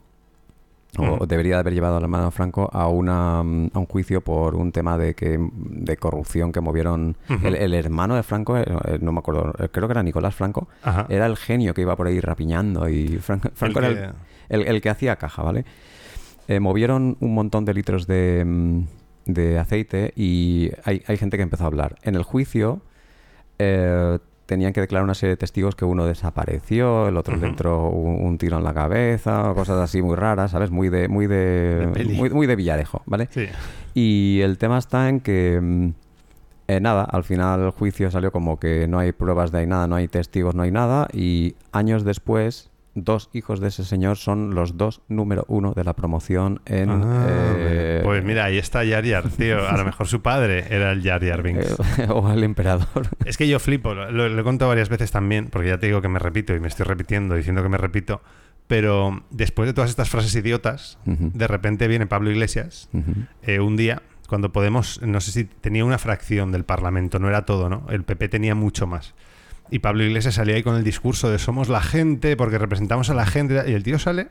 o 0.96 1.02
Ujú. 1.02 1.26
debería 1.26 1.54
de 1.56 1.60
haber 1.60 1.74
llevado 1.74 1.96
al 1.96 2.04
hermano 2.04 2.26
de 2.26 2.30
Franco 2.30 2.70
a, 2.72 2.86
una, 2.86 3.40
a 3.40 3.42
un 3.42 3.86
juicio 3.86 4.20
por 4.22 4.54
un 4.54 4.70
tema 4.72 4.96
de 4.96 5.14
que 5.14 5.38
de 5.52 5.96
corrupción 5.96 6.52
que 6.52 6.60
movieron. 6.60 7.16
El, 7.42 7.56
el 7.56 7.74
hermano 7.74 8.14
de 8.14 8.22
Franco, 8.22 8.56
no 9.00 9.12
me 9.12 9.18
acuerdo, 9.18 9.52
creo 9.72 9.88
que 9.88 9.92
era 9.92 10.02
Nicolás 10.04 10.34
Franco, 10.36 10.68
Ajá. 10.84 11.06
era 11.08 11.26
el 11.26 11.36
genio 11.36 11.74
que 11.74 11.80
iba 11.82 11.96
por 11.96 12.06
ahí 12.06 12.20
rapiñando 12.20 12.88
y 12.88 13.18
Franco, 13.18 13.50
Franco 13.54 13.80
El 13.80 13.84
era 13.98 14.14
que- 14.48 14.56
el, 14.70 14.80
que 14.80 14.88
hacía 14.88 15.16
caja, 15.16 15.42
¿vale? 15.42 15.64
Movieron 16.60 17.16
un 17.20 17.34
montón 17.34 17.64
de 17.64 17.74
litros 17.74 18.06
de, 18.06 18.44
mm, 18.46 18.82
de 19.26 19.58
aceite 19.58 20.12
y 20.16 20.70
hay, 20.84 21.02
hay 21.06 21.16
gente 21.16 21.36
que 21.36 21.42
empezó 21.42 21.64
a 21.64 21.66
hablar. 21.68 21.96
En 22.02 22.14
el 22.14 22.22
juicio 22.22 22.80
eh, 23.58 24.18
tenían 24.46 24.72
que 24.72 24.80
declarar 24.82 25.04
una 25.04 25.14
serie 25.14 25.30
de 25.30 25.36
testigos 25.38 25.74
que 25.74 25.84
uno 25.84 26.04
desapareció, 26.06 27.08
el 27.08 27.16
otro 27.16 27.34
le 27.34 27.40
Ujú. 27.42 27.48
entró 27.48 27.88
un, 27.88 28.26
un 28.26 28.36
tiro 28.38 28.58
en 28.58 28.64
la 28.64 28.74
cabeza, 28.74 29.50
o 29.50 29.54
cosas 29.54 29.78
así 29.78 30.02
muy 30.02 30.16
raras, 30.16 30.50
¿sabes? 30.50 30.70
Muy 30.70 30.88
de, 30.90 31.08
muy 31.08 31.26
de, 31.26 31.86
De 31.86 31.88
peli. 31.88 32.14
muy, 32.14 32.30
muy 32.30 32.46
de 32.46 32.56
Villarejo, 32.56 33.02
¿vale? 33.06 33.28
Sí. 33.30 33.46
Y 33.94 34.40
el 34.42 34.58
tema 34.58 34.76
está 34.78 35.08
en 35.08 35.20
que 35.20 35.58
mm, 35.62 35.88
eh, 36.68 36.80
nada, 36.80 37.04
al 37.04 37.24
final 37.24 37.60
el 37.62 37.70
juicio 37.70 38.10
salió 38.10 38.32
como 38.32 38.58
que 38.58 38.86
no 38.88 38.98
hay 38.98 39.12
pruebas 39.12 39.50
de 39.52 39.58
ahí 39.60 39.66
nada, 39.66 39.86
no 39.86 39.96
hay 39.96 40.08
testigos, 40.08 40.54
no 40.54 40.62
hay 40.62 40.70
nada. 40.70 41.08
Y 41.12 41.54
años 41.72 42.04
después, 42.04 42.70
dos 42.94 43.30
hijos 43.32 43.60
de 43.60 43.68
ese 43.68 43.84
señor 43.84 44.16
son 44.16 44.54
los 44.54 44.76
dos 44.76 45.02
número 45.08 45.44
uno 45.48 45.72
de 45.72 45.84
la 45.84 45.94
promoción 45.94 46.60
en... 46.66 46.90
Ah, 46.90 47.26
eh, 47.28 48.00
pues 48.04 48.24
mira, 48.24 48.44
ahí 48.44 48.58
está 48.58 48.86
Jar 48.86 49.04
Jar, 49.06 49.28
tío. 49.30 49.68
A 49.68 49.76
lo 49.76 49.84
mejor 49.84 50.06
su 50.06 50.22
padre 50.22 50.64
era 50.70 50.92
el 50.92 51.02
Jar 51.02 51.42
Binks. 51.42 51.76
eh, 51.98 52.06
o 52.10 52.30
el 52.32 52.44
emperador. 52.44 53.08
Es 53.24 53.36
que 53.36 53.48
yo 53.48 53.58
flipo, 53.58 53.94
lo, 53.94 54.10
lo 54.10 54.40
he 54.40 54.44
contado 54.44 54.68
varias 54.68 54.88
veces 54.88 55.10
también, 55.10 55.48
porque 55.48 55.68
ya 55.68 55.78
te 55.78 55.86
digo 55.86 56.00
que 56.02 56.08
me 56.08 56.18
repito 56.18 56.54
y 56.54 56.60
me 56.60 56.68
estoy 56.68 56.84
repitiendo 56.86 57.34
diciendo 57.34 57.62
que 57.62 57.68
me 57.68 57.78
repito, 57.78 58.20
pero 58.66 59.22
después 59.30 59.66
de 59.66 59.74
todas 59.74 59.90
estas 59.90 60.08
frases 60.08 60.34
idiotas, 60.34 60.98
de 61.04 61.46
repente 61.46 61.86
viene 61.88 62.06
Pablo 62.06 62.30
Iglesias 62.30 62.88
eh, 63.42 63.60
un 63.60 63.76
día, 63.76 64.02
cuando 64.28 64.52
Podemos, 64.52 65.02
no 65.02 65.20
sé 65.20 65.32
si 65.32 65.44
tenía 65.44 65.84
una 65.84 65.98
fracción 65.98 66.50
del 66.50 66.64
Parlamento, 66.64 67.18
no 67.18 67.28
era 67.28 67.44
todo, 67.44 67.68
¿no? 67.68 67.86
El 67.90 68.04
PP 68.04 68.28
tenía 68.30 68.54
mucho 68.54 68.86
más. 68.86 69.14
Y 69.74 69.80
Pablo 69.80 70.04
Iglesias 70.04 70.34
salía 70.36 70.54
ahí 70.54 70.62
con 70.62 70.76
el 70.76 70.84
discurso 70.84 71.32
de 71.32 71.40
somos 71.40 71.68
la 71.68 71.80
gente, 71.82 72.36
porque 72.36 72.58
representamos 72.58 73.10
a 73.10 73.14
la 73.14 73.26
gente, 73.26 73.60
y 73.66 73.72
el 73.72 73.82
tío 73.82 73.98
sale 73.98 74.28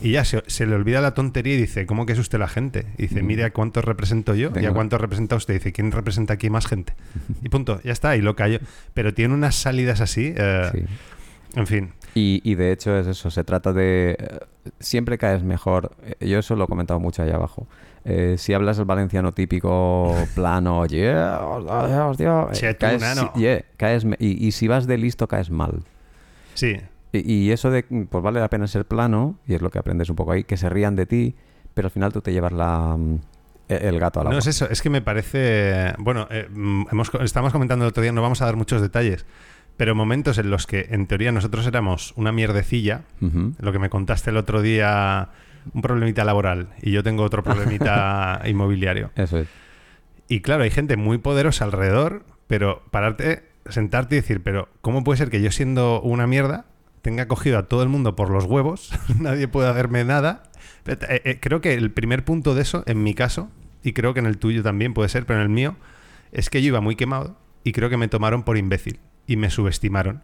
y 0.00 0.12
ya 0.12 0.24
se, 0.24 0.44
se 0.46 0.66
le 0.66 0.76
olvida 0.76 1.00
la 1.00 1.14
tontería 1.14 1.54
y 1.54 1.56
dice, 1.56 1.84
¿cómo 1.84 2.06
que 2.06 2.12
es 2.12 2.18
usted 2.20 2.38
la 2.38 2.46
gente? 2.46 2.86
Y 2.96 3.02
dice, 3.08 3.20
mire 3.24 3.42
a 3.42 3.52
cuántos 3.52 3.84
represento 3.84 4.36
yo 4.36 4.50
y 4.54 4.64
a 4.66 4.72
cuántos 4.72 5.00
representa 5.00 5.34
usted. 5.34 5.54
Y 5.54 5.58
dice, 5.58 5.72
¿quién 5.72 5.90
representa 5.90 6.34
aquí 6.34 6.48
más 6.48 6.68
gente? 6.68 6.94
Y 7.42 7.48
punto, 7.48 7.80
ya 7.82 7.90
está, 7.90 8.16
y 8.16 8.20
lo 8.20 8.36
callo. 8.36 8.60
Pero 8.94 9.12
tiene 9.12 9.34
unas 9.34 9.56
salidas 9.56 10.00
así, 10.00 10.32
eh, 10.36 10.68
Sí. 10.72 10.84
en 11.56 11.66
fin. 11.66 11.92
Y, 12.14 12.40
y 12.44 12.54
de 12.54 12.70
hecho 12.70 12.96
es 12.96 13.08
eso, 13.08 13.32
se 13.32 13.42
trata 13.42 13.72
de... 13.72 14.16
eh, 14.16 14.38
siempre 14.78 15.18
caes 15.18 15.42
mejor, 15.42 15.90
eh, 16.20 16.28
yo 16.28 16.38
eso 16.38 16.54
lo 16.54 16.64
he 16.64 16.68
comentado 16.68 17.00
mucho 17.00 17.24
ahí 17.24 17.30
abajo. 17.30 17.66
Eh, 18.06 18.36
si 18.36 18.52
hablas 18.52 18.78
el 18.78 18.84
valenciano 18.84 19.32
típico, 19.32 20.14
plano, 20.34 20.84
yeah, 20.86 21.40
hostia, 21.40 22.06
hostia, 22.06 22.42
eh, 22.50 22.52
Che, 22.52 22.76
caes, 22.76 23.00
nano. 23.00 23.32
yeah, 23.34 23.62
caes 23.78 24.04
y, 24.18 24.46
y 24.46 24.52
si 24.52 24.68
vas 24.68 24.86
de 24.86 24.98
listo 24.98 25.26
caes 25.26 25.50
mal. 25.50 25.82
Sí, 26.54 26.76
Y, 27.12 27.50
eso 27.50 27.70
de, 27.70 27.82
pues 27.84 28.22
vale 28.22 28.40
la 28.40 28.50
pena 28.50 28.66
ser 28.66 28.84
plano, 28.86 29.38
y 29.46 29.54
es 29.54 29.62
lo 29.62 29.70
que 29.70 29.78
aprendes 29.78 30.10
un 30.10 30.16
poco 30.16 30.32
ahí, 30.32 30.44
que 30.44 30.56
se 30.56 30.68
rían 30.68 30.96
de 30.96 31.06
ti, 31.06 31.34
pero 31.72 31.86
al 31.86 31.90
final 31.92 32.12
tú 32.12 32.20
te 32.20 32.32
llevas 32.32 32.52
la, 32.52 32.96
mm, 32.98 33.18
e- 33.68 33.88
el 33.88 33.98
gato 34.00 34.20
a 34.20 34.24
la 34.24 34.30
No 34.30 34.38
es 34.38 34.46
eso, 34.48 34.68
es 34.68 34.82
que 34.82 34.90
me 34.90 35.00
parece. 35.00 35.94
Bueno, 35.98 36.26
eh, 36.30 36.46
mm, 36.50 36.86
hemos, 36.92 37.10
estamos 37.22 37.52
comentando 37.52 37.84
el 37.84 37.88
otro 37.90 38.02
día, 38.02 38.12
no 38.12 38.20
vamos 38.20 38.42
a 38.42 38.46
dar 38.46 38.56
muchos 38.56 38.82
detalles, 38.82 39.24
pero 39.76 39.94
momentos 39.94 40.38
en 40.38 40.50
los 40.50 40.66
que 40.66 40.88
en 40.90 41.06
teoría 41.06 41.32
nosotros 41.32 41.66
éramos 41.66 42.12
una 42.16 42.32
mierdecilla, 42.32 43.02
lo 43.58 43.72
que 43.72 43.78
me 43.78 43.88
contaste 43.90 44.30
el 44.30 44.36
otro 44.36 44.60
día, 44.60 45.28
un 45.72 45.82
problemita 45.82 46.24
laboral, 46.24 46.68
y 46.82 46.90
yo 46.90 47.02
tengo 47.02 47.22
otro 47.22 47.42
problemita 47.42 48.42
inmobiliario. 48.46 49.10
Eso 49.16 49.38
es. 49.38 49.48
Y 50.28 50.40
claro, 50.40 50.64
hay 50.64 50.70
gente 50.70 50.96
muy 50.96 51.18
poderosa 51.18 51.64
alrededor, 51.64 52.24
pero 52.46 52.82
pararte, 52.90 53.44
sentarte 53.68 54.16
y 54.16 54.20
decir, 54.20 54.42
pero 54.42 54.68
¿cómo 54.80 55.04
puede 55.04 55.18
ser 55.18 55.30
que 55.30 55.42
yo 55.42 55.50
siendo 55.50 56.00
una 56.00 56.26
mierda 56.26 56.66
tenga 57.02 57.28
cogido 57.28 57.58
a 57.58 57.64
todo 57.64 57.82
el 57.82 57.88
mundo 57.88 58.16
por 58.16 58.30
los 58.30 58.44
huevos, 58.44 58.92
nadie 59.18 59.48
puede 59.48 59.68
hacerme 59.68 60.04
nada? 60.04 60.44
Pero, 60.84 61.06
eh, 61.08 61.22
eh, 61.24 61.38
creo 61.40 61.60
que 61.60 61.74
el 61.74 61.90
primer 61.90 62.24
punto 62.24 62.54
de 62.54 62.62
eso, 62.62 62.82
en 62.86 63.02
mi 63.02 63.14
caso, 63.14 63.50
y 63.82 63.92
creo 63.92 64.14
que 64.14 64.20
en 64.20 64.26
el 64.26 64.38
tuyo 64.38 64.62
también 64.62 64.94
puede 64.94 65.08
ser, 65.08 65.26
pero 65.26 65.40
en 65.40 65.44
el 65.44 65.50
mío, 65.50 65.76
es 66.32 66.50
que 66.50 66.62
yo 66.62 66.68
iba 66.68 66.80
muy 66.80 66.96
quemado 66.96 67.36
y 67.62 67.72
creo 67.72 67.90
que 67.90 67.96
me 67.96 68.08
tomaron 68.08 68.42
por 68.42 68.56
imbécil. 68.56 68.98
Y 69.26 69.36
me 69.36 69.48
subestimaron. 69.50 70.22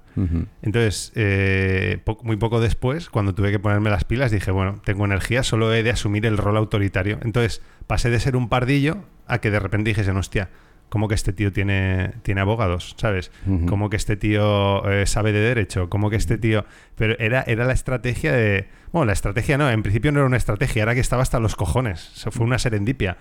Entonces, 0.62 1.12
eh, 1.14 1.98
po- 2.04 2.18
muy 2.22 2.36
poco 2.36 2.60
después, 2.60 3.08
cuando 3.08 3.34
tuve 3.34 3.50
que 3.50 3.58
ponerme 3.58 3.88
las 3.90 4.04
pilas, 4.04 4.30
dije, 4.30 4.50
bueno, 4.50 4.80
tengo 4.84 5.04
energía, 5.04 5.42
solo 5.42 5.72
he 5.72 5.82
de 5.82 5.90
asumir 5.90 6.26
el 6.26 6.36
rol 6.36 6.56
autoritario. 6.56 7.18
Entonces, 7.22 7.62
pasé 7.86 8.10
de 8.10 8.20
ser 8.20 8.36
un 8.36 8.48
pardillo 8.48 8.98
a 9.26 9.38
que 9.38 9.50
de 9.50 9.58
repente 9.60 9.90
dijesen, 9.90 10.16
hostia, 10.16 10.50
¿cómo 10.90 11.08
que 11.08 11.14
este 11.14 11.32
tío 11.32 11.52
tiene, 11.52 12.12
tiene 12.22 12.40
abogados? 12.42 12.94
¿Sabes? 12.98 13.30
Ujú. 13.46 13.64
¿Cómo 13.66 13.88
que 13.90 13.96
este 13.96 14.16
tío 14.16 14.86
eh, 14.90 15.06
sabe 15.06 15.32
de 15.32 15.40
derecho? 15.40 15.88
¿Cómo 15.88 16.10
que 16.10 16.16
este 16.16 16.36
tío...? 16.36 16.66
Pero 16.96 17.16
era, 17.18 17.42
era 17.46 17.64
la 17.64 17.72
estrategia 17.72 18.32
de... 18.32 18.68
Bueno, 18.92 19.06
la 19.06 19.12
estrategia 19.12 19.56
no, 19.56 19.70
en 19.70 19.82
principio 19.82 20.12
no 20.12 20.18
era 20.18 20.26
una 20.26 20.36
estrategia, 20.36 20.82
era 20.82 20.94
que 20.94 21.00
estaba 21.00 21.22
hasta 21.22 21.38
los 21.40 21.56
cojones. 21.56 22.12
Eso 22.16 22.30
fue 22.32 22.44
una 22.44 22.58
serendipia. 22.58 23.16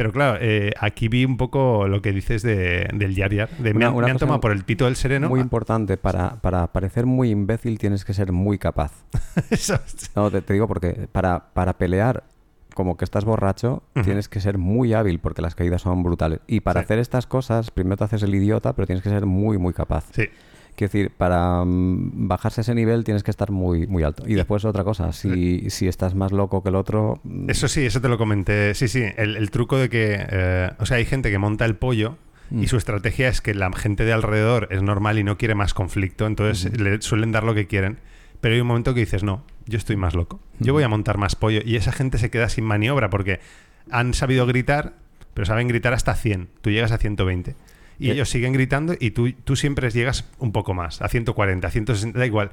Pero 0.00 0.12
claro, 0.12 0.38
eh, 0.40 0.72
aquí 0.80 1.08
vi 1.08 1.26
un 1.26 1.36
poco 1.36 1.86
lo 1.86 2.00
que 2.00 2.10
dices 2.12 2.40
de, 2.42 2.88
del 2.94 3.14
Yar 3.14 3.34
Yar. 3.34 3.50
De, 3.58 3.72
Una- 3.72 3.90
me 3.92 4.10
han 4.10 4.16
tomado 4.16 4.40
por 4.40 4.50
el 4.50 4.64
pito 4.64 4.86
del 4.86 4.96
sereno. 4.96 5.28
Muy 5.28 5.40
importante, 5.40 5.98
para, 5.98 6.40
para 6.40 6.66
parecer 6.72 7.04
muy 7.04 7.28
imbécil 7.30 7.78
tienes 7.78 8.04
que 8.06 8.14
ser 8.14 8.32
muy 8.32 8.56
capaz. 8.58 8.92
No, 10.16 10.30
te, 10.30 10.40
te 10.42 10.52
digo 10.54 10.66
porque 10.68 11.06
para, 11.12 11.52
para 11.52 11.74
pelear 11.76 12.24
como 12.74 12.96
que 12.96 13.04
estás 13.04 13.24
borracho, 13.24 13.82
tienes 14.04 14.28
que 14.28 14.40
ser 14.40 14.56
muy 14.56 14.94
hábil 14.94 15.18
porque 15.18 15.42
las 15.42 15.54
caídas 15.54 15.82
son 15.82 16.02
brutales. 16.02 16.40
Y 16.46 16.60
para 16.60 16.80
Sí. 16.80 16.84
hacer 16.84 16.98
estas 16.98 17.26
cosas, 17.26 17.70
primero 17.70 17.96
te 17.98 18.04
haces 18.04 18.22
el 18.22 18.34
idiota, 18.34 18.72
pero 18.74 18.86
tienes 18.86 19.02
que 19.02 19.10
ser 19.10 19.26
muy, 19.26 19.58
muy 19.58 19.74
capaz. 19.74 20.04
Sí. 20.12 20.28
Quiero 20.80 20.92
decir, 20.92 21.10
para 21.10 21.62
mm, 21.62 22.26
bajarse 22.26 22.62
ese 22.62 22.74
nivel 22.74 23.04
tienes 23.04 23.22
que 23.22 23.30
estar 23.30 23.50
muy, 23.50 23.86
muy 23.86 24.02
alto. 24.02 24.24
Y 24.26 24.32
después 24.32 24.64
otra 24.64 24.82
cosa, 24.82 25.12
si, 25.12 25.68
si 25.68 25.86
estás 25.88 26.14
más 26.14 26.32
loco 26.32 26.62
que 26.62 26.70
el 26.70 26.74
otro... 26.74 27.20
mm, 27.22 27.50
Eso 27.50 27.68
sí, 27.68 27.84
eso 27.84 28.00
te 28.00 28.08
lo 28.08 28.16
comenté. 28.16 28.74
Sí, 28.74 28.88
sí, 28.88 29.02
el, 29.18 29.36
el 29.36 29.50
truco 29.50 29.76
de 29.76 29.90
que, 29.90 30.16
eh, 30.30 30.70
o 30.78 30.86
sea, 30.86 30.96
hay 30.96 31.04
gente 31.04 31.30
que 31.30 31.36
monta 31.38 31.66
el 31.66 31.76
pollo 31.76 32.16
Mm. 32.50 32.64
y 32.64 32.66
su 32.66 32.76
estrategia 32.78 33.28
es 33.28 33.40
que 33.40 33.54
la 33.54 33.70
gente 33.72 34.04
de 34.04 34.12
alrededor 34.12 34.66
es 34.72 34.82
normal 34.82 35.18
y 35.20 35.22
no 35.22 35.36
quiere 35.38 35.54
más 35.54 35.72
conflicto, 35.72 36.26
entonces 36.26 36.76
le 36.80 37.00
suelen 37.00 37.30
dar 37.30 37.44
lo 37.44 37.54
que 37.54 37.68
quieren. 37.68 37.98
Pero 38.40 38.54
hay 38.56 38.60
un 38.60 38.66
momento 38.66 38.92
que 38.92 38.98
dices, 39.00 39.22
no, 39.22 39.44
yo 39.66 39.78
estoy 39.78 39.94
más 39.96 40.14
loco, 40.16 40.40
yo 40.58 40.72
voy 40.72 40.82
a 40.82 40.88
montar 40.88 41.16
más 41.18 41.36
pollo 41.36 41.60
y 41.64 41.76
esa 41.76 41.92
gente 41.92 42.18
se 42.18 42.28
queda 42.30 42.48
sin 42.48 42.64
maniobra 42.64 43.08
porque 43.08 43.38
han 43.90 44.14
sabido 44.14 44.46
gritar, 44.46 44.94
pero 45.34 45.44
saben 45.46 45.68
gritar 45.68 45.92
hasta 45.92 46.14
100, 46.16 46.48
tú 46.60 46.70
llegas 46.70 46.90
a 46.90 46.98
120. 46.98 47.54
Y 48.00 48.08
Eh. 48.10 48.12
ellos 48.14 48.28
siguen 48.30 48.52
gritando 48.54 48.94
y 48.98 49.12
tú, 49.12 49.30
tú 49.44 49.54
siempre 49.54 49.88
llegas 49.90 50.24
un 50.40 50.50
poco 50.50 50.74
más, 50.74 51.00
a 51.02 51.08
140, 51.08 51.68
a 51.68 51.70
160, 51.70 52.18
da 52.18 52.26
igual. 52.26 52.50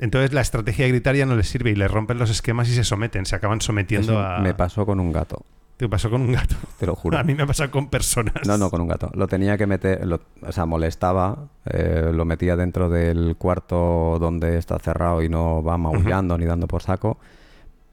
Entonces 0.00 0.32
la 0.32 0.40
estrategia 0.40 0.84
de 0.84 0.90
gritar 0.92 1.14
ya 1.14 1.24
no 1.26 1.36
les 1.36 1.48
sirve 1.48 1.70
y 1.70 1.74
les 1.76 1.90
rompen 1.90 2.18
los 2.18 2.28
esquemas 2.30 2.68
y 2.68 2.74
se 2.74 2.84
someten, 2.84 3.24
se 3.26 3.36
acaban 3.36 3.60
sometiendo 3.60 4.12
eso 4.14 4.20
a... 4.20 4.38
me 4.40 4.52
pasó 4.54 4.84
con 4.86 4.98
un 4.98 5.12
gato, 5.12 5.44
Te 5.76 5.88
pasó 5.88 6.10
con 6.10 6.22
un 6.22 6.32
gato. 6.32 6.56
te 6.78 6.86
lo 6.86 6.94
juro. 6.96 7.16
A 7.20 7.22
mí 7.22 7.34
me 7.34 7.42
ha 7.44 7.46
pasado 7.46 7.70
con 7.70 7.88
personas. 7.88 8.34
No, 8.46 8.58
no, 8.58 8.68
con 8.70 8.80
un 8.80 8.88
gato. 8.88 9.10
Lo 9.14 9.26
tenía 9.28 9.56
que 9.58 9.66
meter, 9.66 10.06
lo- 10.06 10.20
o 10.42 10.52
sea, 10.52 10.66
molestaba, 10.66 11.48
eh, 11.66 12.10
lo 12.12 12.24
metía 12.24 12.56
dentro 12.56 12.88
del 12.88 13.36
cuarto 13.38 14.18
donde 14.18 14.58
está 14.58 14.78
cerrado 14.78 15.22
y 15.22 15.28
no 15.28 15.62
va 15.62 15.76
maullando 15.78 16.36
ni 16.38 16.46
dando 16.46 16.66
por 16.66 16.82
saco, 16.82 17.18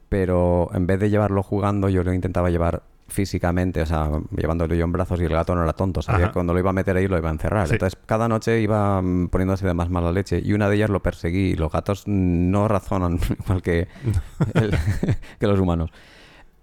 pero 0.08 0.70
en 0.74 0.86
vez 0.86 0.98
de 1.00 1.10
llevarlo 1.10 1.42
jugando, 1.42 1.88
yo 1.88 2.02
lo 2.02 2.12
intentaba 2.14 2.50
llevar 2.50 2.82
físicamente, 3.08 3.80
o 3.82 3.86
sea, 3.86 4.10
llevándolo 4.36 4.74
yo 4.74 4.84
en 4.84 4.92
brazos 4.92 5.20
y 5.20 5.24
el 5.24 5.30
gato 5.32 5.54
no 5.54 5.62
era 5.62 5.72
tonto, 5.72 6.02
sabía 6.02 6.26
Ajá. 6.26 6.28
que 6.28 6.34
cuando 6.34 6.52
lo 6.52 6.58
iba 6.60 6.70
a 6.70 6.74
meter 6.74 6.96
ahí 6.96 7.08
lo 7.08 7.16
iba 7.18 7.28
a 7.30 7.32
encerrar. 7.32 7.66
Sí. 7.66 7.74
Entonces, 7.74 7.98
cada 8.06 8.28
noche 8.28 8.60
iba 8.60 9.00
mm, 9.02 9.28
poniéndose 9.28 9.66
de 9.66 9.74
más 9.74 9.88
mala 9.90 10.12
leche 10.12 10.40
y 10.44 10.52
una 10.52 10.68
de 10.68 10.76
ellas 10.76 10.90
lo 10.90 11.02
perseguí 11.02 11.50
y 11.52 11.54
los 11.56 11.72
gatos 11.72 12.04
no 12.06 12.68
razonan 12.68 13.18
igual 13.44 13.62
que, 13.62 13.88
el- 14.54 14.74
que 15.40 15.46
los 15.46 15.58
humanos 15.58 15.90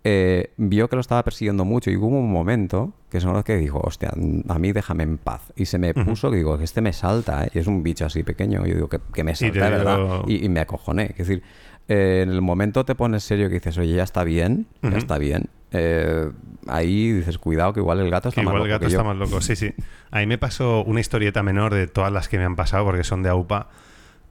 eh, 0.07 0.51
vio 0.57 0.87
que 0.87 0.95
lo 0.95 0.99
estaba 0.99 1.23
persiguiendo 1.23 1.65
mucho 1.65 1.89
y 1.89 1.95
hubo 1.97 2.05
un 2.07 2.31
momento 2.31 2.93
que 3.09 3.19
son 3.19 3.33
los 3.33 3.43
que 3.43 3.57
dijo, 3.57 3.79
hostia, 3.83 4.11
a 4.47 4.59
mí 4.59 4.71
déjame 4.71 5.01
en 5.03 5.17
paz. 5.17 5.51
Y 5.55 5.65
se 5.65 5.79
me 5.79 5.95
puso, 5.95 6.29
que 6.29 6.37
digo, 6.37 6.57
que 6.59 6.63
este 6.63 6.81
me 6.81 6.93
salta, 6.93 7.45
¿eh? 7.45 7.49
y 7.55 7.59
es 7.59 7.65
un 7.65 7.81
bicho 7.81 8.05
así 8.05 8.21
pequeño, 8.21 8.63
y 8.65 8.69
yo 8.69 8.75
digo, 8.75 8.87
que, 8.89 8.99
que 9.13 9.23
me 9.23 9.33
salta, 9.35 9.65
de 9.65 9.71
¿verdad? 9.77 9.97
dio- 9.97 10.23
Y, 10.27 10.45
y 10.45 10.49
me 10.49 10.59
acojoné. 10.59 11.05
Es 11.05 11.17
decir, 11.27 11.41
eh, 11.87 12.21
en 12.23 12.29
el 12.29 12.41
momento 12.41 12.85
te 12.85 12.95
pones 12.95 13.23
serio 13.23 13.47
que 13.47 13.55
dices, 13.55 13.77
oye, 13.77 13.95
ya 13.95 14.03
está 14.03 14.23
bien, 14.23 14.67
ya 14.81 14.97
está 14.97 15.17
bien. 15.17 15.49
Eh, 15.71 16.31
ahí 16.67 17.11
dices, 17.11 17.37
cuidado, 17.37 17.73
que 17.73 17.79
igual 17.79 17.99
el 17.99 18.09
gato 18.09 18.29
está 18.29 18.41
Que 18.41 18.45
más 18.45 18.53
igual 18.53 18.63
el 18.63 18.71
loco 18.71 18.79
gato 18.79 18.87
que 18.87 18.91
yo". 18.93 18.99
está 18.99 19.07
más 19.07 19.17
loco, 19.17 19.41
sí, 19.41 19.55
sí. 19.55 19.73
A 20.11 20.19
mí 20.19 20.27
me 20.27 20.37
pasó 20.37 20.83
una 20.83 20.99
historieta 20.99 21.43
menor 21.43 21.73
de 21.73 21.87
todas 21.87 22.11
las 22.11 22.29
que 22.29 22.37
me 22.37 22.45
han 22.45 22.55
pasado, 22.55 22.85
porque 22.85 23.03
son 23.03 23.23
de 23.23 23.29
AUPA, 23.29 23.69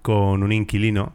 con 0.02 0.42
un 0.42 0.52
inquilino 0.52 1.14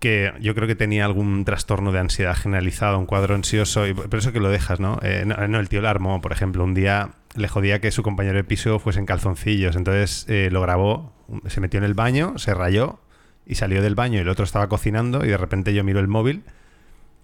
que 0.00 0.32
yo 0.40 0.54
creo 0.54 0.68
que 0.68 0.76
tenía 0.76 1.04
algún 1.04 1.44
trastorno 1.44 1.90
de 1.92 1.98
ansiedad 1.98 2.36
generalizado, 2.36 2.98
un 2.98 3.06
cuadro 3.06 3.34
ansioso, 3.34 3.86
y 3.86 3.94
por 3.94 4.14
eso 4.16 4.32
que 4.32 4.40
lo 4.40 4.48
dejas, 4.48 4.78
¿no? 4.80 4.98
Eh, 5.02 5.24
no, 5.26 5.48
no, 5.48 5.58
el 5.58 5.68
tío 5.68 5.80
la 5.82 5.90
armó, 5.90 6.20
por 6.20 6.32
ejemplo, 6.32 6.62
un 6.62 6.74
día 6.74 7.10
le 7.34 7.48
jodía 7.48 7.80
que 7.80 7.90
su 7.90 8.02
compañero 8.02 8.36
de 8.36 8.44
piso 8.44 8.78
fuese 8.78 9.00
en 9.00 9.06
calzoncillos, 9.06 9.76
entonces 9.76 10.24
eh, 10.28 10.50
lo 10.52 10.60
grabó, 10.62 11.12
se 11.46 11.60
metió 11.60 11.78
en 11.78 11.84
el 11.84 11.94
baño, 11.94 12.38
se 12.38 12.54
rayó 12.54 13.00
y 13.48 13.54
salió 13.54 13.82
del 13.82 13.94
baño 13.94 14.18
y 14.18 14.20
el 14.20 14.28
otro 14.28 14.44
estaba 14.44 14.68
cocinando 14.68 15.24
y 15.24 15.28
de 15.28 15.38
repente 15.38 15.72
yo 15.74 15.82
miro 15.82 15.98
el 15.98 16.06
móvil 16.06 16.44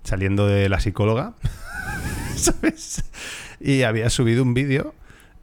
saliendo 0.02 0.46
de 0.46 0.68
la 0.68 0.80
psicóloga, 0.80 1.34
¿sabes? 2.34 3.04
Y 3.60 3.82
había 3.82 4.10
subido 4.10 4.42
un 4.42 4.54
vídeo 4.54 4.94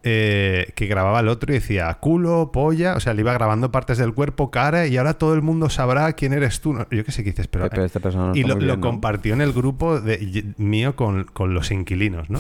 eh, 0.04 0.72
que 0.76 0.88
grababa 0.88 1.20
el 1.20 1.28
otro 1.28 1.52
y 1.52 1.60
decía 1.60 1.94
culo, 1.96 2.52
polla, 2.52 2.96
o 2.96 3.00
sea, 3.00 3.14
le 3.14 3.22
iba 3.22 3.34
grabando 3.34 3.72
partes 3.72 4.00
del 4.00 4.14
cuerpo, 4.14 4.50
cara, 4.50 4.88
y 4.88 4.98
ahora 4.98 5.14
todo 5.14 5.36
el 5.36 5.44
mundo 5.44 5.70
sabrá 5.70 6.12
quién 6.14 6.34
eres 6.34 6.62
tú. 6.62 6.74
No, 6.74 6.88
yo 6.90 7.06
qué 7.06 7.12
sé 7.12 7.24
qué 7.24 7.30
dices, 7.30 7.48
pero... 7.48 7.70
Pero 7.70 7.86
esta 7.86 8.00
persona 8.00 8.28
no 8.28 8.36
y 8.36 8.44
lo, 8.44 8.82
compartió 8.82 9.34
en 9.34 9.42
el 9.42 9.54
grupo 9.54 10.02
de, 10.02 10.54
mío 10.58 10.96
con, 10.96 11.26
con 11.26 11.54
los 11.54 11.70
inquilinos, 11.70 12.32
¿no? 12.32 12.40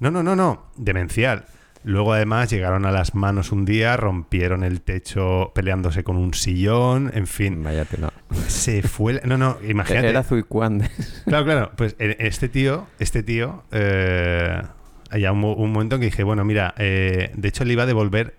No, 0.00 0.10
no, 0.10 0.22
no, 0.22 0.34
no, 0.34 0.64
demencial. 0.76 1.44
Luego 1.84 2.12
además 2.12 2.48
llegaron 2.50 2.86
a 2.86 2.92
las 2.92 3.14
manos 3.14 3.50
un 3.50 3.64
día, 3.64 3.96
rompieron 3.96 4.62
el 4.62 4.80
techo 4.82 5.50
peleándose 5.54 6.04
con 6.04 6.16
un 6.16 6.32
sillón, 6.34 7.10
en 7.14 7.26
fin. 7.26 7.62
Vaya 7.62 7.84
tela. 7.84 8.12
Se 8.46 8.82
fue... 8.82 9.20
No, 9.24 9.36
no, 9.36 9.58
imagínate. 9.68 10.08
Era 10.08 10.22
Zuicuande. 10.22 10.88
Claro, 11.26 11.44
claro. 11.44 11.72
Pues 11.76 11.96
e- 11.98 12.16
este 12.20 12.48
tío, 12.48 12.86
este 13.00 13.22
tío, 13.24 13.64
eh, 13.72 14.62
ya 15.18 15.32
un, 15.32 15.42
un 15.44 15.72
momento 15.72 15.96
en 15.96 16.00
que 16.02 16.06
dije, 16.06 16.22
bueno, 16.22 16.44
mira, 16.44 16.72
eh, 16.78 17.32
de 17.34 17.48
hecho 17.48 17.64
le 17.64 17.72
iba 17.72 17.82
a 17.82 17.86
devolver 17.86 18.36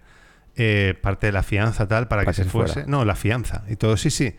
eh, 0.55 0.93
parte 1.01 1.27
de 1.27 1.33
la 1.33 1.43
fianza 1.43 1.87
tal 1.87 2.07
para, 2.07 2.21
Para 2.23 2.31
que 2.31 2.31
que 2.31 2.35
se 2.35 2.43
se 2.45 2.49
fuese. 2.49 2.73
fuera. 2.73 2.87
No, 2.87 3.03
la 3.05 3.15
fianza. 3.15 3.63
Y 3.69 3.75
todo, 3.75 3.97
sí, 3.97 4.09
sí. 4.09 4.35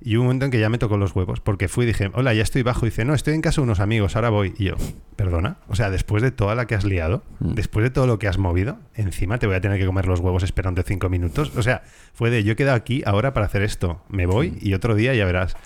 Y 0.00 0.14
un 0.16 0.24
momento 0.24 0.44
en 0.44 0.52
que 0.52 0.60
ya 0.60 0.68
me 0.68 0.78
tocó 0.78 0.96
los 0.96 1.14
huevos, 1.16 1.40
porque 1.40 1.66
fui 1.66 1.84
y 1.84 1.88
dije, 1.88 2.10
hola, 2.14 2.32
ya 2.32 2.42
estoy 2.42 2.62
bajo. 2.62 2.86
Y 2.86 2.90
dice, 2.90 3.04
no, 3.04 3.14
estoy 3.14 3.34
en 3.34 3.40
casa 3.42 3.60
de 3.60 3.64
unos 3.64 3.80
amigos, 3.80 4.14
ahora 4.14 4.30
voy. 4.30 4.54
Y 4.56 4.66
yo, 4.66 4.74
perdona. 5.16 5.56
O 5.66 5.74
sea, 5.74 5.90
después 5.90 6.22
de 6.22 6.30
toda 6.30 6.54
la 6.54 6.66
que 6.66 6.76
has 6.76 6.84
liado, 6.84 7.24
Mm. 7.40 7.54
después 7.54 7.82
de 7.82 7.90
todo 7.90 8.06
lo 8.06 8.18
que 8.20 8.28
has 8.28 8.38
movido, 8.38 8.78
encima 8.94 9.38
te 9.38 9.46
voy 9.48 9.56
a 9.56 9.60
tener 9.60 9.78
que 9.78 9.86
comer 9.86 10.06
los 10.06 10.20
huevos 10.20 10.44
esperando 10.44 10.82
cinco 10.84 11.08
minutos. 11.08 11.50
O 11.56 11.62
sea, 11.62 11.82
fue 12.14 12.30
de, 12.30 12.44
yo 12.44 12.52
he 12.52 12.56
quedado 12.56 12.76
aquí 12.76 13.02
ahora 13.06 13.32
para 13.34 13.46
hacer 13.46 13.62
esto. 13.62 14.02
Me 14.08 14.26
voy 14.26 14.56
y 14.60 14.74
otro 14.74 14.94
día 14.94 15.14
ya 15.14 15.24
verás. 15.24 15.56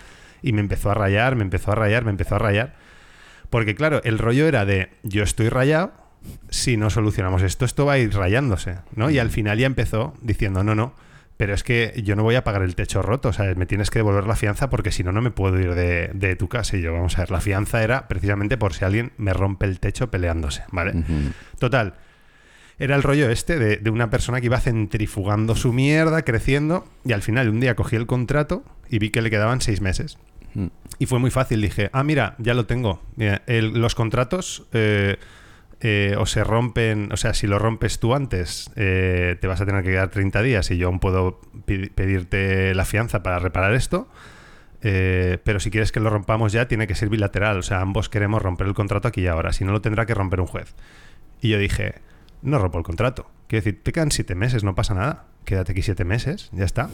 Y 0.41 0.53
me 0.55 0.61
empezó 0.61 0.91
a 0.91 0.95
rayar, 0.95 1.37
me 1.37 1.43
empezó 1.43 1.73
a 1.73 1.75
rayar, 1.75 2.05
me 2.05 2.11
empezó 2.11 2.37
a 2.37 2.39
rayar. 2.39 2.75
Porque 3.51 3.75
claro, 3.75 4.01
el 4.05 4.19
rollo 4.19 4.47
era 4.49 4.65
de, 4.65 4.89
yo 5.03 5.23
estoy 5.23 5.51
rayado, 5.51 5.93
si 6.49 6.77
no 6.79 6.89
solucionamos 6.89 7.43
esto, 7.43 7.65
esto 7.67 7.85
va 7.85 7.93
a 7.95 7.99
ir 7.99 8.15
rayándose, 8.15 8.77
¿no? 8.97 9.11
Y 9.11 9.19
al 9.19 9.29
final 9.29 9.59
ya 9.59 9.67
empezó 9.67 10.15
diciendo, 10.23 10.65
no, 10.65 10.75
no, 10.75 10.95
pero 11.43 11.55
es 11.55 11.65
que 11.65 12.01
yo 12.05 12.15
no 12.15 12.23
voy 12.23 12.37
a 12.37 12.45
pagar 12.45 12.63
el 12.63 12.77
techo 12.77 13.03
roto, 13.03 13.31
o 13.31 13.33
sea, 13.33 13.53
me 13.57 13.67
tienes 13.67 13.91
que 13.91 13.99
devolver 13.99 14.29
la 14.29 14.37
fianza 14.37 14.71
porque 14.71 14.93
si 14.93 15.03
no, 15.03 15.11
no 15.11 15.21
me 15.21 15.33
puedo 15.33 15.59
ir 15.59 15.75
de, 15.75 16.09
de 16.15 16.37
tu 16.37 16.47
casa. 16.49 16.77
Y 16.77 16.83
yo, 16.83 16.93
vamos 16.93 17.19
a 17.19 17.23
ver, 17.23 17.33
la 17.33 17.41
fianza 17.41 17.83
era 17.83 18.07
precisamente 18.07 18.57
por 18.57 18.75
si 18.75 18.85
alguien 18.85 19.11
me 19.17 19.33
rompe 19.33 19.67
el 19.67 19.81
techo 19.81 20.09
peleándose, 20.09 20.63
¿vale? 20.71 20.93
Total. 21.59 21.95
Era 22.79 22.95
el 22.95 23.03
rollo 23.03 23.29
este 23.29 23.59
de, 23.59 23.79
de 23.79 23.91
una 23.91 24.09
persona 24.09 24.39
que 24.41 24.47
iba 24.47 24.61
centrifugando 24.61 25.57
su 25.57 25.73
mierda, 25.73 26.23
creciendo, 26.23 26.87
y 27.05 27.11
al 27.13 27.23
final 27.23 27.49
un 27.49 27.59
día 27.59 27.75
cogí 27.75 27.97
el 27.97 28.07
contrato 28.07 28.63
y 28.89 29.01
vi 29.01 29.11
que 29.11 29.21
le 29.21 29.29
quedaban 29.29 29.61
seis 29.61 29.81
meses. 29.81 30.19
Y 31.01 31.07
fue 31.07 31.19
muy 31.19 31.33
fácil, 31.33 31.61
dije, 31.61 31.91
ah, 31.93 32.05
mira, 32.05 32.37
ya 32.39 32.55
lo 32.55 32.67
tengo. 32.67 33.03
Mira, 33.17 33.43
el- 33.49 33.81
los 33.81 33.97
contratos 33.97 34.69
eh, 34.73 35.17
eh, 35.83 36.15
o 36.19 36.27
se 36.27 36.45
rompen, 36.45 37.11
o 37.13 37.17
sea, 37.17 37.35
si 37.35 37.47
lo 37.47 37.59
rompes 37.59 37.99
tú 37.99 38.15
antes, 38.15 38.71
eh, 38.77 39.37
te 39.41 39.47
vas 39.49 39.61
a 39.61 39.67
tener 39.67 39.83
que 39.83 39.91
quedar 39.91 40.11
30 40.11 40.41
días 40.43 40.71
y 40.71 40.77
yo 40.79 40.87
aún 40.87 41.01
puedo 41.01 41.41
pedirte 41.67 42.75
la 42.75 42.85
fianza 42.85 43.23
para 43.23 43.39
reparar 43.39 43.75
esto. 43.75 44.09
Eh, 44.85 45.39
pero 45.45 45.61
si 45.61 45.71
quieres 45.71 45.93
que 45.93 46.01
lo 46.01 46.11
rompamos 46.11 46.53
ya, 46.53 46.67
tiene 46.67 46.87
que 46.87 46.95
ser 46.95 47.09
bilateral. 47.09 47.59
O 47.59 47.63
sea, 47.63 47.81
ambos 47.81 48.09
queremos 48.09 48.43
romper 48.43 48.67
el 48.67 48.75
contrato 48.75 49.09
aquí 49.09 49.23
y 49.23 49.27
ahora. 49.27 49.53
Si 49.53 49.65
no, 49.65 49.73
lo 49.73 49.81
tendrá 49.81 50.07
que 50.07 50.15
romper 50.15 50.41
un 50.41 50.47
juez. 50.47 50.75
Y 51.41 51.51
yo 51.51 51.59
dije, 51.59 51.97
no 52.43 52.59
rompo 52.59 52.79
el 52.79 52.85
contrato. 52.85 53.31
Quiero 53.47 53.65
decir, 53.65 53.81
te 53.83 53.93
quedan 53.93 54.11
siete 54.11 54.35
meses, 54.35 54.65
no 54.65 54.75
pasa 54.75 54.95
nada. 54.95 55.25
Quédate 55.45 55.73
aquí 55.73 55.83
siete 55.83 56.05
meses, 56.05 56.49
ya 56.53 56.65
está. 56.65 56.89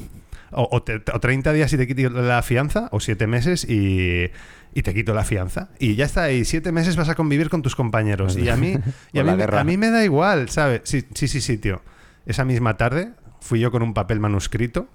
O, 0.51 0.69
o, 0.71 0.83
te- 0.83 1.03
o 1.13 1.21
30 1.21 1.53
días 1.53 1.73
y 1.73 1.77
te 1.77 1.87
quito 1.87 2.09
la 2.11 2.43
fianza, 2.43 2.89
o 2.93 3.01
siete 3.01 3.27
meses 3.27 3.65
y, 3.69 4.31
y 4.75 4.83
te 4.83 4.95
quito 4.95 5.15
la 5.15 5.25
fianza. 5.25 5.71
Y 5.79 5.95
ya 5.95 6.05
está, 6.05 6.31
y 6.33 6.45
siete 6.45 6.73
meses 6.73 6.97
vas 6.97 7.09
a 7.09 7.15
convivir 7.15 7.51
con 7.51 7.63
tus 7.63 7.75
compañeros. 7.75 8.37
Y 8.37 8.49
a 8.49 8.57
mí, 8.57 8.77
y 9.13 9.19
a 9.19 9.25
mí, 9.25 9.43
a 9.43 9.65
mí 9.65 9.77
me 9.77 9.91
da 9.91 10.05
igual, 10.05 10.49
¿sabes? 10.49 10.83
Sí, 10.85 11.05
sí, 11.15 11.29
sí, 11.29 11.41
sí, 11.41 11.59
tío. 11.59 11.83
Esa 12.27 12.45
misma 12.45 12.77
tarde 12.77 13.13
fui 13.41 13.61
yo 13.61 13.71
con 13.71 13.83
un 13.83 13.95
papel 13.95 14.21
manuscrito 14.21 14.89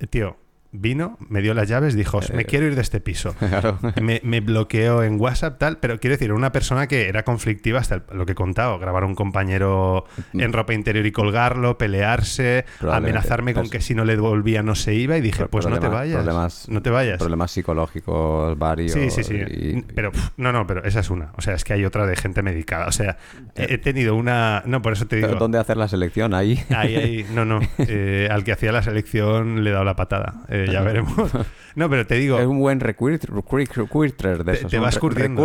eh, 0.00 0.06
Tío, 0.08 0.36
vino, 0.76 1.16
me 1.28 1.40
dio 1.40 1.54
las 1.54 1.68
llaves, 1.68 1.94
dijo, 1.94 2.20
me 2.34 2.44
quiero 2.44 2.66
ir 2.66 2.74
de 2.74 2.80
este 2.82 3.00
piso. 3.00 3.34
Claro. 3.54 3.78
Me, 4.02 4.20
me 4.24 4.40
bloqueó 4.40 5.02
en 5.04 5.20
WhatsApp, 5.20 5.58
tal, 5.58 5.78
pero 5.78 6.00
quiero 6.00 6.14
decir, 6.16 6.32
una 6.32 6.50
persona 6.50 6.88
que 6.88 7.08
era 7.08 7.22
conflictiva 7.22 7.78
hasta 7.78 7.94
el- 7.96 8.02
lo 8.12 8.26
que 8.26 8.32
he 8.32 8.34
contado, 8.34 8.78
grabar 8.80 9.04
a 9.04 9.06
un 9.06 9.14
compañero 9.14 10.04
en 10.32 10.52
ropa 10.52 10.74
interior 10.74 11.06
y 11.06 11.12
colgarlo, 11.12 11.78
pelearse, 11.78 12.64
amenazarme 12.90 13.54
con 13.54 13.62
Pues- 13.64 13.70
que 13.72 13.80
si 13.80 13.94
no 13.94 14.04
le 14.04 14.16
devolvía 14.16 14.62
no 14.64 14.74
se 14.74 14.94
iba 14.94 15.16
y 15.16 15.20
dije, 15.20 15.46
pues 15.46 15.66
no 15.66 15.78
te 15.78 15.86
vayas, 15.88 16.16
problemas- 16.24 16.68
no 16.68 16.82
te 16.82 16.90
vayas. 16.90 17.18
Problemas 17.18 17.50
psicológicos 17.52 18.58
varios. 18.58 18.92
Sí, 18.92 19.10
sí, 19.10 19.22
sí. 19.24 19.34
y- 19.36 19.82
Pero, 19.94 20.10
no, 20.36 20.52
no, 20.52 20.66
pero 20.66 20.84
esa 20.84 21.00
es 21.00 21.10
una. 21.10 21.32
O 21.36 21.40
sea, 21.42 21.54
es 21.54 21.64
que 21.64 21.72
hay 21.74 21.84
otra 21.84 22.06
de 22.06 22.16
gente 22.16 22.42
medicada. 22.42 22.86
O 22.86 22.92
sea, 22.92 23.16
he 23.54 23.74
he 23.74 23.78
tenido 23.78 24.14
una. 24.14 24.62
No, 24.66 24.82
por 24.82 24.92
eso 24.92 25.06
te 25.06 25.16
digo. 25.16 25.28
¿Dónde 25.34 25.58
hacer 25.58 25.76
la 25.76 25.88
selección? 25.88 26.32
Ahí. 26.34 26.62
Ahí, 26.70 26.96
ahí, 26.96 27.26
no, 27.34 27.44
no. 27.44 27.60
Eh, 27.86 28.28
al 28.30 28.44
que 28.44 28.52
hacía 28.52 28.72
la 28.72 28.82
selección 28.82 29.62
le 29.62 29.70
he 29.70 29.72
dado 29.72 29.84
la 29.84 29.94
patada. 29.96 30.42
Eh, 30.48 30.63
ya 30.72 30.82
veremos. 30.82 31.14
No, 31.76 31.90
pero 31.90 32.06
te 32.06 32.14
digo, 32.14 32.38
Es 32.38 32.46
un 32.46 32.60
buen 32.60 32.78
recruit- 32.78 33.24
recruit- 33.26 33.72
recruiter 33.74 34.44
de 34.44 34.52
Te- 34.52 34.58
esos. 34.58 34.70
te 34.70 34.78
vas 34.78 34.96
curtiendo. 34.96 35.42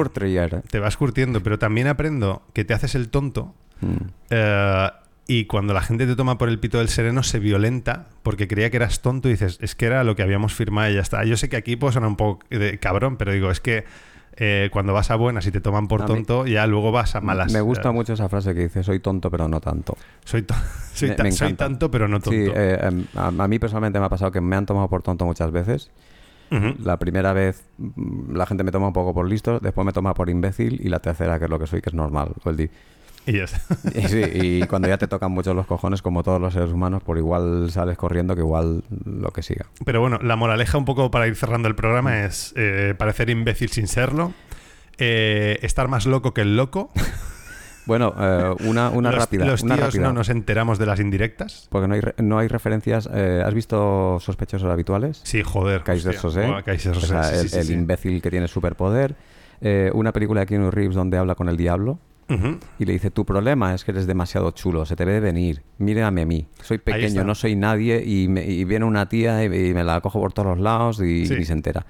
te 0.70 0.78
vas 0.80 0.96
curtiendo, 0.96 1.42
pero 1.42 1.58
también 1.58 1.88
aprendo 1.88 2.44
que 2.54 2.64
te 2.64 2.76
haces 2.76 2.94
el 2.94 3.10
tonto. 3.10 3.56
Mm. 3.82 3.96
eh, 4.30 4.90
y 5.26 5.46
cuando 5.46 5.74
la 5.76 5.82
gente 5.82 6.06
te 6.08 6.16
toma 6.16 6.38
por 6.40 6.50
el 6.50 6.60
pito 6.60 6.80
del 6.80 6.90
sereno 6.90 7.22
se 7.24 7.38
violenta 7.40 8.08
porque 8.24 8.48
creía 8.48 8.70
que 8.72 8.78
eras 8.78 9.02
tonto 9.02 9.28
y 9.28 9.32
dices, 9.34 9.58
es 9.62 9.76
que 9.76 9.86
era 9.86 10.04
lo 10.04 10.16
que 10.16 10.24
habíamos 10.24 10.54
firmado 10.56 10.90
y 10.92 10.96
ya 10.96 11.02
está. 11.02 11.24
Yo 11.24 11.38
sé 11.38 11.50
que 11.50 11.56
aquí 11.58 11.76
puedo 11.76 11.92
sonar 11.94 12.10
un 12.10 12.16
poco 12.16 12.46
de 12.50 12.78
cabrón, 12.80 13.16
pero 13.18 13.32
digo, 13.32 13.50
es 13.52 13.60
que 13.60 13.86
eh, 14.40 14.70
cuando 14.72 14.94
vas 14.94 15.12
a 15.12 15.16
buenas 15.16 15.46
y 15.48 15.52
te 15.52 15.60
toman 15.62 15.88
por 15.88 16.02
tonto, 16.06 16.48
ya 16.48 16.66
luego 16.66 16.92
vas 16.92 17.16
a 17.16 17.22
malas. 17.22 17.52
Me 17.52 17.62
gusta 17.62 17.92
mucho 17.92 18.14
esa 18.14 18.30
frase 18.30 18.54
que 18.54 18.62
dice, 18.62 18.84
soy 18.84 19.00
tonto 19.00 19.30
pero 19.30 19.48
no 19.48 19.60
tanto. 19.60 19.98
Soy, 20.26 20.44
to- 20.44 20.54
soy, 20.94 21.10
ta- 21.16 21.24
soy 21.32 21.54
tanto, 21.54 21.92
pero 21.92 22.08
no 22.08 22.20
tonto. 22.20 22.32
Sí, 22.32 22.52
eh, 22.56 22.80
em, 22.82 23.06
a, 23.16 23.28
a 23.28 23.48
mí 23.48 23.60
personalmente 23.60 24.00
me 24.00 24.06
ha 24.06 24.10
pasado 24.10 24.32
que 24.32 24.42
me 24.42 24.56
han 24.56 24.66
tomado 24.66 24.88
por 24.88 25.04
tonto 25.04 25.26
muchas 25.26 25.52
veces. 25.52 25.92
La 26.84 26.98
primera 26.98 27.32
vez 27.34 27.64
mm, 27.78 28.36
la 28.36 28.46
gente 28.48 28.64
me 28.64 28.72
toma 28.72 28.88
un 28.88 28.94
poco 28.94 29.14
por 29.14 29.28
listo, 29.30 29.60
después 29.60 29.86
me 29.86 29.94
toma 29.94 30.16
por 30.16 30.30
imbécil 30.32 30.80
y 30.84 30.90
la 30.90 31.00
tercera, 31.00 31.38
que 31.38 31.46
es 31.46 31.52
lo 31.52 31.60
que 31.60 31.68
soy, 31.68 31.82
que 31.82 31.90
es 31.90 31.94
normal. 31.94 32.34
el 32.46 32.70
Y 33.32 33.38
ya 33.38 33.44
está. 33.44 33.60
Y, 34.00 34.08
sí, 34.08 34.22
y 34.34 34.64
cuando 34.68 34.88
ya 34.88 34.98
te 34.98 35.08
tocan 35.08 35.32
mucho 35.32 35.54
los 35.54 35.66
cojones, 35.68 36.02
como 36.02 36.24
todos 36.24 36.42
los 36.42 36.54
seres 36.54 36.72
humanos, 36.72 37.04
por 37.04 37.18
igual 37.18 37.70
sales 37.72 37.98
corriendo 37.98 38.34
que 38.36 38.42
igual 38.42 38.84
lo 39.06 39.30
que 39.32 39.44
siga. 39.44 39.66
Pero 39.86 40.02
bueno, 40.02 40.18
la 40.22 40.36
moraleja 40.36 40.78
un 40.78 40.86
poco 40.86 41.12
para 41.12 41.28
ir 41.28 41.36
cerrando 41.36 41.68
el 41.68 41.76
programa 41.76 42.26
es 42.26 42.54
eh, 42.58 42.96
parecer 42.98 43.30
imbécil 43.30 43.70
sin 43.70 43.88
serlo, 43.88 44.34
eh, 44.98 45.60
estar 45.62 45.88
más 45.88 46.06
loco 46.06 46.34
que 46.34 46.42
el 46.42 46.58
loco. 46.58 46.92
Bueno, 47.86 48.14
eh, 48.20 48.56
una, 48.68 48.90
una 48.92 49.10
los, 49.10 49.20
rápida. 49.20 49.46
los 49.46 49.64
una 49.64 49.74
tíos 49.76 49.88
rápida, 49.88 50.04
no 50.04 50.14
nos 50.14 50.30
enteramos 50.30 50.78
de 50.78 50.86
las 50.86 51.00
indirectas. 51.00 51.68
Porque 51.72 51.88
no 51.88 51.96
hay, 51.96 52.02
re- 52.02 52.14
no 52.20 52.38
hay 52.38 52.48
referencias. 52.48 53.10
eh, 53.12 53.42
¿Has 53.44 53.56
visto 53.56 54.20
sospechosos 54.20 54.70
habituales? 54.70 55.22
Sí, 55.24 55.42
joder. 55.42 55.82
Kaiser. 55.82 56.16
Sosé. 56.16 56.46
Buah, 56.46 56.62
Kaiser 56.62 56.92
O 56.92 56.96
Sosé, 57.00 57.08
sea, 57.08 57.24
sí, 57.24 57.36
el, 57.38 57.42
sí, 57.42 57.50
sí, 57.50 57.58
el 57.58 57.66
sí. 57.66 57.74
imbécil 57.74 58.22
que 58.22 58.30
tiene 58.30 58.48
superpoder. 58.48 59.16
Eh, 59.62 59.90
una 59.96 60.14
película 60.14 60.42
de 60.42 60.46
Keanu 60.46 60.70
Reeves 60.70 60.94
donde 60.96 61.18
habla 61.18 61.34
con 61.34 61.50
el 61.50 61.58
diablo 61.58 61.98
Y 62.78 62.86
le 62.86 62.94
dice, 62.94 63.10
tu 63.12 63.26
problema 63.26 63.74
es 63.74 63.84
que 63.84 63.92
eres 63.92 64.06
demasiado 64.06 64.52
chulo, 64.52 64.86
se 64.86 64.96
te 64.96 65.04
ve 65.06 65.20
venir, 65.20 65.64
mírame 65.80 66.22
a 66.22 66.26
mí, 66.26 66.46
soy 66.62 66.78
pequeño, 66.78 67.24
no 67.24 67.34
soy 67.36 67.56
nadie 67.56 68.04
y, 68.06 68.28
me- 68.28 68.46
y 68.46 68.64
viene 68.66 68.86
una 68.86 69.10
tía 69.10 69.44
y, 69.44 69.48
y 69.70 69.74
me 69.74 69.84
la 69.84 70.00
cojo 70.02 70.20
por 70.20 70.32
todos 70.34 70.50
los 70.50 70.60
lados 70.60 71.02
y 71.02 71.26
Sí. 71.26 71.36
ni 71.36 71.46
se 71.46 71.54
entera. 71.54 71.86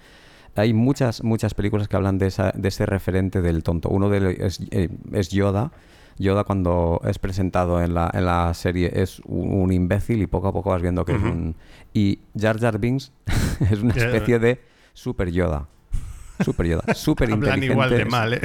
Hay 0.56 0.74
muchas, 0.74 1.24
muchas 1.24 1.54
películas 1.54 1.88
que 1.88 1.96
hablan 1.96 2.18
de, 2.18 2.28
esa, 2.28 2.52
de 2.56 2.68
ese 2.70 2.86
referente 2.86 3.42
del 3.42 3.64
tonto. 3.64 3.90
Uno 3.90 4.10
de 4.10 4.18
ellos 4.18 4.34
es, 4.40 4.68
eh, 4.72 4.90
es 5.14 5.30
Yoda. 5.30 5.72
Yoda 6.18 6.44
cuando 6.44 7.00
es 7.06 7.18
presentado 7.20 7.82
en 7.82 7.94
la, 7.94 8.10
en 8.14 8.26
la 8.26 8.54
serie 8.54 8.92
es 8.94 9.22
un, 9.26 9.54
un 9.54 9.72
imbécil 9.72 10.22
y 10.22 10.28
poco 10.28 10.48
a 10.50 10.54
poco 10.54 10.72
vas 10.72 10.82
viendo 10.82 11.06
que 11.06 11.14
es 11.16 11.22
un... 11.22 11.56
Y 11.94 12.20
Jar 12.38 12.60
Jar 12.60 12.78
Binks 12.80 13.12
es 13.72 13.82
una 13.82 13.94
especie 13.94 14.38
de 14.40 14.60
super 14.94 15.30
Yoda. 15.32 15.68
Super 16.44 16.66
Yoda. 16.68 16.94
Super 16.94 17.32
Hablan 17.32 17.64
igual 17.64 17.90
de 17.90 18.06
mal, 18.06 18.34
¿eh? 18.34 18.42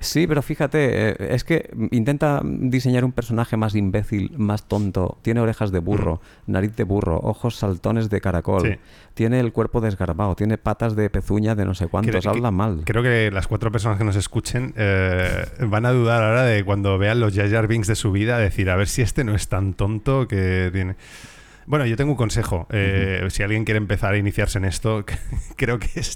Sí, 0.00 0.26
pero 0.26 0.42
fíjate, 0.42 1.10
eh, 1.10 1.16
es 1.30 1.44
que 1.44 1.70
intenta 1.90 2.40
diseñar 2.44 3.04
un 3.04 3.12
personaje 3.12 3.56
más 3.56 3.74
imbécil, 3.74 4.32
más 4.36 4.66
tonto. 4.68 5.18
Tiene 5.22 5.40
orejas 5.40 5.70
de 5.72 5.78
burro, 5.78 6.20
nariz 6.46 6.74
de 6.76 6.84
burro, 6.84 7.18
ojos 7.22 7.56
saltones 7.56 8.10
de 8.10 8.20
caracol. 8.20 8.62
Sí. 8.62 8.78
Tiene 9.14 9.40
el 9.40 9.52
cuerpo 9.52 9.80
desgarbado, 9.80 10.34
tiene 10.34 10.58
patas 10.58 10.94
de 10.96 11.08
pezuña 11.08 11.54
de 11.54 11.64
no 11.64 11.74
sé 11.74 11.86
cuántos. 11.86 12.20
Creo- 12.20 12.30
habla 12.32 12.50
mal. 12.50 12.82
Creo 12.84 13.02
que 13.02 13.30
las 13.30 13.46
cuatro 13.46 13.70
personas 13.72 13.98
que 13.98 14.04
nos 14.04 14.16
escuchen 14.16 14.74
eh, 14.76 15.46
van 15.60 15.86
a 15.86 15.92
dudar 15.92 16.22
ahora 16.22 16.42
de 16.42 16.64
cuando 16.64 16.98
vean 16.98 17.20
los 17.20 17.34
Jar 17.34 17.48
Jar 17.50 17.66
Binks 17.68 17.86
de 17.86 17.94
su 17.94 18.12
vida, 18.12 18.38
decir, 18.38 18.68
a 18.70 18.76
ver 18.76 18.88
si 18.88 19.02
este 19.02 19.24
no 19.24 19.34
es 19.34 19.48
tan 19.48 19.74
tonto 19.74 20.28
que 20.28 20.70
tiene... 20.72 20.96
Bueno, 21.66 21.84
yo 21.86 21.96
tengo 21.96 22.12
un 22.12 22.16
consejo. 22.16 22.66
eh, 22.70 23.26
Si 23.30 23.42
alguien 23.42 23.64
quiere 23.64 23.78
empezar 23.78 24.14
a 24.14 24.18
iniciarse 24.18 24.58
en 24.58 24.64
esto, 24.64 25.04
creo 25.56 25.78
que 25.78 25.88
es 25.98 26.14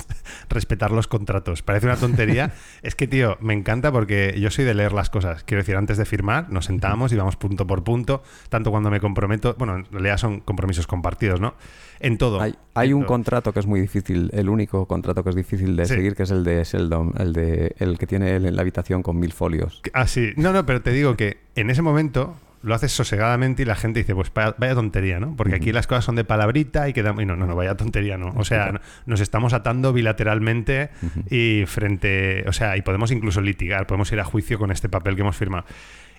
respetar 0.48 0.92
los 0.92 1.08
contratos. 1.08 1.62
Parece 1.62 1.86
una 1.86 1.96
tontería. 1.96 2.52
es 2.82 2.94
que, 2.94 3.06
tío, 3.08 3.36
me 3.40 3.52
encanta 3.54 3.90
porque 3.90 4.36
yo 4.38 4.50
soy 4.50 4.64
de 4.64 4.74
leer 4.74 4.92
las 4.92 5.10
cosas. 5.10 5.42
Quiero 5.44 5.62
decir, 5.62 5.76
antes 5.76 5.96
de 5.98 6.04
firmar, 6.04 6.50
nos 6.50 6.66
sentamos 6.66 7.12
y 7.12 7.16
vamos 7.16 7.36
punto 7.36 7.66
por 7.66 7.82
punto. 7.82 8.22
Tanto 8.48 8.70
cuando 8.70 8.90
me 8.90 9.00
comprometo, 9.00 9.54
bueno, 9.58 9.76
en 9.76 9.84
realidad 9.90 10.18
son 10.18 10.40
compromisos 10.40 10.86
compartidos, 10.86 11.40
¿no? 11.40 11.54
En 11.98 12.16
todo. 12.16 12.40
Hay, 12.40 12.54
hay 12.74 12.90
En 12.90 12.94
un 12.94 13.00
todo. 13.02 13.08
contrato 13.08 13.52
que 13.52 13.60
es 13.60 13.66
muy 13.66 13.80
difícil, 13.80 14.30
el 14.32 14.48
único 14.48 14.86
contrato 14.86 15.22
que 15.24 15.30
es 15.30 15.36
difícil 15.36 15.76
de 15.76 15.84
Sí. 15.86 15.94
seguir, 15.94 16.14
que 16.14 16.22
es 16.22 16.30
el 16.30 16.44
de 16.44 16.62
Sheldon, 16.64 17.12
el 17.18 17.32
de 17.32 17.74
el 17.78 17.98
que 17.98 18.06
tiene 18.06 18.36
él 18.36 18.46
en 18.46 18.54
la 18.56 18.62
habitación 18.62 19.02
con 19.02 19.18
mil 19.18 19.32
folios. 19.32 19.82
Ah, 19.92 20.06
sí. 20.06 20.32
No, 20.36 20.52
no, 20.52 20.64
pero 20.64 20.80
te 20.80 20.92
digo 20.92 21.16
que 21.16 21.38
en 21.56 21.68
ese 21.70 21.82
momento 21.82 22.36
lo 22.62 22.74
haces 22.74 22.92
sosegadamente 22.92 23.62
y 23.62 23.64
la 23.64 23.74
gente 23.74 24.00
dice, 24.00 24.14
pues 24.14 24.30
vaya, 24.34 24.74
tontería, 24.74 25.18
¿no? 25.18 25.34
Porque 25.36 25.54
aquí 25.54 25.72
las 25.72 25.86
cosas 25.86 26.04
son 26.04 26.14
de 26.16 26.24
palabrita 26.24 26.88
y 26.88 26.92
quedamos... 26.92 27.22
Y 27.22 27.26
no, 27.26 27.34
no, 27.36 27.46
no, 27.46 27.56
vaya 27.56 27.74
tontería, 27.76 28.18
¿no? 28.18 28.32
O 28.36 28.44
sea, 28.44 28.72
no- 28.72 28.80
nos 29.06 29.20
estamos 29.20 29.52
atando 29.54 29.92
bilateralmente 29.94 30.90
y 31.30 31.64
frente... 31.66 32.44
O 32.46 32.52
sea, 32.52 32.76
y 32.76 32.82
podemos 32.82 33.10
incluso 33.12 33.40
litigar, 33.40 33.86
podemos 33.86 34.12
ir 34.12 34.20
a 34.20 34.24
juicio 34.24 34.58
con 34.58 34.70
este 34.70 34.88
papel 34.90 35.14
que 35.14 35.22
hemos 35.22 35.36
firmado. 35.36 35.64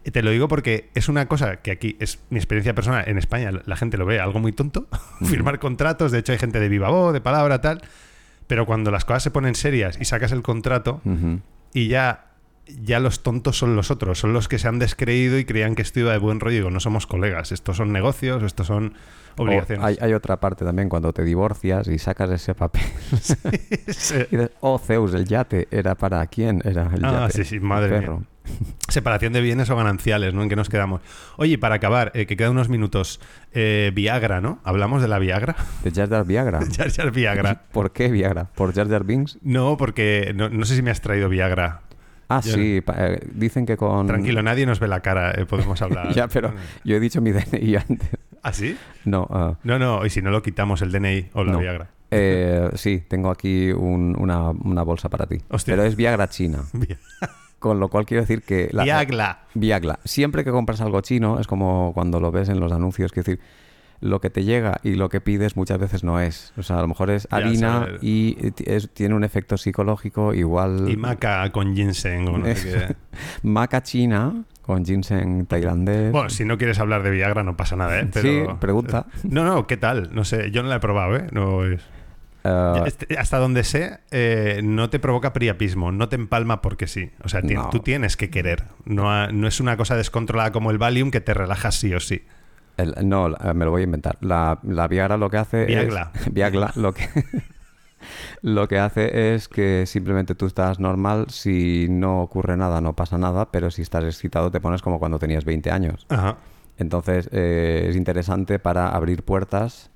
Y 0.04 0.10
Te 0.10 0.24
lo 0.24 0.32
digo 0.32 0.48
porque 0.48 0.90
es 0.96 1.10
una 1.10 1.28
cosa 1.28 1.58
que 1.58 1.70
aquí 1.70 1.96
es 2.00 2.20
mi 2.32 2.38
experiencia 2.40 2.74
personal. 2.74 3.04
En 3.08 3.20
España 3.20 3.52
la 3.66 3.76
gente 3.76 3.98
lo 4.00 4.08
ve 4.08 4.20
algo 4.20 4.40
muy 4.40 4.52
tonto. 4.52 4.88
Firmar 5.24 5.60
contratos, 5.60 6.12
de 6.12 6.18
hecho 6.20 6.32
hay 6.32 6.40
gente 6.40 6.60
de 6.60 6.70
viva 6.70 6.90
voz, 6.90 7.14
de 7.14 7.22
palabra, 7.22 7.62
tal. 7.62 7.82
Pero 8.48 8.66
cuando 8.66 8.90
las 8.90 9.06
cosas 9.06 9.22
se 9.22 9.30
ponen 9.32 9.54
serias 9.54 10.00
y 10.02 10.06
sacas 10.06 10.32
el 10.32 10.42
contrato, 10.42 11.02
y 11.74 11.88
ya 11.88 12.31
ya 12.68 13.00
los 13.00 13.22
tontos 13.24 13.58
son 13.58 13.76
los 13.76 13.92
otros, 13.92 14.20
son 14.20 14.34
los 14.34 14.48
que 14.48 14.58
se 14.60 14.68
han 14.68 14.80
descreído 14.80 15.38
y 15.40 15.46
creían 15.46 15.76
que 15.76 15.82
esto 15.82 16.00
iba 16.00 16.12
de 16.12 16.18
buen 16.20 16.40
rollo. 16.40 16.56
Digo, 16.58 16.72
no 16.72 16.80
somos 16.80 17.08
colegas, 17.08 17.52
estos 17.52 17.78
son 17.78 17.92
negocios, 17.92 18.44
estos 18.44 18.68
son 18.68 18.94
O 19.38 19.44
obligaciones. 19.44 19.84
hay, 19.86 19.98
hay 20.00 20.14
otra 20.14 20.40
parte 20.40 20.64
también 20.66 20.88
cuando 20.90 21.12
te 21.14 21.24
divorcias 21.24 21.88
y 21.88 21.98
sacas 22.00 22.30
ese 22.32 22.54
papel. 22.56 22.82
Sí. 23.92 24.16
y 24.32 24.36
dices, 24.38 24.52
oh 24.62 24.78
Zeus, 24.80 25.14
el 25.14 25.26
yate 25.26 25.68
era 25.72 25.96
para 25.96 26.26
quién 26.28 26.62
era 26.66 26.90
el 26.94 27.04
Ah, 27.04 27.28
yate. 27.28 27.34
sí, 27.34 27.44
sí, 27.46 27.60
madre 27.60 27.86
El 27.88 27.92
mía. 27.92 28.00
perro. 28.02 28.24
Separación 28.88 29.34
de 29.34 29.42
bienes 29.42 29.70
o 29.70 29.76
gananciales, 29.76 30.34
¿no? 30.34 30.42
¿En 30.44 30.50
qué 30.50 30.56
nos 30.56 30.68
quedamos? 30.70 31.02
Oye, 31.38 31.54
y 31.54 31.58
para 31.58 31.76
acabar, 31.76 32.12
eh, 32.16 32.26
que 32.26 32.36
quedan 32.36 32.52
unos 32.54 32.70
minutos, 32.70 33.20
eh, 33.54 33.92
Viagra, 33.94 34.42
¿no? 34.42 34.60
¿Hablamos 34.64 35.02
de 35.02 35.08
la 35.08 35.20
Viagra? 35.20 35.56
De 35.84 35.92
Jar 35.92 36.10
Jar 36.10 36.26
Viagra. 36.26 36.60
Jar 36.76 36.92
Jar 36.92 37.12
Viagra. 37.12 37.64
¿Por 37.72 37.92
qué 37.92 38.10
Viagra? 38.10 38.46
¿Por 38.56 38.74
Jar 38.74 38.90
Jar 38.90 39.04
Binks? 39.04 39.38
No, 39.44 39.78
porque 39.78 40.32
no, 40.36 40.50
no 40.50 40.66
sé 40.66 40.76
si 40.76 40.82
me 40.82 40.90
has 40.92 41.02
traído 41.02 41.30
Viagra. 41.30 41.82
Ah, 42.38 42.42
Yo- 42.44 42.54
sí, 42.54 42.82
eh, 42.98 43.20
dicen 43.34 43.66
que 43.66 43.76
con... 43.78 44.08
Tranquilo, 44.08 44.42
nadie 44.42 44.66
nos 44.66 44.80
ve 44.80 44.88
la 44.88 45.02
cara, 45.02 45.32
eh, 45.32 45.46
podemos 45.46 45.82
hablar. 45.82 46.14
ya, 46.14 46.28
pero 46.28 46.54
yo 46.84 46.96
he 46.96 47.00
dicho 47.00 47.20
mi 47.22 47.32
DNI 47.32 47.76
antes. 47.90 48.10
¿Ah, 48.44 48.54
sí? 48.54 48.78
No, 49.06 49.28
ah, 49.30 49.56
No, 49.64 49.78
no, 49.80 50.06
y 50.06 50.10
si 50.10 50.22
no 50.22 50.32
lo 50.32 50.42
quitamos 50.42 50.82
el 50.82 50.92
DNI 50.92 51.30
o 51.34 51.44
la 51.44 51.52
no. 51.52 51.60
Viagra. 51.60 51.88
Eh, 52.14 52.70
sí, 52.76 53.04
tengo 53.08 53.30
aquí 53.32 53.72
un- 53.72 54.16
una, 54.20 54.50
una 54.50 54.84
bolsa 54.84 55.10
para 55.10 55.26
ti. 55.28 55.38
Hostia. 55.50 55.74
Pero 55.76 55.84
es 55.88 55.96
Viagra 55.96 56.28
china. 56.30 56.60
Con 57.60 57.80
lo 57.80 57.90
cual 57.90 58.06
quiero 58.06 58.22
decir 58.22 58.42
que... 58.42 58.70
La, 58.72 58.84
Viagra. 58.84 59.44
Viagra. 59.54 60.00
Siempre 60.04 60.44
que 60.44 60.52
compras 60.52 60.82
algo 60.82 61.02
chino, 61.02 61.40
es 61.40 61.46
como 61.48 61.92
cuando 61.94 62.20
lo 62.20 62.32
ves 62.32 62.50
en 62.50 62.60
los 62.60 62.72
anuncios, 62.72 63.12
quiero 63.12 63.26
decir, 63.26 63.44
lo 64.02 64.20
que 64.20 64.30
te 64.32 64.44
llega 64.44 64.80
y 64.84 64.96
lo 64.96 65.10
que 65.10 65.22
pides 65.22 65.56
muchas 65.56 65.78
veces 65.80 66.04
no 66.04 66.20
es. 66.20 66.52
O 66.58 66.64
sea, 66.64 66.80
a 66.80 66.82
lo 66.82 66.88
mejor 66.88 67.10
es 67.12 67.28
harina 67.32 67.88
y 68.02 68.36
es- 68.66 68.90
tiene 68.94 69.14
un 69.16 69.24
efecto 69.24 69.58
psicológico 69.58 70.34
igual... 70.34 70.90
Y 70.90 70.98
maca 70.98 71.50
con 71.52 71.76
ginseng 71.76 72.28
o 72.28 72.38
no 72.40 72.46
sé 72.56 72.56
qué. 72.88 72.96
Maca 73.48 73.84
china 73.84 74.44
con 74.64 74.84
ginseng 74.86 75.46
tailandés. 75.46 76.12
Bueno, 76.12 76.30
si 76.30 76.46
no 76.46 76.58
quieres 76.58 76.80
hablar 76.80 77.04
de 77.04 77.12
Viagra 77.12 77.44
no 77.44 77.56
pasa 77.56 77.76
nada, 77.76 78.00
¿eh? 78.00 78.10
Pero... 78.12 78.28
Sí, 78.28 78.44
pregunta. 78.60 79.06
No, 79.24 79.44
no, 79.46 79.68
¿qué 79.68 79.78
tal? 79.78 80.10
No 80.14 80.24
sé, 80.26 80.50
yo 80.52 80.64
no 80.64 80.70
la 80.70 80.76
he 80.78 80.80
probado, 80.80 81.16
¿eh? 81.18 81.28
No 81.32 81.64
es... 81.66 81.82
Eh, 82.44 82.82
Este- 82.88 83.20
Hasta 83.20 83.38
donde 83.38 83.64
sé, 83.64 84.00
eh, 84.10 84.62
no 84.64 84.90
te 84.90 84.98
provoca 84.98 85.32
priapismo, 85.32 85.92
no 85.92 86.10
te 86.10 86.16
empalma 86.16 86.62
porque 86.64 86.88
sí. 86.88 87.12
O 87.24 87.30
sea, 87.30 87.42
No. 87.42 87.70
tú 87.70 87.80
tienes 87.82 88.18
que 88.18 88.32
querer. 88.32 88.64
No, 88.86 89.12
ha- 89.12 89.28
no 89.32 89.48
es 89.48 89.60
una 89.60 89.78
cosa 89.78 89.96
descontrolada 89.96 90.52
como 90.52 90.72
el 90.72 90.80
Valium 90.80 91.12
que 91.12 91.22
te 91.22 91.36
relajas 91.36 91.76
sí 91.76 91.94
o 91.94 92.00
sí. 92.00 92.24
El- 92.78 92.96
no, 93.08 93.30
la- 93.30 93.54
me 93.54 93.66
lo 93.66 93.72
voy 93.72 93.82
a 93.82 93.86
inventar. 93.86 94.18
La, 94.22 94.60
la 94.64 94.88
Viagra 94.88 95.18
lo 95.18 95.30
que 95.30 95.38
hace 95.38 95.66
Viagra. 95.66 96.12
es... 96.16 96.34
Viagra 96.34 96.72
lo 96.76 96.94
que... 96.94 97.08
Lo 98.42 98.68
que 98.68 98.80
hace 98.80 99.36
es 99.36 99.48
que 99.48 99.86
simplemente 99.86 100.34
tú 100.34 100.48
estás 100.48 100.80
normal, 100.80 101.28
si 101.30 101.86
no 101.88 102.22
ocurre 102.24 102.58
nada 102.58 102.82
no 102.82 102.96
pasa 102.96 103.20
nada, 103.20 103.52
pero 103.52 103.70
si 103.70 103.84
estás 103.84 104.04
excitado 104.04 104.50
te 104.50 104.60
pones 104.60 104.82
como 104.82 104.98
cuando 104.98 105.20
tenías 105.20 105.46
20 105.46 105.70
años. 105.70 106.08
Ajá. 106.10 106.38
Entonces 106.80 107.30
eh, 107.32 107.86
es 107.90 107.96
interesante 107.96 108.58
para 108.58 108.90
abrir 108.90 109.22
puertas 109.24 109.92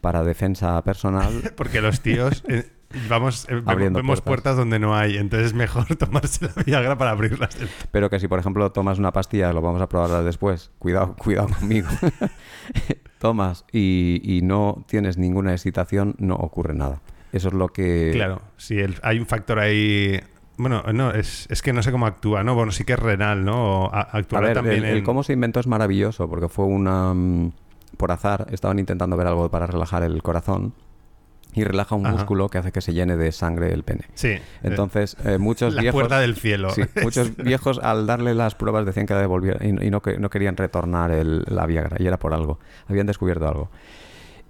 para 0.00 0.22
defensa 0.22 0.80
personal. 0.84 1.52
Porque 1.56 1.80
los 1.80 2.00
tíos, 2.00 2.44
eh, 2.46 2.70
vamos, 3.08 3.44
eh, 3.48 3.54
vemos, 3.54 3.68
Abriendo 3.68 3.98
vemos 3.98 4.20
puertas. 4.20 4.54
puertas 4.54 4.56
donde 4.56 4.78
no 4.78 4.94
hay, 4.96 5.16
entonces 5.16 5.48
es 5.48 5.54
mejor 5.54 5.84
tomarse 5.96 6.46
la 6.54 6.62
Viagra 6.64 6.98
para 6.98 7.10
abrirlas. 7.12 7.56
Pero 7.90 8.10
que 8.10 8.18
si, 8.20 8.28
por 8.28 8.38
ejemplo, 8.38 8.70
tomas 8.72 8.98
una 8.98 9.12
pastilla, 9.12 9.52
lo 9.52 9.60
vamos 9.60 9.80
a 9.82 9.88
probar 9.88 10.22
después, 10.24 10.70
cuidado, 10.78 11.14
cuidado 11.18 11.48
conmigo. 11.48 11.88
tomas 13.18 13.64
y, 13.72 14.20
y 14.24 14.42
no 14.42 14.84
tienes 14.88 15.18
ninguna 15.18 15.52
excitación, 15.52 16.14
no 16.18 16.34
ocurre 16.36 16.74
nada. 16.74 17.00
Eso 17.32 17.48
es 17.48 17.54
lo 17.54 17.68
que... 17.68 18.10
Claro, 18.12 18.40
si 18.56 18.78
el- 18.78 18.98
hay 19.02 19.18
un 19.18 19.26
factor 19.26 19.58
ahí... 19.58 20.20
Bueno, 20.56 20.82
no, 20.92 21.12
es, 21.12 21.46
es 21.50 21.62
que 21.62 21.72
no 21.72 21.82
sé 21.82 21.90
cómo 21.92 22.06
actúa, 22.06 22.42
¿no? 22.42 22.54
Bueno, 22.54 22.70
sí 22.72 22.84
que 22.84 22.92
es 22.94 22.98
renal, 22.98 23.44
¿no? 23.44 23.84
O 23.84 23.94
a- 23.94 24.00
A 24.00 24.18
actuará 24.18 24.48
ver, 24.48 24.54
también 24.56 24.84
el, 24.84 24.96
el 24.98 25.02
cómo 25.02 25.22
se 25.22 25.32
inventó 25.32 25.60
es 25.60 25.66
maravilloso, 25.66 26.28
porque 26.28 26.48
fue 26.48 26.64
una... 26.66 27.14
mm, 27.14 27.52
Por 27.96 28.10
azar, 28.12 28.46
estaban 28.50 28.78
intentando 28.78 29.16
ver 29.16 29.26
algo 29.28 29.50
para 29.50 29.66
relajar 29.66 30.02
el 30.02 30.22
corazón 30.22 30.74
y 31.54 31.64
relaja 31.64 31.94
un 31.94 32.06
Ajá. 32.06 32.14
músculo 32.16 32.48
que 32.48 32.58
hace 32.58 32.72
que 32.72 32.80
se 32.80 32.92
llene 32.92 33.16
de 33.16 33.32
sangre 33.32 33.72
el 33.72 33.82
pene. 33.82 34.02
Sí. 34.14 34.28
eh, 34.28 34.42
Entonces, 34.62 35.16
eh, 35.24 35.38
muchos 35.38 35.74
la 35.74 35.82
viejos... 35.82 36.00
puerta 36.00 36.20
del 36.20 36.36
cielo. 36.36 36.70
Sí, 36.70 36.82
muchos 37.02 37.36
viejos 37.36 37.80
al 37.82 38.06
darle 38.06 38.34
las 38.34 38.54
pruebas 38.54 38.86
decían 38.86 39.06
que 39.06 39.14
la 39.14 39.28
y, 39.60 39.86
y 39.86 39.90
no, 39.90 40.00
que, 40.02 40.18
no 40.18 40.30
querían 40.30 40.56
retornar 40.56 41.10
el- 41.10 41.44
la 41.48 41.66
Viagra 41.66 41.96
y 41.98 42.06
era 42.06 42.18
por 42.18 42.34
algo. 42.34 42.58
Habían 42.88 43.06
descubierto 43.06 43.48
algo. 43.48 43.70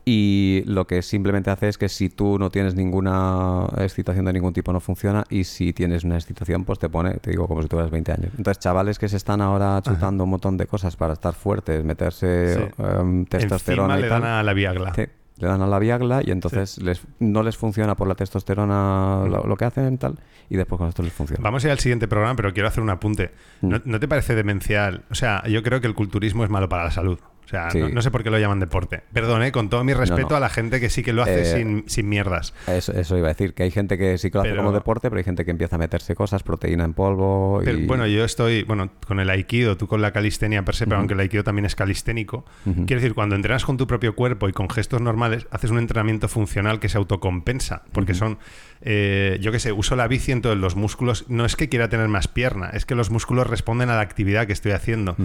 Y 0.06 0.62
lo 0.66 0.86
que 0.86 1.02
simplemente 1.02 1.50
hace 1.50 1.68
es 1.68 1.76
que 1.76 1.88
si 1.88 2.08
tú 2.08 2.38
no 2.38 2.50
tienes 2.50 2.74
ninguna 2.74 3.66
excitación 3.78 4.24
de 4.24 4.32
ningún 4.32 4.52
tipo 4.54 4.72
no 4.72 4.80
funciona 4.80 5.24
y 5.28 5.44
si 5.44 5.72
tienes 5.74 6.04
una 6.04 6.16
excitación 6.16 6.64
pues 6.64 6.78
te 6.78 6.88
pone, 6.88 7.14
te 7.18 7.30
digo, 7.30 7.46
como 7.46 7.62
si 7.62 7.68
tuvieras 7.68 7.90
20 7.90 8.12
años. 8.12 8.30
Entonces 8.36 8.58
chavales 8.60 8.98
que 8.98 9.08
se 9.08 9.18
están 9.18 9.40
ahora 9.42 9.80
chutando 9.82 10.24
un 10.24 10.30
montón 10.30 10.56
de 10.56 10.66
cosas 10.66 10.96
para 10.96 11.12
estar 11.12 11.34
fuertes, 11.34 11.84
meterse 11.84 12.54
Sí. 12.54 12.60
em, 12.78 13.26
testosterona 13.26 13.94
Encima 13.94 13.98
y 13.98 14.02
le 14.02 14.08
tal. 14.08 14.22
dan 14.22 14.30
a 14.32 14.42
la 14.42 14.52
Viagra. 14.54 14.94
Sí, 14.94 15.02
le 15.40 15.48
dan 15.48 15.62
a 15.62 15.66
la 15.66 15.78
Viagla 15.78 16.20
y 16.24 16.30
entonces 16.30 16.78
les, 16.82 17.02
no 17.18 17.42
les 17.42 17.56
funciona 17.56 17.96
por 17.96 18.06
la 18.06 18.14
testosterona 18.14 19.24
lo, 19.28 19.44
lo 19.46 19.56
que 19.56 19.64
hacen 19.64 19.98
tal 19.98 20.18
y 20.48 20.56
después 20.56 20.78
con 20.78 20.88
esto 20.88 21.02
les 21.02 21.12
funciona. 21.12 21.42
Vamos 21.42 21.64
a 21.64 21.68
ir 21.68 21.72
al 21.72 21.78
siguiente 21.78 22.08
programa, 22.08 22.36
pero 22.36 22.52
quiero 22.52 22.68
hacer 22.68 22.82
un 22.82 22.90
apunte. 22.90 23.30
¿No, 23.62 23.78
Mm. 23.78 23.82
no 23.84 24.00
te 24.00 24.08
parece 24.08 24.34
demencial? 24.34 25.04
O 25.10 25.14
sea, 25.14 25.42
yo 25.48 25.62
creo 25.62 25.80
que 25.80 25.86
el 25.86 25.94
culturismo 25.94 26.44
es 26.44 26.50
malo 26.50 26.68
para 26.68 26.84
la 26.84 26.90
salud. 26.90 27.18
O 27.50 27.52
sea, 27.52 27.68
Sí. 27.72 27.80
no, 27.80 27.88
no 27.88 28.00
sé 28.00 28.12
por 28.12 28.22
qué 28.22 28.30
lo 28.30 28.38
llaman 28.38 28.60
deporte. 28.60 29.02
Perdón, 29.12 29.42
¿eh? 29.42 29.50
con 29.50 29.68
todo 29.68 29.82
mi 29.82 29.92
respeto 29.92 30.30
no. 30.30 30.36
a 30.36 30.40
la 30.40 30.48
gente 30.48 30.78
que 30.78 30.88
sí 30.88 31.02
que 31.02 31.12
lo 31.12 31.22
hace 31.22 31.42
Eh, 31.42 31.44
sin, 31.44 31.84
sin 31.88 32.08
mierdas. 32.08 32.54
Eso, 32.68 32.92
eso 32.92 33.18
iba 33.18 33.26
a 33.26 33.32
decir, 33.32 33.54
que 33.54 33.64
hay 33.64 33.72
gente 33.72 33.98
que 33.98 34.18
sí 34.18 34.30
que 34.30 34.38
lo 34.38 34.42
hace 34.42 34.54
como 34.54 34.70
deporte, 34.70 35.10
pero 35.10 35.18
hay 35.18 35.24
gente 35.24 35.44
que 35.44 35.50
empieza 35.50 35.74
a 35.74 35.78
meterse 35.80 36.14
cosas, 36.14 36.44
proteína 36.44 36.84
en 36.84 36.94
polvo 36.94 37.60
Pero, 37.64 37.80
bueno, 37.88 38.06
yo 38.06 38.24
estoy, 38.24 38.62
bueno, 38.62 38.90
con 39.04 39.18
el 39.18 39.28
aikido, 39.30 39.76
tú 39.76 39.88
con 39.88 40.00
la 40.00 40.12
calistenia 40.12 40.64
per 40.64 40.76
se, 40.76 40.86
pero 40.86 40.98
aunque 40.98 41.14
el 41.14 41.20
aikido 41.20 41.42
también 41.42 41.66
es 41.66 41.74
calisténico. 41.74 42.44
Quiero 42.64 43.00
decir, 43.00 43.14
cuando 43.14 43.34
entrenas 43.34 43.64
con 43.64 43.76
tu 43.76 43.88
propio 43.88 44.14
cuerpo 44.14 44.48
y 44.48 44.52
con 44.52 44.70
gestos 44.70 45.00
normales, 45.00 45.48
haces 45.50 45.72
un 45.72 45.78
entrenamiento 45.78 46.28
funcional 46.28 46.78
que 46.78 46.88
se 46.88 46.98
autocompensa. 46.98 47.82
Porque 47.90 48.14
son, 48.14 48.38
eh, 48.82 49.38
yo 49.40 49.50
qué 49.50 49.58
sé, 49.58 49.72
uso 49.72 49.96
la 49.96 50.06
bici, 50.06 50.30
entonces 50.30 50.60
los 50.60 50.76
músculos, 50.76 51.24
no 51.28 51.44
es 51.44 51.56
que 51.56 51.68
quiera 51.68 51.88
tener 51.88 52.06
más 52.06 52.28
pierna, 52.28 52.70
es 52.70 52.86
que 52.86 52.94
los 52.94 53.10
músculos 53.10 53.48
responden 53.48 53.90
a 53.90 53.96
la 53.96 54.02
actividad 54.02 54.46
que 54.46 54.52
estoy 54.52 54.72
haciendo. 54.72 55.16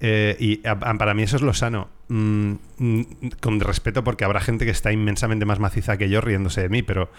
Eh, 0.00 0.36
y 0.38 0.66
a- 0.66 0.72
a- 0.72 0.94
para 0.94 1.14
mí 1.14 1.22
eso 1.22 1.36
es 1.36 1.42
lo 1.42 1.52
sano. 1.54 1.88
Mm, 2.08 2.52
mm, 2.78 3.02
con 3.40 3.60
respeto, 3.60 4.04
porque 4.04 4.24
habrá 4.24 4.40
gente 4.40 4.64
que 4.64 4.70
está 4.70 4.92
inmensamente 4.92 5.44
más 5.44 5.58
maciza 5.58 5.96
que 5.96 6.08
yo 6.08 6.20
riéndose 6.20 6.62
de 6.62 6.68
mí, 6.68 6.82
pero 6.82 7.10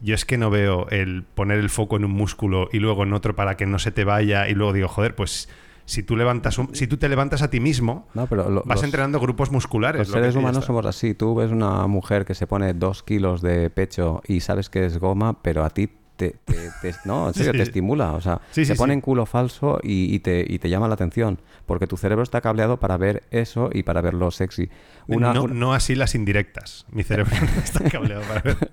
yo 0.00 0.14
es 0.14 0.24
que 0.24 0.36
no 0.36 0.50
veo 0.50 0.88
el 0.90 1.22
poner 1.22 1.58
el 1.58 1.70
foco 1.70 1.96
en 1.96 2.04
un 2.04 2.10
músculo 2.10 2.68
y 2.72 2.78
luego 2.80 3.04
en 3.04 3.12
otro 3.12 3.34
para 3.36 3.56
que 3.56 3.66
no 3.66 3.78
se 3.78 3.90
te 3.92 4.04
vaya. 4.04 4.48
Y 4.48 4.54
luego 4.54 4.72
digo, 4.72 4.88
joder, 4.88 5.14
pues 5.14 5.48
si 5.86 6.02
tú 6.02 6.16
levantas 6.16 6.58
un- 6.58 6.74
si 6.74 6.86
tú 6.86 6.96
te 6.96 7.08
levantas 7.08 7.42
a 7.42 7.50
ti 7.50 7.60
mismo, 7.60 8.08
No, 8.14 8.26
pero 8.26 8.50
lo- 8.50 8.62
vas 8.64 8.76
los- 8.78 8.84
entrenando 8.84 9.20
grupos 9.20 9.50
musculares. 9.52 10.00
Los 10.08 10.10
seres 10.10 10.34
humanos 10.34 10.64
somos 10.64 10.84
así. 10.86 11.14
Tú 11.14 11.34
ves 11.34 11.50
una 11.52 11.86
mujer 11.86 12.24
que 12.24 12.34
se 12.34 12.46
pone 12.46 12.74
dos 12.74 13.02
kilos 13.02 13.42
de 13.42 13.70
pecho 13.70 14.22
y 14.26 14.40
sabes 14.40 14.68
que 14.70 14.84
es 14.86 14.98
goma, 14.98 15.40
pero 15.42 15.64
a 15.64 15.70
ti 15.70 15.88
te, 16.16 16.36
te- 16.44 16.70
te- 16.82 16.94
no, 17.04 17.28
en 17.28 17.34
serio, 17.34 17.52
Sí. 17.52 17.58
te 17.58 17.62
estimula. 17.64 18.12
O 18.12 18.20
sea, 18.20 18.40
Sí, 18.52 18.64
se 18.64 18.74
sí, 18.74 18.78
pone 18.78 18.94
en 18.94 19.00
culo 19.00 19.26
falso 19.26 19.80
y, 19.82 20.14
y 20.14 20.18
te, 20.20 20.44
y 20.48 20.58
te 20.58 20.68
llama 20.70 20.88
la 20.88 20.94
atención. 20.94 21.38
Porque 21.66 21.86
tu 21.86 21.96
cerebro 21.96 22.22
está 22.22 22.40
cableado 22.40 22.78
para 22.78 22.96
ver 22.96 23.22
eso 23.30 23.70
y 23.72 23.82
para 23.84 24.00
verlo 24.00 24.30
sexy. 24.30 24.68
Una, 25.06 25.32
no, 25.34 25.44
una- 25.44 25.54
no 25.54 25.74
así 25.74 25.94
las 25.94 26.14
indirectas. 26.14 26.86
Mi 26.92 27.02
cerebro 27.02 27.34
no 27.40 27.60
está 27.64 27.88
cableado 27.90 28.22
para 28.22 28.40
ver. 28.42 28.56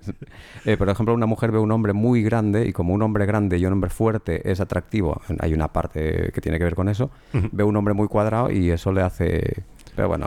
Eh, 0.64 0.76
por 0.76 0.88
ejemplo, 0.88 1.12
una 1.14 1.26
mujer 1.26 1.50
ve 1.50 1.58
un 1.58 1.72
hombre 1.72 1.92
muy 1.92 2.22
grande 2.22 2.66
y 2.66 2.72
como 2.72 2.94
un 2.94 3.02
hombre 3.02 3.26
grande 3.26 3.58
y 3.58 3.66
un 3.66 3.72
hombre 3.72 3.90
fuerte 3.90 4.48
es 4.50 4.60
atractivo, 4.60 5.20
hay 5.40 5.54
una 5.54 5.68
parte 5.72 6.30
que 6.32 6.40
tiene 6.40 6.56
que 6.58 6.62
ver 6.64 6.76
con 6.76 6.88
eso, 6.88 7.10
ve 7.32 7.64
un 7.64 7.74
hombre 7.76 7.94
muy 7.94 8.06
cuadrado 8.06 8.48
y 8.50 8.70
eso 8.70 8.92
le 8.92 9.02
hace... 9.02 9.64
Pero 9.96 10.06
bueno, 10.08 10.26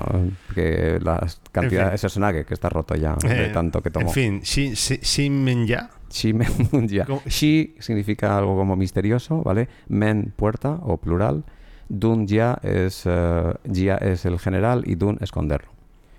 que 0.53 0.99
la 1.01 1.25
cantidad... 1.53 1.85
fin. 1.87 1.95
Ese 1.95 2.09
sonague 2.09 2.45
que 2.45 2.53
está 2.53 2.67
roto 2.69 2.95
ya 2.95 3.15
de 3.15 3.45
Eh, 3.45 3.49
tanto 3.49 3.81
que 3.81 3.89
tomó. 3.91 4.07
En 4.07 4.13
fin, 4.13 4.41
Shi- 4.41 4.71
Shi- 4.73 4.99
Shimen-ya. 5.01 5.09
Shi 5.09 5.29
Men 5.29 5.65
ya. 5.67 5.89
Shi 6.15 7.75
significa 7.79 8.37
algo 8.37 8.55
como 8.55 8.75
misterioso, 8.75 9.43
¿vale? 9.43 9.67
Men, 9.87 10.33
puerta 10.35 10.79
o 10.83 10.97
plural. 10.97 11.43
Dun 11.89 12.25
ya 12.25 12.57
es, 12.63 13.07
Jia 13.71 13.97
es 13.97 14.25
el 14.25 14.39
general 14.39 14.83
y 14.85 14.95
Dun 14.95 15.17
esconderlo. 15.21 15.69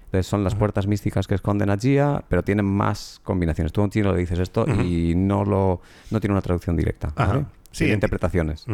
Entonces 0.07 0.27
son 0.29 0.45
las 0.45 0.55
puertas 0.55 0.87
místicas 0.87 1.27
que 1.27 1.35
esconden 1.35 1.71
a 1.71 1.77
Jia, 1.77 2.23
pero 2.29 2.45
tienen 2.45 2.67
más 2.67 3.21
combinaciones. 3.25 3.73
Tú 3.73 3.81
a 3.81 3.85
un 3.85 3.91
chino 3.91 4.13
le 4.13 4.21
dices 4.21 4.39
esto 4.39 4.65
y 4.69 5.15
no 5.17 5.45
lo 5.45 5.81
no 6.11 6.21
tiene 6.21 6.33
una 6.33 6.43
traducción 6.43 6.77
directa. 6.77 7.13
Ajá. 7.17 7.33
¿vale? 7.33 7.47
Sí, 7.73 7.85
Tiene 7.85 7.95
interpretaciones. 7.95 8.65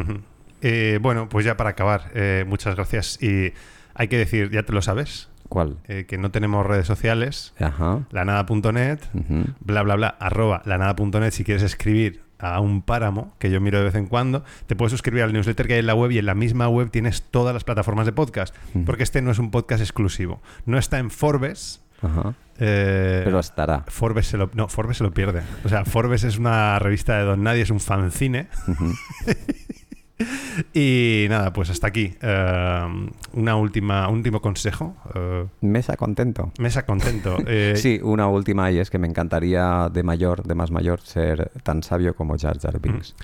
Eh, 0.60 0.98
bueno, 1.02 1.28
pues 1.28 1.44
ya 1.44 1.56
para 1.56 1.70
acabar, 1.70 2.10
eh, 2.14 2.44
muchas 2.46 2.76
gracias. 2.76 3.20
Y 3.20 3.52
hay 3.94 4.08
que 4.08 4.16
decir, 4.16 4.50
ya 4.50 4.62
te 4.62 4.72
lo 4.72 4.82
sabes, 4.82 5.28
¿Cuál? 5.52 5.76
eh, 5.86 6.06
que 6.08 6.16
no 6.18 6.30
tenemos 6.30 6.64
redes 6.66 6.86
sociales, 6.86 7.52
Ajá. 7.60 8.00
lanada.net, 8.10 8.98
Ujú. 9.14 9.44
bla, 9.60 9.82
bla, 9.82 9.96
bla, 9.96 10.08
arroba 10.18 10.62
lanada.net 10.64 11.30
si 11.30 11.44
quieres 11.44 11.62
escribir 11.62 12.22
a 12.38 12.58
un 12.60 12.82
páramo, 12.82 13.34
que 13.38 13.50
yo 13.50 13.60
miro 13.60 13.78
de 13.78 13.84
vez 13.84 13.94
en 13.94 14.06
cuando, 14.06 14.44
te 14.66 14.74
puedes 14.74 14.90
suscribir 14.90 15.22
al 15.22 15.32
newsletter 15.32 15.66
que 15.68 15.74
hay 15.74 15.80
en 15.80 15.86
la 15.86 15.94
web 15.94 16.10
y 16.10 16.18
en 16.18 16.26
la 16.26 16.34
misma 16.34 16.68
web 16.68 16.90
tienes 16.90 17.22
todas 17.22 17.52
las 17.54 17.64
plataformas 17.64 18.06
de 18.06 18.12
podcast, 18.12 18.54
porque 18.86 19.02
este 19.04 19.20
no 19.22 19.30
es 19.30 19.38
un 19.38 19.50
podcast 19.50 19.80
exclusivo. 19.82 20.40
No 20.66 20.76
está 20.78 20.98
en 20.98 21.10
Forbes. 21.10 21.82
Ajá. 22.00 22.34
eh, 22.58 23.20
Pero 23.24 23.38
estará. 23.38 23.84
Forbes 23.86 24.26
se 24.26 24.36
lo, 24.38 24.50
no, 24.54 24.66
Forbes 24.66 24.96
se 24.96 25.04
lo 25.04 25.12
pierde. 25.12 25.42
O 25.64 25.68
sea, 25.68 25.84
Forbes 25.84 26.24
es 26.24 26.36
una 26.36 26.80
revista 26.80 27.16
de 27.18 27.22
Don 27.24 27.44
Nadie, 27.44 27.62
es 27.62 27.70
un 27.70 27.78
fanzine. 27.78 28.48
y 30.74 31.26
nada, 31.28 31.52
pues 31.52 31.70
hasta 31.70 31.86
aquí. 31.86 32.14
Eh, 32.20 33.08
una 33.32 33.56
última, 33.56 34.08
un 34.08 34.18
último 34.18 34.40
consejo. 34.40 34.96
Eh, 35.14 35.46
Mesa 35.60 35.96
contento. 35.96 36.52
mesa 36.58 36.84
contento. 36.86 37.36
Eh, 37.46 37.74
Sí, 37.76 38.00
una 38.02 38.28
última 38.28 38.70
y 38.70 38.78
es 38.78 38.90
que 38.90 38.98
me 38.98 39.06
encantaría 39.08 39.88
de 39.92 40.02
mayor, 40.02 40.42
de 40.44 40.54
más 40.54 40.70
mayor, 40.70 41.00
ser 41.00 41.50
tan 41.62 41.82
sabio 41.82 42.14
como 42.14 42.36
Jar 42.38 42.58
Jar 42.58 42.80
Binks. 42.80 43.14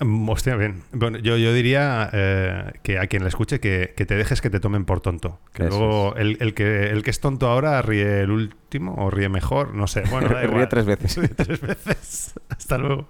mm, 0.00 0.28
Hostia, 0.28 0.56
bien. 0.56 0.82
Bueno, 0.92 1.18
yo, 1.18 1.36
yo 1.36 1.52
diría 1.52 2.08
eh, 2.12 2.72
que 2.82 2.98
a 2.98 3.06
quien 3.08 3.22
le 3.22 3.28
escuche 3.28 3.60
que, 3.60 3.94
que 3.96 4.06
te 4.06 4.14
dejes 4.16 4.40
que 4.40 4.48
te 4.50 4.60
tomen 4.60 4.84
por 4.84 5.00
tonto. 5.00 5.38
Que 5.52 5.66
Eso 5.66 5.78
luego 5.78 6.16
el, 6.16 6.36
el 6.40 6.54
que, 6.54 6.90
el 6.90 7.02
que 7.02 7.10
es 7.10 7.20
tonto 7.20 7.48
ahora 7.48 7.82
ríe 7.82 8.20
el 8.22 8.30
último 8.30 8.94
o 8.96 9.10
ríe 9.10 9.28
mejor, 9.28 9.74
no 9.74 9.86
sé. 9.86 10.02
Bueno, 10.10 10.28
da 10.28 10.42
Ríe 10.46 10.66
tres 10.68 10.86
veces. 10.86 11.16
Ríe 11.16 11.28
tres 11.28 11.60
veces. 11.60 12.34
Hasta 12.48 12.78
luego. 12.78 13.08